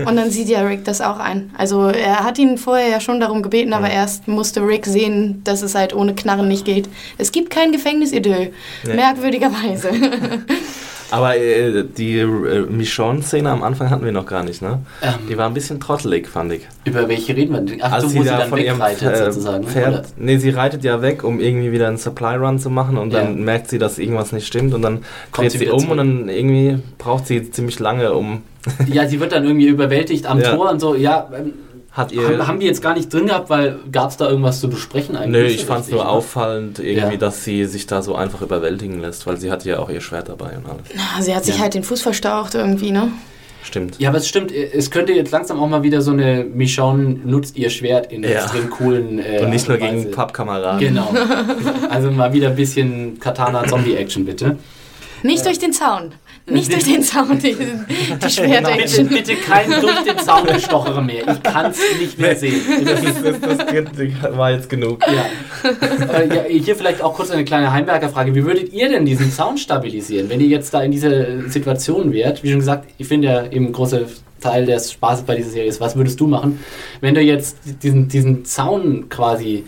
und 0.06 0.16
dann 0.16 0.30
sieht 0.30 0.48
ja 0.48 0.62
Rick 0.62 0.84
das 0.84 1.00
auch 1.02 1.18
ein. 1.18 1.50
Also 1.58 1.88
er 1.88 2.24
hat 2.24 2.38
ihn 2.38 2.56
vorher 2.56 2.88
ja 2.88 3.00
schon 3.00 3.20
darum 3.20 3.42
gebeten, 3.42 3.72
aber 3.74 3.90
erst 3.90 4.26
musste 4.28 4.60
Rick 4.66 4.86
sehen, 4.86 5.42
dass 5.44 5.60
es 5.62 5.74
halt 5.74 5.94
ohne 5.94 6.14
Knarren 6.14 6.48
nicht 6.48 6.64
geht. 6.64 6.88
Es 7.18 7.32
gibt 7.32 7.50
kein 7.50 7.72
Gefängnisidyll, 7.72 8.52
Nee. 8.86 8.94
merkwürdigerweise. 8.94 9.90
Aber 11.10 11.36
äh, 11.36 11.84
die 11.84 12.18
äh, 12.18 12.60
Michonne-Szene 12.68 13.48
am 13.50 13.62
Anfang 13.62 13.88
hatten 13.90 14.04
wir 14.04 14.12
noch 14.12 14.26
gar 14.26 14.44
nicht, 14.44 14.60
ne? 14.62 14.80
Ähm. 15.02 15.14
Die 15.28 15.38
war 15.38 15.46
ein 15.46 15.54
bisschen 15.54 15.80
trottelig, 15.80 16.28
fand 16.28 16.52
ich. 16.52 16.68
Über 16.84 17.08
welche 17.08 17.34
reden 17.34 17.54
wir 17.54 17.60
denn? 17.62 17.78
Ach, 17.82 17.92
Als 17.92 18.04
du, 18.04 18.10
sie 18.10 18.18
wo 18.18 18.22
sie 18.24 18.28
da 18.28 18.38
dann 18.38 18.48
von 18.50 18.58
ihrem 18.58 18.76
wegreitet 18.78 19.12
äh, 19.14 19.24
sozusagen. 19.32 19.64
ne? 19.64 19.70
Pferd, 19.70 20.06
nee, 20.18 20.36
sie 20.36 20.50
reitet 20.50 20.84
ja 20.84 21.00
weg, 21.00 21.24
um 21.24 21.40
irgendwie 21.40 21.72
wieder 21.72 21.88
einen 21.88 21.96
Supply 21.98 22.36
Run 22.36 22.58
zu 22.58 22.68
machen 22.70 22.98
und 22.98 23.12
dann 23.14 23.38
Ja. 23.38 23.44
merkt 23.44 23.68
sie, 23.70 23.78
dass 23.78 23.98
irgendwas 23.98 24.32
nicht 24.32 24.46
stimmt 24.46 24.74
und 24.74 24.82
dann 24.82 25.02
Kommt 25.32 25.44
dreht 25.46 25.52
sie 25.52 25.58
sie, 25.58 25.68
um 25.68 25.78
zurück. 25.78 25.90
und 25.92 25.96
dann 25.98 26.28
irgendwie 26.28 26.78
braucht 26.98 27.26
sie 27.26 27.50
ziemlich 27.50 27.78
lange, 27.78 28.12
um 28.12 28.42
Ja, 28.86 29.06
sie 29.08 29.18
wird 29.18 29.32
dann 29.32 29.44
irgendwie 29.44 29.68
überwältigt 29.68 30.26
am 30.26 30.40
Ja. 30.40 30.54
Tor 30.54 30.70
und 30.70 30.80
so. 30.80 30.94
Ja, 30.94 31.26
ähm, 31.34 31.52
hat 31.98 32.12
ihr 32.12 32.26
haben, 32.26 32.46
haben 32.46 32.60
die 32.60 32.66
jetzt 32.66 32.80
gar 32.80 32.94
nicht 32.94 33.12
drin 33.12 33.26
gehabt, 33.26 33.50
weil 33.50 33.76
gab 33.92 34.10
es 34.10 34.16
da 34.16 34.28
irgendwas 34.30 34.60
zu 34.60 34.70
besprechen 34.70 35.16
eigentlich? 35.16 35.42
Nö, 35.42 35.44
ich 35.48 35.64
fand 35.66 35.84
es 35.84 35.90
nur 35.90 36.04
ne? 36.04 36.08
auffallend, 36.08 36.78
irgendwie, 36.78 37.12
Ja. 37.14 37.16
dass 37.18 37.44
sie 37.44 37.66
sich 37.66 37.86
da 37.86 38.00
so 38.00 38.14
einfach 38.14 38.40
überwältigen 38.40 39.00
lässt, 39.00 39.26
weil 39.26 39.36
sie 39.36 39.50
hatte 39.50 39.68
ja 39.68 39.78
auch 39.80 39.90
ihr 39.90 40.00
Schwert 40.00 40.30
dabei 40.30 40.56
und 40.56 40.64
alles. 40.66 40.82
Na, 40.94 41.20
sie 41.22 41.34
hat 41.34 41.44
sich 41.44 41.56
Ja. 41.56 41.62
halt 41.62 41.74
den 41.74 41.82
Fuß 41.82 42.00
verstaucht 42.00 42.54
irgendwie, 42.54 42.90
ne? 42.92 43.10
Stimmt. 43.64 43.98
Ja, 43.98 44.08
aber 44.10 44.18
es 44.18 44.28
stimmt, 44.28 44.52
es 44.52 44.90
könnte 44.90 45.12
jetzt 45.12 45.32
langsam 45.32 45.58
auch 45.60 45.66
mal 45.68 45.82
wieder 45.82 46.00
so 46.00 46.12
eine 46.12 46.44
Michonne 46.44 47.18
nutzt 47.24 47.56
ihr 47.56 47.68
Schwert 47.70 48.10
in 48.12 48.22
Ja. 48.22 48.30
extrem 48.30 48.70
coolen 48.70 49.18
äh, 49.18 49.40
und 49.42 49.50
nicht 49.50 49.68
nur 49.68 49.76
gegen. 49.76 50.10
Pappkameraden. 50.12 50.78
Genau. 50.80 51.12
Also 51.90 52.10
mal 52.12 52.32
wieder 52.32 52.48
ein 52.50 52.56
bisschen 52.56 53.18
Katana-Zombie-Action, 53.18 54.24
bitte. 54.24 54.56
Nicht 55.22 55.44
durch 55.44 55.58
den 55.58 55.72
Zaun. 55.72 56.12
Nicht 56.46 56.72
durch 56.72 56.84
den 56.84 57.02
Zaun, 57.02 57.38
die, 57.38 57.54
die 57.54 57.54
Bitte, 58.14 58.30
Schwertaction. 58.30 59.08
bitte 59.08 59.34
kein 59.36 59.70
durch 59.70 60.02
den 60.02 60.18
Zaun 60.18 60.46
gestochere 60.46 61.02
mehr. 61.02 61.28
Ich 61.28 61.42
kann 61.42 61.70
es 61.70 61.78
nicht 62.00 62.18
mehr 62.18 62.36
sehen. 62.36 62.60
Das, 62.84 63.02
ist, 63.02 63.42
das, 63.42 63.58
das 63.58 64.36
war 64.36 64.52
jetzt 64.52 64.70
genug. 64.70 65.00
Ja. 65.06 65.70
Äh, 66.06 66.34
ja, 66.34 66.42
hier 66.44 66.74
vielleicht 66.74 67.02
auch 67.02 67.14
kurz 67.14 67.30
eine 67.30 67.44
kleine 67.44 67.70
Heimwerkerfrage. 67.72 68.34
Wie 68.34 68.44
würdet 68.44 68.72
ihr 68.72 68.88
denn 68.88 69.04
diesen 69.04 69.30
Sound 69.30 69.60
stabilisieren, 69.60 70.30
wenn 70.30 70.40
ihr 70.40 70.46
jetzt 70.46 70.72
da 70.72 70.82
in 70.82 70.90
dieser 70.90 71.48
Situation 71.48 72.12
wärt? 72.12 72.42
Wie 72.42 72.50
schon 72.50 72.60
gesagt, 72.60 72.88
ich 72.96 73.06
finde 73.06 73.28
ja 73.28 73.46
eben 73.46 73.66
ein 73.66 73.72
großer 73.72 74.02
Teil 74.40 74.66
des 74.66 74.92
Spaßes 74.92 75.24
bei 75.24 75.36
dieser 75.36 75.50
Serie 75.50 75.68
ist, 75.68 75.80
was 75.80 75.96
würdest 75.96 76.18
du 76.20 76.26
machen, 76.26 76.60
wenn 77.00 77.14
du 77.14 77.20
jetzt 77.20 77.58
diesen, 77.82 78.08
diesen 78.08 78.44
Zaun 78.44 79.08
quasi... 79.08 79.64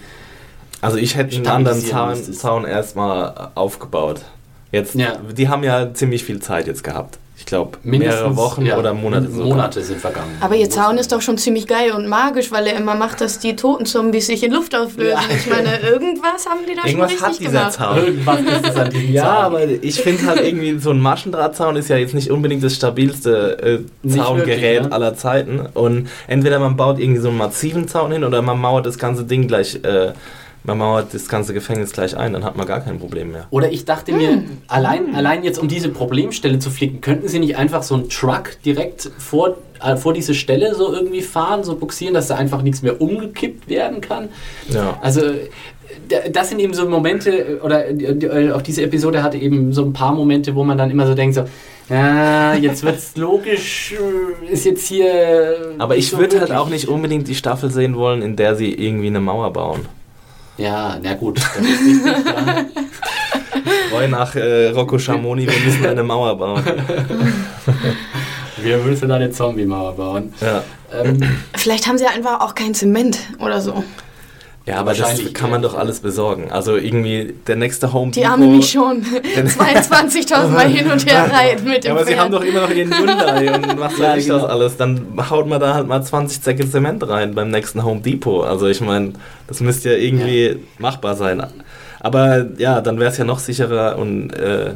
Also 0.81 0.97
ich 0.97 1.15
hätte 1.17 1.37
einen 1.37 1.47
anderen 1.47 1.81
Zaun. 1.81 2.15
Zaun 2.17 2.65
erstmal 2.65 3.51
aufgebaut. 3.55 4.23
Jetzt, 4.73 4.95
Ja. 4.95 5.15
die 5.37 5.49
haben 5.49 5.65
ja 5.65 5.93
ziemlich 5.95 6.25
viel 6.25 6.41
Zeit 6.41 6.67
jetzt 6.67 6.85
gehabt. 6.85 7.19
Ich 7.37 7.47
glaube, 7.47 7.79
Mindestens, 7.83 8.21
mehrere 8.21 8.37
Wochen 8.37 8.67
ja, 8.67 8.77
oder 8.77 8.93
Monate 8.93 9.31
sogar. 9.31 9.47
Monate 9.47 9.81
sind 9.83 9.99
vergangen. 9.99 10.37
Aber 10.41 10.57
ihr 10.57 10.69
Zaun 10.69 10.99
ist 10.99 11.11
doch 11.11 11.23
schon 11.23 11.39
ziemlich 11.39 11.67
geil 11.67 11.93
und 11.93 12.07
magisch, 12.07 12.53
weil 12.53 12.67
er 12.67 12.77
immer 12.77 12.95
macht, 12.95 13.23
dass 13.23 13.39
die 13.39 13.57
toten 13.57 13.87
Zombies 13.87 14.27
sich 14.27 14.43
in 14.43 14.53
Luft 14.53 14.77
auflösen. 14.77 15.13
Ja. 15.13 15.21
Ich 15.35 15.49
meine, 15.49 15.79
irgendwas 15.81 16.45
haben 16.47 16.61
die 16.71 16.75
da 16.77 16.85
Irgendwas 16.87 17.13
schon 17.13 17.21
hat 17.23 17.29
richtig 17.31 17.47
dieser 17.47 17.59
gemacht. 17.61 17.73
Zaun. 17.73 17.97
Irgendwas 17.97 18.41
ist 18.41 18.69
es 18.69 18.77
an 18.77 18.91
diesem 18.91 19.13
Ja, 19.15 19.23
Zaun. 19.25 19.33
aber 19.45 19.65
ich 19.65 20.01
finde 20.03 20.27
halt 20.27 20.41
irgendwie, 20.45 20.79
so 20.79 20.91
ein 20.91 21.01
Maschendrahtzaun 21.01 21.77
ist 21.77 21.89
ja 21.89 21.97
jetzt 21.97 22.13
nicht 22.13 22.31
unbedingt 22.31 22.63
das 22.63 22.75
stabilste 22.75 23.83
äh, 24.05 24.09
Zaungerät 24.09 24.61
wirklich, 24.61 24.83
ne? 24.83 24.93
aller 24.93 25.15
Zeiten. 25.15 25.61
Und 25.73 26.11
entweder 26.29 26.59
man 26.59 26.77
baut 26.77 26.99
irgendwie 26.99 27.23
so 27.23 27.31
einen 27.31 27.39
massiven 27.39 27.89
Zaun 27.89 28.13
hin 28.13 28.23
oder 28.23 28.43
man 28.43 28.59
mauert 28.61 28.85
das 28.85 28.99
ganze 28.99 29.25
Ding 29.25 29.49
gleich, 29.49 29.77
äh, 29.83 30.13
man 30.65 30.79
mauert 30.79 31.15
das 31.15 31.29
ganze 31.29 31.55
Gefängnis 31.55 31.93
gleich 31.93 32.17
ein, 32.17 32.33
dann 32.33 32.45
hat 32.45 32.57
man 32.57 32.67
gar 32.67 32.81
kein 32.81 32.99
Problem 32.99 33.33
mehr. 33.33 33.47
Oder 33.51 33.73
ich 33.73 33.85
dachte 33.85 34.13
mir, 34.13 34.45
allein, 34.69 35.15
allein 35.15 35.43
jetzt 35.43 35.59
um 35.59 35.69
diese 35.69 35.89
Problemstelle 35.89 36.59
zu 36.59 36.71
flicken, 36.71 37.01
könnten 37.01 37.29
sie 37.29 37.39
nicht 37.39 37.57
einfach 37.57 37.83
so 37.83 37.95
einen 37.95 38.09
Truck 38.09 38.63
direkt 38.65 39.11
vor, 39.19 39.57
äh, 39.83 39.97
vor 39.97 40.13
diese 40.13 40.35
Stelle 40.35 40.75
so 40.75 40.93
irgendwie 40.93 41.23
fahren, 41.23 41.65
so 41.65 41.77
buxieren, 41.77 42.15
dass 42.15 42.29
da 42.29 42.37
einfach 42.37 42.63
nichts 42.63 42.83
mehr 42.83 43.01
umgekippt 43.01 43.69
werden 43.69 44.01
kann? 44.01 44.29
Ja. 44.69 44.99
Also 45.01 45.23
das 46.33 46.49
sind 46.49 46.61
eben 46.61 46.75
so 46.75 46.89
Momente, 46.89 47.31
äh, 47.31 47.55
oder 47.61 47.87
äh, 47.89 47.93
äh, 47.93 48.53
auch 48.53 48.63
diese 48.63 48.83
Episode 48.83 49.23
hatte 49.23 49.39
eben 49.39 49.73
so 49.73 49.85
ein 49.85 49.93
paar 49.93 50.13
Momente, 50.13 50.55
wo 50.55 50.65
man 50.65 50.79
dann 50.79 50.91
immer 50.91 51.07
so 51.07 51.15
denkt, 51.15 51.35
so, 51.35 51.45
ja, 51.89 52.55
jetzt 52.55 52.83
wird's 52.85 53.13
logisch, 53.17 53.95
ist 54.51 54.65
jetzt 54.65 54.87
hier... 54.87 55.75
Aber 55.79 55.97
ich 55.97 56.11
so 56.11 56.19
würde 56.19 56.41
halt 56.41 56.53
auch 56.53 56.69
nicht 56.69 56.89
unbedingt 56.89 57.29
die 57.29 57.35
Staffel 57.35 57.71
sehen 57.71 57.97
wollen, 57.97 58.23
in 58.23 58.37
der 58.37 58.55
sie 58.55 58.73
irgendwie 58.73 59.09
eine 59.09 59.21
Mauer 59.21 59.53
bauen. 59.53 59.87
Ja, 60.61 60.99
na 61.03 61.15
gut, 61.15 61.39
das 61.39 61.57
ist 61.57 62.05
ja. 62.07 62.67
Roy 63.93 64.09
nach 64.09 64.35
äh, 64.37 64.69
Rocco 64.69 64.99
Schamoni, 64.99 65.47
wir 65.47 65.59
müssen 65.65 65.87
eine 65.87 66.03
Mauer 66.03 66.37
bauen. 66.37 66.63
Wir 68.59 68.77
müssen 68.77 69.09
da 69.09 69.15
eine 69.17 69.31
Zombie-Mauer 69.31 69.95
bauen. 69.97 70.35
Ja, 70.43 70.63
Ähm, 70.93 71.19
Vielleicht 71.57 71.87
haben 71.87 71.97
sie 71.97 72.07
einfach 72.07 72.41
auch 72.41 72.55
kein 72.55 72.75
Zement 72.75 73.19
oder 73.39 73.61
so. 73.63 73.83
Ja 74.71 74.77
aber 74.81 74.95
das 74.95 75.33
kann 75.33 75.51
man 75.51 75.63
ja. 75.63 75.69
doch 75.69 75.77
alles 75.77 76.01
besorgen. 76.01 76.51
Also 76.51 76.77
irgendwie 76.77 77.35
der 77.47 77.57
nächste 77.57 77.93
Home 77.93 78.11
Die 78.13 78.21
Depot... 78.21 78.33
arme 78.33 78.47
mich 78.47 78.71
schon 78.71 79.03
22.000 79.35 80.49
Mal 80.49 80.69
hin 80.69 80.91
und 80.91 81.05
her 81.07 81.31
reiten 81.33 81.65
mit 81.69 81.85
dem 81.85 81.89
Ja, 81.89 81.95
aber 81.95 82.05
sie 82.05 82.13
Pferd. 82.13 82.21
haben 82.25 82.33
doch 82.33 82.43
immer 82.43 82.63
noch 82.63 82.71
ihren 82.71 82.97
Hyundai 82.97 83.55
und 83.55 83.81
was 83.81 83.99
Ja, 83.99 84.05
weiß 84.09 84.19
ich 84.19 84.27
genau. 84.27 84.39
das 84.41 84.51
alles. 84.51 84.77
Dann 84.77 85.07
haut 85.29 85.47
man 85.47 85.61
da 85.61 85.75
halt 85.75 85.87
mal 85.87 86.03
20 86.03 86.43
Säcke 86.43 86.69
Zement 86.71 87.07
rein 87.09 87.35
beim 87.35 87.51
nächsten 87.51 87.85
Home 87.85 88.01
Depot. 88.01 88.45
Also 88.47 88.67
ich 88.69 88.81
meine, 88.81 89.13
das 89.47 89.61
müsste 89.61 89.91
ja 89.91 89.97
irgendwie 89.97 90.57
machbar 90.79 91.17
sein. 91.17 91.45
Aber 92.01 92.47
ja, 92.57 92.81
dann 92.81 92.99
wäre 92.99 93.11
es 93.11 93.19
ja 93.19 93.25
noch 93.25 93.39
sicherer 93.39 93.99
und 93.99 94.33
äh, 94.33 94.75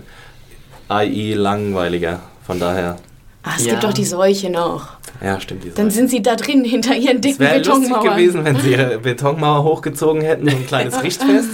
AI 0.89 1.35
langweiliger. 1.37 2.21
Von 2.47 2.61
daher, 2.61 2.97
Ah, 3.45 3.53
es 3.59 3.65
Ja. 3.67 3.73
gibt 3.73 3.85
doch 3.85 3.93
die 3.93 4.05
Seuche 4.07 4.49
noch. 4.51 4.89
ja, 5.23 5.39
stimmt. 5.39 5.65
Diese 5.65 5.75
Dann 5.75 5.91
sind 5.91 6.09
sie 6.11 6.23
da 6.23 6.35
drin 6.35 6.65
hinter 6.65 6.97
ihren 6.97 7.17
es 7.17 7.21
dicken 7.23 7.41
wäre 7.41 7.59
lustig 7.59 7.75
Betonmauern. 7.89 8.17
gewesen, 8.17 8.45
wenn 8.45 8.57
sie 8.61 8.71
ihre 8.73 8.99
Betonmauer 8.99 9.65
hochgezogen 9.65 10.23
hätten, 10.23 10.49
so 10.49 10.57
ein 10.57 10.67
kleines 10.67 11.03
Richtfest. 11.03 11.51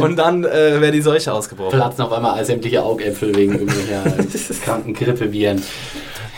und 0.00 0.16
dann 0.16 0.44
äh, 0.44 0.80
wäre 0.80 0.92
die 0.92 1.00
Seuche 1.00 1.32
ausgebrochen. 1.32 1.78
platzen 1.78 2.04
auf 2.04 2.12
einmal 2.12 2.44
sämtliche 2.44 2.82
Augäpfel 2.82 3.34
wegen 3.34 3.52
irgendwelcher 3.58 4.02
kranken 4.64 4.92
Grippeviren. 4.94 5.62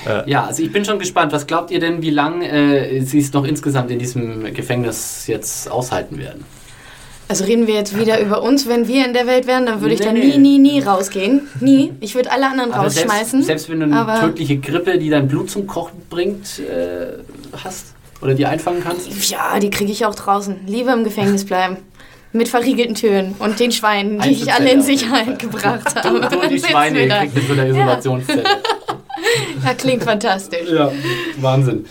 Ja. 0.06 0.22
Ja, 0.26 0.44
also 0.44 0.62
ich 0.62 0.70
bin 0.70 0.84
schon 0.84 0.98
gespannt. 0.98 1.32
Was 1.32 1.46
glaubt 1.46 1.70
ihr 1.70 1.80
denn, 1.80 2.02
wie 2.02 2.10
lange 2.10 2.46
äh, 2.48 3.00
sie 3.00 3.18
es 3.18 3.32
noch 3.32 3.44
insgesamt 3.44 3.90
in 3.90 3.98
diesem 3.98 4.52
Gefängnis 4.54 5.26
jetzt 5.26 5.70
aushalten 5.70 6.18
werden? 6.18 6.44
Also 7.26 7.44
reden 7.44 7.66
wir 7.66 7.74
jetzt 7.74 7.98
wieder 7.98 8.20
über 8.20 8.42
uns. 8.42 8.68
Wenn 8.68 8.86
wir 8.86 9.06
in 9.06 9.14
der 9.14 9.26
Welt 9.26 9.46
wären, 9.46 9.66
dann 9.66 9.80
würde 9.80 9.94
ich 9.94 10.00
Nee, 10.00 10.06
da 10.06 10.12
nie, 10.12 10.36
nie, 10.38 10.58
nie 10.58 10.80
rausgehen. 10.80 11.48
Nie. 11.60 11.92
Ich 12.00 12.14
würde 12.14 12.30
alle 12.30 12.46
anderen 12.46 12.72
Aber 12.72 12.84
rausschmeißen. 12.84 13.42
Selbst, 13.42 13.66
selbst 13.66 13.70
wenn 13.70 13.80
du 13.80 13.96
eine 13.96 14.20
tödliche 14.20 14.58
Grippe, 14.58 14.98
die 14.98 15.08
dein 15.08 15.26
Blut 15.26 15.50
zum 15.50 15.66
Kochen 15.66 16.02
bringt, 16.10 16.58
äh, 16.60 17.18
hast 17.64 17.94
oder 18.20 18.34
die 18.34 18.44
einfangen 18.46 18.82
kannst? 18.82 19.30
Ja, 19.30 19.58
die 19.58 19.70
kriege 19.70 19.90
ich 19.90 20.04
auch 20.04 20.14
draußen. 20.14 20.66
Lieber 20.66 20.92
im 20.92 21.04
Gefängnis 21.04 21.44
bleiben. 21.44 21.78
Mit 22.32 22.48
verriegelten 22.48 22.96
Türen 22.96 23.36
und 23.38 23.60
den 23.60 23.70
Schweinen, 23.70 24.20
die 24.20 24.30
ich 24.30 24.52
alle 24.52 24.70
in 24.72 24.82
Sicherheit 24.82 25.38
gebracht 25.38 25.94
habe. 25.94 26.20
Du, 26.20 26.28
du 26.28 26.42
und 26.42 26.50
die 26.50 26.58
Schweine, 26.58 27.06
da. 27.06 27.20
kriegt 27.20 27.36
in 27.36 27.46
so 27.46 27.52
einer 27.52 27.66
Isolationszelle. 27.66 28.44
Ja, 29.64 29.74
klingt 29.74 30.02
fantastisch. 30.02 30.68
Ja, 30.70 30.90
Wahnsinn. 31.38 31.86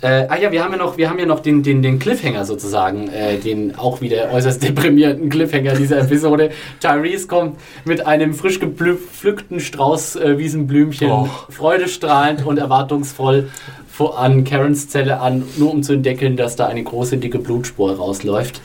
Äh, 0.00 0.26
ah 0.28 0.36
ja, 0.36 0.52
wir 0.52 0.62
haben 0.62 0.72
ja 0.72 0.78
noch, 0.78 0.96
wir 0.96 1.08
haben 1.08 1.18
ja 1.18 1.26
noch 1.26 1.40
den, 1.40 1.62
den, 1.62 1.82
den 1.82 1.98
Cliffhanger 1.98 2.44
sozusagen, 2.44 3.08
äh, 3.08 3.38
den 3.38 3.74
auch 3.76 4.00
wieder 4.00 4.30
äußerst 4.32 4.62
deprimierten 4.68 5.28
Cliffhanger 5.28 5.74
dieser 5.74 6.00
Episode. 6.00 6.50
Tyrese 6.80 7.26
kommt 7.26 7.58
mit 7.84 8.06
einem 8.06 8.34
frisch 8.34 8.60
gepflückten 8.60 9.60
Strauß 9.60 10.16
äh, 10.16 10.38
Wiesenblümchen, 10.38 11.10
Oh. 11.10 11.28
freudestrahlend 11.50 12.44
und 12.46 12.58
erwartungsvoll 12.58 13.48
vor, 13.88 14.18
an 14.18 14.44
Karens 14.44 14.88
Zelle 14.88 15.20
an, 15.20 15.44
nur 15.56 15.70
um 15.72 15.82
zu 15.82 15.92
entdecken, 15.94 16.36
dass 16.36 16.56
da 16.56 16.66
eine 16.66 16.82
große, 16.82 17.16
dicke 17.18 17.38
Blutspur 17.38 17.96
rausläuft. 17.96 18.60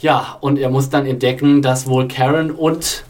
Ja, 0.00 0.36
und 0.40 0.58
er 0.58 0.70
muss 0.70 0.90
dann 0.90 1.06
entdecken, 1.06 1.62
dass 1.62 1.88
wohl 1.88 2.06
Karen 2.08 2.50
und 2.50 3.04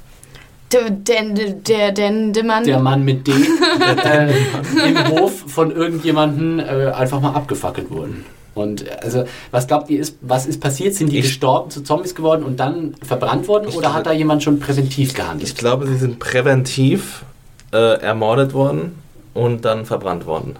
Der, 0.73 0.91
der, 0.91 1.93
der, 1.93 2.45
Mann. 2.45 2.65
der 2.65 2.79
Mann 2.79 3.03
mit 3.05 3.27
D 3.27 3.33
im 4.87 5.09
Hof 5.09 5.45
von 5.47 5.71
irgendjemandem 5.71 6.59
äh, 6.61 6.87
einfach 6.93 7.21
mal 7.21 7.33
abgefackelt 7.33 7.91
wurden. 7.91 8.25
Und 8.55 8.85
also, 9.03 9.25
was 9.51 9.67
glaubt 9.67 9.89
ihr, 9.89 10.01
ist, 10.01 10.17
was 10.21 10.45
ist 10.47 10.61
passiert? 10.61 10.95
Sind 10.95 11.13
die 11.13 11.19
Ich- 11.19 11.27
gestorben, 11.27 11.71
zu 11.71 11.83
Zombies 11.83 12.15
geworden 12.15 12.43
und 12.43 12.59
dann 12.61 12.95
verbrannt 13.03 13.47
worden? 13.49 13.67
Ich 13.69 13.77
Oder 13.77 13.91
hat 13.95 14.01
da 14.01 14.11
glaube- 14.11 14.19
jemand 14.19 14.43
schon 14.43 14.59
präventiv 14.59 15.15
gehandelt? 15.15 15.49
Ich 15.49 15.55
glaube, 15.57 15.87
sie 15.87 15.97
sind 15.97 16.19
präventiv 16.19 17.23
äh, 17.73 18.01
ermordet 18.01 18.53
worden 18.55 18.97
und 19.35 19.65
dann 19.65 19.87
verbrannt 19.87 20.27
worden. 20.27 20.57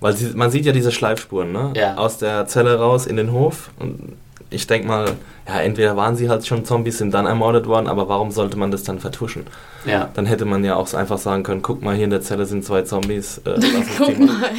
Weil 0.00 0.16
sie, 0.16 0.30
man 0.34 0.50
sieht 0.50 0.64
ja 0.66 0.72
diese 0.72 0.90
Schleifspuren, 0.90 1.52
ne? 1.52 1.72
Ja. 1.76 1.94
Aus 1.96 2.18
der 2.18 2.46
Zelle 2.48 2.76
raus 2.78 3.06
in 3.06 3.16
den 3.16 3.30
Hof. 3.30 3.70
Und 3.78 4.14
ich 4.52 4.66
denke 4.66 4.86
mal, 4.88 5.12
ja, 5.48 5.60
entweder 5.60 5.96
waren 5.96 6.16
sie 6.16 6.28
halt 6.28 6.46
schon 6.46 6.64
Zombies, 6.64 6.98
sind 6.98 7.12
dann 7.14 7.26
ermordet 7.26 7.66
worden, 7.66 7.88
aber 7.88 8.08
warum 8.08 8.30
sollte 8.30 8.56
man 8.58 8.70
das 8.70 8.82
dann 8.84 8.98
vertuschen? 9.00 9.46
ja. 9.84 10.08
Dann 10.14 10.26
hätte 10.26 10.44
man 10.44 10.64
ja 10.64 10.76
auch 10.76 10.92
einfach 10.94 11.18
sagen 11.18 11.42
können, 11.42 11.62
guck 11.62 11.82
mal, 11.82 11.94
hier 11.94 12.04
in 12.04 12.10
der 12.10 12.20
Zelle 12.22 12.46
sind 12.46 12.64
zwei 12.64 12.82
Zombies. 12.82 13.38
Äh, 13.44 13.54
Guck 13.98 14.18
mal. 14.18 14.50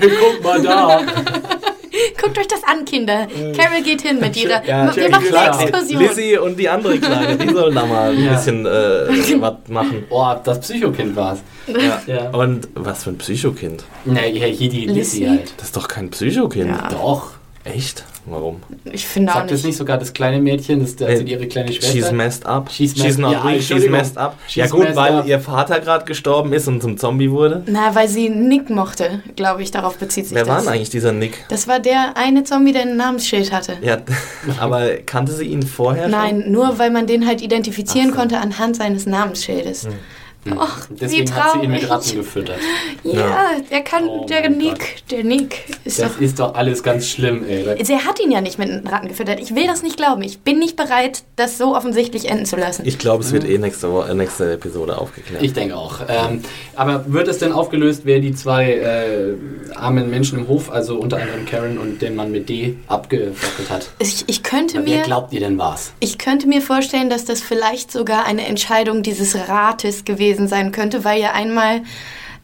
Guck 0.00 0.44
mal 0.44 0.62
da! 0.62 1.00
Guckt 2.20 2.38
euch 2.38 2.48
das 2.48 2.62
an, 2.64 2.84
Kinder. 2.84 3.26
Carol 3.56 3.82
geht 3.82 4.02
hin 4.02 4.20
mit 4.20 4.36
ihrer. 4.36 4.64
Ja, 4.64 4.94
wir 4.94 5.08
machen 5.08 5.34
eine 5.34 5.62
Exkursion. 5.62 6.02
Lizzie 6.02 6.36
und 6.38 6.58
die 6.58 6.68
andere 6.68 6.98
Kleine, 6.98 7.36
die 7.36 7.48
sollen 7.52 7.74
da 7.74 7.86
mal 7.86 8.10
ein 8.10 8.22
Ja. 8.24 8.32
bisschen 8.34 8.66
äh, 8.66 8.70
was 9.40 9.54
machen. 9.68 10.04
Oh, 10.10 10.34
das 10.44 10.60
Psychokind 10.60 11.16
war's. 11.16 11.38
Ja. 11.66 12.00
Ja. 12.06 12.30
Und 12.30 12.68
was 12.74 13.04
für 13.04 13.10
ein 13.10 13.18
Psychokind? 13.18 13.84
Na, 14.04 14.26
ja, 14.26 14.46
hier 14.46 14.68
die 14.68 14.86
Lizzie 14.86 15.20
Lizzie? 15.24 15.28
halt. 15.30 15.52
Das 15.56 15.66
ist 15.66 15.76
doch 15.76 15.88
kein 15.88 16.10
Psychokind. 16.10 16.68
Ja. 16.70 16.88
Doch. 16.90 17.30
Echt? 17.64 18.04
Warum? 18.30 18.60
Ich 18.92 19.06
finde 19.06 19.32
auch 19.32 19.36
Sagt 19.36 19.50
das 19.50 19.58
nicht. 19.58 19.66
nicht 19.66 19.76
sogar 19.76 19.98
das 19.98 20.12
kleine 20.12 20.40
Mädchen, 20.40 20.80
das 20.80 20.90
ist 20.90 21.02
also 21.02 21.22
ihre 21.24 21.46
kleine 21.46 21.72
Schwester? 21.72 21.90
She's 21.92 22.12
messed 22.12 22.46
up. 22.46 22.70
She's 22.70 22.96
messed- 22.96 23.18
not 23.18 23.32
ja, 23.32 23.40
real, 23.42 23.60
she's 23.60 23.88
messed 23.88 24.18
up. 24.18 24.36
She's 24.46 24.56
ja 24.56 24.66
gut, 24.66 24.94
weil 24.94 25.12
up. 25.14 25.26
ihr 25.26 25.40
Vater 25.40 25.80
gerade 25.80 26.04
gestorben 26.04 26.52
ist 26.52 26.68
und 26.68 26.82
zum 26.82 26.98
Zombie 26.98 27.30
wurde. 27.30 27.62
Na, 27.66 27.94
weil 27.94 28.08
sie 28.08 28.28
Nick 28.28 28.70
mochte, 28.70 29.22
glaube 29.36 29.62
ich, 29.62 29.70
darauf 29.70 29.96
bezieht 29.98 30.26
sich 30.26 30.34
Wer 30.34 30.44
das. 30.44 30.48
war 30.54 30.60
denn 30.60 30.68
eigentlich 30.68 30.90
dieser 30.90 31.12
Nick? 31.12 31.44
Das 31.48 31.66
war 31.68 31.80
der 31.80 32.16
eine 32.16 32.44
Zombie, 32.44 32.72
der 32.72 32.82
ein 32.82 32.96
Namensschild 32.96 33.52
hatte. 33.52 33.76
Ja, 33.82 33.98
aber 34.60 34.88
kannte 35.06 35.32
sie 35.32 35.44
ihn 35.46 35.62
vorher 35.62 36.02
schon? 36.04 36.10
Nein, 36.12 36.44
nur 36.48 36.78
weil 36.78 36.90
man 36.90 37.06
den 37.06 37.26
halt 37.26 37.40
identifizieren 37.42 38.10
so. 38.10 38.16
konnte 38.16 38.38
anhand 38.38 38.76
seines 38.76 39.06
Namensschildes. 39.06 39.88
Ach, 40.56 40.88
wie 40.88 40.94
Deswegen 40.94 41.26
traurig. 41.26 41.44
hat 41.44 41.52
sie 41.52 41.64
ihn 41.64 41.70
mit 41.70 41.90
Ratten 41.90 42.16
gefüttert. 42.16 42.58
Ja, 43.04 43.50
der 43.70 43.82
kann, 43.82 44.04
Oh 44.08 44.24
der 44.26 44.48
Nick, 44.48 45.06
der 45.10 45.24
Nick 45.24 45.64
ist 45.84 45.98
Das 46.00 46.14
doch... 46.14 46.20
ist 46.20 46.38
doch 46.38 46.54
alles 46.54 46.82
ganz 46.82 47.06
schlimm, 47.08 47.44
ey. 47.46 47.64
Er 47.66 48.04
hat 48.04 48.20
ihn 48.20 48.30
ja 48.30 48.40
nicht 48.40 48.58
mit 48.58 48.70
Ratten 48.90 49.08
gefüttert. 49.08 49.40
Ich 49.40 49.54
will 49.54 49.66
das 49.66 49.82
nicht 49.82 49.96
glauben. 49.96 50.22
Ich 50.22 50.40
bin 50.40 50.58
nicht 50.58 50.76
bereit, 50.76 51.24
das 51.36 51.58
so 51.58 51.76
offensichtlich 51.76 52.28
enden 52.30 52.46
zu 52.46 52.56
lassen. 52.56 52.82
Ich 52.86 52.98
glaube, 52.98 53.22
es 53.24 53.32
wird 53.32 53.44
eh 53.44 53.58
nächste, 53.58 53.88
äh, 53.88 54.14
nächste 54.14 54.52
Episode 54.52 54.96
aufgeklärt. 54.98 55.42
Ich 55.42 55.52
denke 55.52 55.76
auch. 55.76 56.00
Ähm, 56.08 56.42
aber 56.76 57.04
wird 57.12 57.28
es 57.28 57.38
denn 57.38 57.52
aufgelöst, 57.52 58.02
wer 58.04 58.20
die 58.20 58.34
zwei 58.34 58.72
äh, 58.72 59.34
armen 59.74 60.08
Menschen 60.08 60.38
im 60.38 60.48
Hof, 60.48 60.70
also 60.70 60.96
unter 60.98 61.16
anderem 61.18 61.44
Karen 61.44 61.76
und 61.78 62.00
den 62.00 62.14
Mann 62.14 62.30
mit 62.30 62.48
D, 62.48 62.76
abgefackelt 62.86 63.70
hat? 63.70 63.90
ich, 63.98 64.24
ich, 64.28 64.42
könnte 64.42 64.78
Wer 64.86 64.98
mir, 64.98 65.02
glaubt 65.02 65.32
ihr 65.32 65.40
denn 65.40 65.58
war's? 65.58 65.92
ich 66.00 66.16
könnte 66.16 66.46
mir 66.46 66.62
vorstellen, 66.62 67.10
dass 67.10 67.24
das 67.26 67.40
vielleicht 67.42 67.92
sogar 67.92 68.24
eine 68.24 68.46
Entscheidung 68.46 69.02
dieses 69.02 69.36
Rates 69.48 70.04
gewesen 70.04 70.27
sein 70.48 70.72
könnte, 70.72 71.04
weil 71.04 71.20
ja 71.20 71.32
einmal 71.32 71.82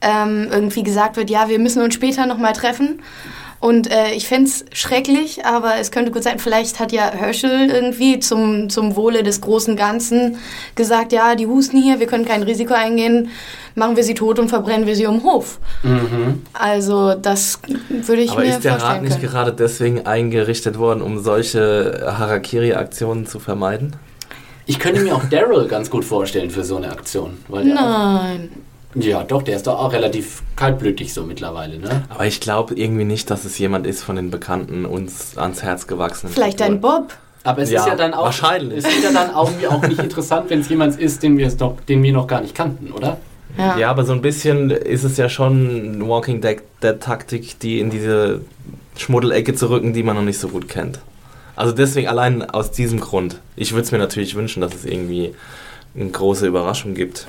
ähm, 0.01 0.49
irgendwie 0.51 0.82
gesagt 0.82 1.16
wird, 1.16 1.30
ja, 1.30 1.49
wir 1.49 1.59
müssen 1.59 1.82
uns 1.82 1.95
später 1.95 2.26
nochmal 2.26 2.53
treffen. 2.53 3.01
Und 3.64 3.91
äh, 3.91 4.12
ich 4.12 4.28
fände 4.28 4.51
es 4.51 4.66
schrecklich, 4.78 5.47
aber 5.47 5.76
es 5.80 5.91
könnte 5.91 6.11
gut 6.11 6.22
sein, 6.22 6.39
vielleicht 6.39 6.80
hat 6.80 6.93
ja 6.93 7.11
Herschel 7.11 7.70
irgendwie 7.70 8.18
zum, 8.18 8.68
zum 8.68 8.95
Wohle 8.95 9.22
des 9.22 9.41
großen 9.41 9.74
Ganzen 9.74 10.37
gesagt, 10.74 11.14
ja, 11.14 11.35
die 11.35 11.47
husten 11.47 11.80
hier, 11.80 11.99
wir 11.99 12.07
können 12.07 12.26
kein 12.26 12.43
Risiko 12.43 12.74
eingehen, 12.74 13.30
machen 13.74 13.97
wir 13.97 14.05
sie 14.05 14.12
tot 14.12 14.39
und 14.39 14.51
verbrennen 14.51 14.87
wir 14.87 14.95
sie 14.95 15.07
um 15.07 15.24
Hof. 15.24 15.61
Also 16.53 17.14
das 17.14 17.59
würde 17.89 18.20
ich 18.20 18.32
aber 18.32 18.43
mir 18.43 18.51
ist 18.51 18.64
der 18.64 18.72
vorstellen 18.72 18.97
Rat 18.97 19.03
nicht 19.03 19.20
können. 19.20 19.32
gerade 19.32 19.53
deswegen 19.55 20.05
eingerichtet 20.05 20.78
worden, 20.78 21.01
um 21.01 21.20
solche 21.20 22.05
Harakiri-Aktionen 22.18 23.24
zu 23.24 23.39
vermeiden? 23.39 23.97
Ich 24.67 24.79
könnte 24.79 25.03
mir 25.03 25.15
auch 25.15 25.25
Daryl 25.25 25.69
ganz 25.69 25.91
gut 25.91 26.05
vorstellen 26.05 26.51
für 26.51 26.65
so 26.65 26.77
eine 26.77 26.91
Aktion. 26.91 27.39
Weil 27.49 27.67
Nein. 27.67 28.51
Ja, 28.97 29.25
doch, 29.25 29.43
der 29.43 29.57
ist 29.57 29.67
doch 29.67 29.79
auch 29.79 29.93
relativ 29.93 30.43
kaltblütig 30.55 31.12
so 31.12 31.25
mittlerweile, 31.25 31.79
ne? 31.79 32.05
Aber 32.09 32.27
ich 32.27 32.41
glaube 32.41 32.75
irgendwie 32.75 33.05
nicht, 33.05 33.29
dass 33.29 33.45
es 33.45 33.59
jemand 33.59 33.87
ist 33.89 34.03
von 34.05 34.15
den 34.17 34.31
Bekannten 34.31 34.85
uns 34.87 35.37
ans 35.37 35.62
Herz 35.65 35.87
gewachsen. 35.89 36.29
Vielleicht 36.33 36.62
ein 36.62 36.81
Bob. 36.81 37.12
Aber 37.43 37.62
es 37.62 37.71
Ja, 37.71 37.81
ist 37.81 37.89
ja 37.89 37.97
dann 37.97 38.15
auch. 38.15 38.25
wahrscheinlich. 38.27 38.79
Es 38.79 38.87
ist 38.87 39.03
ja 39.05 39.12
dann 39.12 39.35
auch, 39.35 39.51
auch 39.69 39.83
nicht 39.83 39.99
interessant, 40.01 40.49
wenn 40.49 40.61
es 40.61 40.69
jemand 40.69 40.99
ist, 40.99 41.23
den 41.25 41.37
wir, 41.37 41.49
es 41.49 41.57
doch, 41.57 41.81
den 41.89 42.03
wir 42.05 42.12
noch 42.12 42.27
gar 42.29 42.41
nicht 42.41 42.55
kannten, 42.55 42.93
oder? 42.93 43.19
Ja. 43.59 43.77
Ja, 43.79 43.91
aber 43.91 44.05
so 44.05 44.12
ein 44.12 44.23
bisschen 44.23 44.71
ist 44.71 45.03
es 45.05 45.17
ja 45.17 45.29
schon 45.29 46.09
Walking 46.09 46.41
Dead, 46.41 46.59
Dead 46.83 46.99
Taktik, 47.01 47.59
die 47.61 47.81
in 47.81 47.91
diese 47.91 48.41
Schmuddelecke 48.97 49.55
zu 49.55 49.69
rücken, 49.71 49.93
die 49.93 50.03
man 50.05 50.17
noch 50.17 50.23
nicht 50.23 50.39
so 50.39 50.49
gut 50.49 50.69
kennt. 50.69 51.01
Also 51.57 51.73
deswegen 51.73 52.09
allein 52.09 52.43
aus 52.49 52.71
diesem 52.71 53.01
Grund. 53.01 53.41
Ich 53.57 53.73
würde 53.73 53.83
es 53.83 53.93
mir 53.93 53.99
natürlich 53.99 54.35
wünschen, 54.35 54.61
dass 54.61 54.75
es 54.75 54.85
irgendwie 54.85 55.35
eine 55.99 56.11
große 56.11 56.47
Überraschung 56.47 56.95
gibt. 56.95 57.27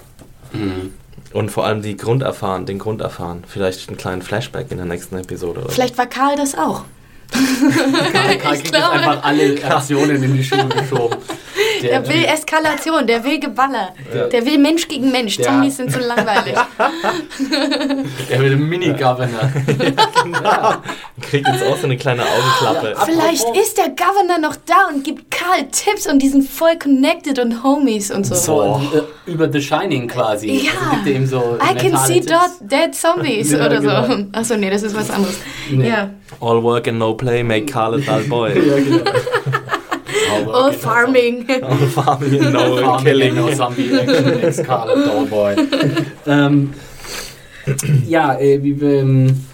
Mhm. 0.54 0.94
Und 1.34 1.52
vor 1.52 1.66
allem 1.66 1.82
die 1.82 1.98
Grund 1.98 2.24
erfahren, 2.24 2.66
den 2.66 2.80
Grund 2.80 3.02
erfahren. 3.02 3.44
Vielleicht 3.48 3.88
einen 3.90 3.98
kleinen 3.98 4.22
Flashback 4.22 4.72
in 4.72 4.78
der 4.78 4.86
nächsten 4.86 5.18
Episode. 5.18 5.60
Oder 5.60 5.70
so. 5.70 5.76
Vielleicht 5.76 5.98
war 5.98 6.08
Karl 6.08 6.36
das 6.38 6.56
auch. 6.56 6.86
Karl, 7.32 8.38
Karl 8.38 8.56
Ich 8.56 8.64
kriegt 8.64 8.64
jetzt 8.64 8.72
glaube. 8.72 8.92
einfach 8.92 9.24
alle 9.24 9.64
Aktionen 9.64 10.24
in 10.24 10.36
die 10.36 10.44
Schuhe 10.44 10.68
geschoben. 10.68 11.18
Der 11.90 12.08
will 12.08 12.24
Eskalation, 12.26 13.06
der 13.08 13.24
will 13.24 13.40
Geballer. 13.40 13.94
Der 14.32 14.46
will 14.46 14.58
Mensch 14.58 14.88
gegen 14.88 15.12
Mensch. 15.12 15.38
Der- 15.38 15.46
Zombies 15.46 15.78
sind 15.78 15.92
so 15.92 16.00
langweilig. 16.00 16.56
Er 18.30 18.40
will 18.42 18.54
einen 18.54 18.68
Mini-Governor. 18.70 19.52
Kriegt 21.22 21.48
jetzt 21.48 21.64
auch 21.64 21.78
so 21.78 21.86
eine 21.86 21.98
kleine 21.98 22.24
Augenklappe. 22.24 22.96
Vielleicht 23.06 23.46
ist 23.56 23.78
der 23.78 23.90
Governor 23.90 24.40
noch 24.40 24.56
da 24.66 24.88
und 24.94 25.04
gibt 25.04 25.32
Karl 25.32 25.68
Tipps 25.72 26.08
und 26.08 26.20
die 26.22 26.30
sind 26.30 26.50
voll 26.50 26.78
connected 26.82 27.40
und 27.40 27.64
Homies 27.64 28.12
und 28.12 28.26
so. 28.26 28.36
So, 28.36 28.82
äh, 28.94 29.32
über 29.32 29.52
The 29.52 29.62
Shining 29.62 30.08
quasi. 30.08 30.66
Ja. 30.66 30.72
Also 30.92 31.04
gibt 31.04 31.16
ihm 31.18 31.26
so 31.28 31.58
I 31.62 31.76
can 31.76 31.98
see 31.98 32.20
Tipps. 32.22 32.28
dot 32.28 32.52
dead 32.72 32.96
zombies 32.96 33.52
Ja, 33.52 33.60
oder 33.66 33.82
so. 33.82 33.88
genau. 34.14 34.28
Achso, 34.34 34.56
nee, 34.58 34.70
das 34.70 34.84
ist 34.84 34.96
was 34.96 35.10
anderes. 35.10 35.38
Nee. 35.70 35.88
Ja. 35.90 36.10
All 36.42 36.62
work 36.64 36.88
and 36.88 37.00
no 37.00 37.14
play 37.14 37.44
make 37.44 37.66
Carl 37.66 37.96
a 37.96 37.98
dull 37.98 38.24
boy. 38.28 38.50
Ja, 38.50 38.76
genau. 38.76 39.12
All 40.52 40.72
farming. 40.72 41.46
All 41.62 41.78
farming 41.88 42.42
and 42.42 42.54
no 42.54 42.78
Farming 42.78 43.04
killing. 43.04 43.36
no 43.36 43.52
zombie 43.54 43.94
action 43.94 44.40
ex 44.44 44.58
Scarlet 44.58 45.06
Dollboy. 45.06 45.56
ähm, 46.28 46.74
ja, 48.08 48.38
äh, 48.40 48.62
wie, 48.64 48.72
ähm, 48.86 49.46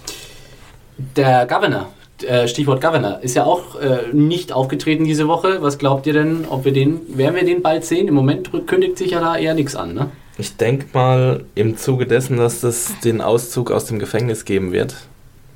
der 1.16 1.46
Governor, 1.46 1.88
äh, 2.26 2.46
Stichwort 2.46 2.80
Governor, 2.80 3.20
ist 3.22 3.34
ja 3.34 3.44
auch 3.44 3.80
äh, 3.80 4.12
nicht 4.12 4.52
aufgetreten 4.52 5.04
diese 5.04 5.28
Woche. 5.28 5.62
Was 5.62 5.78
glaubt 5.78 6.06
ihr 6.06 6.12
denn, 6.12 6.44
ob 6.48 6.64
wir 6.64 6.72
den, 6.72 7.00
werden 7.16 7.34
wir 7.34 7.44
den 7.44 7.62
bald 7.62 7.84
sehen? 7.84 8.08
Im 8.08 8.14
Moment 8.14 8.50
kündigt 8.66 8.98
sich 8.98 9.12
ja 9.12 9.20
da 9.20 9.36
eher 9.36 9.54
nichts 9.54 9.74
an, 9.74 9.94
ne? 9.94 10.10
Ich 10.38 10.56
denke 10.56 10.86
mal, 10.94 11.44
im 11.54 11.76
Zuge 11.76 12.06
dessen, 12.06 12.38
dass 12.38 12.62
es 12.62 12.98
den 13.04 13.20
Auszug 13.20 13.70
aus 13.70 13.84
dem 13.84 13.98
Gefängnis 13.98 14.46
geben 14.46 14.72
wird, 14.72 14.96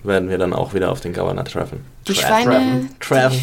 werden 0.07 0.29
wir 0.31 0.39
dann 0.39 0.53
auch 0.53 0.75
wieder 0.75 0.91
auf 0.93 1.01
den 1.01 1.13
Governor 1.13 1.45
treffen. 1.45 1.85
Die 2.07 2.13
Tre- 2.13 2.21
Schweine, 2.43 2.87
Treffen. 3.01 3.41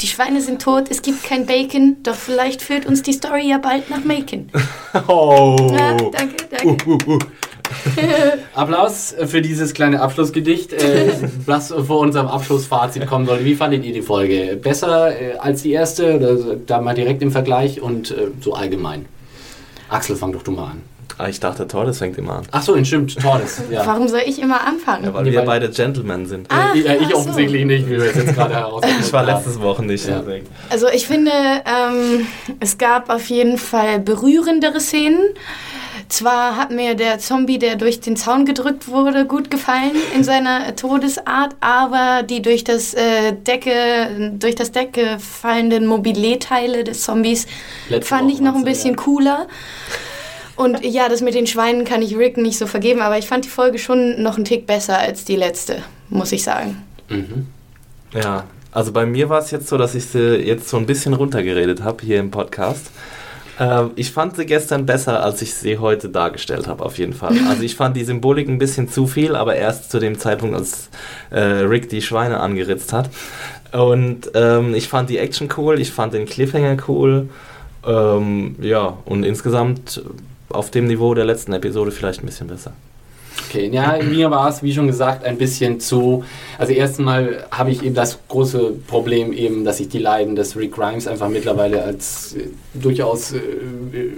die 0.00 0.06
Schweine 0.06 0.40
sind 0.40 0.60
tot, 0.62 0.84
es 0.90 1.02
gibt 1.02 1.22
kein 1.24 1.46
Bacon, 1.46 1.96
doch 2.02 2.14
vielleicht 2.14 2.62
führt 2.62 2.86
uns 2.86 3.02
die 3.02 3.12
Story 3.12 3.48
ja 3.48 3.58
bald 3.58 3.88
nach 3.90 4.04
Macon. 4.04 4.50
Oh. 5.08 5.56
Ja, 5.76 5.96
danke, 5.96 6.36
danke. 6.50 7.18
Applaus 8.54 9.14
für 9.26 9.42
dieses 9.42 9.74
kleine 9.74 10.00
Abschlussgedicht, 10.00 10.72
äh, 10.72 11.12
was 11.46 11.68
vor 11.72 11.98
unserem 11.98 12.28
Abschlussfazit 12.28 13.06
kommen 13.06 13.26
sollte. 13.26 13.44
Wie 13.44 13.54
fandet 13.56 13.84
ihr 13.84 13.92
die 13.92 14.02
Folge? 14.02 14.56
Besser 14.60 15.20
äh, 15.20 15.36
als 15.38 15.62
die 15.62 15.72
erste 15.72 16.14
oder 16.16 16.36
da 16.66 16.80
mal 16.80 16.94
direkt 16.94 17.22
im 17.22 17.30
Vergleich 17.32 17.80
und 17.80 18.10
äh, 18.12 18.28
so 18.40 18.54
allgemein? 18.54 19.06
Axel, 19.88 20.16
fang 20.16 20.32
doch 20.32 20.42
du 20.42 20.52
mal 20.52 20.70
an. 20.72 20.82
Ah, 21.18 21.28
ich 21.28 21.40
dachte, 21.40 21.66
Torres 21.66 21.98
fängt 21.98 22.18
immer 22.18 22.34
an. 22.36 22.42
Ach 22.50 22.62
so, 22.62 22.82
stimmt, 22.84 23.18
Torres. 23.20 23.62
Ja. 23.70 23.86
Warum 23.86 24.06
soll 24.06 24.20
ich 24.26 24.38
immer 24.40 24.66
anfangen? 24.66 25.04
Ja, 25.06 25.14
weil 25.14 25.24
Die 25.24 25.30
wir 25.32 25.38
beiden- 25.40 25.62
beide 25.66 25.70
Gentlemen 25.70 26.26
sind. 26.26 26.46
Ah, 26.50 26.74
ich, 26.74 26.86
äh, 26.86 26.96
ich 26.96 27.06
ach 27.06 27.10
so. 27.12 27.16
offensichtlich 27.16 27.64
nicht, 27.64 27.86
wie 27.86 27.96
wir 27.98 28.04
jetzt 28.06 28.34
gerade 28.34 28.54
herausgefunden 28.54 29.04
Ich 29.06 29.12
war 29.12 29.24
letztes 29.24 29.60
Woche 29.60 29.82
nicht. 29.84 30.06
Ja. 30.06 30.22
Also 30.68 30.88
ich 30.88 31.06
finde, 31.06 31.30
ähm, 31.32 32.26
es 32.60 32.76
gab 32.76 33.08
auf 33.08 33.26
jeden 33.30 33.56
Fall 33.56 33.98
berührendere 33.98 34.78
Szenen. 34.80 35.20
Zwar 36.08 36.56
hat 36.56 36.70
mir 36.70 36.94
der 36.94 37.18
Zombie, 37.18 37.58
der 37.58 37.74
durch 37.74 38.00
den 38.00 38.14
Zaun 38.16 38.44
gedrückt 38.44 38.86
wurde, 38.86 39.24
gut 39.24 39.50
gefallen 39.50 39.90
in 40.14 40.22
seiner 40.22 40.76
Todesart, 40.76 41.56
aber 41.60 42.22
die 42.22 42.42
durch 42.42 42.62
das 42.62 42.94
äh, 42.94 43.32
Decke, 43.32 44.32
durch 44.38 44.54
das 44.54 44.70
Deck 44.70 44.92
gefallenen 44.92 45.86
Mobileteile 45.86 46.84
des 46.84 47.02
Zombies 47.02 47.46
Letzte 47.88 48.06
fand 48.06 48.24
Woche 48.24 48.32
ich 48.34 48.40
noch 48.40 48.54
ein 48.54 48.64
bisschen 48.64 48.90
ja. 48.94 49.02
cooler. 49.02 49.46
Und 50.56 50.84
ja, 50.84 51.08
das 51.08 51.20
mit 51.20 51.34
den 51.34 51.46
Schweinen 51.46 51.84
kann 51.84 52.02
ich 52.02 52.16
Rick 52.16 52.38
nicht 52.38 52.58
so 52.58 52.66
vergeben, 52.66 53.02
aber 53.02 53.18
ich 53.18 53.26
fand 53.26 53.44
die 53.44 53.50
Folge 53.50 53.78
schon 53.78 54.22
noch 54.22 54.36
einen 54.36 54.44
Tick 54.44 54.66
besser 54.66 54.98
als 54.98 55.24
die 55.24 55.36
letzte, 55.36 55.82
muss 56.08 56.32
ich 56.32 56.42
sagen. 56.42 56.82
Mhm. 57.08 57.46
Ja, 58.14 58.44
also 58.72 58.92
bei 58.92 59.06
mir 59.06 59.28
war 59.28 59.40
es 59.40 59.50
jetzt 59.50 59.68
so, 59.68 59.76
dass 59.76 59.94
ich 59.94 60.06
sie 60.06 60.36
jetzt 60.36 60.68
so 60.68 60.76
ein 60.76 60.86
bisschen 60.86 61.14
runtergeredet 61.14 61.82
habe 61.82 62.04
hier 62.04 62.18
im 62.20 62.30
Podcast. 62.30 62.90
Ähm, 63.58 63.90
ich 63.96 64.10
fand 64.10 64.36
sie 64.36 64.46
gestern 64.46 64.86
besser, 64.86 65.22
als 65.22 65.42
ich 65.42 65.54
sie 65.54 65.78
heute 65.78 66.08
dargestellt 66.08 66.66
habe, 66.66 66.84
auf 66.84 66.98
jeden 66.98 67.12
Fall. 67.12 67.34
Also 67.48 67.62
ich 67.62 67.76
fand 67.76 67.96
die 67.96 68.04
Symbolik 68.04 68.48
ein 68.48 68.58
bisschen 68.58 68.88
zu 68.88 69.06
viel, 69.06 69.34
aber 69.34 69.56
erst 69.56 69.90
zu 69.90 69.98
dem 69.98 70.18
Zeitpunkt, 70.18 70.56
als 70.56 70.88
äh, 71.30 71.40
Rick 71.40 71.88
die 71.88 72.02
Schweine 72.02 72.40
angeritzt 72.40 72.92
hat. 72.92 73.10
Und 73.72 74.30
ähm, 74.34 74.74
ich 74.74 74.88
fand 74.88 75.10
die 75.10 75.18
Action 75.18 75.48
cool, 75.56 75.80
ich 75.80 75.92
fand 75.92 76.14
den 76.14 76.26
Cliffhanger 76.26 76.76
cool. 76.88 77.28
Ähm, 77.86 78.56
ja, 78.60 78.96
und 79.04 79.24
insgesamt 79.24 80.02
auf 80.48 80.70
dem 80.70 80.86
Niveau 80.86 81.14
der 81.14 81.24
letzten 81.24 81.52
Episode 81.52 81.90
vielleicht 81.90 82.22
ein 82.22 82.26
bisschen 82.26 82.46
besser. 82.46 82.72
Okay, 83.48 83.68
ja, 83.68 83.98
mir 84.02 84.30
war 84.30 84.48
es, 84.48 84.62
wie 84.62 84.72
schon 84.72 84.86
gesagt, 84.86 85.24
ein 85.24 85.38
bisschen 85.38 85.78
zu. 85.78 86.24
Also, 86.58 86.72
erstmal 86.72 87.46
habe 87.50 87.70
ich 87.70 87.82
eben 87.84 87.94
das 87.94 88.18
große 88.28 88.72
Problem, 88.86 89.32
eben, 89.32 89.64
dass 89.64 89.78
ich 89.78 89.88
die 89.88 89.98
Leiden 89.98 90.34
des 90.34 90.56
Rick 90.56 90.72
Grimes 90.72 91.06
einfach 91.06 91.28
mittlerweile 91.28 91.82
als 91.82 92.34
äh, 92.34 92.48
durchaus 92.74 93.32
äh, 93.32 93.38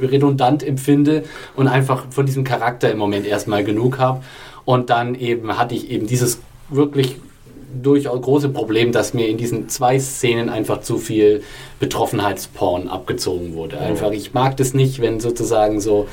redundant 0.02 0.62
empfinde 0.62 1.24
und 1.56 1.68
einfach 1.68 2.06
von 2.10 2.26
diesem 2.26 2.44
Charakter 2.44 2.90
im 2.90 2.98
Moment 2.98 3.26
erstmal 3.26 3.64
genug 3.64 3.98
habe. 3.98 4.22
Und 4.64 4.88
dann 4.88 5.14
eben 5.14 5.58
hatte 5.58 5.74
ich 5.74 5.90
eben 5.90 6.06
dieses 6.06 6.38
wirklich 6.70 7.16
durchaus 7.82 8.20
große 8.20 8.48
Problem, 8.48 8.92
dass 8.92 9.14
mir 9.14 9.28
in 9.28 9.36
diesen 9.36 9.68
zwei 9.68 9.98
Szenen 9.98 10.48
einfach 10.48 10.80
zu 10.80 10.98
viel 10.98 11.42
Betroffenheitsporn 11.80 12.88
abgezogen 12.88 13.54
wurde. 13.54 13.78
Einfach, 13.78 14.10
ich 14.12 14.34
mag 14.34 14.56
das 14.56 14.74
nicht, 14.74 15.00
wenn 15.00 15.20
sozusagen 15.20 15.80
so 15.80 16.06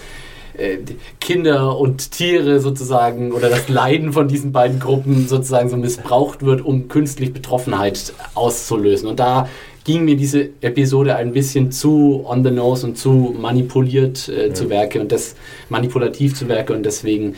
äh, 0.58 0.78
Kinder 1.20 1.78
und 1.78 2.12
Tiere 2.12 2.60
sozusagen 2.60 3.32
oder 3.32 3.50
das 3.50 3.68
Leiden 3.70 4.14
von 4.14 4.28
diesen 4.28 4.52
beiden 4.52 4.80
Gruppen 4.80 5.28
sozusagen 5.28 5.70
so 5.70 5.78
missbraucht 5.78 6.44
wird, 6.44 6.64
um 6.64 6.88
künstlich 6.88 7.34
Betroffenheit 7.34 8.14
auszulösen. 8.36 9.08
Und 9.08 9.20
da 9.20 9.50
ging 9.84 10.04
mir 10.06 10.18
diese 10.18 10.50
Episode 10.62 11.16
ein 11.16 11.32
bisschen 11.32 11.72
zu 11.72 12.26
on 12.26 12.44
the 12.44 12.52
nose 12.52 12.86
und 12.86 12.98
zu 12.98 13.36
manipuliert 13.40 14.28
äh, 14.30 14.52
zu 14.54 14.70
Werke 14.70 15.00
und 15.00 15.12
das 15.12 15.36
manipulativ 15.70 16.36
zu 16.36 16.48
Werke 16.48 16.74
und 16.74 16.84
deswegen 16.84 17.36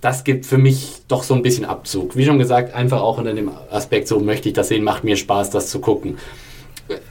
das 0.00 0.24
gibt 0.24 0.46
für 0.46 0.58
mich 0.58 0.98
doch 1.08 1.22
so 1.22 1.34
ein 1.34 1.42
bisschen 1.42 1.64
Abzug. 1.64 2.16
Wie 2.16 2.24
schon 2.24 2.38
gesagt, 2.38 2.74
einfach 2.74 3.00
auch 3.00 3.18
unter 3.18 3.32
dem 3.32 3.50
Aspekt, 3.70 4.08
so 4.08 4.20
möchte 4.20 4.48
ich 4.48 4.54
das 4.54 4.68
sehen, 4.68 4.84
macht 4.84 5.04
mir 5.04 5.16
Spaß, 5.16 5.50
das 5.50 5.70
zu 5.70 5.80
gucken. 5.80 6.18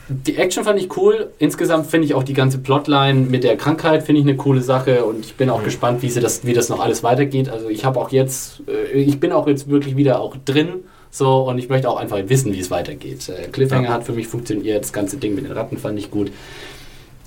Die 0.07 0.37
Action 0.37 0.63
fand 0.63 0.79
ich 0.79 0.95
cool. 0.95 1.31
Insgesamt 1.37 1.87
finde 1.87 2.05
ich 2.05 2.13
auch 2.13 2.23
die 2.23 2.33
ganze 2.33 2.59
Plotline 2.59 3.21
mit 3.21 3.43
der 3.43 3.57
Krankheit 3.57 4.03
finde 4.03 4.21
ich 4.21 4.27
eine 4.27 4.37
coole 4.37 4.61
Sache 4.61 5.03
und 5.03 5.25
ich 5.25 5.35
bin 5.35 5.49
auch 5.49 5.63
gespannt, 5.63 6.01
wie, 6.01 6.09
sie 6.09 6.21
das, 6.21 6.45
wie 6.45 6.53
das 6.53 6.69
noch 6.69 6.79
alles 6.79 7.03
weitergeht. 7.03 7.49
Also 7.49 7.67
ich 7.67 7.83
habe 7.83 7.99
auch 7.99 8.09
jetzt, 8.11 8.61
äh, 8.69 8.97
ich 8.97 9.19
bin 9.19 9.33
auch 9.33 9.47
jetzt 9.47 9.67
wirklich 9.69 9.97
wieder 9.97 10.21
auch 10.21 10.37
drin. 10.45 10.85
So, 11.11 11.49
und 11.49 11.57
ich 11.57 11.67
möchte 11.69 11.89
auch 11.89 11.97
einfach 11.97 12.19
wissen, 12.27 12.53
wie 12.53 12.59
es 12.59 12.71
weitergeht. 12.71 13.27
Äh, 13.29 13.47
Cliffhanger 13.49 13.87
Ja. 13.89 13.93
hat 13.93 14.03
für 14.05 14.13
mich 14.13 14.27
funktioniert, 14.27 14.83
das 14.83 14.93
ganze 14.93 15.17
Ding 15.17 15.35
mit 15.35 15.45
den 15.45 15.51
Ratten 15.51 15.77
fand 15.77 15.99
ich 15.99 16.09
gut. 16.11 16.31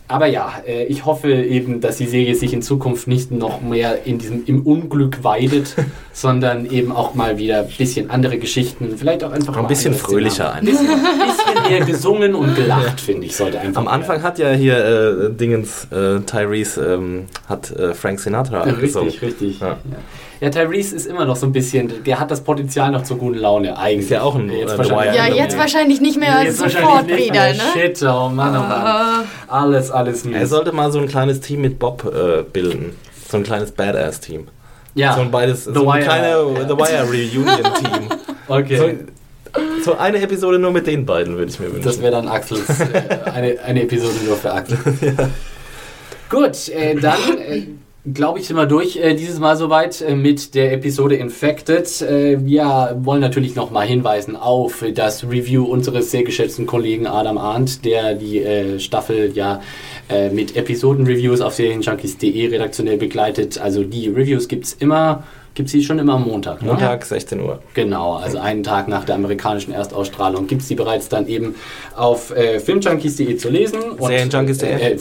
Aber 0.08 0.26
ja, 0.26 0.54
äh, 0.66 0.84
ich 0.84 1.04
hoffe 1.04 1.30
eben, 1.30 1.82
dass 1.82 1.98
die 1.98 2.06
Serie 2.06 2.34
sich 2.34 2.54
in 2.54 2.62
Zukunft 2.62 3.06
nicht 3.06 3.30
noch 3.30 3.60
mehr 3.60 4.06
in 4.06 4.18
diesem 4.18 4.44
im 4.46 4.62
Unglück 4.62 5.22
weidet, 5.22 5.76
sondern 6.14 6.64
eben 6.70 6.92
auch 6.92 7.14
mal 7.14 7.36
wieder 7.36 7.60
ein 7.60 7.68
bisschen 7.76 8.10
andere 8.10 8.38
Geschichten, 8.38 8.96
vielleicht 8.96 9.22
auch 9.22 9.32
einfach 9.32 9.54
Ein 9.56 9.66
bisschen 9.66 9.92
fröhlicher. 9.92 10.54
Ein 10.54 10.64
bisschen, 10.64 10.86
bisschen 10.86 11.68
mehr 11.68 11.84
gesungen 11.84 12.34
und 12.34 12.54
gelacht, 12.56 13.00
finde 13.02 13.26
ich, 13.26 13.36
sollte 13.36 13.60
einfach. 13.60 13.82
Am 13.82 13.88
Anfang 13.88 14.22
hat 14.22 14.38
ja 14.38 14.50
hier 14.52 14.78
äh, 14.78 15.30
Dingens, 15.30 15.86
äh, 15.92 16.20
Tyrese, 16.20 16.94
ähm, 16.94 17.26
hat 17.46 17.70
äh, 17.70 17.92
Frank 17.92 18.18
Sinatra 18.20 18.66
ja, 18.66 18.72
gesungen. 18.72 19.10
richtig, 19.10 19.28
richtig. 19.28 19.60
Ja. 19.60 19.76
Ja. 20.40 20.46
Ja, 20.46 20.50
Tyrese 20.50 20.94
ist 20.96 21.06
immer 21.06 21.24
noch 21.24 21.36
so 21.36 21.46
ein 21.46 21.52
bisschen, 21.52 22.04
der 22.04 22.20
hat 22.20 22.30
das 22.30 22.42
Potenzial 22.42 22.90
noch 22.92 23.02
zur 23.02 23.18
guten 23.18 23.38
Laune 23.38 23.76
eigentlich. 23.76 24.04
Ist 24.04 24.10
ja 24.10 24.22
auch 24.22 24.34
ein, 24.36 24.50
Jetzt 24.50 24.74
äh, 24.74 24.78
wahrscheinlich- 24.78 25.14
Ja, 25.16 25.26
jetzt 25.26 25.58
wahrscheinlich 25.58 26.00
nicht 26.00 26.18
mehr 26.18 26.42
Jetzt 26.44 26.58
sofort 26.58 26.74
wahrscheinlich 26.84 27.16
nicht 27.16 27.24
wieder, 27.32 27.40
mehr. 27.44 27.54
ne? 27.54 27.60
Shit, 27.74 28.02
oh 28.04 28.28
Mann, 28.28 28.56
oh 28.56 28.60
Mann. 28.60 28.70
Ah. 28.70 29.24
Alles, 29.48 29.90
alles 29.90 30.24
mies. 30.24 30.36
Er 30.36 30.46
sollte 30.46 30.72
mal 30.72 30.92
so 30.92 30.98
ein 31.00 31.08
kleines 31.08 31.40
Team 31.40 31.60
mit 31.62 31.78
Bob 31.78 32.04
äh, 32.04 32.42
bilden. 32.42 32.94
So 33.28 33.36
ein 33.36 33.42
kleines 33.42 33.72
Badass-Team. 33.72 34.46
ja, 34.94 35.14
So 35.14 35.20
ein 35.22 35.30
beides, 35.30 35.64
The 35.64 35.74
so 35.74 35.90
ein 35.90 35.98
Wire. 36.00 36.04
kleine 36.04 36.68
The 36.68 36.76
Wire 36.76 37.08
Reunion-Team. 37.08 38.08
okay. 38.48 38.76
so, 38.78 39.82
so 39.84 39.98
eine 39.98 40.20
Episode 40.22 40.58
nur 40.58 40.70
mit 40.70 40.86
den 40.86 41.04
beiden 41.04 41.36
würde 41.36 41.50
ich 41.50 41.58
mir 41.58 41.66
wünschen. 41.66 41.82
Das 41.84 42.00
wäre 42.00 42.12
dann 42.12 42.28
Axels, 42.28 42.68
äh, 42.80 43.30
eine, 43.34 43.58
eine 43.64 43.82
Episode 43.82 44.14
nur 44.24 44.36
für 44.36 44.52
Axel. 44.52 44.78
Gut, 46.30 46.68
äh, 46.68 46.94
dann, 46.94 47.18
äh, 47.38 47.62
glaube 48.14 48.38
ich, 48.38 48.46
sind 48.46 48.56
wir 48.56 48.66
durch 48.66 48.96
äh, 48.96 49.14
dieses 49.14 49.38
Mal 49.38 49.56
soweit 49.56 50.00
äh, 50.00 50.14
mit 50.14 50.54
der 50.54 50.72
Episode 50.72 51.16
Infected. 51.16 52.02
Äh, 52.02 52.44
wir 52.44 52.96
wollen 53.00 53.20
natürlich 53.20 53.54
nochmal 53.54 53.86
hinweisen 53.86 54.36
auf 54.36 54.84
das 54.94 55.24
Review 55.24 55.64
unseres 55.64 56.10
sehr 56.10 56.22
geschätzten 56.22 56.66
Kollegen 56.66 57.06
Adam 57.06 57.38
Arndt, 57.38 57.84
der 57.84 58.14
die 58.14 58.38
äh, 58.38 58.78
Staffel 58.78 59.32
ja 59.34 59.60
äh, 60.08 60.30
mit 60.30 60.56
Episoden-Reviews 60.56 61.40
auf 61.40 61.54
serienjunkies.de 61.54 62.48
redaktionell 62.48 62.96
begleitet. 62.96 63.58
Also 63.58 63.84
die 63.84 64.08
Reviews 64.08 64.48
gibt 64.48 64.66
es 64.66 64.72
immer 64.74 65.24
gibt 65.58 65.66
es 65.66 65.72
die 65.72 65.82
schon 65.82 65.98
immer 65.98 66.14
am 66.14 66.22
Montag. 66.22 66.62
Ne? 66.62 66.68
Montag, 66.68 67.04
16 67.04 67.40
Uhr. 67.40 67.58
Genau, 67.74 68.14
also 68.14 68.38
einen 68.38 68.62
Tag 68.62 68.86
nach 68.86 69.04
der 69.04 69.16
amerikanischen 69.16 69.72
Erstausstrahlung 69.72 70.46
gibt 70.46 70.62
es 70.62 70.68
die 70.68 70.76
bereits 70.76 71.08
dann 71.08 71.26
eben 71.26 71.56
auf 71.96 72.30
äh, 72.30 72.60
filmjunkies.de 72.60 73.36
zu 73.36 73.48
lesen. 73.50 73.80
Serienjunkies.de. 73.98 74.68
Äh, 74.68 74.92
äh, 74.92 74.98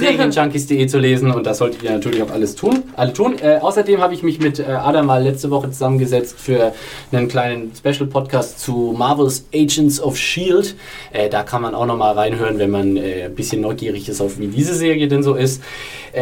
Serienjunkies.de 0.00 0.86
zu 0.86 0.98
lesen 0.98 1.30
und 1.30 1.44
das 1.44 1.58
solltet 1.58 1.82
ihr 1.82 1.90
natürlich 1.90 2.22
auch 2.22 2.30
alles 2.30 2.54
tun. 2.54 2.84
Alle 2.96 3.12
tun. 3.12 3.36
Äh, 3.38 3.58
außerdem 3.58 4.00
habe 4.00 4.14
ich 4.14 4.22
mich 4.22 4.40
mit 4.40 4.60
äh, 4.60 4.62
Adam 4.62 5.04
mal 5.04 5.22
letzte 5.22 5.50
Woche 5.50 5.70
zusammengesetzt 5.70 6.36
für 6.40 6.72
einen 7.12 7.28
kleinen 7.28 7.70
Special-Podcast 7.76 8.60
zu 8.60 8.94
Marvel's 8.96 9.44
Agents 9.54 10.00
of 10.00 10.14
S.H.I.E.L.D. 10.14 10.70
Äh, 11.12 11.28
da 11.28 11.42
kann 11.42 11.60
man 11.60 11.74
auch 11.74 11.84
nochmal 11.84 12.14
reinhören, 12.14 12.58
wenn 12.58 12.70
man 12.70 12.96
äh, 12.96 13.24
ein 13.24 13.34
bisschen 13.34 13.60
neugierig 13.60 14.08
ist, 14.08 14.22
auf 14.22 14.38
wie 14.38 14.46
diese 14.46 14.74
Serie 14.74 15.06
denn 15.06 15.22
so 15.22 15.34
ist. 15.34 15.62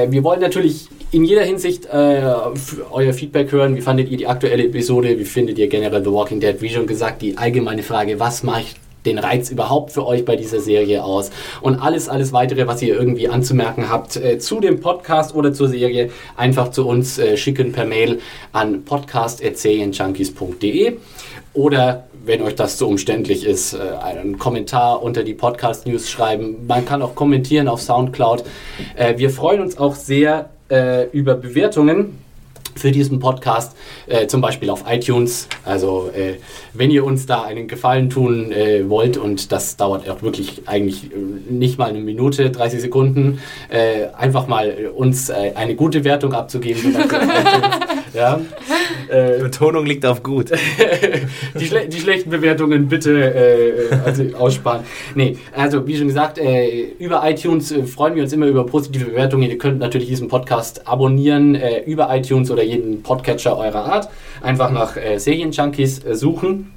wir 0.09 0.25
wollen 0.25 0.41
natürlich 0.41 0.89
in 1.13 1.25
jeder 1.25 1.43
Hinsicht 1.43 1.89
euer 1.93 3.13
Feedback 3.13 3.53
hören. 3.53 3.77
Wie 3.77 3.83
fandet 3.83 4.09
ihr 4.09 4.17
die 4.17 4.27
aktuelle 4.27 4.65
Episode? 4.65 5.19
Wie 5.19 5.27
findet 5.27 5.59
ihr 5.59 5.69
generell 5.69 6.03
The 6.03 6.11
Walking 6.11 6.41
Dead? 6.41 6.57
Wie 6.61 6.71
schon 6.71 6.87
gesagt, 6.87 7.21
die 7.21 7.37
allgemeine 7.37 7.83
Frage, 7.83 8.19
was 8.19 8.43
macht 8.43 8.77
den 9.05 9.19
Reiz 9.19 9.51
überhaupt 9.51 9.93
für 9.93 10.07
euch 10.07 10.25
bei 10.25 10.37
dieser 10.37 10.61
Serie 10.61 11.05
aus? 11.05 11.31
Und 11.61 11.75
alles, 11.77 12.09
alles 12.09 12.33
weitere, 12.33 12.67
was 12.67 12.81
ihr 12.81 12.95
irgendwie 12.95 13.29
anzumerken 13.29 13.91
habt 13.91 14.17
äh, 14.17 14.39
zu 14.39 14.61
dem 14.61 14.81
Podcast 14.81 15.35
oder 15.35 15.53
zur 15.53 15.69
Serie, 15.69 16.09
einfach 16.35 16.71
zu 16.71 16.89
uns 16.89 17.19
äh, 17.19 17.37
schicken 17.37 17.73
per 17.73 17.85
Mail 17.85 18.21
an 18.53 18.83
podcast.serienjunkies.de 18.85 20.97
oder 21.53 22.05
wenn 22.25 22.41
euch 22.41 22.55
das 22.55 22.79
so 22.79 22.89
umständlich 22.89 23.45
ist, 23.45 23.75
äh, 23.75 23.81
einen 24.03 24.39
Kommentar 24.39 25.03
unter 25.03 25.25
die 25.25 25.35
Podcast-News 25.35 26.09
schreiben. 26.09 26.67
Man 26.67 26.87
kann 26.87 27.03
auch 27.03 27.15
kommentieren 27.15 27.69
auf 27.69 27.83
Soundcloud. 27.83 28.45
Äh, 28.97 29.19
wir 29.19 29.29
freuen 29.29 29.61
uns 29.61 29.77
auch 29.77 29.95
sehr 29.95 30.49
äh, 30.73 31.05
über 31.13 31.35
Bewertungen 31.35 32.19
für 32.75 32.91
diesen 32.91 33.19
Podcast, 33.19 33.77
äh, 34.07 34.27
zum 34.27 34.41
Beispiel 34.41 34.71
auf 34.71 34.85
iTunes. 34.89 35.49
Also 35.65 36.11
äh, 36.15 36.37
wenn 36.73 36.91
ihr 36.91 37.05
uns 37.05 37.27
da 37.27 37.43
einen 37.43 37.69
Gefallen 37.69 38.09
tun 38.11 38.51
äh, 38.51 38.89
wollt 38.89 39.17
und 39.17 39.53
das 39.53 39.77
dauert 39.77 40.09
auch 40.09 40.23
wirklich 40.23 40.63
eigentlich 40.67 41.13
äh, 41.13 41.17
nicht 41.51 41.79
mal 41.79 41.91
eine 41.91 42.01
Minute, 42.01 42.51
30 42.51 42.81
Sekunden, 42.81 43.41
äh, 43.69 44.07
einfach 44.17 44.47
mal 44.47 44.91
uns 44.95 45.29
äh, 45.29 45.53
eine 45.55 45.75
gute 45.75 46.05
Wertung 46.05 46.33
abzugeben. 46.33 46.97
ja. 48.15 48.41
Die 49.13 49.43
Betonung 49.43 49.85
liegt 49.85 50.07
auf 50.07 50.23
gut. 50.23 50.51
die, 51.61 51.67
schle 51.67 51.87
die, 51.89 52.01
schlechten 52.01 52.31
Bewertungen 52.31 52.89
bitte 52.89 53.91
also 54.05 54.25
aussparen. 54.37 54.85
Nee, 55.15 55.37
also 55.55 55.87
wie 55.87 55.97
schon 55.97 56.07
gesagt, 56.07 56.41
über 56.99 57.23
iTunes 57.29 57.75
freuen 57.87 58.15
wir 58.15 58.23
uns 58.23 58.33
immer 58.33 58.47
über 58.47 58.65
positive 58.65 59.05
Bewertungen. 59.05 59.51
Ihr 59.51 59.59
könnt 59.59 59.81
natürlich 59.81 60.09
diesen 60.09 60.29
Podcast 60.29 60.87
abonnieren 60.89 61.59
über 61.87 62.15
iTunes 62.15 62.51
oder 62.51 62.63
jeden 62.63 63.03
Podcatcher 63.03 63.59
eurer 63.59 63.85
Art. 63.85 64.09
Einfach 64.43 64.71
nach 64.71 64.97
äh, 64.97 65.19
Serienjunkies 65.19 66.05
äh, 66.05 66.15
suchen. 66.15 66.73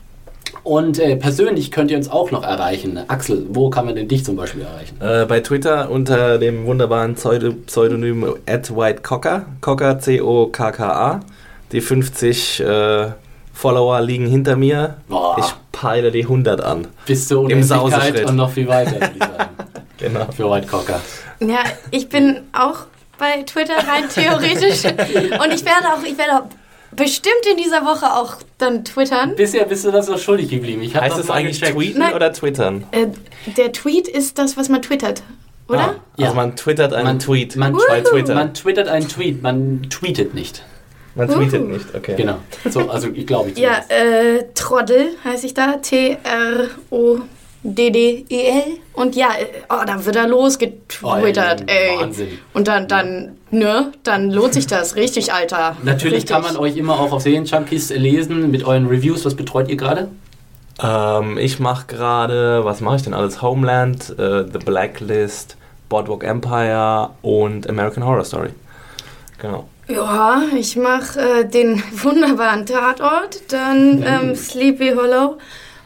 Und 0.64 1.00
äh, 1.00 1.16
persönlich 1.16 1.72
könnt 1.72 1.92
ihr 1.92 1.98
uns 1.98 2.10
auch 2.10 2.32
noch 2.32 2.44
erreichen. 2.44 3.00
Axel, 3.08 3.46
wo 3.50 3.70
kann 3.70 3.86
man 3.86 3.96
denn 3.96 4.08
dich 4.08 4.26
zum 4.26 4.36
Beispiel 4.36 4.64
erreichen? 4.64 4.98
Äh, 5.00 5.26
bei 5.26 5.40
Twitter 5.42 5.92
unter 5.92 6.40
dem 6.40 6.66
wunderbaren 6.66 7.16
Pseudonym 7.16 8.36
@whitecocker, 8.46 9.46
Cocker 9.62 10.00
C-O-K-K-A. 10.00 11.20
Die 11.72 11.82
50 11.82 12.60
äh, 12.62 13.08
Follower 13.54 14.02
liegen 14.02 14.28
hinter 14.28 14.56
mir. 14.56 14.98
Boah. 15.08 15.38
Ich 15.40 15.46
peile 15.72 16.12
die 16.12 16.24
100 16.24 16.62
an. 16.62 16.88
Bis 17.06 17.28
zur 17.28 17.42
Unendlichkeit 17.42 18.26
und 18.26 18.36
noch 18.36 18.52
viel 18.52 18.68
weiter, 18.68 19.10
genau. 19.98 20.28
Für 20.32 20.50
Whitecocker. 20.50 21.02
Ja, 21.40 21.64
ich 21.92 22.10
bin 22.10 22.42
auch 22.54 22.86
bei 23.18 23.44
Twitter 23.44 23.78
rein 23.78 24.10
theoretisch. 24.14 24.84
Und 24.86 25.54
ich 25.54 25.66
werde 25.66 25.88
auch, 25.94 26.04
ich 26.04 26.18
werde 26.18 26.38
auch 26.38 26.44
bestimmt 26.96 27.46
in 27.50 27.58
dieser 27.58 27.86
Woche 27.86 28.14
auch 28.14 28.36
dann 28.58 28.84
twittern. 28.86 29.36
Bisher 29.36 29.66
bist 29.66 29.86
du 29.86 29.92
das 29.92 30.08
noch 30.08 30.20
schuldig 30.20 30.50
geblieben. 30.50 30.82
Ich 30.82 30.96
heißt 30.96 31.18
das 31.18 31.30
eigentlich 31.30 31.60
gecheckt. 31.60 31.78
tweeten 31.78 32.00
Nein, 32.00 32.14
oder 32.14 32.32
twittern? 32.34 32.86
Äh, 32.92 33.08
der 33.58 33.72
Tweet 33.72 34.08
ist 34.08 34.38
das, 34.38 34.58
was 34.58 34.70
man 34.70 34.82
twittert. 34.82 35.24
Oder? 35.68 35.80
Ah, 35.80 35.96
ja. 36.18 36.26
Also 36.28 36.36
man 36.36 36.56
twittert 36.56 36.94
einen 36.94 37.06
man, 37.06 37.20
Tweet. 37.20 37.56
Man, 37.56 37.74
Twitter. 37.74 38.36
man 38.36 38.54
twittert 38.54 38.88
einen 38.88 39.08
Tweet, 39.08 39.42
man 39.42 39.84
tweetet 39.90 40.34
nicht. 40.34 40.64
Man 41.16 41.30
tweetet 41.30 41.62
uh. 41.62 41.66
nicht, 41.66 41.96
okay. 41.96 42.16
Genau. 42.18 42.40
So, 42.70 42.90
also 42.90 43.08
ich 43.14 43.26
glaube 43.26 43.50
ich. 43.50 43.58
Ja, 43.58 43.78
äh, 43.88 44.46
Troddel 44.54 45.12
heiße 45.24 45.46
ich 45.46 45.54
da. 45.54 45.78
T-R-O 45.78 47.22
DDEL. 47.66 48.78
Und 48.94 49.16
ja, 49.16 49.30
äh, 49.30 49.46
oh, 49.70 49.84
dann 49.86 50.06
wird 50.06 50.16
er 50.16 50.28
losgetwittert, 50.28 51.64
oh, 51.64 51.72
ey. 51.72 52.00
Wahnsinn. 52.00 52.28
Und 52.54 52.68
dann, 52.68 52.88
dann, 52.88 53.38
ne, 53.50 53.92
dann 54.04 54.30
lohnt 54.30 54.54
sich 54.54 54.68
das. 54.68 54.96
Richtig, 54.96 55.34
Alter. 55.34 55.76
Natürlich 55.84 56.18
Richtig. 56.18 56.32
kann 56.32 56.44
man 56.44 56.58
euch 56.58 56.78
immer 56.78 57.00
auch 57.00 57.12
auf 57.12 57.22
Serienjunkies 57.22 57.90
lesen 57.90 58.52
mit 58.52 58.64
euren 58.64 58.88
Reviews. 58.88 59.26
Was 59.26 59.36
betreut 59.36 59.70
ihr 59.70 59.78
gerade? 59.78 60.10
Ähm, 60.82 61.38
ich 61.38 61.60
mache 61.60 61.88
gerade, 61.88 62.64
was 62.64 62.82
mache 62.82 62.98
ich 62.98 63.02
denn 63.02 63.14
alles? 63.14 63.42
Homeland, 63.42 64.12
äh, 64.20 64.44
The 64.44 64.60
Blacklist, 64.64 65.58
Boardwalk 65.90 66.24
Empire 66.24 67.12
und 67.22 67.68
American 67.68 68.06
Horror 68.06 68.26
Story. 68.26 68.50
Genau. 69.42 69.68
Ja, 69.88 70.42
ich 70.56 70.76
mache 70.76 71.20
äh, 71.20 71.46
den 71.46 71.82
wunderbaren 71.92 72.66
Tatort, 72.66 73.52
dann 73.52 74.04
ähm, 74.04 74.36
Sleepy 74.36 74.94
Hollow 74.96 75.38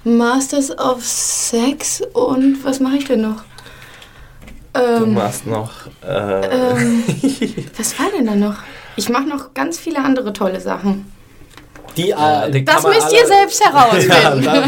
Masters 0.04 0.78
of 0.78 1.04
Sex 1.04 2.02
und 2.14 2.64
was 2.64 2.80
mache 2.80 2.98
ich 2.98 3.06
denn 3.06 3.22
noch? 3.22 3.44
Ähm, 4.74 5.00
du 5.00 5.06
machst 5.08 5.46
noch. 5.46 5.72
Äh 6.02 6.72
ähm, 6.72 7.04
was 7.78 8.00
war 8.00 8.08
denn 8.16 8.26
da 8.26 8.36
noch? 8.36 8.58
Ich 8.96 9.10
mache 9.10 9.28
noch 9.28 9.54
ganz 9.54 9.78
viele 9.78 10.00
andere 10.00 10.32
tolle 10.32 10.62
Sachen. 10.62 11.12
Die, 12.00 12.12
äh, 12.12 12.52
die 12.52 12.66
das 12.66 12.84
müsst 12.84 13.12
ihr 13.12 13.26
selbst 13.26 13.64
herausfinden. 13.64 14.50
Ja, 14.50 14.64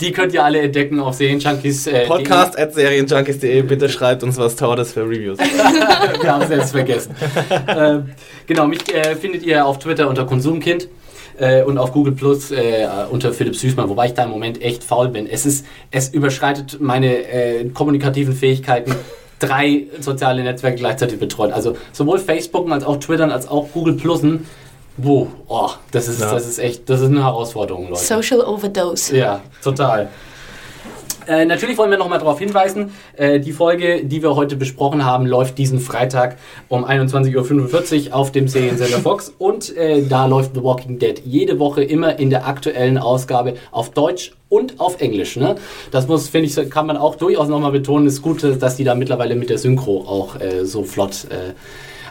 die 0.00 0.12
könnt 0.12 0.32
ihr 0.32 0.44
alle 0.44 0.60
entdecken 0.60 1.00
auf 1.00 1.14
Serienjunkies. 1.14 1.86
Äh, 1.88 2.06
Podcast 2.06 2.58
at 2.58 2.74
serienjunkies.de. 2.74 3.62
Bitte 3.62 3.88
schreibt 3.88 4.22
uns 4.22 4.36
was 4.36 4.54
Tolles 4.56 4.92
für 4.92 5.02
Reviews. 5.02 5.38
Wir 6.20 6.32
haben 6.32 6.42
es 6.42 6.50
jetzt 6.50 6.70
vergessen. 6.70 7.14
äh, 7.66 7.98
genau, 8.46 8.66
mich 8.66 8.94
äh, 8.94 9.16
findet 9.16 9.42
ihr 9.42 9.66
auf 9.66 9.78
Twitter 9.78 10.08
unter 10.08 10.26
Konsumkind 10.26 10.88
äh, 11.38 11.62
und 11.62 11.78
auf 11.78 11.92
Google 11.92 12.14
Plus 12.14 12.50
äh, 12.50 12.86
unter 13.10 13.32
Philipp 13.32 13.56
Süßmann, 13.56 13.88
wobei 13.88 14.06
ich 14.06 14.14
da 14.14 14.24
im 14.24 14.30
Moment 14.30 14.62
echt 14.62 14.84
faul 14.84 15.08
bin. 15.08 15.26
Es 15.26 15.44
ist, 15.44 15.66
es 15.90 16.10
überschreitet 16.10 16.78
meine 16.80 17.28
äh, 17.28 17.68
kommunikativen 17.70 18.34
Fähigkeiten 18.34 18.94
drei 19.38 19.86
soziale 20.00 20.42
Netzwerke 20.42 20.76
gleichzeitig 20.76 21.18
betreut. 21.18 21.52
Also 21.52 21.76
sowohl 21.92 22.18
Facebook 22.18 22.70
als 22.70 22.84
auch 22.84 22.96
Twitter 22.98 23.30
als 23.32 23.48
auch 23.48 23.68
Google 23.72 23.94
Plusen. 23.94 24.46
Wo? 24.98 25.28
Oh, 25.46 25.70
das 25.92 26.08
ist, 26.08 26.20
ja. 26.20 26.32
das 26.32 26.46
ist 26.46 26.58
echt, 26.58 26.90
das 26.90 27.00
ist 27.00 27.06
eine 27.06 27.22
Herausforderung, 27.22 27.88
Leute. 27.88 28.02
Social 28.02 28.40
Overdose. 28.40 29.16
Ja, 29.16 29.40
total. 29.62 30.08
Äh, 31.28 31.44
natürlich 31.44 31.76
wollen 31.76 31.90
wir 31.90 31.98
nochmal 31.98 32.18
darauf 32.18 32.38
hinweisen, 32.38 32.92
äh, 33.16 33.38
die 33.38 33.52
Folge, 33.52 34.02
die 34.02 34.22
wir 34.22 34.34
heute 34.34 34.56
besprochen 34.56 35.04
haben, 35.04 35.26
läuft 35.26 35.58
diesen 35.58 35.78
Freitag 35.78 36.38
um 36.68 36.86
21.45 36.86 38.08
Uhr 38.08 38.16
auf 38.16 38.32
dem 38.32 38.48
Seriensender 38.48 38.98
Fox 38.98 39.32
und 39.36 39.76
äh, 39.76 40.02
da 40.08 40.24
läuft 40.24 40.54
The 40.54 40.64
Walking 40.64 40.98
Dead 40.98 41.20
jede 41.26 41.58
Woche 41.58 41.84
immer 41.84 42.18
in 42.18 42.30
der 42.30 42.46
aktuellen 42.46 42.96
Ausgabe 42.96 43.54
auf 43.72 43.90
Deutsch 43.90 44.32
und 44.48 44.80
auf 44.80 45.02
Englisch. 45.02 45.36
Ne? 45.36 45.56
Das 45.90 46.08
muss, 46.08 46.28
finde 46.28 46.48
ich, 46.48 46.70
kann 46.70 46.86
man 46.86 46.96
auch 46.96 47.16
durchaus 47.16 47.48
nochmal 47.48 47.72
betonen. 47.72 48.06
Es 48.06 48.14
ist 48.14 48.22
gut, 48.22 48.42
dass 48.42 48.76
die 48.76 48.84
da 48.84 48.94
mittlerweile 48.94 49.34
mit 49.34 49.50
der 49.50 49.58
Synchro 49.58 50.06
auch 50.08 50.40
äh, 50.40 50.64
so 50.64 50.82
flott 50.82 51.26
äh, 51.30 51.52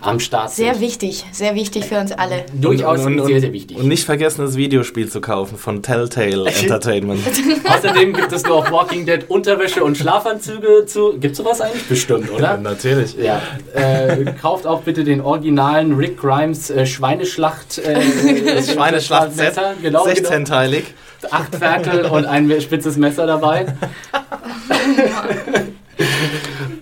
am 0.01 0.19
Start 0.19 0.51
sind. 0.51 0.65
Sehr 0.65 0.79
wichtig, 0.79 1.25
sehr 1.31 1.55
wichtig 1.55 1.85
für 1.85 1.99
uns 1.99 2.11
alle. 2.11 2.45
Durchaus 2.53 3.05
und, 3.05 3.19
und, 3.19 3.27
sehr, 3.27 3.41
sehr 3.41 3.53
wichtig. 3.53 3.77
Und 3.77 3.87
nicht 3.87 4.05
vergessen, 4.05 4.41
das 4.41 4.55
Videospiel 4.55 5.09
zu 5.09 5.21
kaufen 5.21 5.57
von 5.57 5.81
Telltale 5.81 6.49
Entertainment. 6.61 7.21
Außerdem 7.65 8.13
gibt 8.13 8.31
es 8.31 8.43
noch 8.43 8.71
Walking 8.71 9.05
Dead 9.05 9.29
Unterwäsche 9.29 9.83
und 9.83 9.97
Schlafanzüge 9.97 10.85
zu. 10.85 11.13
Gibt 11.19 11.31
es 11.33 11.37
sowas 11.37 11.61
eigentlich? 11.61 11.87
Bestimmt, 11.87 12.31
oder? 12.31 12.43
Ja, 12.43 12.57
natürlich. 12.57 13.15
Ja. 13.15 13.41
Äh, 13.73 14.33
kauft 14.41 14.65
auch 14.67 14.81
bitte 14.81 15.03
den 15.03 15.21
originalen 15.21 15.93
Rick 15.95 16.17
Grimes 16.17 16.69
äh, 16.69 16.85
Schweineschlacht. 16.85 17.77
Äh, 17.77 18.01
Schweineschlacht-Set. 18.63 19.59
Genau, 19.81 20.05
16-teilig. 20.05 20.83
Genau. 21.21 21.31
Acht 21.31 21.55
Ferkel 21.55 22.05
und 22.05 22.25
ein 22.25 22.61
spitzes 22.61 22.95
Messer 22.95 23.25
dabei. 23.25 23.65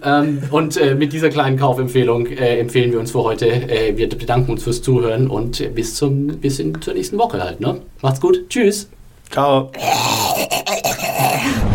Ähm, 0.06 0.44
und 0.52 0.77
äh, 0.77 0.95
mit 0.95 1.14
dieser 1.14 1.30
kleinen 1.30 1.57
Kaufempfehlung 1.57 2.27
äh, 2.27 2.60
empfehlen 2.60 2.91
wir 2.91 2.99
uns 2.99 3.11
für 3.11 3.23
heute. 3.23 3.48
Äh, 3.48 3.98
wir 3.98 4.07
bedanken 4.07 4.52
uns 4.52 4.64
fürs 4.64 4.82
Zuhören 4.82 5.30
und 5.30 5.73
bis, 5.73 5.95
zum, 5.95 6.27
bis 6.40 6.60
in, 6.60 6.80
zur 6.82 6.94
nächsten 6.94 7.18
Woche 7.18 7.44
halt. 7.44 7.60
Ne? 7.60 7.82
Macht's 8.02 8.22
gut. 8.22 8.49
Tschüss. 8.49 8.90
Ciao. 9.32 9.72